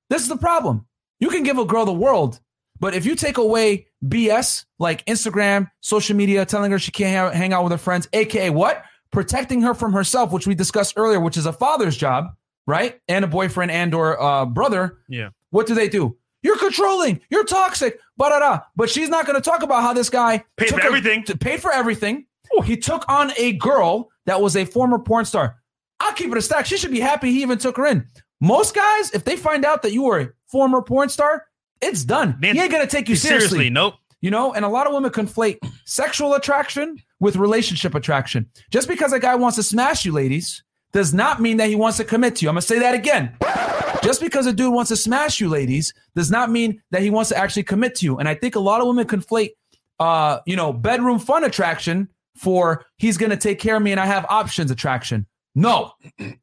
This 0.09 0.23
is 0.23 0.29
the 0.29 0.37
problem. 0.37 0.87
You 1.21 1.29
can 1.29 1.43
give 1.43 1.59
a 1.59 1.65
girl 1.65 1.85
the 1.85 1.93
world, 1.93 2.41
but 2.81 2.95
if 2.95 3.05
you 3.07 3.15
take 3.15 3.39
away 3.39 3.87
BS 4.05 4.65
like 4.79 5.05
Instagram, 5.07 5.71
social 5.81 6.17
media, 6.17 6.45
telling 6.47 6.71
her 6.73 6.79
she 6.79 6.91
can't 6.91 7.15
ha- 7.35 7.39
hang 7.39 7.53
out 7.53 7.63
with 7.63 7.73
her 7.73 7.79
friends, 7.79 8.09
aka 8.13 8.51
what? 8.51 8.83
Protecting 9.13 9.63
her 9.63 9.75
from 9.75 9.93
herself, 9.93 10.33
which 10.33 10.47
we 10.47 10.55
discussed 10.55 10.95
earlier, 10.97 11.21
which 11.21 11.37
is 11.37 11.47
a 11.47 11.53
father's 11.53 11.97
job, 11.97 12.27
right? 12.67 13.01
And 13.09 13.25
a 13.25 13.29
boyfriend 13.29 13.71
and 13.71 13.93
or 13.95 14.21
uh, 14.21 14.47
brother. 14.47 14.99
Yeah. 15.09 15.31
What 15.51 15.67
do 15.67 15.75
they 15.75 15.89
do? 15.89 16.17
You're 16.43 16.57
controlling. 16.59 17.21
You're 17.29 17.45
toxic. 17.45 18.01
Ba 18.17 18.29
da 18.31 18.39
da. 18.39 18.61
But 18.77 18.89
she's 18.89 19.09
not 19.09 19.27
going 19.27 19.35
to 19.37 19.43
talk 19.43 19.63
about 19.63 19.83
how 19.83 19.93
this 19.93 20.09
guy 20.09 20.45
Paid 20.57 20.69
took 20.69 20.81
for 20.81 20.87
everything. 20.87 21.25
to- 21.25 21.37
paid 21.37 21.61
for 21.61 21.73
everything. 21.73 22.27
He 22.65 22.77
took 22.77 23.05
on 23.09 23.33
a 23.37 23.53
girl 23.53 24.11
that 24.27 24.41
was 24.41 24.57
a 24.57 24.65
former 24.65 24.99
porn 24.99 25.25
star. 25.25 25.57
I'll 26.01 26.13
keep 26.15 26.33
it 26.33 26.39
a 26.39 26.43
stack. 26.43 26.67
She 26.67 26.77
should 26.79 26.91
be 26.91 26.99
happy 27.01 27.31
he 27.31 27.43
even 27.43 27.59
took 27.59 27.77
her 27.77 27.87
in. 27.87 28.09
Most 28.41 28.75
guys, 28.75 29.11
if 29.13 29.25
they 29.25 29.37
find 29.37 29.65
out 29.65 29.83
that 29.83 29.93
you 29.93 30.05
were 30.05 30.19
a 30.21 30.29
former 30.47 30.81
porn 30.83 31.09
star, 31.11 31.45
it's 31.81 32.05
done. 32.05 32.37
Man, 32.41 32.55
he 32.55 32.63
ain't 32.63 32.71
gonna 32.73 32.87
take 32.87 33.09
you 33.09 33.17
seriously. 33.17 33.49
Seriously, 33.49 33.71
nope. 33.71 33.95
You 34.21 34.31
know, 34.31 34.53
and 34.53 34.65
a 34.65 34.69
lot 34.69 34.87
of 34.87 34.93
women 34.93 35.11
conflate 35.11 35.59
sexual 35.87 36.35
attraction 36.35 36.99
with 37.21 37.37
relationship 37.37 37.95
attraction. 37.95 38.47
Just 38.71 38.87
because 38.87 39.13
a 39.13 39.19
guy 39.19 39.35
wants 39.35 39.57
to 39.57 39.63
smash 39.63 40.05
you, 40.05 40.13
ladies, 40.13 40.63
does 40.93 41.15
not 41.15 41.41
mean 41.41 41.57
that 41.57 41.69
he 41.69 41.75
wants 41.75 41.97
to 41.99 42.05
commit 42.05 42.37
to 42.37 42.45
you. 42.45 42.49
I'm 42.49 42.55
gonna 42.55 42.63
say 42.63 42.79
that 42.81 42.95
again. 42.95 43.37
Just 44.03 44.21
because 44.21 44.47
a 44.47 44.53
dude 44.53 44.73
wants 44.73 44.89
to 44.89 44.97
smash 44.97 45.41
you, 45.41 45.49
ladies, 45.49 45.93
does 46.15 46.31
not 46.31 46.51
mean 46.51 46.83
that 46.91 47.03
he 47.03 47.11
wants 47.11 47.29
to 47.31 47.37
actually 47.37 47.65
commit 47.65 47.95
to 47.97 48.07
you. 48.07 48.19
And 48.19 48.29
I 48.29 48.35
think 48.35 48.57
a 48.57 48.61
lot 48.61 48.81
of 48.81 48.87
women 48.87 49.07
conflate, 49.07 49.51
uh, 49.99 50.41
you 50.47 50.57
know, 50.57 50.73
bedroom 50.73 51.19
fun 51.19 51.45
attraction 51.45 52.09
for 52.37 52.87
he's 52.97 53.17
gonna 53.17 53.37
take 53.37 53.59
care 53.59 53.77
of 53.77 53.83
me 53.83 53.91
and 53.93 54.01
I 54.01 54.07
have 54.07 54.27
options 54.29 54.71
attraction. 54.71 55.27
No, 55.55 55.93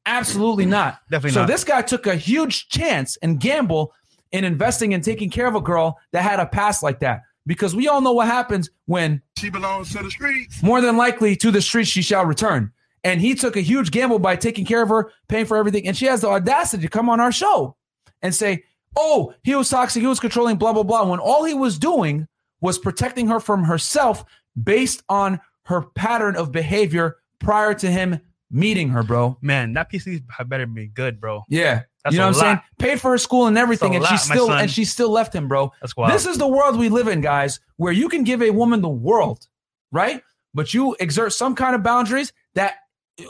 absolutely 0.06 0.66
not. 0.66 1.00
Definitely 1.12 1.32
not 1.32 1.34
so 1.34 1.42
not. 1.42 1.48
this 1.48 1.64
guy 1.64 1.82
took 1.82 2.08
a 2.08 2.16
huge 2.16 2.70
chance 2.70 3.18
and 3.22 3.40
gamble 3.40 3.94
in 4.32 4.44
investing 4.44 4.94
and 4.94 5.04
taking 5.04 5.30
care 5.30 5.48
of 5.48 5.56
a 5.56 5.62
girl 5.62 5.98
that 6.12 6.24
had 6.24 6.40
a 6.40 6.46
past 6.46 6.84
like 6.84 7.00
that. 7.00 7.22
Because 7.46 7.74
we 7.76 7.88
all 7.88 8.02
know 8.02 8.12
what 8.12 8.28
happens 8.28 8.70
when 8.86 9.22
She 9.38 9.50
belongs 9.50 9.94
to 9.94 10.04
the 10.04 10.12
streets. 10.12 10.62
more 10.62 10.82
than 10.82 10.98
likely 10.98 11.36
to 11.38 11.50
the 11.52 11.62
streets 11.62 11.90
she 11.90 12.02
shall 12.02 12.26
return. 12.26 12.72
And 13.04 13.22
he 13.22 13.36
took 13.36 13.56
a 13.56 13.62
huge 13.62 13.92
gamble 13.92 14.20
by 14.20 14.36
taking 14.36 14.66
care 14.66 14.82
of 14.84 14.90
her, 14.90 15.12
paying 15.30 15.46
for 15.46 15.56
everything. 15.56 15.88
And 15.88 15.96
she 15.96 16.08
has 16.08 16.22
the 16.22 16.28
audacity 16.28 16.84
to 16.84 16.90
come 16.90 17.10
on 17.10 17.22
our 17.22 17.32
show 17.32 17.78
and 18.22 18.36
say, 18.36 18.64
Oh, 18.98 19.34
he 19.44 19.56
was 19.56 19.70
toxic, 19.70 20.02
he 20.02 20.08
was 20.08 20.20
controlling, 20.20 20.58
blah, 20.58 20.74
blah, 20.74 20.84
blah. 20.84 21.08
When 21.10 21.20
all 21.20 21.46
he 21.46 21.54
was 21.54 21.78
doing 21.80 22.28
was 22.60 22.80
protecting 22.80 23.28
her 23.28 23.40
from 23.40 23.64
herself 23.66 24.26
based 24.62 25.04
on 25.08 25.40
her 25.66 25.84
pattern 25.96 26.36
of 26.36 26.52
behavior 26.52 27.18
prior 27.40 27.74
to 27.76 27.90
him 27.90 28.20
meeting 28.50 28.90
her, 28.90 29.04
bro. 29.04 29.38
Man, 29.42 29.74
that 29.74 29.92
PC 29.92 30.24
had 30.36 30.50
better 30.50 30.66
be 30.66 30.88
good, 30.88 31.22
bro. 31.22 31.44
Yeah. 31.48 31.84
That's 32.08 32.14
you 32.14 32.20
know 32.22 32.28
what 32.28 32.38
I'm 32.38 32.42
saying? 32.42 32.62
Paid 32.80 33.02
for 33.02 33.12
her 33.12 33.18
school 33.18 33.48
and 33.48 33.58
everything, 33.58 33.96
and 33.96 34.04
she 34.06 34.14
lot, 34.14 34.30
my 34.30 34.36
still 34.36 34.52
and 34.52 34.72
she 34.72 34.86
still 34.86 35.10
left 35.10 35.36
him, 35.36 35.50
bro. 35.50 35.74
That's 35.82 35.96
wild. 35.98 36.14
This 36.14 36.26
is 36.26 36.38
the 36.38 36.48
world 36.48 36.78
we 36.78 36.88
live 36.88 37.10
in, 37.10 37.20
guys, 37.20 37.60
where 37.76 37.92
you 37.92 38.08
can 38.08 38.24
give 38.24 38.42
a 38.42 38.50
woman 38.50 38.82
the 38.82 38.88
world, 38.88 39.46
right? 39.92 40.22
But 40.54 40.74
you 40.74 40.96
exert 41.02 41.34
some 41.34 41.54
kind 41.54 41.76
of 41.76 41.84
boundaries 41.84 42.32
that, 42.56 42.76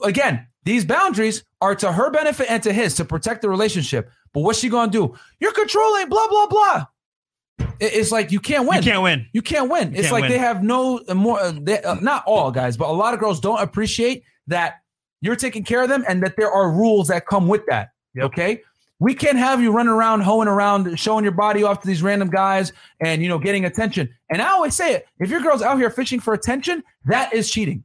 again, 0.04 0.48
these 0.64 0.86
boundaries 0.86 1.44
are 1.60 1.74
to 1.76 1.92
her 1.92 2.12
benefit 2.12 2.52
and 2.52 2.62
to 2.64 2.72
his 2.72 2.94
to 2.96 3.06
protect 3.06 3.42
the 3.42 3.50
relationship. 3.50 4.12
But 4.32 4.42
what's 4.42 4.60
she 4.60 4.70
gonna 4.70 4.92
do? 4.92 5.16
You're 5.40 5.54
controlling, 5.54 6.08
blah 6.10 6.28
blah 6.28 6.48
blah. 6.48 6.86
It's 7.80 8.12
like 8.12 8.32
you 8.32 8.40
can't 8.40 8.68
win. 8.68 8.78
you 8.78 8.92
can't 8.92 9.02
win. 9.02 9.26
You 9.34 9.42
can't 9.42 9.72
win. 9.72 9.96
it's 9.96 10.04
can't 10.04 10.12
like 10.14 10.22
win. 10.24 10.32
they 10.32 10.38
have 10.38 10.64
no 10.64 11.02
uh, 11.08 11.16
more. 11.16 11.40
Uh, 11.40 11.54
they, 11.60 11.82
uh, 11.82 11.96
not 11.96 12.24
all 12.28 12.52
guys, 12.52 12.78
but 12.78 12.90
a 12.90 12.92
lot 12.92 13.14
of 13.14 13.20
girls 13.20 13.40
don't 13.40 13.60
appreciate 13.60 14.24
that 14.48 14.76
you're 15.22 15.36
taking 15.36 15.64
care 15.64 15.82
of 15.82 15.90
them 15.90 16.04
and 16.08 16.22
that 16.24 16.36
there 16.38 16.52
are 16.52 16.72
rules 16.72 17.08
that 17.08 17.26
come 17.26 17.48
with 17.48 17.66
that. 17.68 17.90
Yep. 18.16 18.26
Okay. 18.26 18.62
We 19.00 19.14
can't 19.14 19.38
have 19.38 19.62
you 19.62 19.72
running 19.72 19.92
around, 19.92 20.22
hoeing 20.22 20.48
around, 20.48 21.00
showing 21.00 21.24
your 21.24 21.34
body 21.34 21.64
off 21.64 21.82
to 21.82 21.88
these 21.88 22.02
random 22.02 22.30
guys 22.30 22.74
and, 23.00 23.22
you 23.22 23.30
know, 23.30 23.38
getting 23.38 23.66
attention. 23.66 24.10
And 24.30 24.42
I 24.42 24.50
always 24.50 24.74
say 24.76 24.94
it 24.94 25.08
if 25.20 25.30
your 25.30 25.42
girl's 25.42 25.62
out 25.62 25.78
here 25.78 25.90
fishing 25.90 26.20
for 26.20 26.34
attention, 26.34 26.84
that 27.06 27.34
is 27.34 27.50
cheating. 27.52 27.84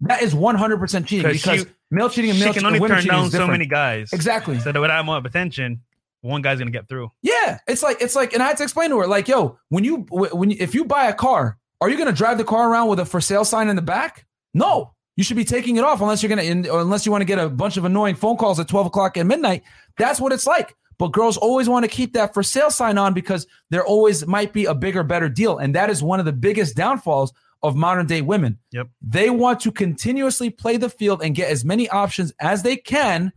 That 0.00 0.22
is 0.22 0.34
100% 0.34 1.06
cheating 1.06 1.30
because 1.32 1.60
she- 1.60 1.66
male 1.90 2.08
cheating 2.08 2.30
and 2.30 2.38
She 2.38 2.44
male 2.44 2.52
can 2.54 2.60
cheating, 2.62 2.66
only 2.66 2.80
women 2.80 2.98
turn 2.98 3.06
down 3.06 3.30
so 3.30 3.46
many 3.46 3.66
guys. 3.66 4.12
Exactly. 4.12 4.58
So 4.60 4.72
that 4.72 4.80
without 4.80 5.04
more 5.04 5.18
attention, 5.18 5.82
one 6.22 6.42
guy's 6.42 6.58
gonna 6.58 6.70
get 6.70 6.88
through. 6.88 7.12
Yeah, 7.22 7.58
it's 7.68 7.82
like 7.82 8.00
it's 8.00 8.16
like, 8.16 8.32
and 8.32 8.42
I 8.42 8.48
had 8.48 8.56
to 8.56 8.62
explain 8.62 8.90
to 8.90 8.98
her, 8.98 9.06
like, 9.06 9.28
yo, 9.28 9.58
when 9.68 9.84
you 9.84 10.06
when 10.10 10.50
you, 10.50 10.56
if 10.58 10.74
you 10.74 10.84
buy 10.84 11.06
a 11.06 11.14
car, 11.14 11.58
are 11.80 11.90
you 11.90 11.96
going 11.96 12.08
to 12.08 12.14
drive 12.14 12.38
the 12.38 12.44
car 12.44 12.70
around 12.70 12.88
with 12.88 12.98
a 13.00 13.04
for 13.04 13.20
sale 13.20 13.44
sign 13.44 13.68
in 13.68 13.76
the 13.76 13.82
back? 13.82 14.24
No, 14.54 14.94
you 15.16 15.24
should 15.24 15.36
be 15.36 15.44
taking 15.44 15.76
it 15.76 15.84
off 15.84 16.00
unless 16.00 16.22
you're 16.22 16.34
going 16.34 16.62
to, 16.62 16.76
unless 16.78 17.04
you 17.04 17.12
want 17.12 17.22
to 17.22 17.26
get 17.26 17.38
a 17.38 17.48
bunch 17.48 17.76
of 17.76 17.84
annoying 17.84 18.14
phone 18.14 18.36
calls 18.36 18.60
at 18.60 18.68
twelve 18.68 18.86
o'clock 18.86 19.16
at 19.16 19.26
midnight. 19.26 19.62
That's 19.98 20.20
what 20.20 20.32
it's 20.32 20.46
like. 20.46 20.76
But 20.98 21.08
girls 21.12 21.36
always 21.36 21.68
want 21.68 21.84
to 21.84 21.90
keep 21.90 22.14
that 22.14 22.32
for 22.32 22.42
sale 22.42 22.70
sign 22.70 22.96
on 22.96 23.12
because 23.12 23.46
there 23.68 23.84
always 23.84 24.26
might 24.26 24.52
be 24.54 24.64
a 24.64 24.74
bigger, 24.74 25.02
better 25.02 25.28
deal, 25.28 25.58
and 25.58 25.74
that 25.74 25.90
is 25.90 26.02
one 26.02 26.20
of 26.20 26.24
the 26.26 26.32
biggest 26.32 26.74
downfalls 26.76 27.32
of 27.62 27.76
modern 27.76 28.06
day 28.06 28.22
women. 28.22 28.58
Yep. 28.72 28.88
They 29.02 29.28
want 29.28 29.60
to 29.60 29.72
continuously 29.72 30.50
play 30.50 30.76
the 30.76 30.88
field 30.88 31.22
and 31.22 31.34
get 31.34 31.50
as 31.50 31.64
many 31.64 31.88
options 31.88 32.32
as 32.40 32.62
they 32.62 32.76
can, 32.76 33.32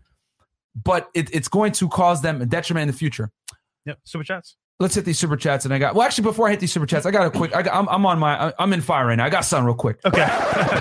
but 0.75 1.09
it, 1.13 1.34
it's 1.34 1.47
going 1.47 1.71
to 1.73 1.89
cause 1.89 2.21
them 2.21 2.41
a 2.41 2.45
detriment 2.45 2.84
in 2.84 2.88
the 2.88 2.93
future 2.97 3.32
Yep. 3.86 3.99
Super 4.03 4.23
chats. 4.23 4.55
let's 4.80 4.93
hit 4.95 5.03
these 5.05 5.17
super 5.17 5.36
chats. 5.36 5.65
And 5.65 5.73
I 5.73 5.80
got 5.80 5.95
well, 5.95 6.05
actually, 6.05 6.25
before 6.25 6.47
I 6.47 6.51
hit 6.51 6.59
these 6.59 6.71
super 6.71 6.86
chats, 6.86 7.05
I 7.05 7.11
got 7.11 7.25
a 7.25 7.32
quick. 7.32 7.55
I 7.55 7.61
got, 7.63 7.75
I'm, 7.75 7.89
I'm 7.89 8.05
on 8.05 8.19
my. 8.19 8.53
I'm 8.59 8.71
in 8.73 8.82
fire 8.82 9.07
right 9.07 9.15
now. 9.15 9.25
I 9.25 9.30
got 9.30 9.41
something 9.45 9.65
real 9.65 9.75
quick. 9.75 9.99
Okay. 10.05 10.27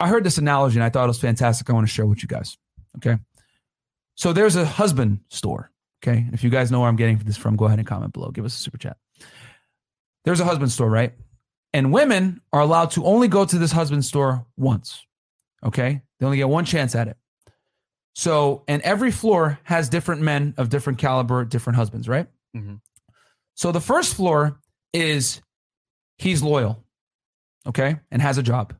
I 0.00 0.08
heard 0.08 0.24
this 0.24 0.38
analogy 0.38 0.76
and 0.76 0.84
I 0.84 0.88
thought 0.88 1.04
it 1.04 1.08
was 1.08 1.20
fantastic. 1.20 1.68
I 1.68 1.72
want 1.72 1.86
to 1.86 1.92
share 1.92 2.06
with 2.06 2.22
you 2.22 2.28
guys. 2.28 2.56
Okay, 2.96 3.18
so 4.16 4.32
there's 4.32 4.56
a 4.56 4.64
husband 4.64 5.20
store. 5.28 5.70
Okay, 6.02 6.26
if 6.32 6.42
you 6.42 6.50
guys 6.50 6.70
know 6.70 6.80
where 6.80 6.88
I'm 6.88 6.96
getting 6.96 7.18
this 7.18 7.36
from, 7.36 7.56
go 7.56 7.66
ahead 7.66 7.78
and 7.78 7.86
comment 7.86 8.12
below. 8.12 8.30
Give 8.30 8.44
us 8.44 8.58
a 8.58 8.60
super 8.62 8.78
chat. 8.78 8.96
There's 10.24 10.40
a 10.40 10.44
husband 10.44 10.72
store, 10.72 10.90
right? 10.90 11.12
And 11.72 11.92
women 11.92 12.40
are 12.52 12.60
allowed 12.60 12.90
to 12.92 13.04
only 13.04 13.28
go 13.28 13.44
to 13.44 13.58
this 13.58 13.70
husband 13.72 14.04
store 14.04 14.46
once. 14.56 15.06
Okay, 15.64 16.00
they 16.18 16.26
only 16.26 16.38
get 16.38 16.48
one 16.48 16.64
chance 16.64 16.94
at 16.94 17.06
it. 17.08 17.16
So, 18.14 18.64
and 18.66 18.82
every 18.82 19.10
floor 19.12 19.60
has 19.64 19.88
different 19.88 20.22
men 20.22 20.54
of 20.56 20.68
different 20.68 20.98
caliber, 20.98 21.44
different 21.44 21.76
husbands, 21.76 22.08
right? 22.08 22.26
Mhm. 22.56 22.80
So 23.54 23.70
the 23.70 23.80
first 23.80 24.14
floor 24.14 24.58
is 24.92 25.40
he's 26.18 26.42
loyal, 26.42 26.82
okay, 27.66 28.00
and 28.10 28.20
has 28.22 28.36
a 28.38 28.42
job. 28.42 28.74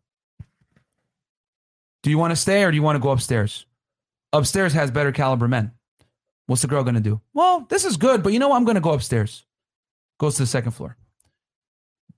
Do 2.02 2.10
you 2.10 2.18
want 2.18 2.30
to 2.32 2.36
stay 2.36 2.64
or 2.64 2.70
do 2.70 2.76
you 2.76 2.82
want 2.82 2.96
to 2.96 3.00
go 3.02 3.10
upstairs? 3.10 3.66
Upstairs 4.32 4.72
has 4.72 4.90
better 4.90 5.12
caliber 5.12 5.48
men. 5.48 5.72
What's 6.46 6.62
the 6.62 6.68
girl 6.68 6.82
going 6.82 6.94
to 6.94 7.00
do? 7.00 7.20
Well, 7.34 7.66
this 7.68 7.84
is 7.84 7.96
good, 7.96 8.22
but 8.22 8.32
you 8.32 8.38
know 8.38 8.48
what? 8.48 8.56
I'm 8.56 8.64
going 8.64 8.74
to 8.76 8.80
go 8.80 8.92
upstairs. 8.92 9.44
Goes 10.18 10.36
to 10.36 10.42
the 10.42 10.46
second 10.46 10.72
floor. 10.72 10.96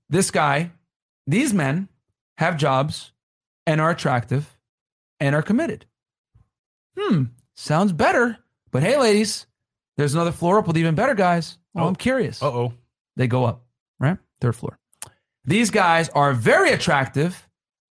This 0.09 0.31
guy, 0.31 0.71
these 1.27 1.53
men 1.53 1.87
have 2.37 2.57
jobs 2.57 3.11
and 3.65 3.79
are 3.81 3.91
attractive 3.91 4.57
and 5.19 5.35
are 5.35 5.41
committed. 5.41 5.85
Hmm, 6.97 7.23
sounds 7.55 7.91
better. 7.93 8.37
But 8.71 8.83
hey, 8.83 8.97
ladies, 8.97 9.45
there's 9.97 10.13
another 10.13 10.31
floor 10.31 10.59
up 10.59 10.67
with 10.67 10.77
even 10.77 10.95
better 10.95 11.15
guys. 11.15 11.57
Well, 11.73 11.85
Oh. 11.85 11.87
I'm 11.87 11.95
curious. 11.95 12.41
Uh 12.41 12.47
oh. 12.51 12.73
They 13.15 13.27
go 13.27 13.45
up, 13.45 13.63
right? 13.99 14.17
Third 14.41 14.55
floor. 14.55 14.77
These 15.45 15.69
guys 15.71 16.09
are 16.09 16.33
very 16.33 16.71
attractive, 16.71 17.47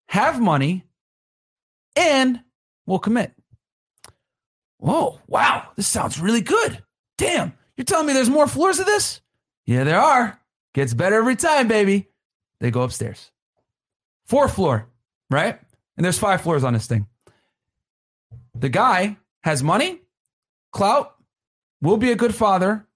have 0.09 0.39
money, 0.41 0.85
and 1.95 2.41
we'll 2.85 2.99
commit. 2.99 3.33
Whoa, 4.77 5.19
wow, 5.27 5.69
this 5.75 5.87
sounds 5.87 6.19
really 6.19 6.41
good. 6.41 6.83
Damn, 7.17 7.53
you're 7.77 7.85
telling 7.85 8.07
me 8.07 8.13
there's 8.13 8.29
more 8.29 8.47
floors 8.47 8.79
of 8.79 8.85
this? 8.85 9.21
Yeah, 9.65 9.83
there 9.83 9.99
are. 9.99 10.39
Gets 10.73 10.93
better 10.93 11.15
every 11.15 11.35
time, 11.35 11.67
baby. 11.67 12.09
They 12.59 12.71
go 12.71 12.81
upstairs. 12.81 13.31
Fourth 14.25 14.55
floor, 14.55 14.87
right? 15.29 15.59
And 15.97 16.05
there's 16.05 16.17
five 16.17 16.41
floors 16.41 16.63
on 16.63 16.73
this 16.73 16.87
thing. 16.87 17.07
The 18.55 18.69
guy 18.69 19.17
has 19.43 19.61
money, 19.63 20.01
clout, 20.71 21.15
will 21.81 21.97
be 21.97 22.11
a 22.11 22.15
good 22.15 22.33
father, 22.33 22.87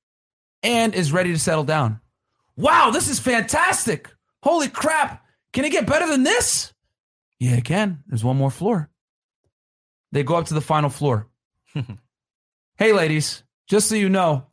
and 0.64 0.96
is 0.96 1.12
ready 1.12 1.32
to 1.34 1.40
settle 1.40 1.64
down. 1.64 2.00
Wow, 2.56 2.92
this 2.92 3.10
is 3.10 3.20
fantastic. 3.20 4.10
Holy 4.44 4.70
crap. 4.70 5.26
Can 5.54 5.66
it 5.66 5.72
get 5.72 5.88
better 5.88 6.08
than 6.08 6.24
this? 6.24 6.74
Yeah, 7.46 7.58
it 7.58 7.64
can. 7.64 8.04
There's 8.08 8.24
one 8.24 8.38
more 8.38 8.50
floor. 8.50 8.90
They 10.12 10.24
go 10.24 10.34
up 10.34 10.48
to 10.48 10.56
the 10.56 10.62
final 10.62 10.90
floor. 10.90 11.28
hey, 12.76 12.92
ladies, 12.92 13.44
just 13.68 13.88
so 13.88 13.94
you 13.94 14.10
know, 14.10 14.48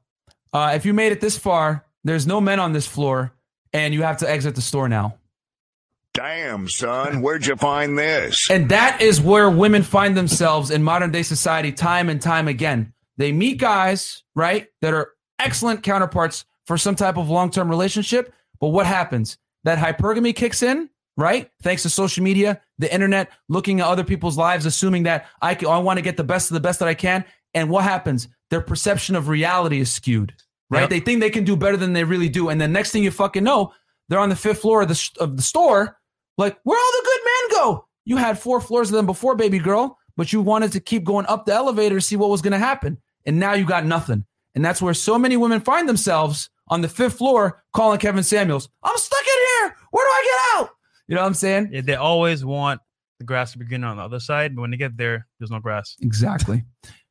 uh, 0.53 0.73
if 0.75 0.85
you 0.85 0.93
made 0.93 1.11
it 1.11 1.19
this 1.19 1.39
far, 1.39 1.87
there's 2.05 2.27
no 2.27 2.39
men 2.39 2.61
on 2.61 2.75
this 2.75 2.87
floor, 2.87 3.33
and 3.73 3.95
you 3.95 4.03
have 4.03 4.19
to 4.19 4.29
exit 4.29 4.57
the 4.57 4.61
store 4.61 4.91
now. 4.91 5.17
Damn, 6.13 6.69
son, 6.69 7.23
where'd 7.23 7.47
you 7.47 7.57
find 7.57 7.99
this? 7.99 8.51
And 8.51 8.69
that 8.69 9.01
is 9.01 9.23
where 9.23 9.49
women 9.49 9.83
find 9.83 10.15
themselves 10.15 10.71
in 10.71 10.83
modern 10.83 11.13
day 11.13 11.23
society 11.23 11.73
time 11.73 12.11
and 12.11 12.21
time 12.21 12.47
again. 12.47 12.93
They 13.17 13.33
meet 13.33 13.57
guys, 13.57 14.23
right, 14.35 14.67
that 14.83 14.93
are 14.93 15.13
excellent 15.39 15.83
counterparts 15.83 16.45
for 16.67 16.77
some 16.77 16.95
type 16.95 17.17
of 17.17 17.31
long 17.31 17.51
term 17.51 17.71
relationship. 17.71 18.35
But 18.61 18.69
what 18.69 18.85
happens? 18.85 19.39
That 19.65 19.79
hypergamy 19.79 20.37
kicks 20.37 20.63
in, 20.63 20.91
right? 21.17 21.51
Thanks 21.63 21.83
to 21.83 21.91
social 21.91 22.25
media, 22.25 22.61
the 22.79 22.93
internet, 22.93 23.31
looking 23.49 23.81
at 23.81 23.87
other 23.87 24.05
people's 24.05 24.37
lives, 24.37 24.67
assuming 24.67 25.05
that 25.05 25.27
I, 25.41 25.55
can, 25.55 25.69
I 25.69 25.79
want 25.79 25.99
to 25.99 26.03
get 26.03 26.17
the 26.17 26.25
best 26.25 26.51
of 26.51 26.55
the 26.55 26.61
best 26.61 26.79
that 26.79 26.89
I 26.89 26.95
can. 26.95 27.25
And 27.55 27.69
what 27.69 27.85
happens? 27.85 28.29
Their 28.51 28.61
perception 28.61 29.17
of 29.17 29.29
reality 29.29 29.81
is 29.81 29.91
skewed, 29.91 30.35
right? 30.71 30.83
Yep. 30.83 30.91
They 30.91 31.01
think 31.01 31.21
they 31.21 31.31
can 31.31 31.45
do 31.45 31.57
better 31.57 31.77
than 31.77 31.93
they 31.93 32.05
really 32.05 32.29
do. 32.29 32.49
And 32.49 32.61
the 32.61 32.69
next 32.69 32.93
thing 32.93 33.05
you 33.05 33.11
fucking 33.11 33.45
know, 33.45 33.73
they're 34.09 34.19
on 34.19 34.31
the 34.31 34.37
fifth 34.37 34.61
floor 34.61 34.83
of 34.83 34.89
the, 34.89 35.11
of 35.21 35.37
the 35.37 35.43
store 35.43 35.99
like, 36.39 36.59
where 36.65 36.79
all 36.79 36.93
the 36.93 37.05
good 37.05 37.21
men 37.25 37.61
go? 37.61 37.89
You 38.05 38.17
had 38.17 38.39
four 38.39 38.61
floors 38.61 38.91
of 38.91 38.97
them 38.97 39.07
before, 39.07 39.37
baby 39.37 39.59
girl, 39.59 39.99
but 40.17 40.33
you 40.33 40.41
wanted 40.41 40.73
to 40.73 40.81
keep 40.81 41.05
going 41.05 41.27
up 41.27 41.47
the 41.47 41.53
elevator 41.53 41.97
to 41.97 42.01
see 42.01 42.17
what 42.17 42.31
was 42.31 42.43
going 42.43 42.53
to 42.53 42.59
happen. 42.59 42.99
And 43.27 43.39
now 43.39 43.53
you 43.53 43.65
got 43.65 43.85
nothing. 43.85 44.25
And 44.55 44.65
that's 44.65 44.83
where 44.83 44.95
so 44.95 45.19
many 45.19 45.37
women 45.37 45.61
find 45.61 45.89
themselves 45.89 46.51
on 46.69 46.81
the 46.81 46.89
fifth 46.89 47.15
floor 47.15 47.63
calling 47.75 47.99
Kevin 47.99 48.23
Samuels, 48.23 48.69
I'm 48.83 48.97
stuck 48.97 49.21
in 49.21 49.47
here. 49.61 49.77
Where 49.91 50.07
do 50.07 50.11
I 50.11 50.23
get 50.25 50.61
out? 50.61 50.71
You 51.13 51.17
know 51.17 51.25
what 51.25 51.27
I'm 51.29 51.35
saying? 51.35 51.69
Yeah, 51.71 51.83
they 51.83 51.95
always 51.95 52.43
want 52.43 52.81
the 53.19 53.27
grass 53.27 53.53
to 53.53 53.59
be 53.59 53.67
greener 53.67 53.87
on 53.87 53.99
the 53.99 54.03
other 54.03 54.19
side, 54.19 54.57
but 54.57 54.63
when 54.63 54.71
they 54.71 54.79
get 54.79 54.97
there, 54.97 55.27
there's 55.39 55.51
no 55.51 55.61
grass. 55.61 55.95
Exactly. 56.01 56.65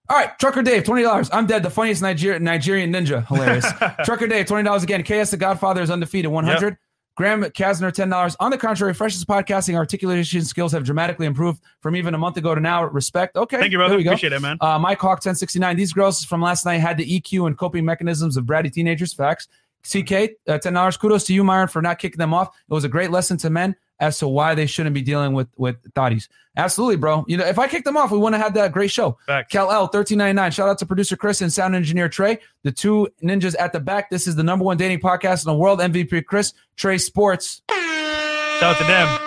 All 0.10 0.18
right, 0.18 0.32
Trucker 0.40 0.64
Dave, 0.64 0.86
twenty 0.86 1.04
dollars. 1.04 1.30
I'm 1.32 1.46
dead. 1.46 1.62
The 1.62 1.70
funniest 1.70 2.02
Niger- 2.02 2.40
Nigerian 2.40 2.92
ninja, 2.92 3.24
hilarious. 3.28 3.72
Trucker 4.04 4.26
Dave, 4.26 4.48
twenty 4.48 4.64
dollars 4.64 4.82
again. 4.82 5.04
KS 5.04 5.30
the 5.30 5.38
Godfather 5.38 5.84
is 5.84 5.92
undefeated, 5.92 6.32
one 6.32 6.46
hundred. 6.46 6.78
Graham 7.16 7.44
Kasner, 7.44 7.94
ten 7.94 8.10
dollars. 8.10 8.36
On 8.40 8.50
the 8.50 8.58
contrary, 8.58 8.96
Freshest 8.96 9.28
podcasting 9.28 9.76
articulation 9.76 10.42
skills 10.46 10.72
have 10.72 10.84
dramatically 10.84 11.28
improved 11.28 11.62
from 11.82 11.96
even 11.96 12.16
a 12.16 12.18
month 12.18 12.38
ago 12.38 12.56
to 12.56 12.60
now. 12.60 12.84
Respect. 12.86 13.38
Okay, 13.38 13.60
Thank 13.60 13.72
you, 13.72 13.78
brother. 13.78 13.98
We 13.98 14.04
go. 14.04 14.10
Appreciate 14.14 14.34
it, 14.34 14.42
man. 14.42 14.58
Uh, 14.62 14.80
Mike 14.80 14.98
Hawk, 14.98 15.18
1069. 15.18 15.78
These 15.78 15.94
girls 15.94 16.26
from 16.26 16.42
last 16.42 16.66
night 16.66 16.80
had 16.80 16.98
the 16.98 17.06
EQ 17.22 17.46
and 17.46 17.56
coping 17.56 17.86
mechanisms 17.86 18.36
of 18.36 18.46
bratty 18.46 18.74
teenagers. 18.74 19.14
Facts. 19.14 19.48
CK, 19.84 20.12
uh, 20.48 20.60
$10. 20.60 21.00
Kudos 21.00 21.24
to 21.24 21.34
you, 21.34 21.44
Myron, 21.44 21.68
for 21.68 21.82
not 21.82 21.98
kicking 21.98 22.20
them 22.20 22.36
off. 22.36 22.50
It 22.50 22.74
was 22.74 22.84
a 22.84 22.88
great 22.90 23.10
lesson 23.10 23.36
to 23.38 23.50
men 23.50 23.76
as 24.02 24.18
to 24.18 24.28
why 24.28 24.54
they 24.56 24.66
shouldn't 24.66 24.94
be 24.94 25.02
dealing 25.02 25.32
with 25.32 25.48
with 25.56 25.82
thotties. 25.94 26.28
Absolutely, 26.58 26.98
bro. 26.98 27.24
You 27.30 27.38
know, 27.38 27.46
if 27.46 27.58
I 27.58 27.68
kicked 27.70 27.86
them 27.86 27.96
off, 27.96 28.12
we 28.12 28.18
wouldn't 28.18 28.36
have 28.42 28.48
had 28.48 28.54
that 28.56 28.74
great 28.74 28.92
show. 28.92 29.18
Facts. 29.26 29.54
Cal 29.54 29.72
L, 29.72 29.84
1399. 29.84 30.52
Shout 30.52 30.68
out 30.68 30.78
to 30.80 30.86
producer 30.86 31.16
Chris 31.16 31.40
and 31.42 31.54
sound 31.54 31.76
engineer 31.76 32.10
Trey, 32.10 32.40
the 32.64 32.74
two 32.74 33.08
ninjas 33.24 33.56
at 33.58 33.72
the 33.72 33.80
back. 33.80 34.10
This 34.10 34.28
is 34.28 34.36
the 34.36 34.44
number 34.44 34.66
one 34.66 34.76
dating 34.76 35.00
podcast 35.00 35.46
in 35.46 35.52
the 35.54 35.58
world. 35.58 35.80
MVP 35.80 36.26
Chris, 36.26 36.54
Trey 36.76 36.98
Sports. 36.98 37.62
Shout 37.70 38.76
out 38.76 38.78
to 38.80 38.84
them. 38.84 39.18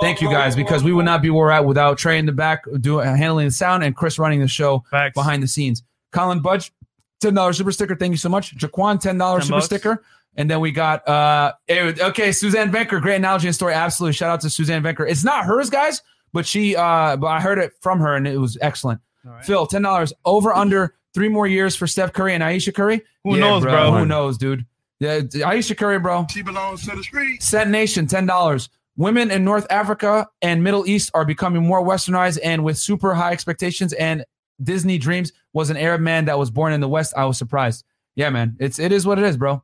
Thank 0.00 0.20
you 0.20 0.28
guys, 0.30 0.54
because 0.56 0.82
we 0.82 0.92
would 0.92 1.04
not 1.04 1.22
be 1.22 1.30
where 1.30 1.46
we're 1.46 1.50
at 1.50 1.64
without 1.64 1.98
Trey 1.98 2.18
in 2.18 2.26
the 2.26 2.32
back 2.32 2.64
doing 2.80 3.06
handling 3.06 3.46
the 3.46 3.52
sound 3.52 3.84
and 3.84 3.94
Chris 3.96 4.18
running 4.18 4.40
the 4.40 4.48
show 4.48 4.84
Facts. 4.90 5.14
behind 5.14 5.42
the 5.42 5.48
scenes. 5.48 5.82
Colin 6.12 6.40
Budge, 6.40 6.72
ten 7.20 7.34
dollars 7.34 7.58
super 7.58 7.72
sticker. 7.72 7.96
Thank 7.96 8.10
you 8.10 8.16
so 8.18 8.28
much. 8.28 8.56
Jaquan, 8.56 9.00
ten 9.00 9.18
dollars 9.18 9.44
super 9.44 9.56
bucks. 9.56 9.66
sticker. 9.66 10.02
And 10.36 10.50
then 10.50 10.60
we 10.60 10.70
got 10.70 11.06
uh 11.08 11.52
okay, 11.70 12.32
Suzanne 12.32 12.70
Venker, 12.70 13.00
great 13.00 13.16
analogy 13.16 13.48
and 13.48 13.54
story. 13.54 13.74
Absolutely. 13.74 14.12
Shout 14.12 14.30
out 14.30 14.40
to 14.42 14.50
Suzanne 14.50 14.82
Venker. 14.82 15.08
It's 15.08 15.24
not 15.24 15.44
hers, 15.44 15.70
guys, 15.70 16.02
but 16.32 16.46
she 16.46 16.76
uh 16.76 17.16
but 17.16 17.26
I 17.28 17.40
heard 17.40 17.58
it 17.58 17.72
from 17.80 18.00
her 18.00 18.14
and 18.14 18.26
it 18.28 18.38
was 18.38 18.58
excellent. 18.60 19.00
All 19.26 19.32
right. 19.32 19.44
Phil, 19.44 19.66
ten 19.66 19.82
dollars 19.82 20.12
over 20.24 20.54
under 20.54 20.94
three 21.14 21.28
more 21.28 21.46
years 21.46 21.74
for 21.74 21.86
Steph 21.86 22.12
Curry 22.12 22.34
and 22.34 22.44
Ayesha 22.44 22.72
Curry. 22.72 23.02
Who 23.24 23.38
knows, 23.38 23.62
bro? 23.62 23.92
Who 23.92 24.06
knows, 24.06 24.36
dude? 24.38 24.66
Yeah, 25.00 25.20
Ayesha 25.44 25.74
Curry, 25.74 25.98
bro. 25.98 26.26
She 26.30 26.42
belongs 26.42 26.86
to 26.86 26.94
the 26.96 27.02
streets. 27.02 27.46
Set 27.46 27.68
Nation, 27.68 28.06
ten 28.06 28.26
dollars. 28.26 28.68
Women 28.96 29.30
in 29.30 29.44
North 29.44 29.66
Africa 29.68 30.26
and 30.40 30.64
Middle 30.64 30.86
East 30.86 31.10
are 31.12 31.24
becoming 31.26 31.62
more 31.62 31.82
westernized 31.84 32.38
and 32.42 32.64
with 32.64 32.78
super 32.78 33.14
high 33.14 33.32
expectations. 33.32 33.92
And 33.94 34.24
Disney 34.62 34.96
Dreams 34.96 35.32
was 35.52 35.68
an 35.68 35.76
Arab 35.76 36.00
man 36.00 36.26
that 36.26 36.38
was 36.38 36.50
born 36.50 36.72
in 36.72 36.80
the 36.80 36.88
West. 36.88 37.12
I 37.14 37.26
was 37.26 37.36
surprised. 37.36 37.84
Yeah, 38.14 38.30
man, 38.30 38.56
it's 38.58 38.78
it 38.78 38.92
is 38.92 39.06
what 39.06 39.18
it 39.18 39.24
is, 39.24 39.36
bro. 39.36 39.62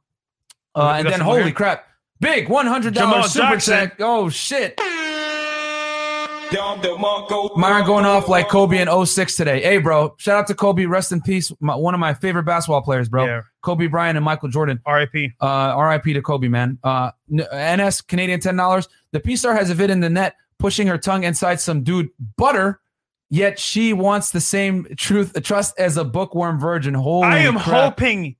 Uh, 0.74 0.94
and 0.98 1.06
then 1.08 1.20
holy 1.20 1.44
here. 1.44 1.52
crap, 1.52 1.86
big 2.20 2.48
one 2.48 2.66
hundred 2.66 2.94
Jamal 2.94 3.14
dollars 3.16 3.32
super 3.32 3.46
Jackson. 3.52 3.74
check. 3.74 3.96
Oh 4.00 4.28
shit. 4.28 4.78
Myron 6.52 7.86
going 7.86 8.04
off 8.04 8.28
like 8.28 8.48
Kobe 8.48 8.78
in 8.78 9.06
06 9.06 9.36
today. 9.36 9.62
Hey, 9.62 9.78
bro, 9.78 10.14
shout 10.18 10.36
out 10.38 10.46
to 10.48 10.54
Kobe. 10.54 10.84
Rest 10.84 11.10
in 11.12 11.22
peace. 11.22 11.50
My, 11.60 11.74
one 11.74 11.94
of 11.94 12.00
my 12.00 12.12
favorite 12.12 12.42
basketball 12.42 12.82
players, 12.82 13.08
bro. 13.08 13.24
Yeah. 13.24 13.40
Kobe 13.62 13.86
Bryant 13.86 14.16
and 14.16 14.24
Michael 14.24 14.50
Jordan. 14.50 14.78
R.I.P. 14.84 15.32
Uh, 15.40 15.74
RIP 15.78 16.14
to 16.14 16.20
Kobe, 16.20 16.48
man. 16.48 16.78
Uh, 16.84 17.10
NS 17.30 18.02
Canadian 18.02 18.40
ten 18.40 18.56
dollars. 18.56 18.88
The 19.12 19.20
P 19.20 19.34
star 19.36 19.54
has 19.54 19.70
a 19.70 19.74
vid 19.74 19.88
in 19.90 20.00
the 20.00 20.10
net 20.10 20.34
pushing 20.58 20.86
her 20.88 20.98
tongue 20.98 21.24
inside 21.24 21.58
some 21.60 21.82
dude 21.84 22.10
butter, 22.36 22.80
yet 23.30 23.58
she 23.58 23.92
wants 23.94 24.30
the 24.30 24.40
same 24.40 24.86
truth 24.96 25.32
trust 25.42 25.78
as 25.78 25.96
a 25.96 26.04
bookworm 26.04 26.58
virgin. 26.60 26.92
Holy 26.94 27.26
I 27.28 27.38
am 27.38 27.54
crap. 27.58 27.98
hoping. 27.98 28.36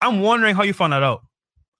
I'm 0.00 0.20
wondering 0.20 0.54
how 0.54 0.62
you 0.62 0.72
found 0.72 0.92
that 0.92 1.02
out. 1.02 1.24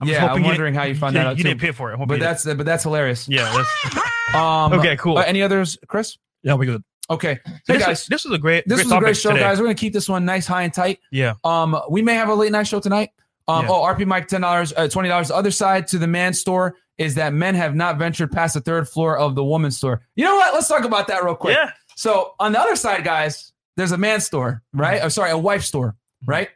I'm 0.01 0.09
Yeah, 0.09 0.27
I'm 0.33 0.43
wondering 0.43 0.75
how 0.75 0.85
you 0.85 0.95
found 0.95 1.15
you 1.15 1.21
that 1.21 1.27
out, 1.27 1.39
You 1.39 1.43
too. 1.45 1.49
didn't 1.51 1.61
pay 1.61 1.73
for 1.73 1.93
it. 1.93 1.99
But 1.99 2.15
you 2.15 2.21
that's 2.21 2.45
but 2.45 2.65
that's 2.65 2.83
hilarious. 2.85 3.29
yeah. 3.29 3.53
That's, 3.85 3.97
Um, 4.35 4.75
Okay, 4.75 4.97
cool. 4.97 5.17
uh, 5.19 5.23
any 5.23 5.41
others, 5.43 5.79
Chris? 5.89 6.19
Yeah, 6.43 6.55
we 6.55 6.67
good. 6.67 6.85
Okay. 7.11 7.39
Hey 7.47 7.53
this, 7.67 7.83
guys, 7.87 8.01
is, 8.03 8.07
this 8.09 8.27
is 8.27 8.33
a 8.33 8.37
great. 8.39 8.65
this 8.69 8.77
great 8.77 8.85
was 8.85 8.93
a 8.93 8.99
great 8.99 9.17
show, 9.17 9.31
today. 9.31 9.41
guys. 9.41 9.59
We're 9.59 9.65
gonna 9.65 9.75
keep 9.75 9.95
this 9.95 10.09
one 10.09 10.25
nice, 10.27 10.47
high, 10.47 10.65
and 10.65 10.73
tight. 10.75 10.99
Yeah. 11.11 11.35
Um, 11.45 11.81
we 11.89 12.03
may 12.03 12.15
have 12.15 12.29
a 12.29 12.35
late 12.35 12.53
night 12.53 12.67
show 12.67 12.81
tonight. 12.81 13.11
Um, 13.49 13.65
Yeah. 13.65 13.71
oh, 13.73 13.83
RP 13.83 14.07
Mike, 14.07 14.29
ten 14.29 14.43
dollars, 14.43 14.75
uh, 14.77 14.87
twenty 14.89 15.09
dollars. 15.09 15.29
The 15.29 15.35
other 15.35 15.51
side 15.51 15.87
to 15.89 15.99
the 15.99 16.07
man 16.07 16.35
store 16.35 16.77
is 16.99 17.15
that 17.15 17.33
men 17.33 17.55
have 17.55 17.75
not 17.75 17.97
ventured 17.99 18.31
past 18.31 18.53
the 18.55 18.61
third 18.61 18.87
floor 18.89 19.17
of 19.17 19.35
the 19.35 19.43
woman 19.45 19.71
store. 19.71 20.03
You 20.17 20.25
know 20.25 20.37
what? 20.37 20.53
Let's 20.53 20.69
talk 20.69 20.85
about 20.85 21.07
that 21.09 21.25
real 21.25 21.35
quick. 21.37 21.57
Yeah. 21.57 21.71
So 21.97 22.35
on 22.39 22.53
the 22.53 22.61
other 22.61 22.77
side, 22.77 23.05
guys, 23.05 23.53
there's 23.79 23.93
a 23.93 23.99
man 23.99 24.21
store, 24.21 24.63
right? 24.75 25.01
Oh, 25.03 25.09
sorry, 25.09 25.31
a 25.31 25.39
wife 25.39 25.65
store, 25.65 25.97
right? 26.27 26.51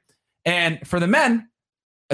And 0.44 0.86
for 0.86 1.00
the 1.00 1.06
men, 1.06 1.48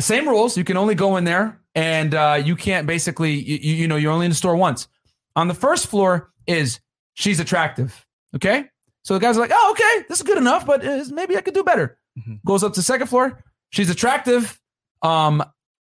same 0.01 0.29
rules. 0.29 0.57
You 0.57 0.65
can 0.65 0.77
only 0.77 0.95
go 0.95 1.17
in 1.17 1.25
there, 1.25 1.61
and 1.75 2.15
uh, 2.15 2.41
you 2.43 2.57
can't 2.57 2.87
basically, 2.87 3.33
you, 3.35 3.75
you 3.75 3.89
know, 3.89 3.97
you're 3.97 4.13
only 4.13 4.27
in 4.27 4.31
the 4.31 4.37
store 4.37 4.57
once. 4.57 4.89
On 5.37 5.49
the 5.49 5.55
first 5.55 5.87
floor 5.87 6.31
is 6.47 6.81
she's 7.15 7.41
attractive. 7.41 8.05
Okay, 8.37 8.65
so 9.03 9.15
the 9.15 9.21
guys 9.21 9.37
are 9.37 9.41
like, 9.41 9.51
oh, 9.55 9.69
okay, 9.73 10.07
this 10.09 10.19
is 10.19 10.23
good 10.23 10.39
enough, 10.39 10.67
but 10.67 10.85
uh, 10.87 11.05
maybe 11.11 11.37
I 11.37 11.41
could 11.41 11.55
do 11.55 11.65
better. 11.65 11.99
Mhm. 12.19 12.41
Goes 12.45 12.63
up 12.65 12.75
to 12.75 12.83
second 12.83 13.07
floor. 13.07 13.43
She's 13.71 13.91
attractive, 13.91 14.61
um, 15.03 15.43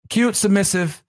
cute, 0.09 0.36
submissive, 0.36 1.02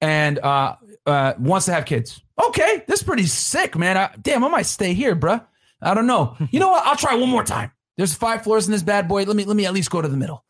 and 0.00 0.38
uh, 0.38 0.76
uh, 1.06 1.34
wants 1.38 1.66
to 1.66 1.72
have 1.72 1.84
kids. 1.84 2.20
Okay, 2.48 2.82
this 2.88 3.00
is 3.00 3.06
pretty 3.06 3.26
sick, 3.26 3.76
man. 3.76 3.96
I, 3.96 4.10
damn, 4.20 4.42
I 4.44 4.48
might 4.48 4.66
stay 4.66 4.94
here, 4.94 5.14
bruh. 5.14 5.44
I 5.80 5.94
don't 5.94 6.06
know. 6.06 6.36
You 6.50 6.60
know 6.60 6.70
what? 6.70 6.86
I'll 6.86 6.96
try 6.96 7.14
one 7.14 7.28
more 7.28 7.44
time. 7.44 7.72
There's 7.96 8.14
five 8.14 8.42
floors 8.42 8.66
in 8.66 8.72
this 8.72 8.82
bad 8.82 9.06
boy. 9.08 9.24
Let 9.24 9.36
me 9.36 9.44
let 9.44 9.56
me 9.56 9.66
at 9.66 9.72
least 9.74 9.90
go 9.90 10.00
to 10.00 10.08
the 10.08 10.16
middle. 10.16 10.44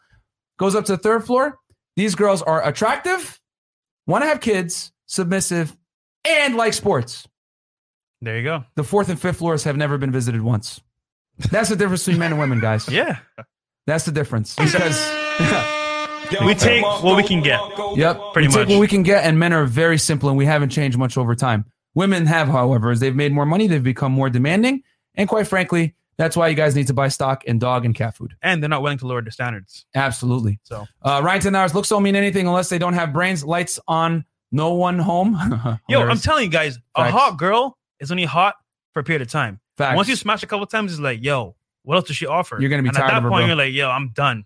Goes 0.59 0.75
up 0.75 0.85
to 0.87 0.93
the 0.93 0.99
third 0.99 1.25
floor. 1.27 1.59
These 1.97 2.15
girls 2.15 2.43
are 2.43 2.67
attractive, 2.67 3.41
want 4.07 4.23
to 4.23 4.29
have 4.29 4.41
kids, 4.41 4.93
submissive, 5.07 5.77
and 6.27 6.57
like 6.57 6.73
sports. 6.73 7.27
There 8.21 8.37
you 8.37 8.45
go. 8.45 8.65
The 8.77 8.85
fourth 8.85 9.09
and 9.09 9.21
fifth 9.21 9.39
floors 9.39 9.65
have 9.65 9.77
never 9.77 9.99
been 9.99 10.13
visited 10.13 10.41
once. 10.43 10.81
That's 11.51 11.69
the 11.69 11.77
difference 11.77 12.05
between 12.05 12.21
men 12.21 12.31
and 12.33 12.41
women, 12.41 12.61
guys. 12.61 12.89
Yeah. 12.91 13.19
That's 13.87 14.05
the 14.05 14.13
difference. 14.13 14.55
Because 14.55 14.97
We 16.47 16.55
take 16.55 16.85
what 17.03 17.17
we 17.17 17.25
can 17.25 17.43
get. 17.43 17.61
Yep. 17.97 18.21
Pretty 18.33 18.49
we 18.49 18.55
take 18.55 18.61
much. 18.61 18.69
what 18.69 18.81
we 18.81 18.87
can 18.89 19.03
get, 19.03 19.25
and 19.25 19.39
men 19.39 19.53
are 19.53 19.65
very 19.67 19.99
simple, 19.99 20.29
and 20.29 20.39
we 20.39 20.47
haven't 20.47 20.71
changed 20.71 20.97
much 20.97 21.19
over 21.19 21.35
time. 21.35 21.67
Women 21.95 22.27
have, 22.27 22.49
however, 22.49 22.91
as 22.91 23.01
they've 23.01 23.15
made 23.15 23.33
more 23.33 23.45
money, 23.45 23.67
they've 23.67 23.83
become 23.83 24.13
more 24.13 24.31
demanding, 24.31 24.83
and 25.15 25.29
quite 25.29 25.47
frankly, 25.47 25.95
that's 26.19 26.37
why 26.37 26.49
you 26.49 26.55
guys 26.55 26.75
need 26.77 26.87
to 26.89 26.95
buy 26.95 27.09
stock 27.09 27.45
in 27.45 27.59
dog 27.59 27.85
and 27.85 27.95
cat 27.95 28.17
food. 28.17 28.35
And 28.43 28.63
they're 28.63 28.69
not 28.71 28.83
willing 28.83 28.99
to 28.99 29.07
lower 29.07 29.23
their 29.23 29.31
standards. 29.31 29.87
Absolutely. 29.95 30.61
So 30.65 30.87
Uh, 31.03 31.21
Ryan 31.25 31.41
ten 31.41 31.55
hours 31.55 31.75
looks 31.75 31.89
don't 31.89 32.03
mean 32.03 32.17
anything 32.17 32.47
unless 32.47 32.69
they 32.69 32.79
don't 32.79 32.95
have 32.95 33.13
brains. 33.13 33.45
Lights 33.45 33.79
on, 33.89 34.25
no 34.51 34.75
one 34.75 34.99
home. 34.99 35.39
yo, 35.89 36.03
I'm 36.03 36.19
telling 36.19 36.45
you 36.45 36.51
guys, 36.51 36.79
a 36.95 37.11
hot 37.11 37.39
girl 37.39 37.79
is 38.01 38.11
only 38.11 38.25
hot 38.25 38.55
for 38.93 39.01
a 39.01 39.05
period 39.05 39.23
of 39.23 39.29
time. 39.29 39.61
Facts. 39.79 39.97
Once 39.97 40.09
you 40.09 40.17
smash 40.17 40.43
a 40.43 40.47
couple 40.47 40.67
times, 40.67 40.93
it's 40.93 41.01
like, 41.01 41.23
yo, 41.25 41.57
what 41.83 41.97
else 41.97 42.07
does 42.07 42.17
she 42.17 42.27
offer? 42.27 42.61
You're 42.61 42.69
gonna 42.71 42.83
be 42.83 42.89
and 42.89 42.97
tired 42.97 43.07
at 43.07 43.11
that 43.13 43.17
of 43.19 43.23
her, 43.25 43.31
point, 43.31 43.41
bro. 43.43 43.47
you're 43.47 43.57
like, 43.57 43.73
yo, 43.73 43.89
I'm 43.91 44.11
done. 44.11 44.45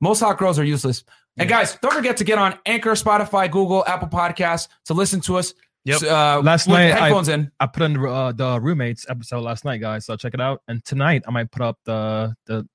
Most 0.00 0.20
hot 0.20 0.36
girls 0.38 0.58
are 0.58 0.64
useless. 0.64 1.02
And 1.38 1.48
guys, 1.48 1.76
don't 1.82 1.92
forget 1.92 2.16
to 2.18 2.24
get 2.24 2.38
on 2.38 2.58
Anchor, 2.64 2.92
Spotify, 2.92 3.50
Google, 3.50 3.84
Apple 3.86 4.08
Podcasts 4.08 4.68
to 4.86 4.94
listen 4.94 5.20
to 5.22 5.36
us. 5.36 5.52
Yep. 5.86 6.02
Uh, 6.02 6.40
Last 6.42 6.66
with 6.66 6.74
night, 6.74 6.90
I- 6.92 7.32
in. 7.34 7.50
I 7.60 7.66
put 7.66 7.82
in 7.84 7.92
the, 7.94 8.08
uh, 8.08 8.32
the 8.32 8.60
roommates 8.60 9.06
episode 9.08 9.40
last 9.40 9.64
night, 9.64 9.80
guys. 9.80 10.04
So 10.04 10.16
check 10.16 10.34
it 10.34 10.40
out. 10.40 10.60
And 10.68 10.84
tonight 10.84 11.22
I 11.26 11.30
might 11.30 11.50
put 11.50 11.62
up 11.62 11.78
the 11.84 12.34
the 12.46 12.66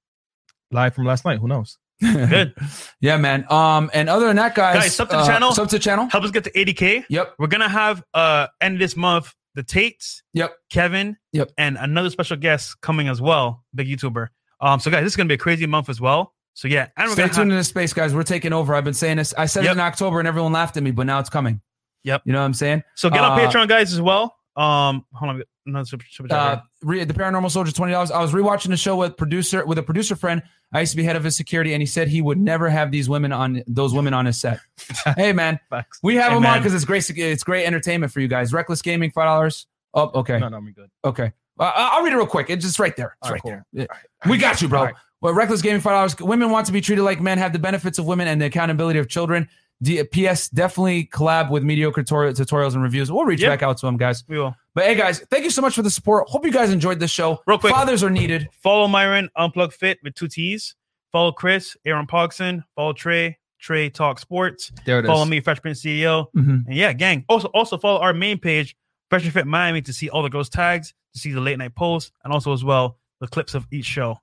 live 0.72 0.96
from 0.96 1.06
last 1.06 1.26
night. 1.26 1.40
Who 1.40 1.48
knows? 1.48 1.78
Good. 2.02 2.56
yeah, 3.02 3.18
man. 3.18 3.46
Um, 3.52 3.92
and 3.94 4.10
other 4.10 4.26
than 4.28 4.38
that, 4.38 4.56
guys, 4.56 4.76
Guys, 4.76 4.96
sub 4.96 5.10
to 5.10 5.18
the 5.18 5.22
uh, 5.22 5.28
channel. 5.28 5.52
Sub 5.52 5.70
to 5.70 5.76
the 5.76 5.80
channel. 5.84 6.08
Help 6.10 6.24
us 6.24 6.32
get 6.32 6.46
to 6.46 6.52
80K. 6.52 7.04
Yep. 7.10 7.36
We're 7.38 7.46
going 7.48 7.62
to 7.62 7.70
have, 7.70 8.02
uh, 8.16 8.48
end 8.60 8.76
of 8.76 8.80
this 8.80 8.96
month, 8.98 9.36
the 9.54 9.62
Tates, 9.62 10.24
Yep. 10.34 10.52
Kevin, 10.72 11.18
Yep. 11.34 11.52
and 11.60 11.78
another 11.78 12.10
special 12.10 12.38
guest 12.38 12.82
coming 12.82 13.08
as 13.08 13.22
well, 13.22 13.64
big 13.76 13.88
YouTuber. 13.88 14.30
Um, 14.62 14.80
so 14.80 14.90
guys, 14.90 15.04
this 15.04 15.14
is 15.14 15.16
going 15.18 15.28
to 15.28 15.32
be 15.32 15.36
a 15.36 15.38
crazy 15.38 15.68
month 15.68 15.90
as 15.90 16.02
well. 16.02 16.34
So 16.54 16.68
yeah, 16.68 16.88
and 16.98 17.08
we're 17.08 17.14
Stay 17.14 17.22
gonna 17.24 17.34
tuned 17.34 17.38
have, 17.38 17.52
in 17.52 17.58
this 17.58 17.68
space, 17.68 17.94
guys. 17.94 18.14
We're 18.16 18.24
taking 18.24 18.52
over. 18.54 18.74
I've 18.74 18.84
been 18.84 18.94
saying 18.94 19.18
this. 19.18 19.34
I 19.38 19.46
said 19.46 19.64
Yep. 19.66 19.72
it 19.72 19.74
in 19.74 19.80
October, 19.82 20.20
and 20.20 20.28
everyone 20.28 20.52
laughed 20.54 20.78
at 20.78 20.84
me, 20.84 20.92
but 20.92 21.06
now 21.06 21.20
it's 21.20 21.30
coming. 21.30 21.62
Yep. 22.04 22.24
You 22.26 22.34
know 22.34 22.40
what 22.40 22.46
I'm 22.46 22.54
saying? 22.54 22.84
so 22.96 23.10
get 23.10 23.20
on 23.22 23.40
uh, 23.40 23.42
Patreon, 23.50 23.68
guys, 23.68 23.94
as 23.94 24.02
well. 24.02 24.36
Um, 24.56 25.06
hold 25.14 25.30
on, 25.32 25.44
another 25.66 25.86
super, 25.86 26.06
super 26.10 26.34
Uh, 26.34 26.60
re- 26.84 27.04
the 27.06 27.14
Paranormal 27.14 27.50
Soldier, 27.50 27.72
twenty 27.72 27.94
dollars. 27.94 28.12
I 28.12 28.22
was 28.22 28.34
rewatching 28.34 28.68
the 28.70 28.78
show 28.78 28.98
with 28.98 29.16
producer 29.16 29.66
with 29.66 29.78
a 29.78 29.84
producer 29.84 30.16
friend. 30.16 30.42
I 30.74 30.82
used 30.82 30.92
to 30.92 30.98
be 30.98 31.04
head 31.04 31.16
of 31.16 31.24
his 31.24 31.38
security, 31.38 31.74
and 31.74 31.82
he 31.82 31.86
said 31.86 32.08
he 32.10 32.22
would 32.22 32.38
never 32.38 32.70
have 32.70 32.92
these 32.92 33.08
women 33.08 33.32
on 33.32 33.64
those 33.68 33.94
women 33.94 34.14
on 34.14 34.26
his 34.26 34.40
set. 34.40 34.60
hey, 35.16 35.32
man, 35.32 35.60
Facts. 35.70 36.00
we 36.04 36.16
have 36.16 36.30
Hey, 36.32 36.36
them 36.36 36.46
on 36.46 36.60
because 36.60 36.74
it's 36.74 36.86
great. 36.86 37.10
It's 37.10 37.44
great 37.44 37.66
entertainment 37.66 38.12
for 38.12 38.20
you 38.20 38.28
guys. 38.28 38.52
Reckless 38.52 38.82
Gaming, 38.82 39.12
five 39.12 39.26
dollars. 39.26 39.68
Oh, 39.94 40.12
okay, 40.16 40.38
No, 40.40 40.50
no, 40.50 40.58
I'm 40.58 40.72
good. 40.74 40.90
okay. 41.06 41.32
Uh, 41.60 41.72
I'll 41.76 42.04
read 42.04 42.14
it 42.14 42.16
real 42.16 42.26
quick. 42.26 42.50
It's 42.50 42.66
just 42.66 42.80
right 42.80 42.96
there. 42.96 43.16
It's 43.22 43.28
All 43.28 43.32
right 43.34 43.36
right, 43.36 43.42
cool. 43.44 43.52
there. 43.74 43.88
Yeah. 44.26 44.30
We 44.30 44.38
got 44.38 44.62
you, 44.62 44.68
bro. 44.68 44.80
All 44.80 44.86
right. 44.86 44.96
Well, 45.22 45.34
Reckless 45.34 45.62
Gaming, 45.62 45.82
five 45.82 45.92
dollars. 45.94 46.20
Women 46.20 46.50
want 46.50 46.66
to 46.68 46.72
be 46.72 46.82
treated 46.82 47.04
like 47.04 47.22
men, 47.22 47.38
have 47.38 47.54
the 47.54 47.60
benefits 47.60 48.00
of 48.00 48.06
women 48.06 48.28
and 48.28 48.42
the 48.42 48.46
accountability 48.48 49.00
of 49.00 49.08
children. 49.08 49.48
D- 49.82 50.04
P.S. 50.04 50.50
Definitely 50.50 51.06
collab 51.06 51.50
with 51.50 51.64
mediocre 51.64 52.04
tutor- 52.04 52.32
tutorials 52.34 52.74
and 52.74 52.84
reviews. 52.84 53.12
We'll 53.12 53.26
reach 53.26 53.42
Yep. 53.42 53.50
back 53.52 53.64
out 53.64 53.78
to 53.78 53.86
them, 53.88 53.98
guys. 53.98 54.24
We 54.28 54.38
will. 54.38 54.56
But 54.76 54.86
hey, 54.86 54.96
guys, 54.96 55.20
thank 55.32 55.44
you 55.44 55.50
so 55.50 55.62
much 55.62 55.74
for 55.76 55.82
the 55.82 55.90
support. 55.90 56.28
Hope 56.30 56.46
you 56.46 56.52
guys 56.52 56.72
enjoyed 56.72 57.00
this 57.00 57.12
show. 57.12 57.42
Real 57.48 57.58
quick. 57.58 57.74
fathers 57.74 58.04
are 58.04 58.10
needed. 58.10 58.48
Follow 58.64 58.88
Myron 58.88 59.30
Unplug 59.38 59.74
Fit 59.74 59.98
with 60.04 60.14
two 60.16 60.28
T's. 60.28 60.76
Follow 61.12 61.32
Chris, 61.32 61.76
Aaron 61.86 62.08
Pogson. 62.08 62.64
Follow 62.76 62.94
Trey, 62.94 63.38
Trey 63.60 63.90
Talk 63.90 64.20
Sports. 64.20 64.72
There 64.86 65.00
it 65.00 65.06
is. 65.06 65.10
Follow 65.10 65.26
me, 65.26 65.42
Fresh 65.42 65.62
Prince 65.62 65.82
CEO. 65.82 66.28
Mhm. 66.38 66.66
And 66.68 66.76
yeah, 66.76 66.94
gang. 66.94 67.26
Also, 67.28 67.48
also 67.50 67.78
follow 67.78 68.00
our 68.00 68.14
main 68.14 68.38
page, 68.38 68.76
Fresh 69.10 69.24
and 69.26 69.34
Fit 69.34 69.46
Miami, 69.48 69.82
to 69.82 69.92
see 69.92 70.10
all 70.10 70.24
the 70.24 70.30
girls' 70.30 70.48
tags, 70.48 70.94
to 71.14 71.20
see 71.20 71.32
the 71.34 71.42
late 71.42 71.58
night 71.58 71.76
posts, 71.76 72.12
and 72.24 72.32
also 72.32 72.54
as 72.54 72.64
well 72.64 72.98
the 73.20 73.28
clips 73.28 73.56
of 73.56 73.68
each 73.72 73.86
show 73.86 74.18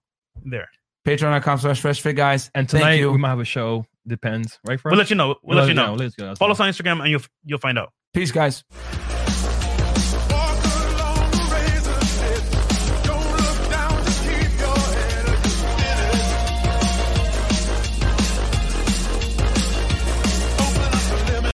there. 0.45 0.69
Patreon.com 1.07 1.59
slash 1.59 1.81
fresh 1.81 2.01
fit, 2.01 2.17
guys. 2.17 2.51
And 2.55 2.69
Thank 2.69 2.83
tonight 2.83 2.95
you. 2.95 3.13
we 3.13 3.19
might 3.19 3.29
have 3.31 3.41
a 3.41 3.45
show. 3.45 3.85
Depends, 4.09 4.59
right? 4.67 4.81
We'll 4.85 4.97
let 4.97 5.11
you 5.11 5.17
know. 5.17 5.37
We'll 5.43 5.59
let 5.59 5.69
you 5.69 5.75
know. 5.75 5.95
Let's 5.95 6.15
go. 6.15 6.35
Follow 6.35 6.53
us 6.53 6.61
on 6.61 6.69
Instagram, 6.69 7.01
and 7.01 7.11
you'll 7.11 7.23
you'll 7.45 7.59
find 7.59 7.79
out. 7.79 7.93
Peace, 8.15 8.33
guys. 8.33 8.65